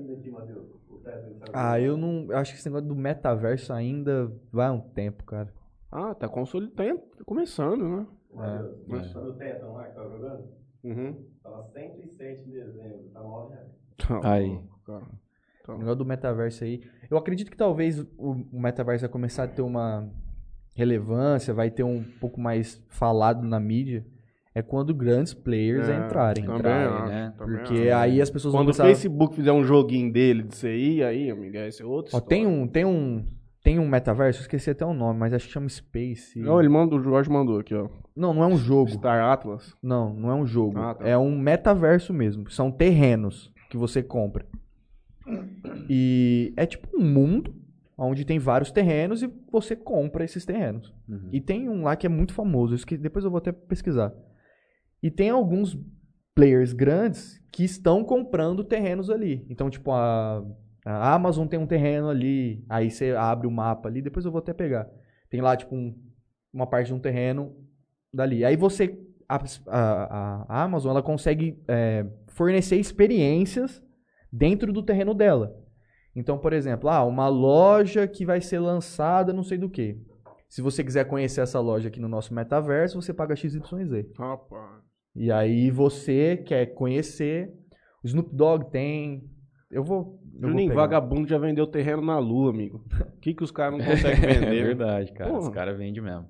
[1.53, 2.27] Ah, eu não.
[2.31, 5.53] eu Acho que esse negócio do metaverso ainda vai um tempo, cara.
[5.91, 8.07] Ah, tá consolidando, tá começando, né?
[8.34, 8.73] É.
[8.88, 10.43] Mas- No Teton lá que tava jogando,
[10.84, 11.26] Uhum.
[11.41, 14.26] tava 107 em dezembro, tá 9 reais.
[14.26, 14.59] Aí.
[14.85, 15.05] Cara.
[15.73, 16.81] O negócio do metaverso aí.
[17.09, 20.07] Eu acredito que talvez o o metaverso vai começar a ter uma
[20.75, 24.05] relevância, vai ter um pouco mais falado na mídia.
[24.53, 26.45] É quando grandes players É, entrarem.
[26.45, 27.33] Também Entrarem, acho, né?
[27.37, 27.95] também Porque acho.
[27.97, 28.85] aí as pessoas Quando vão o começar...
[28.85, 32.65] Facebook fizer um joguinho dele disso aí, aí, amigo, esse é outro Ó, tem um,
[32.65, 33.25] tem um,
[33.61, 36.39] tem um metaverso, eu esqueci até o nome, mas acho que chama Space.
[36.39, 37.89] Não, ele mandou, o Jorge mandou aqui, ó.
[38.15, 38.91] Não, não é um jogo.
[38.91, 39.75] Star Atlas.
[39.83, 40.77] Não, não é um jogo.
[40.79, 41.05] Ah, tá.
[41.05, 42.49] É um metaverso mesmo.
[42.49, 44.45] São terrenos que você compra.
[45.89, 47.53] E é tipo um mundo
[47.97, 50.93] onde tem vários terrenos e você compra esses terrenos.
[51.07, 51.30] Uhum.
[51.31, 54.14] E tem um lá que é muito famoso, isso que depois eu vou até pesquisar.
[55.02, 55.77] E tem alguns
[56.34, 59.45] players grandes que estão comprando terrenos ali.
[59.49, 60.43] Então, tipo, a,
[60.85, 64.39] a Amazon tem um terreno ali, aí você abre o mapa ali, depois eu vou
[64.39, 64.89] até pegar.
[65.30, 65.95] Tem lá, tipo, um-
[66.53, 67.56] uma parte de um terreno
[68.14, 68.43] dali.
[68.43, 68.99] Aí você,
[69.30, 69.38] a,
[69.68, 73.81] a- a Amazon, ela consegue é, fornecer experiências
[74.36, 75.56] dentro do terreno dela.
[76.16, 79.98] Então, por exemplo, ah, uma loja que vai ser lançada não sei do que.
[80.49, 83.62] Se você quiser conhecer essa loja aqui no nosso metaverso, você paga XYZ.
[84.18, 84.84] Rapaz.
[85.16, 87.49] E aí você quer conhecer.
[88.03, 89.24] O Snoop Dogg tem.
[89.72, 90.20] Eu vou.
[90.41, 92.84] Eu vagabundo já vendeu terreno na lua, amigo.
[93.16, 94.64] O que, que os caras não conseguem É vender?
[94.64, 95.30] verdade, cara.
[95.30, 95.41] Porra.
[95.44, 96.28] Os caras vendem mesmo.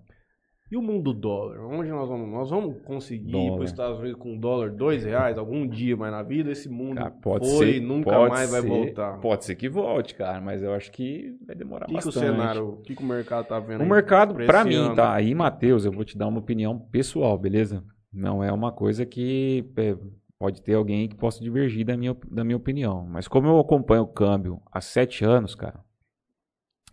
[0.75, 1.61] E o mundo do dólar?
[1.65, 2.29] Onde nós vamos?
[2.29, 3.63] Nós vamos conseguir ir para Dólar.
[3.63, 6.95] os Estados Unidos com um dólar dois reais algum dia, mas na vida esse mundo
[6.97, 9.21] Cara, pode foi ser, e nunca mais vai ser- voltar.
[9.21, 12.05] Pode ser que volte, cara, mas eu acho que vai demorar O que, que o
[12.07, 12.25] bastante.
[12.25, 13.85] cenário, o que, que o mercado tá vendo?
[13.85, 14.95] O mercado, esse mim, ano?
[14.95, 15.13] tá?
[15.13, 17.81] Aí, Matheus, eu vou te dar uma opinião pessoal, beleza?
[18.11, 19.95] Não é uma coisa que é,
[20.37, 23.05] pode ter alguém que possa divergir da minha, da minha opinião.
[23.09, 25.79] Mas como eu acompanho o câmbio há sete anos, cara,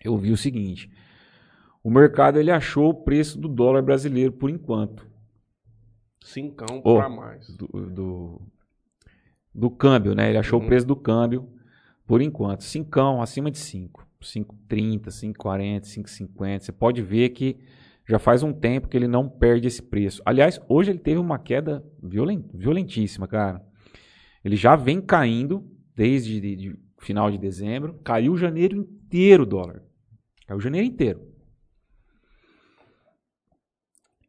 [0.04, 0.88] eu vi o seguinte.
[1.82, 5.06] O mercado, ele achou o preço do dólar brasileiro por enquanto.
[6.22, 6.96] Cincão Ô.
[6.96, 7.48] pra mais.
[7.56, 8.42] do, do,
[9.54, 10.28] do câmbio, né?
[10.28, 10.64] Ele achou Uhum.
[10.64, 11.48] o preço do câmbio
[12.06, 12.62] por enquanto.
[12.62, 14.06] Cincão, acima de 5.
[14.20, 16.60] 5,30, 5,40, 5,50.
[16.60, 17.58] Você pode ver que
[18.08, 20.22] já faz um tempo que ele não perde esse preço.
[20.24, 23.60] Aliás, hoje ele teve uma queda violen- violentíssima, cara.
[24.44, 27.94] Ele já vem caindo desde de- de final de dezembro.
[28.04, 29.82] Caiu janeiro inteiro o dólar.
[30.46, 31.31] Caiu janeiro inteiro.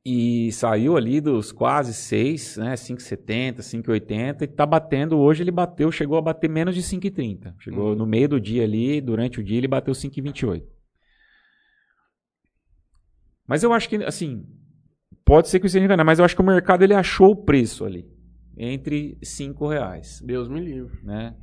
[0.06, 2.74] E saiu ali dos quase 6, né?
[2.76, 5.18] 5,70, 5,80 e tá batendo.
[5.18, 7.56] Hoje ele bateu, chegou a bater menos de 5,30.
[7.60, 7.96] Chegou Uhum.
[7.96, 10.64] no meio do dia ali, durante o dia ele bateu 5,28.
[13.48, 14.46] Mas eu acho que, assim,
[15.26, 17.86] pode ser que esteja enganado, mas eu acho que o mercado ele achou o preço
[17.86, 18.06] ali,
[18.58, 20.98] entre 5 reais Deus me livre.
[21.04, 21.36] né?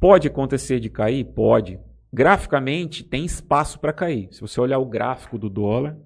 [0.00, 1.24] Pode acontecer de cair?
[1.24, 1.78] Pode.
[2.12, 4.28] Graficamente, tem espaço para cair.
[4.32, 5.96] Se você olhar o gráfico do dólar,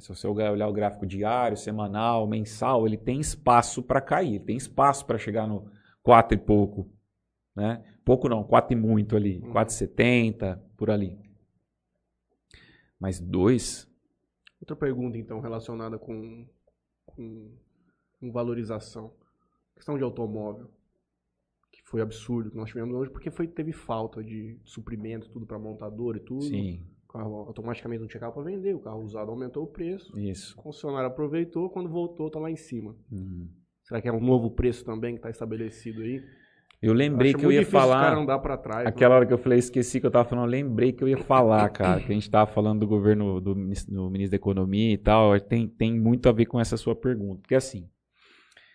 [0.00, 4.34] se você olhar o gráfico diário, semanal, mensal, ele tem espaço para cair.
[4.34, 5.70] Ele tem espaço para chegar no
[6.02, 6.90] 4 e pouco.
[7.56, 7.82] Né?
[8.04, 9.40] Pouco não, 4 e muito ali.
[9.40, 9.52] Uhum.
[9.52, 11.18] 4,70, por ali.
[13.00, 13.88] Mas 2,
[14.60, 16.46] Outra pergunta, então, relacionada com,
[17.06, 17.50] com,
[18.18, 19.14] com valorização.
[19.74, 20.68] Questão de automóvel.
[21.70, 25.58] Que foi absurdo que nós tivemos hoje, porque foi, teve falta de suprimento, tudo para
[25.58, 26.42] montador e tudo.
[26.42, 30.18] sim, O carro automaticamente não tinha carro para vender, o carro usado aumentou o preço.
[30.18, 30.54] isso.
[30.58, 32.94] O concessionário aproveitou, quando voltou, tá lá em cima.
[33.10, 33.48] Uhum.
[33.82, 36.22] Será que é um novo preço também que está estabelecido aí?
[36.80, 38.14] Eu lembrei Acho que eu ia falar.
[38.56, 38.84] trás.
[38.84, 38.90] né?
[38.90, 41.16] Aquela hora que eu falei, esqueci que eu tava falando, eu lembrei que eu ia
[41.16, 44.98] falar, cara, que a gente tava falando do governo, do, do ministro da Economia e
[44.98, 47.40] tal, tem, tem muito a ver com essa sua pergunta.
[47.40, 47.88] Porque assim,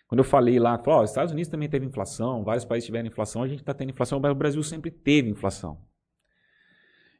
[0.08, 3.06] quando eu falei lá, falou, ó, os Estados Unidos também teve inflação, vários países tiveram
[3.06, 5.78] inflação, a gente tá tendo inflação, mas o Brasil sempre teve inflação.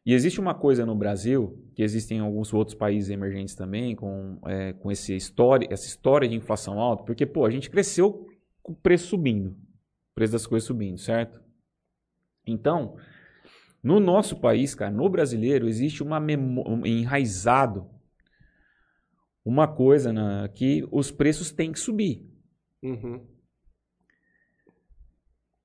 [0.06, 4.39] E existe uma coisa no Brasil, que existem em alguns outros países emergentes também, com,
[4.47, 8.26] é, com esse história, essa história de inflação alta, porque, pô, a gente cresceu
[8.62, 11.40] com o preço subindo, o preço das coisas subindo, certo?
[12.47, 12.97] Então,
[13.82, 17.89] no nosso país, cara, no brasileiro, existe uma memó- um- enraizado
[19.43, 22.26] uma coisa na, que os preços têm que subir.
[22.82, 23.26] Uhum.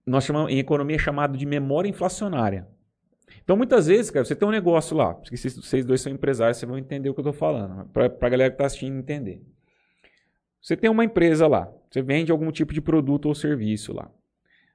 [0.05, 2.67] Nós chamamos, em economia é chamado de memória inflacionária.
[3.43, 6.57] Então, muitas vezes, cara, você tem um negócio lá, porque vocês, vocês dois são empresários,
[6.57, 9.41] vocês vão entender o que eu estou falando, para a galera que está assistindo entender.
[10.61, 14.11] Você tem uma empresa lá, você vende algum tipo de produto ou serviço lá.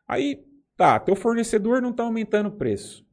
[0.08, 0.44] Aí,
[0.76, 3.04] tá, teu fornecedor não está aumentando o preço.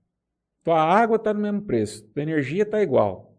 [0.63, 3.35] Tua água está no mesmo preço, tua energia está igual.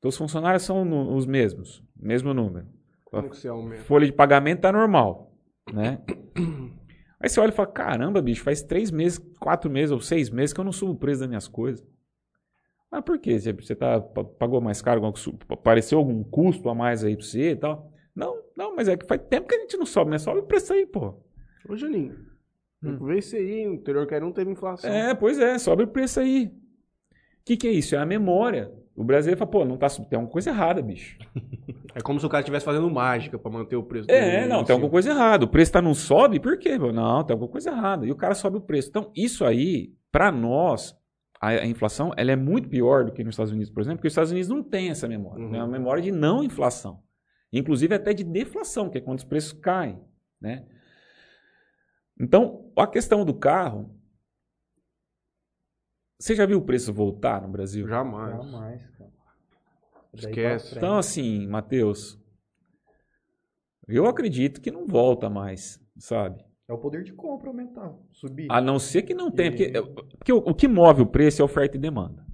[0.00, 2.66] Teus funcionários são no- os mesmos, mesmo número.
[3.04, 3.82] Como que você aumenta?
[3.82, 5.32] folha de pagamento tá normal,
[5.72, 5.98] né?
[7.20, 10.52] Aí você olha e fala, caramba, bicho, faz três meses, quatro meses ou seis meses
[10.54, 11.86] que eu não subo o preço das minhas coisas.
[12.90, 13.38] Mas por quê?
[13.38, 15.00] Você, tá, pa- pagou mais caro?
[15.48, 17.92] Apareceu algum custo a mais aí pra você e tal?
[18.16, 20.18] Não, não, mas é que faz tempo que a gente não sobe, né?
[20.18, 21.14] Sobe o preço aí, pô.
[21.68, 22.16] Ô, Juninho,
[22.82, 24.90] vê isso aí, o interior que não teve inflação.
[24.90, 26.46] É, pois é, sobe o preço aí.
[26.46, 27.94] O que, que é isso?
[27.94, 28.72] É a memória.
[28.96, 29.88] O brasileiro fala, pô, não tá.
[29.88, 31.18] Tem alguma coisa errada, bicho.
[31.92, 34.08] É como se o cara estivesse fazendo mágica pra manter o preço.
[34.08, 35.44] É, não, em tem alguma coisa errada.
[35.44, 36.78] O preço tá não sobe, por quê?
[36.78, 38.06] Não, tem alguma coisa errada.
[38.06, 38.90] E o cara sobe o preço.
[38.90, 40.96] Então, isso aí, pra nós,
[41.40, 44.12] a, inflação, ela é muito pior do que nos Estados Unidos, por exemplo, porque os
[44.12, 45.42] Estados Unidos não têm essa memória.
[45.44, 45.50] Uhum.
[45.50, 45.58] né?
[45.58, 47.02] É uma memória de não inflação.
[47.52, 49.98] Inclusive até de deflação, que é quando os preços caem,
[50.40, 50.64] né?
[52.20, 53.90] Então, a questão do carro,
[56.20, 57.86] você já viu o preço voltar no Brasil?
[57.88, 58.36] Jamais.
[58.36, 59.10] Jamais, cara.
[60.12, 60.76] Daí Esquece.
[60.76, 62.18] Então, assim, Matheus,
[63.88, 66.44] eu acredito que não volta mais, sabe?
[66.68, 68.46] É o poder de compra aumentar, subir.
[68.50, 69.48] A não ser que não tenha.
[69.50, 72.24] E- Porque, porque o, o que move o preço é oferta e demanda.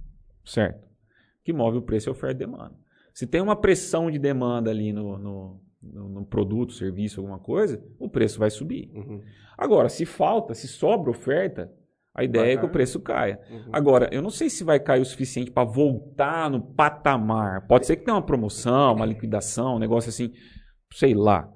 [0.45, 0.85] Certo?
[0.85, 2.75] O que move o preço é oferta e demanda.
[3.13, 7.83] Se tem uma pressão de demanda ali no, no, no- no produto, serviço, alguma coisa,
[7.97, 8.91] o preço vai subir.
[8.93, 9.23] Uhum,
[9.57, 11.73] Agora, se falta, se sobra oferta,
[12.17, 13.39] a ideia é que o preço caia.
[13.49, 13.69] uhum.
[13.71, 17.67] Agora, eu não sei se vai cair o suficiente para voltar no patamar.
[17.67, 20.31] Pode ser que tenha uma promoção, uma liquidação, um negócio assim,
[20.93, 21.49] sei lá.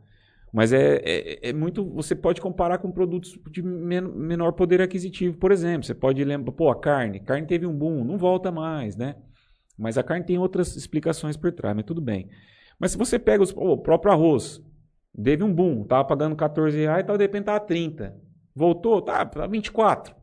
[0.54, 1.84] Mas é, é, é muito.
[1.94, 5.86] Você pode comparar com produtos de men- menor poder aquisitivo, por exemplo.
[5.86, 7.22] Você pode lembrar, pô, a carne.
[7.22, 9.16] Carne teve um boom, não volta mais, né?
[9.78, 12.30] Mas a carne tem outras explicações por trás, mas tudo bem.
[12.80, 14.62] Mas se você pega os- pô, o próprio arroz,
[15.24, 18.16] teve um boom, tava pagando 14 reais, tal, de repente tava 30.
[18.54, 20.14] Voltou, tá, tá 24.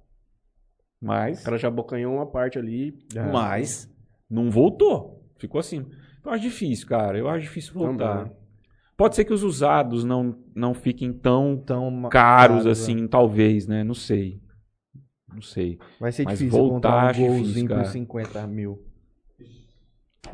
[1.00, 1.40] Mas.
[1.40, 2.98] O cara já abocanhou uma parte ali.
[3.14, 3.22] É.
[3.22, 3.92] Mas
[4.28, 5.24] não voltou.
[5.38, 5.86] Ficou assim.
[6.18, 7.18] Então eu acho difícil, cara.
[7.18, 8.24] Eu acho difícil voltar.
[8.24, 8.36] Também.
[8.96, 12.72] Pode ser que os usados não, não fiquem tão Tão caros né?
[12.72, 13.84] assim, talvez, né?
[13.84, 14.42] Não sei.
[15.32, 15.78] Não sei.
[16.00, 18.84] Vai ser Mas difícil voltar um golzinho por 50 mil.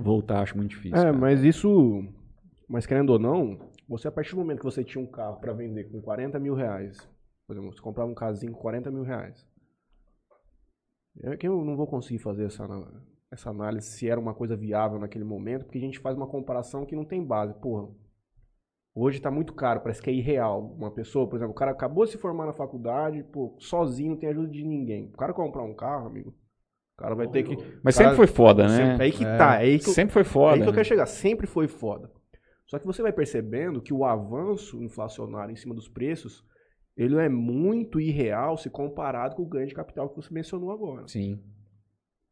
[0.00, 0.96] Voltar acho muito difícil.
[0.96, 1.12] É, cara.
[1.12, 2.02] mas isso.
[2.66, 5.52] Mas querendo ou não, você a partir do momento que você tinha um carro pra
[5.52, 6.96] vender com 40 mil reais,
[7.46, 9.46] por exemplo, você comprava um casinho com 40 mil reais.
[11.22, 12.66] É que eu não vou conseguir fazer essa,
[13.30, 16.84] essa análise se era uma coisa viável naquele momento, porque a gente faz uma comparação
[16.84, 17.54] que não tem base.
[17.60, 17.88] Porra,
[18.94, 20.60] hoje tá muito caro, parece que é irreal.
[20.76, 24.18] Uma pessoa, por exemplo, o cara acabou de se formar na faculdade, pô, sozinho, não
[24.18, 25.06] tem ajuda de ninguém.
[25.14, 27.56] O cara comprar um carro, amigo, o cara vai ter que.
[27.82, 28.76] Mas cara- sempre foi foda, né?
[28.90, 29.36] Sempre- aí que É.
[29.38, 30.54] tá, é aí que eu- Sempre foi é foda.
[30.54, 30.76] aí que eu né?
[30.76, 31.06] quero chegar.
[31.06, 32.10] Sempre foi foda.
[32.66, 36.44] Só que você vai percebendo que o avanço inflacionário em cima dos preços,
[36.96, 41.08] ele é muito irreal se comparado com o ganho de capital que você mencionou agora.
[41.08, 41.40] Sim.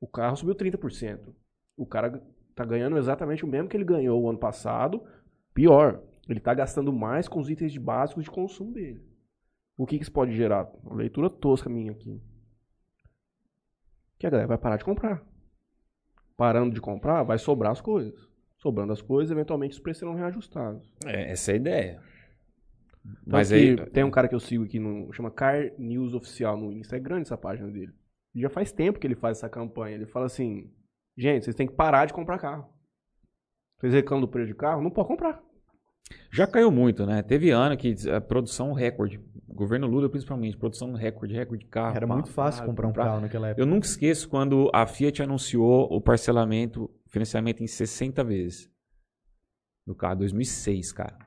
[0.01, 1.35] O carro subiu 30%.
[1.77, 2.23] O cara
[2.55, 5.03] tá ganhando exatamente o mesmo que ele ganhou o ano passado.
[5.53, 9.05] Pior, ele tá gastando mais com os itens de básicos de consumo dele.
[9.77, 10.71] O que, que isso pode gerar?
[10.85, 12.23] Uma leitura tosca minha aqui.
[14.19, 15.25] Que a galera vai parar de comprar.
[16.37, 18.29] Parando de comprar, vai sobrar as coisas.
[18.59, 20.89] Sobrando as coisas, eventualmente os preços serão reajustados.
[21.05, 22.03] É, essa é a ideia.
[23.27, 23.77] Mas aí.
[23.91, 26.97] tem um cara que eu sigo aqui, no, chama Car News Oficial no Insta.
[26.97, 27.93] É grande essa página dele.
[28.35, 29.97] E já faz tempo que ele faz essa campanha.
[29.97, 30.71] Ele fala assim:
[31.17, 32.69] gente, vocês têm que parar de comprar carro.
[33.79, 34.81] Vocês reclamam do preço de carro?
[34.81, 35.43] Não pode comprar.
[36.31, 37.23] Já caiu muito, né?
[37.23, 39.21] Teve ano que a produção recorde.
[39.49, 41.97] Governo Lula, principalmente, produção recorde, recorde de carro.
[41.97, 43.61] Era pá, muito fácil pá, comprar um carro naquela época.
[43.61, 48.71] Eu nunca esqueço quando a Fiat anunciou o parcelamento, financiamento em 60 vezes
[49.87, 51.19] do carro, 2006, cara.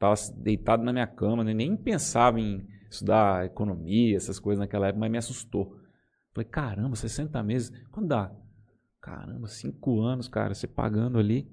[0.00, 1.52] Eu tava deitado na minha cama, né?
[1.52, 5.76] nem pensava em estudar economia, essas coisas naquela época, mas me assustou.
[6.34, 8.32] Falei, caramba, 60 meses, quando dá?
[9.00, 11.46] Caramba, 5 anos, cara, você pagando ali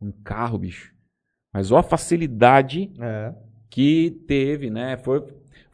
[0.00, 0.92] um carro, bicho.
[1.52, 3.32] Mas ó a facilidade É.
[3.70, 4.96] que teve, né?
[4.96, 5.24] Foi,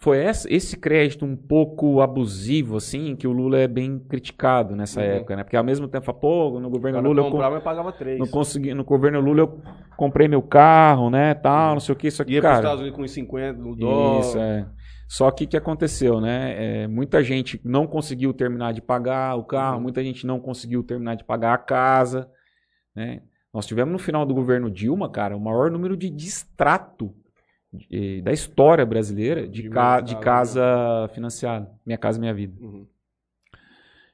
[0.00, 5.06] foi esse crédito um pouco abusivo, assim, que o Lula é bem criticado nessa Uhum.
[5.06, 5.44] época, né?
[5.44, 8.18] Porque ao mesmo tempo, pô, no governo cara Lula eu com- comprava e pagava três.
[8.18, 9.62] não consegui, no governo Lula eu
[9.98, 12.64] comprei meu carro, né, tal, não sei o que, isso aqui, Ia para os cara.
[12.64, 14.20] Estados Unidos com uns 50 no dólar.
[14.20, 14.66] Isso, é.
[15.06, 16.84] Só que o que aconteceu, né?
[16.84, 19.82] É, muita gente não conseguiu terminar de pagar o carro, Uhum.
[19.82, 22.26] muita gente não conseguiu terminar de pagar a casa,
[22.96, 23.20] né?
[23.52, 27.12] Nós tivemos no final do governo Dilma, cara, o maior número de distrato
[27.90, 31.70] eh, da história brasileira de, De ca- de casa financiada.
[31.86, 32.54] Minha Casa Minha Vida.
[32.60, 32.86] Uhum.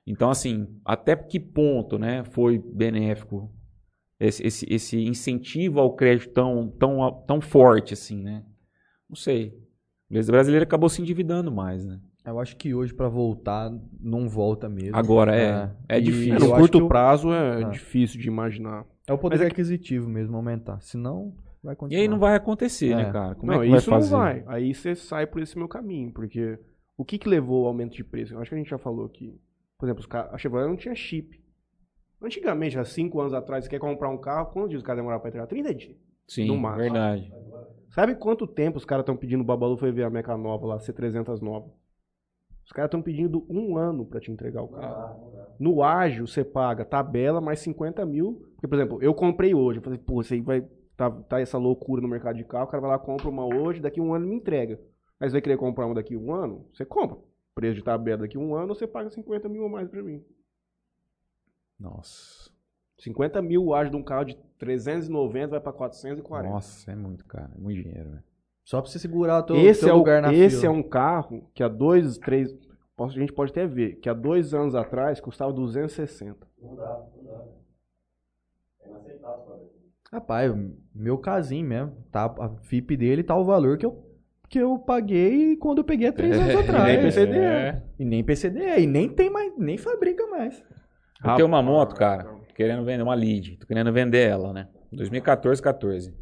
[0.07, 3.51] Então, assim, até que ponto né, foi benéfico
[4.20, 8.44] esse, esse, esse incentivo ao crédito tão, tão, tão forte assim, né?
[9.09, 9.52] Não sei.
[10.09, 11.99] O brasileiro acabou se endividando mais, né?
[12.25, 13.70] Eu acho que hoje, pra voltar,
[14.01, 14.97] não volta mesmo.
[14.97, 16.35] Agora é, é difícil.
[16.35, 17.68] É, eu no curto que prazo é Ah.
[17.68, 18.85] difícil de imaginar.
[19.07, 20.81] É o poder Mas é que- aquisitivo mesmo aumentar.
[20.81, 21.35] Senão,
[21.66, 22.00] vai E continuar.
[22.02, 22.96] aí não vai acontecer, É.
[22.96, 23.34] né, cara?
[23.34, 24.10] Como não, é que vai isso fazer?
[24.12, 24.44] não vai.
[24.46, 26.58] Aí você sai por esse meu caminho, porque
[26.96, 28.34] o que que levou ao aumento de preço?
[28.34, 29.38] Eu acho que a gente já falou aqui.
[29.78, 31.38] Por exemplo, a Chevrolet não tinha chip.
[32.22, 35.20] Antigamente, há cinco anos atrás, você quer comprar um carro, quantos dias o cara demorava
[35.20, 35.46] pra entregar?
[35.46, 35.96] 30 dias.
[36.26, 36.82] Sim, no máximo.
[36.82, 37.32] verdade.
[37.90, 40.76] Sabe quanto tempo os caras estão pedindo o Babalu foi ver a Meca nova lá,
[40.78, 41.70] C300 nova?
[42.64, 45.32] Os caras estão pedindo um ano pra te entregar o carro.
[45.60, 48.42] No ágil, você paga tabela mais 50 mil.
[48.54, 49.78] Porque, por exemplo, eu comprei hoje.
[49.78, 50.66] Eu falei, pô, isso aí vai.
[50.97, 52.65] Tá, tá essa loucura no mercado de carro.
[52.65, 54.81] O cara vai lá, compra uma hoje, daqui um ano ele me entrega.
[55.20, 56.66] Mas você vai querer comprar uma daqui um ano?
[56.73, 57.18] Você compra.
[57.55, 60.25] Preço de tabela daqui um ano, você paga 50 mil a mais pra mim.
[61.78, 62.50] Nossa.
[62.99, 66.49] 50 mil o ágil de um carro de 390 vai pra 440.
[66.49, 67.50] Nossa, é muito, cara.
[67.55, 68.25] É muito dinheiro, velho.
[68.65, 70.73] Só pra você segurar o teu, esse teu é, o, lugar na esse fila.
[70.73, 72.52] é um carro que há dois, três.
[72.97, 76.47] posso- A gente pode até ver que há dois anos atrás custava 260.
[76.60, 77.44] Não dá, não dá.
[78.81, 79.70] É inaceitável.
[80.16, 80.50] Rapaz,
[80.94, 81.92] meu casinho mesmo.
[82.10, 84.02] Tá, a FIP dele tá o valor que eu,
[84.48, 86.86] que eu paguei quando eu peguei há três anos atrás.
[86.86, 87.38] nem PCD.
[87.38, 87.82] É.
[87.98, 90.64] E nem PCD, e nem tem mais, nem fabrica mais.
[91.22, 93.58] Eu tenho uma moto, cara, querendo vender uma lead.
[93.58, 94.68] Tô querendo vender ela, né?
[94.90, 96.14] 2014, 14.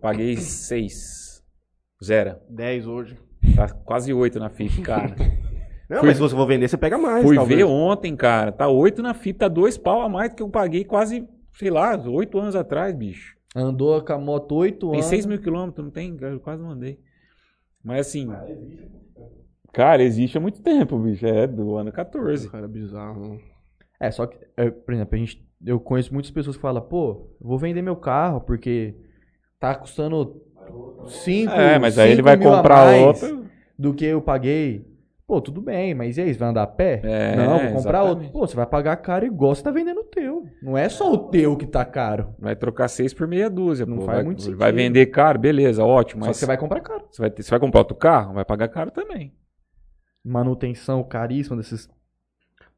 [0.00, 1.42] Paguei 6.
[2.02, 2.36] Zero.
[2.48, 3.18] 10 hoje.
[3.54, 5.14] Tá quase 8 na FIP, cara.
[5.88, 7.22] Não, Fui- mas se você for vender, você pega mais.
[7.22, 7.58] Fui talvez.
[7.58, 8.50] ver ontem, cara.
[8.52, 11.28] Tá 8 na FIP, tá 2 pau a mais do que eu paguei quase,
[11.58, 13.34] sei lá, 8 anos atrás, bicho.
[13.54, 15.06] Andou com a moto oito Tem anos.
[15.06, 16.16] 6 mil quilômetros, não tem?
[16.20, 16.98] Eu quase não andei.
[17.82, 18.28] Mas assim.
[19.72, 21.26] Cara, existe há muito tempo, bicho.
[21.26, 22.48] É do ano 14.
[22.50, 23.40] Cara, bizarro.
[24.00, 27.30] É, só que, é, por exemplo, a gente, eu conheço muitas pessoas que falam, pô,
[27.40, 28.94] vou vender meu carro porque
[29.58, 30.42] tá custando
[31.06, 33.46] 5 É, mas aí ele vai comprar outro.
[33.78, 34.86] do que eu paguei.
[35.26, 37.00] Pô, tudo bem, mas e aí, você vai andar a pé?
[37.02, 38.08] É, não, vou comprar exatamente.
[38.08, 38.30] outro.
[38.32, 40.46] Pô, você vai pagar caro igual você tá vendendo o teu.
[40.62, 42.32] Não é só o teu que tá caro.
[42.38, 43.84] Vai trocar 6 por meia dúzia.
[43.84, 44.02] Não pô.
[44.04, 44.58] faz vai, muito sentido.
[44.58, 46.22] vai vender caro, beleza, ótimo.
[46.22, 47.04] Só Mas que você vai comprar caro.
[47.10, 48.34] você vai, ter- você vai comprar outro carro?
[48.34, 49.32] Vai pagar caro também.
[50.24, 51.88] Manutenção caríssima desses.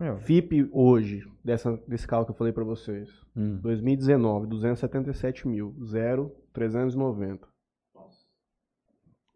[0.00, 3.08] Meu, FIP hoje, dessa, desse carro que eu falei pra vocês.
[3.36, 3.58] Hum.
[3.60, 5.74] 2019, 277 mil.
[5.84, 7.46] Zero, 390.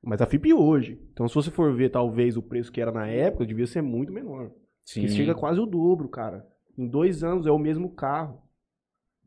[0.02, 1.00] Mas a FIP hoje.
[1.12, 4.12] Então, se você for ver, talvez, o preço que era na época, devia ser muito
[4.12, 4.50] menor.
[4.84, 5.02] Sim.
[5.02, 6.46] Porque chega quase o dobro, cara.
[6.76, 8.42] Em dois anos é o mesmo carro.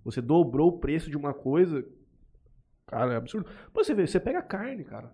[0.03, 1.85] Você dobrou o preço de uma coisa.
[2.87, 3.49] Cara, é absurdo.
[3.73, 5.13] Pô, você vê, você pega carne, cara.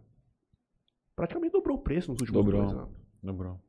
[1.16, 2.62] Praticamente dobrou o preço nos últimos Dobrou.
[2.64, 2.96] dois anos.
[3.22, 3.60] Dobrou.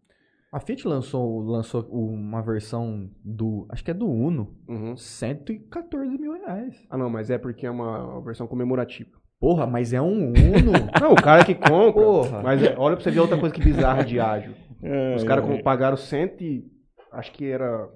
[0.50, 3.66] A Fiat lançou, lançou uma versão do.
[3.70, 4.56] Acho que é do Uno.
[4.68, 4.96] Uhum.
[4.96, 6.86] 114 mil reais.
[6.90, 9.21] Ah, não, mas é porque é uma versão comemorativa.
[9.42, 10.72] Porra, mas é um Uno.
[11.02, 11.92] Não, o cara que compra.
[12.04, 12.42] Porra.
[12.44, 14.54] Mas é- olha pra você ver outra coisa que bizarra de ágil.
[14.80, 16.64] É, Os caras com- pagaram cento e...
[17.12, 17.88] Acho que era...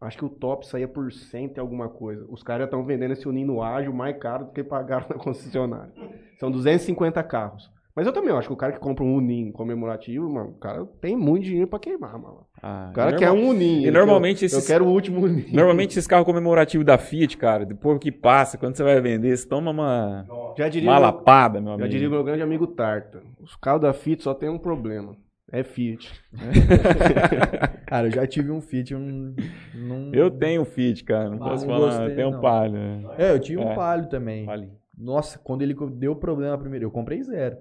[0.00, 2.24] Acho que o top saía por cento e alguma coisa.
[2.30, 5.92] Os caras estão vendendo esse Unino ágil mais caro do que pagaram na concessionária.
[6.38, 7.70] São 250 carros.
[7.94, 10.86] Mas eu também acho que o cara que compra um Uninho comemorativo, mano, o cara
[11.00, 12.46] tem muito dinheiro pra queimar, mano.
[12.62, 13.88] Ah, O cara e quer normal- um Uninho.
[13.88, 15.52] e normalmente quer- esses- Eu quero o último Uninho.
[15.52, 19.46] Normalmente esses carros comemorativos da Fiat, cara, depois que passa, quando você vai vender, você
[19.48, 20.24] toma uma,
[20.56, 21.88] Já diria, uma meu, lapada, meu já amigo.
[21.88, 23.22] diria meu grande amigo Tarta.
[23.40, 25.16] Os carros da Fiat só tem um problema.
[25.52, 26.08] É Fiat.
[27.86, 29.34] Cara, eu já tive um Fiat, eu não.
[29.74, 32.38] não- Eu tenho Fiat, cara, não Ah, posso falar, gostei, eu tenho não.
[32.38, 32.78] um palio.
[33.18, 33.74] É, eu um É.
[33.74, 34.46] Palio também.
[34.46, 34.70] Palio.
[34.96, 37.56] Nossa, quando ele deu problema a primeira, eu comprei zero.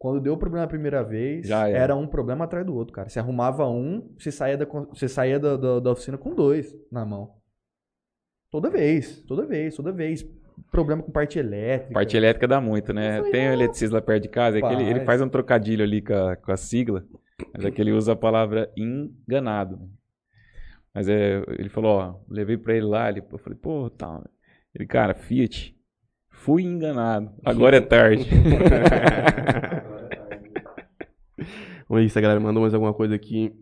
[0.00, 1.78] Quando deu problema a primeira vez, Já era.
[1.78, 3.10] era um problema atrás do outro, cara.
[3.10, 7.04] Você arrumava um, você saía da, você saía da, da, da oficina com dois na
[7.04, 7.34] mão.
[8.50, 10.26] Toda vez, toda vez, toda vez.
[10.70, 11.92] Problema com parte elétrica.
[11.92, 13.18] Parte elétrica dá muito, né?
[13.18, 15.20] Falei, Tem um eletricista lá perto de casa, é que ele, ele Faz.
[15.20, 17.04] um trocadilho ali com a, com a sigla,
[17.52, 19.76] mas é que ele usa a palavra enganado.
[19.76, 19.86] né?
[20.94, 24.22] Mas é, ele falou, ó, levei pra ele lá, ele, eu falei, pô, tá.
[24.74, 25.76] Ele, cara, Fiat,
[26.30, 28.26] fui enganado, agora é tarde.
[31.90, 33.52] Vamos ver se a galera mandou mais alguma coisa aqui.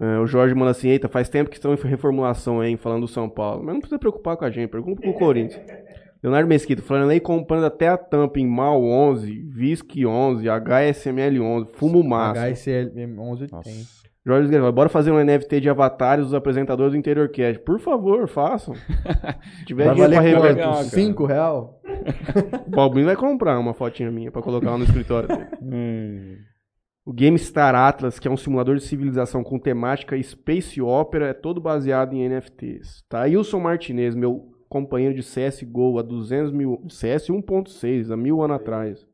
[0.00, 3.08] É, o Jorge manda assim, eita, faz tempo que estão em reformulação, hein, falando do
[3.08, 3.62] São Paulo.
[3.62, 5.64] Mas não precisa preocupar com a gente, pergunta pro Corinthians.
[6.20, 11.70] Leonardo Mesquita, falando aí comprando até a tampa em Mal 11, Visc 11, HSML 11,
[11.72, 12.48] Fumo Massa.
[12.48, 13.86] HSL 11 tem.
[14.24, 17.60] Jorge Guerreiro, bora fazer um NFT de avatares dos apresentadores do Interior Cast.
[17.64, 18.74] Por favor, façam.
[18.74, 20.84] Se tiver Vai dinheiro pra valer quanto?
[20.90, 21.80] 5 real?
[22.66, 25.46] o Balbinho vai comprar uma fotinha minha pra colocar lá no escritório dele.
[25.62, 26.36] Hum.
[27.04, 31.60] O GameStar Atlas, que é um simulador de civilização com temática Space Opera, é todo
[31.60, 33.04] baseado em NFTs.
[33.08, 33.22] Tá?
[33.22, 36.84] Wilson Martinez, meu companheiro de CSGO há 200 mil...
[36.88, 39.04] CS 1.6, há mil anos atrás.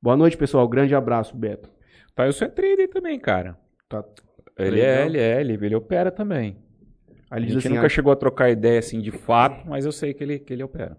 [0.00, 0.68] Boa noite, pessoal.
[0.68, 1.68] Grande abraço, Beto.
[2.14, 3.58] Tá, eu sou é trader também, cara.
[3.88, 4.04] Tá.
[4.58, 6.56] Ele é, ele é, ele, ele opera também.
[7.30, 10.14] A gente assim, nunca ah, chegou a trocar ideia assim de fato, mas eu sei
[10.14, 10.96] que ele, que ele opera.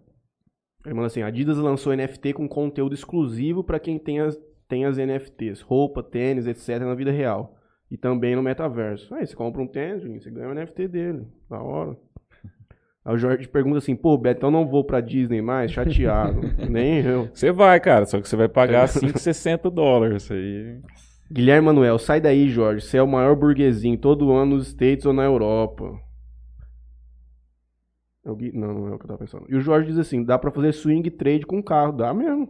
[0.85, 4.97] Ele manda assim: Adidas lançou NFT com conteúdo exclusivo para quem tem as, tem as
[4.97, 6.79] NFTs, roupa, tênis, etc.
[6.79, 7.55] na vida real.
[7.91, 9.13] E também no metaverso.
[9.15, 11.27] Aí você compra um tênis, você ganha o NFT dele.
[11.49, 11.97] Da hora.
[13.03, 15.71] Aí o Jorge pergunta assim: pô, Beto, eu não vou pra Disney mais?
[15.71, 16.41] Chateado.
[16.69, 17.29] Nem eu.
[17.33, 20.29] Você vai, cara, só que você vai pagar 5,60 dólares.
[20.29, 20.79] Aí.
[21.31, 22.85] Guilherme Manuel, sai daí, Jorge.
[22.85, 25.99] Você é o maior burguesinho todo ano nos States ou na Europa.
[28.25, 29.45] É Não, não é o que eu tava pensando.
[29.49, 31.93] E o Jorge diz assim: dá pra fazer swing trade com carro.
[31.93, 32.49] Dá mesmo.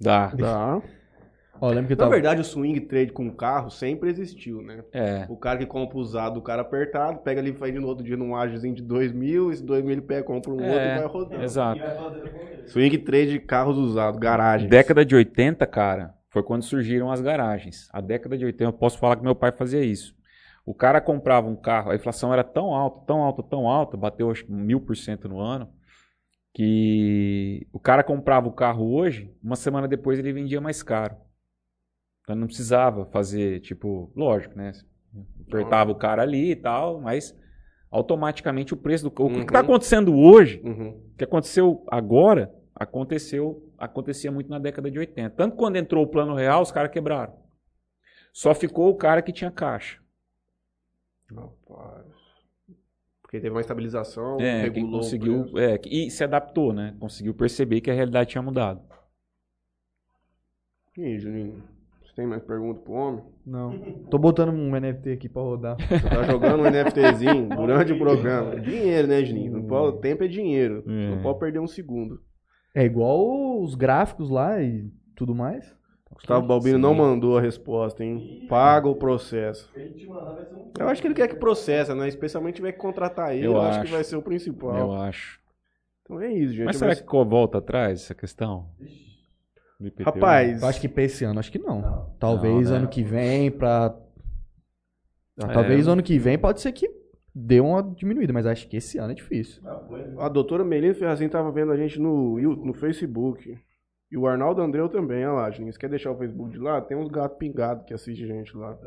[0.00, 0.26] Dá.
[0.28, 0.82] Dá.
[1.60, 2.10] Ó, lembra que Na tava...
[2.10, 4.82] verdade, o swing trade com carro sempre existiu, né?
[4.92, 5.24] É.
[5.30, 8.16] O cara que compra usado, o cara apertado, pega ali e faz no outro dia
[8.16, 10.98] num ágiozinho de 2 mil, esse 2 mil ele pega, compra um outro e É,
[10.98, 11.42] vai rodando.
[11.44, 11.80] exato.
[12.66, 14.68] Swing trade de carros usados, garagem.
[14.68, 17.88] Década de 80, cara, foi quando surgiram as garagens.
[17.92, 20.16] A década de 80, eu posso falar que meu pai fazia isso.
[20.66, 24.28] O cara comprava um carro, a inflação era tão alta, tão alta, tão alta, bateu
[24.32, 25.68] acho que mil por cento no ano,
[26.52, 31.14] que o cara comprava o carro hoje, uma semana depois ele vendia mais caro.
[32.22, 34.72] Então não precisava fazer, tipo, lógico, né?
[35.48, 37.32] Apertava o cara ali e tal, mas
[37.92, 39.28] automaticamente o preço do carro.
[39.28, 39.44] O que Uhum.
[39.46, 40.88] está acontecendo hoje Uhum.
[41.12, 45.30] o que aconteceu agora, aconteceu, acontecia muito na década de 80.
[45.36, 47.34] Tanto quando entrou o plano real, os caras quebraram.
[48.32, 50.00] Só ficou o cara que tinha caixa.
[51.30, 52.04] Rapaz.
[53.22, 56.96] Porque teve uma estabilização, É, regulou conseguiu, é, e se adaptou, né?
[57.00, 58.80] Conseguiu perceber que a realidade tinha mudado.
[60.96, 61.62] E aí, Juninho?
[62.04, 63.24] Você tem mais pergunta pro homem?
[63.44, 63.76] Não.
[64.08, 65.76] Tô botando um NFT aqui pra rodar.
[65.76, 68.60] Você tá jogando um NFTzinho durante o programa.
[68.60, 69.52] Dinheiro, né, Juninho?
[69.52, 70.84] Não pode, tempo é dinheiro.
[70.86, 71.10] É.
[71.10, 72.22] Não pode perder um segundo.
[72.74, 75.74] É igual os gráficos lá e tudo mais.
[76.12, 76.82] Gustavo Balbino Sim.
[76.82, 78.46] não mandou a resposta, hein?
[78.48, 79.70] Paga o processo.
[79.74, 80.46] Vai.
[80.80, 82.06] Eu acho que ele quer que processa, né?
[82.08, 83.46] Especialmente tiver que contratar ele.
[83.46, 83.92] Eu, Eu acho que acho.
[83.94, 84.76] vai ser o principal.
[84.76, 85.40] Eu acho.
[86.02, 86.66] Então é isso, gente.
[86.66, 88.68] Mas Eu será vou- que volta atrás essa questão?
[90.04, 92.14] Rapaz, Eu acho que pra esse ano, acho que não.
[92.18, 92.76] Talvez Não, né?
[92.78, 93.94] ano que vem pra...
[95.42, 95.46] É.
[95.48, 96.88] Talvez ano que vem pode ser que
[97.34, 99.62] dê uma diminuída, mas acho que esse ano é difícil.
[100.18, 103.58] a doutora Melina Ferrazin tava vendo a gente no, no Facebook.
[104.10, 105.72] E o Arnaldo Andreu também, olha lá, Juninho.
[105.72, 106.80] Você quer deixar o Facebook de lá?
[106.80, 108.78] Tem uns gatos pingados que assistem a gente lá.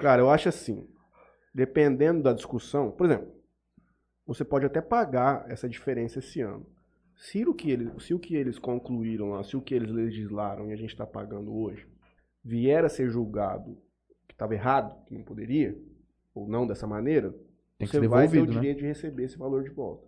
[0.00, 0.88] Cara, eu acho assim,
[1.54, 3.28] dependendo da discussão, por exemplo,
[4.26, 6.66] você pode até pagar essa diferença esse ano.
[7.14, 10.70] Se o que eles, se o que eles concluíram lá, se o que eles legislaram
[10.70, 11.86] e a gente está pagando hoje,
[12.42, 13.76] vier a ser julgado
[14.26, 15.76] que estava errado, que não poderia,
[16.34, 17.30] ou não dessa maneira,
[17.78, 18.52] Tem que você ser vai ter o né?
[18.52, 20.06] direito de receber esse valor de volta.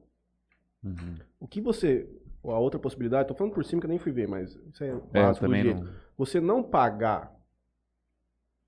[0.82, 1.16] Uhum.
[1.40, 2.08] O que você.
[2.42, 4.84] ou A outra possibilidade, tô falando por cima que eu nem fui ver, mas isso
[4.84, 5.92] é É, básico do também direito não.
[6.16, 7.36] você não pagar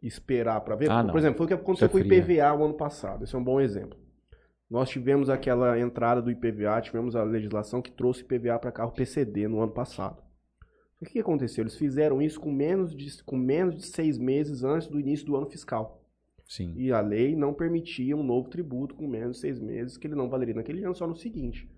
[0.03, 0.91] e esperar para ver.
[0.91, 2.13] Ah, Por exemplo, foi o que aconteceu Isso é com o.
[2.13, 3.25] IPVA o ano passado.
[3.25, 3.99] Esse é um bom exemplo.
[4.69, 9.49] Nós tivemos aquela entrada do IPVA, tivemos a legislação que trouxe IPVA para carro PCD
[9.49, 10.23] no ano passado.
[11.01, 11.63] O que aconteceu?
[11.63, 15.35] Eles fizeram isso com menos, de, com menos de seis meses antes do início do
[15.37, 16.05] ano fiscal.
[16.47, 16.75] Sim.
[16.77, 20.15] E a lei não permitia um novo tributo com menos de seis meses, que ele
[20.15, 21.71] não valeria naquele ano, só no seguinte.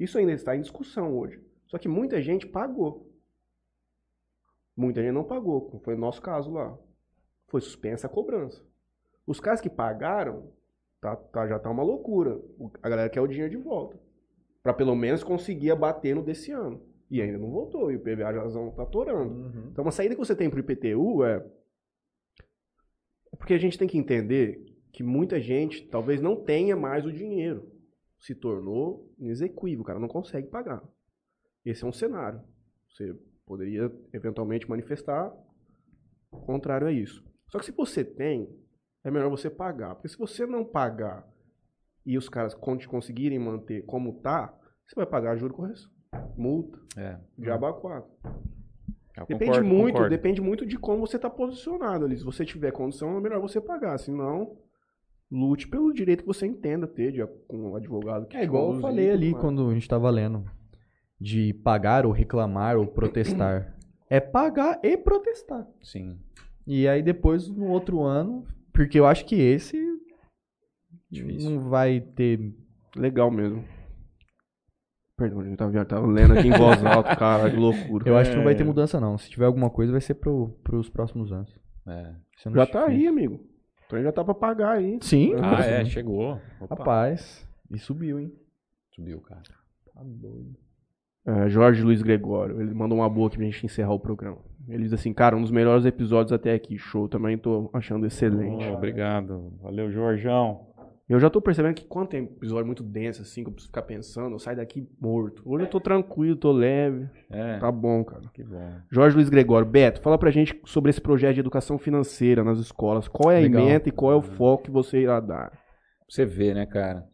[0.00, 1.40] Isso ainda está em discussão hoje.
[1.66, 3.12] Só que muita gente pagou.
[4.76, 6.76] Muita gente não pagou, como foi o nosso caso lá.
[7.48, 8.64] Foi suspensa a cobrança.
[9.26, 10.50] Os caras que pagaram,
[11.00, 12.40] tá, tá- já tá uma loucura.
[12.82, 13.98] A galera quer o dinheiro de volta.
[14.62, 16.82] Pra pelo menos conseguir abater no desse ano.
[17.10, 19.32] E ainda não voltou, e o PVA já tá atorando.
[19.32, 19.68] Uhum.
[19.70, 21.36] Então, uma saída que você tem para o IPTU é.
[23.32, 27.12] é porque a gente tem que entender que muita gente talvez não tenha mais o
[27.12, 27.70] dinheiro.
[28.18, 30.82] Se tornou inexequível, o cara não consegue pagar.
[31.64, 32.40] Esse é um cenário.
[32.90, 35.32] Você poderia eventualmente manifestar
[36.30, 37.24] o contrário a isso.
[37.50, 38.48] Só que se você tem,
[39.04, 39.94] é melhor você pagar.
[39.94, 41.28] Porque se você não pagar
[42.04, 45.90] e os caras con- conseguirem manter como tá, você vai pagar juro correção.
[46.36, 47.18] Multa, É.
[47.38, 48.10] diabo a quatro.
[49.16, 50.10] Eu Depende concordo, muito, concordo.
[50.10, 52.18] depende muito de como você está posicionado ali.
[52.18, 53.96] Se você tiver condição, é melhor você pagar.
[53.98, 54.56] Senão,
[55.30, 58.80] lute pelo direito que você entenda ter de, com o advogado que É igual eu
[58.80, 59.42] falei ali mais.
[59.42, 60.44] quando a gente tava lendo.
[61.18, 63.74] De pagar ou reclamar ou protestar.
[64.10, 65.66] É pagar e protestar.
[65.82, 66.18] Sim.
[66.66, 69.82] E aí depois, no outro ano, porque eu acho que esse
[71.10, 71.50] Difícil.
[71.52, 72.52] não vai ter.
[72.94, 73.64] Legal mesmo.
[75.16, 78.06] Perdão, a gente tava, tava lendo aqui em voz alta, cara, que loucura.
[78.08, 78.56] Eu acho que não vai É.
[78.56, 79.16] ter mudança, não.
[79.16, 81.58] Se tiver alguma coisa, vai ser pro, pros próximos anos.
[81.86, 82.10] É.
[82.44, 83.36] Eu não Já acho tá aí, amigo.
[83.36, 84.98] O trem já tá pra pagar aí.
[85.00, 85.34] Sim.
[85.40, 86.38] Ah, é, chegou.
[86.60, 87.48] Opa, Rapaz.
[87.70, 88.32] E subiu, hein?
[88.94, 89.42] subiu, cara.
[89.94, 90.54] Tá doido.
[91.26, 94.38] É, Jorge Luiz Gregório, ele mandou uma boa aqui pra gente encerrar o programa.
[94.68, 96.76] Ele diz assim, cara, um dos melhores episódios até aqui.
[96.78, 98.64] Show, também tô achando excelente.
[98.68, 99.52] Oh, obrigado.
[99.62, 100.65] Valeu, Jorjão.
[101.08, 103.82] Eu já tô percebendo que quando tem episódio muito denso, assim, que eu preciso ficar
[103.82, 105.40] pensando, eu saio daqui morto.
[105.44, 107.08] Hoje eu tô tranquilo, tô leve.
[107.30, 108.22] É, Tá bom, cara.
[108.34, 108.80] que bom.
[108.90, 113.06] Jorge Luiz Gregório, Beto, fala pra gente sobre esse projeto de educação financeira nas escolas.
[113.06, 113.62] Qual é a Legal.
[113.62, 115.52] ementa e qual é o foco que você irá dar?
[116.08, 117.04] Você vê, né, cara?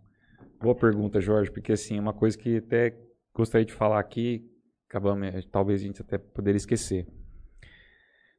[0.58, 2.96] Boa pergunta, Jorge, porque assim, é uma coisa que até
[3.34, 4.42] gostaria de falar aqui,
[4.88, 7.06] acabamos, eh, talvez a gente até poderia esquecer.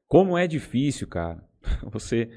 [0.08, 1.44] Como é difícil, cara,
[1.92, 2.30] você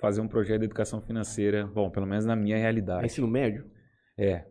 [0.00, 3.06] fazer um projeto de educação financeira, bom, pelo menos na minha É realidade.
[3.06, 3.64] ensino médio?
[4.18, 4.44] É.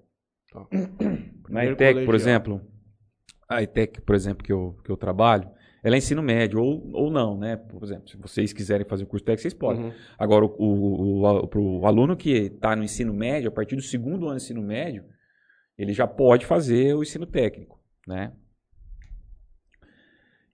[0.51, 0.67] Tá.
[1.49, 2.61] Na ITEC, por exemplo,
[3.47, 5.49] a ITEC, por exemplo, que eu, que eu trabalho,
[5.83, 7.55] ela é ensino médio, ou, ou não, né?
[7.55, 9.85] Por exemplo, se vocês quiserem fazer o curso técnico, vocês podem.
[9.85, 9.93] Uhum.
[10.17, 14.25] Agora, o, o, o, pro aluno que está no ensino médio, a partir do segundo
[14.25, 15.05] ano do ensino médio,
[15.77, 18.33] ele já pode fazer o ensino técnico, né?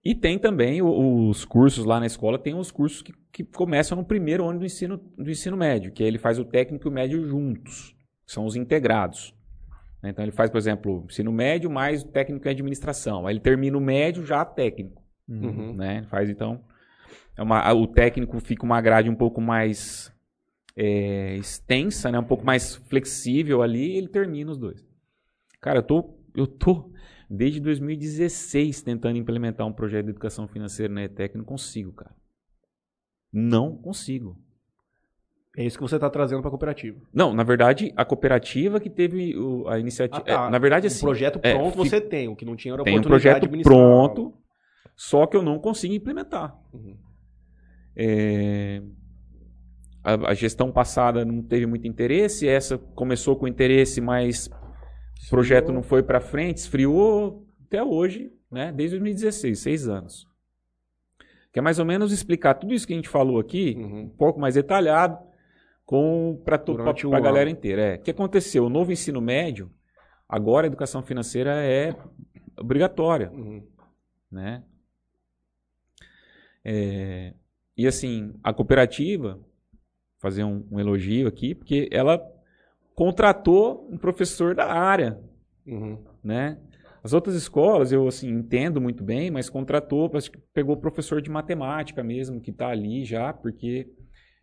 [0.04, 4.04] E tem também os cursos lá na escola, tem os cursos que, que começam no
[4.04, 6.94] primeiro ano do ensino, do ensino médio, que aí ele faz o técnico e o
[6.94, 9.36] médio juntos, que são os integrados.
[10.02, 10.10] né?
[10.10, 13.28] Então ele faz, por exemplo, ensino médio mais técnico em administração.
[13.28, 15.74] Aí ele termina o médio já técnico Uhum.
[15.74, 16.04] né?
[16.10, 16.62] Faz então.
[17.38, 20.12] É uma, o técnico fica uma grade um pouco mais
[20.76, 22.20] é, extensa, né?
[22.20, 24.86] Um pouco mais flexível ali e ele termina os dois.
[25.62, 26.91] Cara, eu tô, eu tô
[27.34, 32.14] desde 2016 tentando implementar um projeto de educação financeira na ETEC não consigo, cara.
[33.32, 34.38] Não consigo.
[35.58, 37.00] É isso que você tá trazendo pra cooperativa.
[37.14, 40.22] Não, na verdade, a cooperativa que teve o- a iniciativa.
[40.22, 40.48] Ah, tá.
[40.48, 41.02] é, na verdade, O assim.
[41.02, 43.50] projeto é, pronto fica- você tem, o que não tinha era a tem um projeto
[43.62, 44.34] pronto,
[44.96, 46.58] só que eu não consigo implementar.
[46.74, 46.98] Uhum.
[47.96, 48.82] É,
[50.04, 54.50] a, a gestão passada não teve muito interesse, essa começou com interesse, mas
[55.26, 58.72] o projeto não foi para frente, esfriou até hoje, né?
[58.72, 60.28] Desde 2016, seis anos.
[61.52, 64.02] Que é mais ou menos explicar tudo isso que a gente falou aqui, Uhum.
[64.04, 65.18] um pouco mais detalhado,
[66.46, 67.82] para Durante a um galera inteira.
[67.82, 67.96] É.
[67.96, 68.66] O que aconteceu?
[68.66, 69.70] O novo ensino médio,
[70.30, 71.94] agora a educação financeira é
[72.58, 73.68] obrigatória Uhum.
[74.32, 74.64] né?
[76.64, 77.34] É,
[77.76, 79.40] e assim, a cooperativa,
[80.20, 82.22] fazer um, um elogio aqui, porque ela
[82.96, 85.20] contratou um professor da área,
[85.66, 85.98] Uhum.
[86.24, 86.58] né?
[87.04, 91.32] As outras escolas, eu assim, entendo muito bem, mas contratou, acho que pegou professor de
[91.32, 93.88] matemática mesmo, que está ali já, porque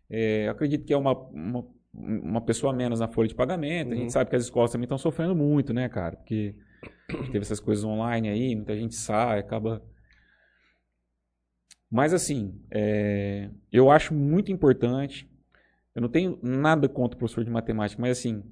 [0.09, 3.91] é, eu acredito que é uma, uma, uma pessoa a menos na folha de pagamento.
[3.91, 4.01] A Uhum.
[4.01, 6.17] gente sabe que as escolas também estão sofrendo muito, né, cara?
[6.17, 6.53] Porque
[7.31, 9.81] teve essas coisas online aí, muita gente sai, acaba.
[11.89, 15.28] Mas assim, é, eu acho muito importante.
[15.95, 18.43] Eu não tenho nada contra o professor de matemática, mas assim,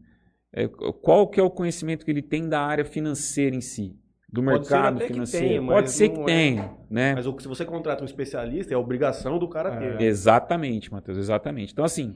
[0.54, 3.96] é, qual que é o conhecimento que ele tem da área financeira em si,
[4.32, 5.48] do Pode ser mercado financeiro?
[5.48, 6.26] tenha, Pode ser que é.
[6.26, 7.16] tenha, né?
[7.16, 10.02] Mas se você contrata um especialista, é obrigação do cara ter.
[10.02, 11.74] Exatamente, Matheus, exatamente.
[11.74, 12.16] Então, assim,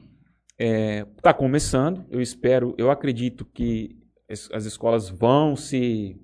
[1.16, 6.20] está começando, eu espero, eu acredito que as escolas vão se,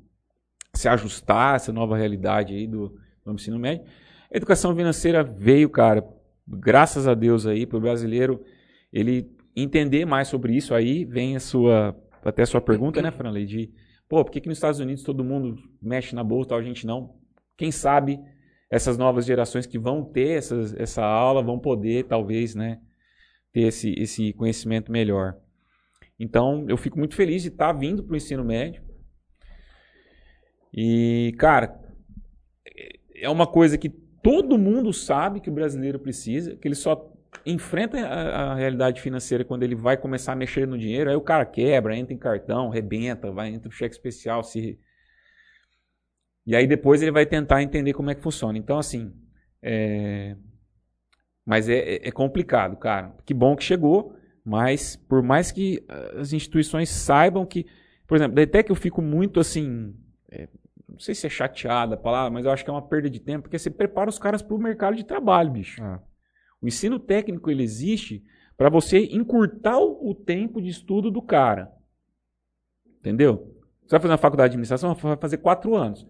[0.72, 2.94] se ajustar a essa nova realidade aí do,
[3.24, 3.84] do ensino médio.
[4.32, 6.04] A educação financeira veio, cara,
[6.46, 8.42] graças a Deus aí, para o brasileiro,
[8.92, 13.44] ele entender mais sobre isso, aí vem a sua, até a sua pergunta, né, Franley,
[13.44, 13.72] de,
[14.08, 16.86] pô, por que, que nos Estados Unidos todo mundo mexe na bolsa, tal, a gente
[16.86, 17.16] não?
[17.56, 18.18] Quem sabe
[18.70, 22.80] essas novas gerações que vão ter essas, essa aula vão poder, talvez, né,
[23.52, 25.36] ter esse, esse conhecimento melhor.
[26.18, 28.82] Então, eu fico muito feliz de estar vindo para o ensino médio.
[30.72, 31.80] E, cara,
[33.14, 36.96] é uma coisa que todo mundo sabe que o brasileiro precisa, que ele só
[37.44, 41.20] enfrenta a, a realidade financeira quando ele vai começar a mexer no dinheiro, aí o
[41.20, 44.78] cara quebra, entra em cartão, rebenta, vai entra no cheque especial, se
[46.46, 48.56] e aí depois ele vai tentar entender como é que funciona.
[48.56, 49.12] Então, assim,
[49.62, 50.34] é...
[51.44, 53.14] mas é, é- é complicado, cara.
[53.26, 55.84] Que bom que chegou, mas por mais que
[56.18, 57.66] as instituições saibam que,
[58.06, 59.94] por exemplo, até que eu fico muito assim,
[60.30, 60.48] é,
[60.88, 63.20] não sei se é chateada a palavra, mas eu acho que é uma perda de
[63.20, 65.82] tempo, porque você prepara os caras para o mercado de trabalho, bicho.
[65.82, 66.00] Ah.
[66.60, 68.24] O ensino técnico ele existe
[68.56, 71.70] para você encurtar o tempo de estudo do cara.
[73.00, 73.54] Entendeu?
[73.82, 76.06] Você vai fazer uma faculdade de administração, vai fazer quatro anos.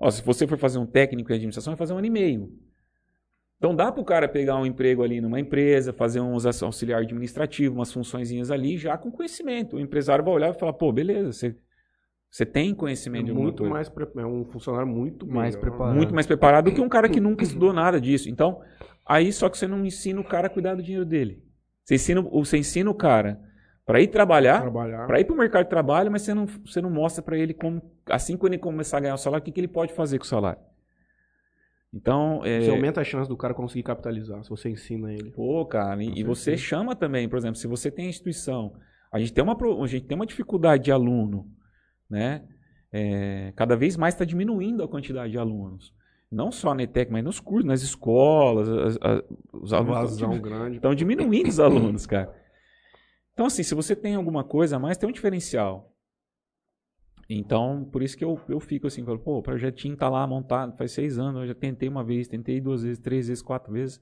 [0.00, 2.52] Ó, se você for fazer um técnico em administração, vai fazer um ano e meio.
[3.58, 7.00] Então dá para o cara pegar um emprego ali numa empresa, fazer uns aux- auxiliar
[7.02, 9.76] administrativo, umas funçõezinhas ali, já com conhecimento.
[9.76, 11.56] O empresário vai olhar e falar, pô, beleza, você,
[12.30, 13.74] você tem É conhecimento de alguma muito coisa.
[13.74, 15.70] mais pre- é um funcionário muito Mais melhor.
[15.70, 15.96] preparado.
[15.96, 18.30] Muito mais preparado do que um cara que nunca estudou nada disso.
[18.30, 18.62] Então,
[19.08, 21.42] aí só que você não ensina o cara a cuidar do dinheiro dele.
[21.84, 23.40] Você ensina, o- você ensina o cara
[23.86, 25.06] para ir trabalhar, Trabalhar.
[25.06, 27.54] para ir para o mercado de trabalho, mas você não, você não mostra para ele
[27.54, 30.18] como, assim quando ele começar a ganhar o salário, o que, que ele pode fazer
[30.18, 30.60] com o salário.
[31.92, 35.30] Então, é, Você aumenta a chance do cara conseguir capitalizar, se você ensina ele.
[35.30, 38.74] Pô, cara, e, e você chama também, por exemplo, se você tem a instituição,
[39.10, 41.50] A gente tem uma, a gente tem uma dificuldade de aluno,
[42.10, 42.46] né?
[42.92, 45.94] É, cada vez mais está diminuindo a quantidade de alunos.
[46.30, 50.76] Não só na ETEC, mas nos cursos, nas escolas, as- as- os alunos estão grande.
[50.76, 52.34] estão diminuindo os alunos, cara.
[53.32, 55.94] Então, assim, se você tem alguma coisa a mais, tem um diferencial.
[57.30, 60.76] Então, por isso que eu, eu fico assim, falo, pô, o projetinho tá lá montado
[60.76, 64.00] faz seis anos, eu já tentei uma vez, tentei duas vezes, três vezes, quatro vezes.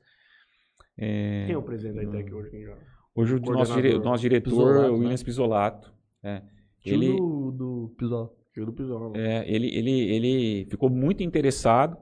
[0.97, 2.51] É, Quem é o presidente da ITEC hoje?
[2.51, 2.77] Quem já?
[3.15, 4.99] hoje o nosso, dire, nosso diretor, Pisolato, o né?
[4.99, 6.43] Williams Pisolato, é,
[6.85, 8.37] ele, do, do Pisol.
[8.55, 9.13] Tio do Pisol.
[9.17, 11.99] é, ele, ele, ele ficou muito interessado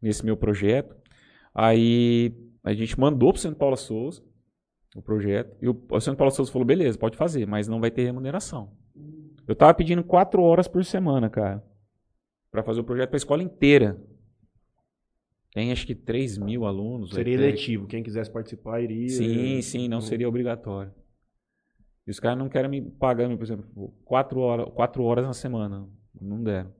[0.00, 0.96] nesse meu projeto.
[1.54, 4.22] Aí a gente mandou pro Centro Paula Souza
[4.94, 5.56] o projeto.
[5.62, 8.72] E o, o Centro Paula Souza falou: beleza, pode fazer, mas não vai ter remuneração.
[9.46, 11.64] Eu tava pedindo quatro horas por semana, cara,
[12.50, 14.00] para fazer o projeto para a escola inteira.
[15.52, 17.10] Tem acho que 3 mil alunos.
[17.10, 17.88] Seria eletivo.
[17.88, 19.08] Quem quisesse participar iria.
[19.08, 20.94] Sim, sim, não seria obrigatório.
[22.06, 25.88] E os caras não querem me pagar, por exemplo, quatro horas, quatro horas na semana.
[26.20, 26.72] Não deram.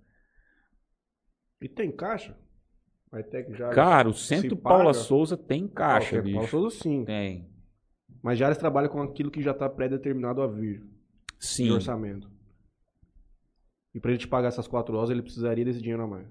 [1.60, 2.36] E tem caixa?
[3.12, 3.70] A ITEC já.
[3.70, 4.56] Cara, o Centro?
[4.56, 6.46] Paula Souza tem caixa, Ah, bicho.
[6.48, 7.04] Souza sim.
[7.04, 7.48] Tem.
[8.22, 10.86] Mas já eles trabalham com aquilo que já está pré-determinado a vir de
[11.38, 11.70] Sim.
[11.72, 12.30] orçamento.
[13.94, 16.26] E para ele te pagar essas quatro horas, ele precisaria desse dinheiro a mais.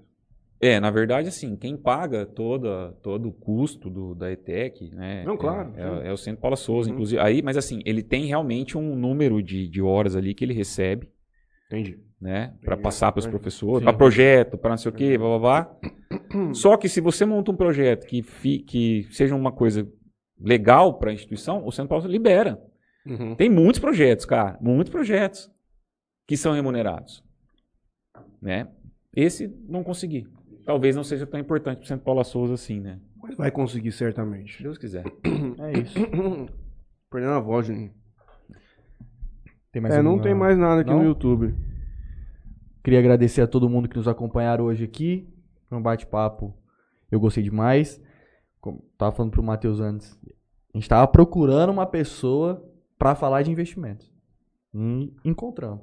[0.62, 5.24] É, na verdade, assim, quem paga toda, todo o custo do, da ETEC, né?
[5.24, 6.94] Não, claro, É, é- é o Centro Paula Souza, Uhum.
[6.94, 7.20] inclusive.
[7.20, 11.10] Aí, mas assim, ele tem realmente um número de, de horas ali que ele recebe,
[11.66, 11.98] Entendi.
[12.20, 12.54] né?
[12.62, 15.80] Para passar para os professores, para projeto, para não sei o quê, blá blá blá.
[16.54, 19.86] Só que se você monta um projeto que, fi- que seja uma coisa
[20.38, 22.60] legal para a instituição, o Centro Paula libera.
[23.06, 23.34] Uhum.
[23.34, 25.50] Tem muitos projetos, cara, muitos projetos
[26.26, 27.24] que são remunerados,
[28.40, 28.68] né?
[29.14, 30.26] Esse não consegui.
[30.64, 33.00] Talvez não seja tão importante para o Centro Paula Souza assim, né?
[33.22, 34.62] Mas vai conseguir Se certamente.
[34.62, 35.04] Deus quiser.
[35.58, 35.98] É isso.
[37.10, 37.92] Perdendo a voz, Juninho.
[39.72, 40.98] Tem mais É, não tem mais nada aqui Não?
[41.00, 41.54] no YouTube.
[42.84, 45.28] Queria agradecer a todo mundo que nos acompanharam hoje aqui.
[45.70, 46.52] Foi um bate-papo.
[47.10, 48.02] Eu gostei demais.
[48.60, 50.18] Como tava falando pro Matheus antes.
[50.74, 52.68] A gente tava procurando uma pessoa
[52.98, 54.12] para falar de investimentos.
[54.74, 55.82] E encontramos.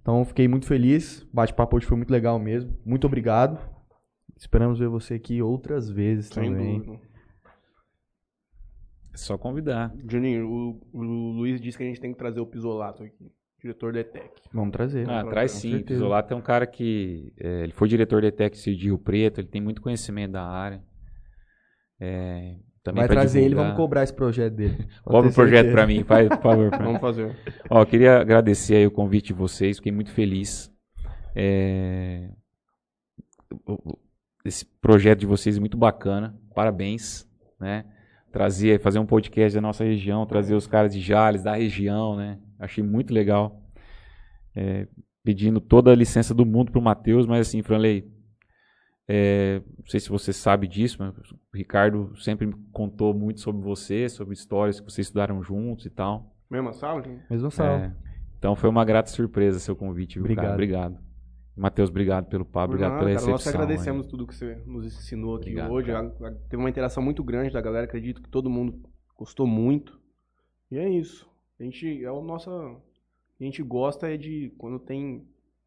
[0.00, 1.22] Então fiquei muito feliz.
[1.22, 2.78] O bate-papo hoje foi muito legal mesmo.
[2.84, 3.58] Muito obrigado.
[4.36, 6.80] Esperamos ver você aqui outras vezes Sem também.
[6.80, 7.04] dúvida.
[9.12, 9.92] É só convidar.
[10.08, 13.32] Juninho, o, o Luiz disse que a gente tem que trazer o Pisolato aqui.
[13.64, 14.30] Diretor da ETEC.
[14.52, 15.08] Vamos trazer.
[15.08, 15.82] Ah, traz sim.
[15.82, 17.32] Pisolato é um cara que.
[17.40, 20.82] é, ele foi diretor da ETEC de Rio Preto, ele tem muito conhecimento da área.
[21.98, 23.70] É, também Vai trazer ele, divulgar.
[23.70, 24.86] vamos cobrar esse projeto dele.
[25.02, 26.68] Cobra o projeto pra mim, faz, por favor.
[26.68, 26.84] pra mim.
[26.84, 27.34] Vamos fazer.
[27.70, 30.70] Ó, eu queria agradecer aí o convite de vocês, fiquei muito feliz.
[31.34, 32.28] É,
[34.44, 37.26] Esse projeto de vocês é muito bacana, parabéns,
[37.58, 37.86] né?
[38.30, 42.38] Trazer, fazer um podcast da nossa região, trazer os caras de Jales, da região, né?
[42.58, 43.62] Achei muito legal.
[44.56, 44.86] É,
[45.22, 48.06] pedindo toda a licença do mundo pro Matheus, mas assim, Franley,
[49.08, 53.62] é, não sei se você sabe disso, mas o Ricardo sempre me contou muito sobre
[53.62, 56.34] você, sobre histórias que vocês estudaram juntos e tal.
[56.50, 57.02] Mesma sala?
[57.30, 57.84] Mesmo salve.
[57.86, 57.92] É,
[58.38, 60.52] então foi uma grata surpresa seu convite, viu, cara?
[60.52, 60.92] Obrigado.
[60.92, 61.14] Obrigado.
[61.56, 63.62] Matheus, obrigado pelo papo, Por obrigado nada, pela cara, Nós que recepção.
[63.62, 65.90] agradecemos tudo que você nos ensinou aqui Obrigado, hoje.
[65.92, 68.80] A- a- teve uma interação muito grande da galera, acredito que todo mundo
[69.16, 69.98] gostou muito.
[70.70, 71.28] E é isso.
[71.58, 75.26] A gente, é o nosso, a gente gosta é de quando tem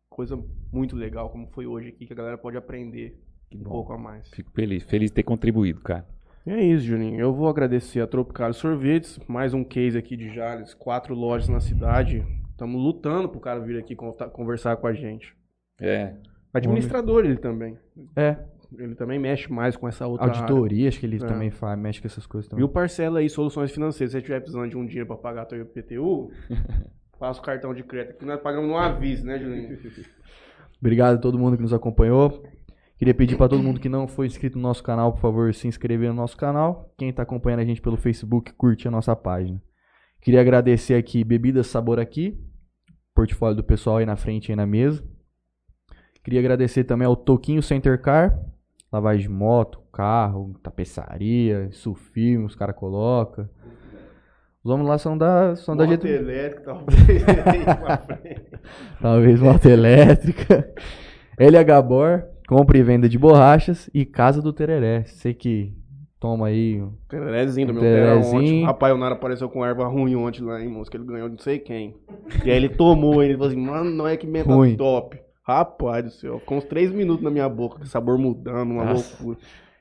[0.10, 0.42] coisa
[0.72, 3.20] muito legal, como foi hoje aqui, que a galera pode aprender
[3.54, 3.70] um bom.
[3.70, 4.30] pouco a mais.
[4.30, 6.06] Fico feliz, feliz de ter contribuído, cara.
[6.46, 7.20] E é isso, Juninho.
[7.20, 11.60] Eu vou agradecer a Tropical Sorvetes, mais um case aqui de Jales, quatro lojas na
[11.60, 12.26] cidade.
[12.52, 15.36] Estamos lutando pro cara vir aqui conversar com a gente.
[15.80, 16.16] É.
[16.54, 17.78] Administrador ele também.
[18.16, 18.38] É,
[18.78, 20.40] Ele também mexe mais com essa outra área.
[20.42, 21.20] auditoria, acho que ele É.
[21.20, 22.66] também faz, mexe com essas coisas E também.
[22.66, 24.12] o parcela aí, soluções financeiras.
[24.12, 26.30] Se você estiver precisando de um dinheiro para pagar a tua IPTU,
[27.20, 29.78] passa o cartão de crédito que nós pagamos no aviso, né, Juninho?
[30.82, 32.44] Obrigado a todo mundo que nos acompanhou.
[32.98, 35.68] Queria pedir para todo mundo que não foi inscrito no nosso canal, por favor, se
[35.68, 36.92] inscrever no nosso canal.
[36.98, 39.62] Quem está acompanhando a gente pelo Facebook, curte a nossa página.
[40.20, 42.38] Queria agradecer aqui Bebidas Sabor Aqui,
[43.16, 45.04] portfólio do pessoal aí na frente aí na mesa.
[46.24, 48.38] Queria agradecer também ao Toquinho Center Car,
[48.92, 53.48] lavagem de moto, carro, tapeçaria, sulfilme, os caras colocam.
[54.64, 56.16] Os homens lá são da, são da Moto Getúlio.
[56.18, 57.24] elétrico, talvez.
[57.46, 58.42] aí pra frente.
[59.02, 60.74] Talvez moto elétrica.
[61.40, 65.04] LH Bor, compra e venda de borrachas e Casa do Tereré.
[65.06, 65.74] Sei que
[66.20, 66.82] toma aí.
[66.82, 68.42] um- Tererezinho do meu Tererezinho.
[68.42, 68.66] ontem.
[68.66, 70.92] Rapaz, o Nara apareceu com erva ruim ontem lá, hein, moço?
[70.92, 71.96] Que ele ganhou de não sei quem.
[72.44, 74.76] E aí ele tomou, ele falou assim, mano, não é que menta Ruim.
[74.76, 75.18] top.
[75.48, 79.16] Rapaz do céu, ficou uns três minutos na minha boca, sabor mudando, uma Nossa.
[79.24, 79.38] loucura.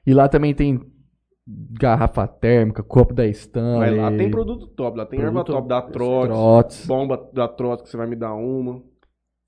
[0.06, 0.80] E lá também tem
[1.46, 3.90] garrafa térmica, copo da Stanley.
[3.90, 6.86] Mas lá tem produto top, lá tem erva top da Trots, trotes.
[6.86, 8.80] bomba da Trots que você vai me dar uma.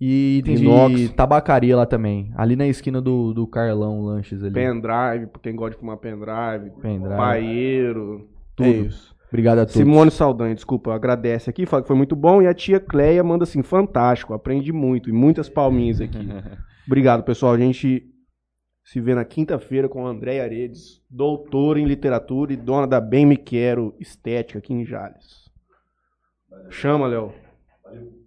[0.01, 0.95] E tem Inox.
[0.97, 2.33] de tabacaria lá também.
[2.37, 4.53] Ali na esquina do, do Carlão Lanches ali.
[4.55, 6.71] Pendrive, pra quem gosta de fumar pendrive.
[6.81, 7.17] Pendrive.
[7.17, 8.67] Paeiro, tudo.
[8.69, 9.18] É isso.
[9.29, 9.75] Obrigado a todos.
[9.75, 12.41] Simone Saldanha, desculpa, agradece aqui, fala que foi muito bom.
[12.41, 15.09] E a tia Cleia manda assim, fantástico, aprende muito.
[15.09, 16.19] E muitas palminhas aqui.
[16.87, 17.53] Obrigado, pessoal.
[17.53, 18.11] A gente
[18.83, 23.27] se vê na quinta-feira com a Andréia Aredes, doutora em literatura e dona da Bem
[23.27, 25.51] Me Quero Estética aqui em Jales.
[26.71, 27.35] Chama, Léo.
[27.85, 28.18] Valeu.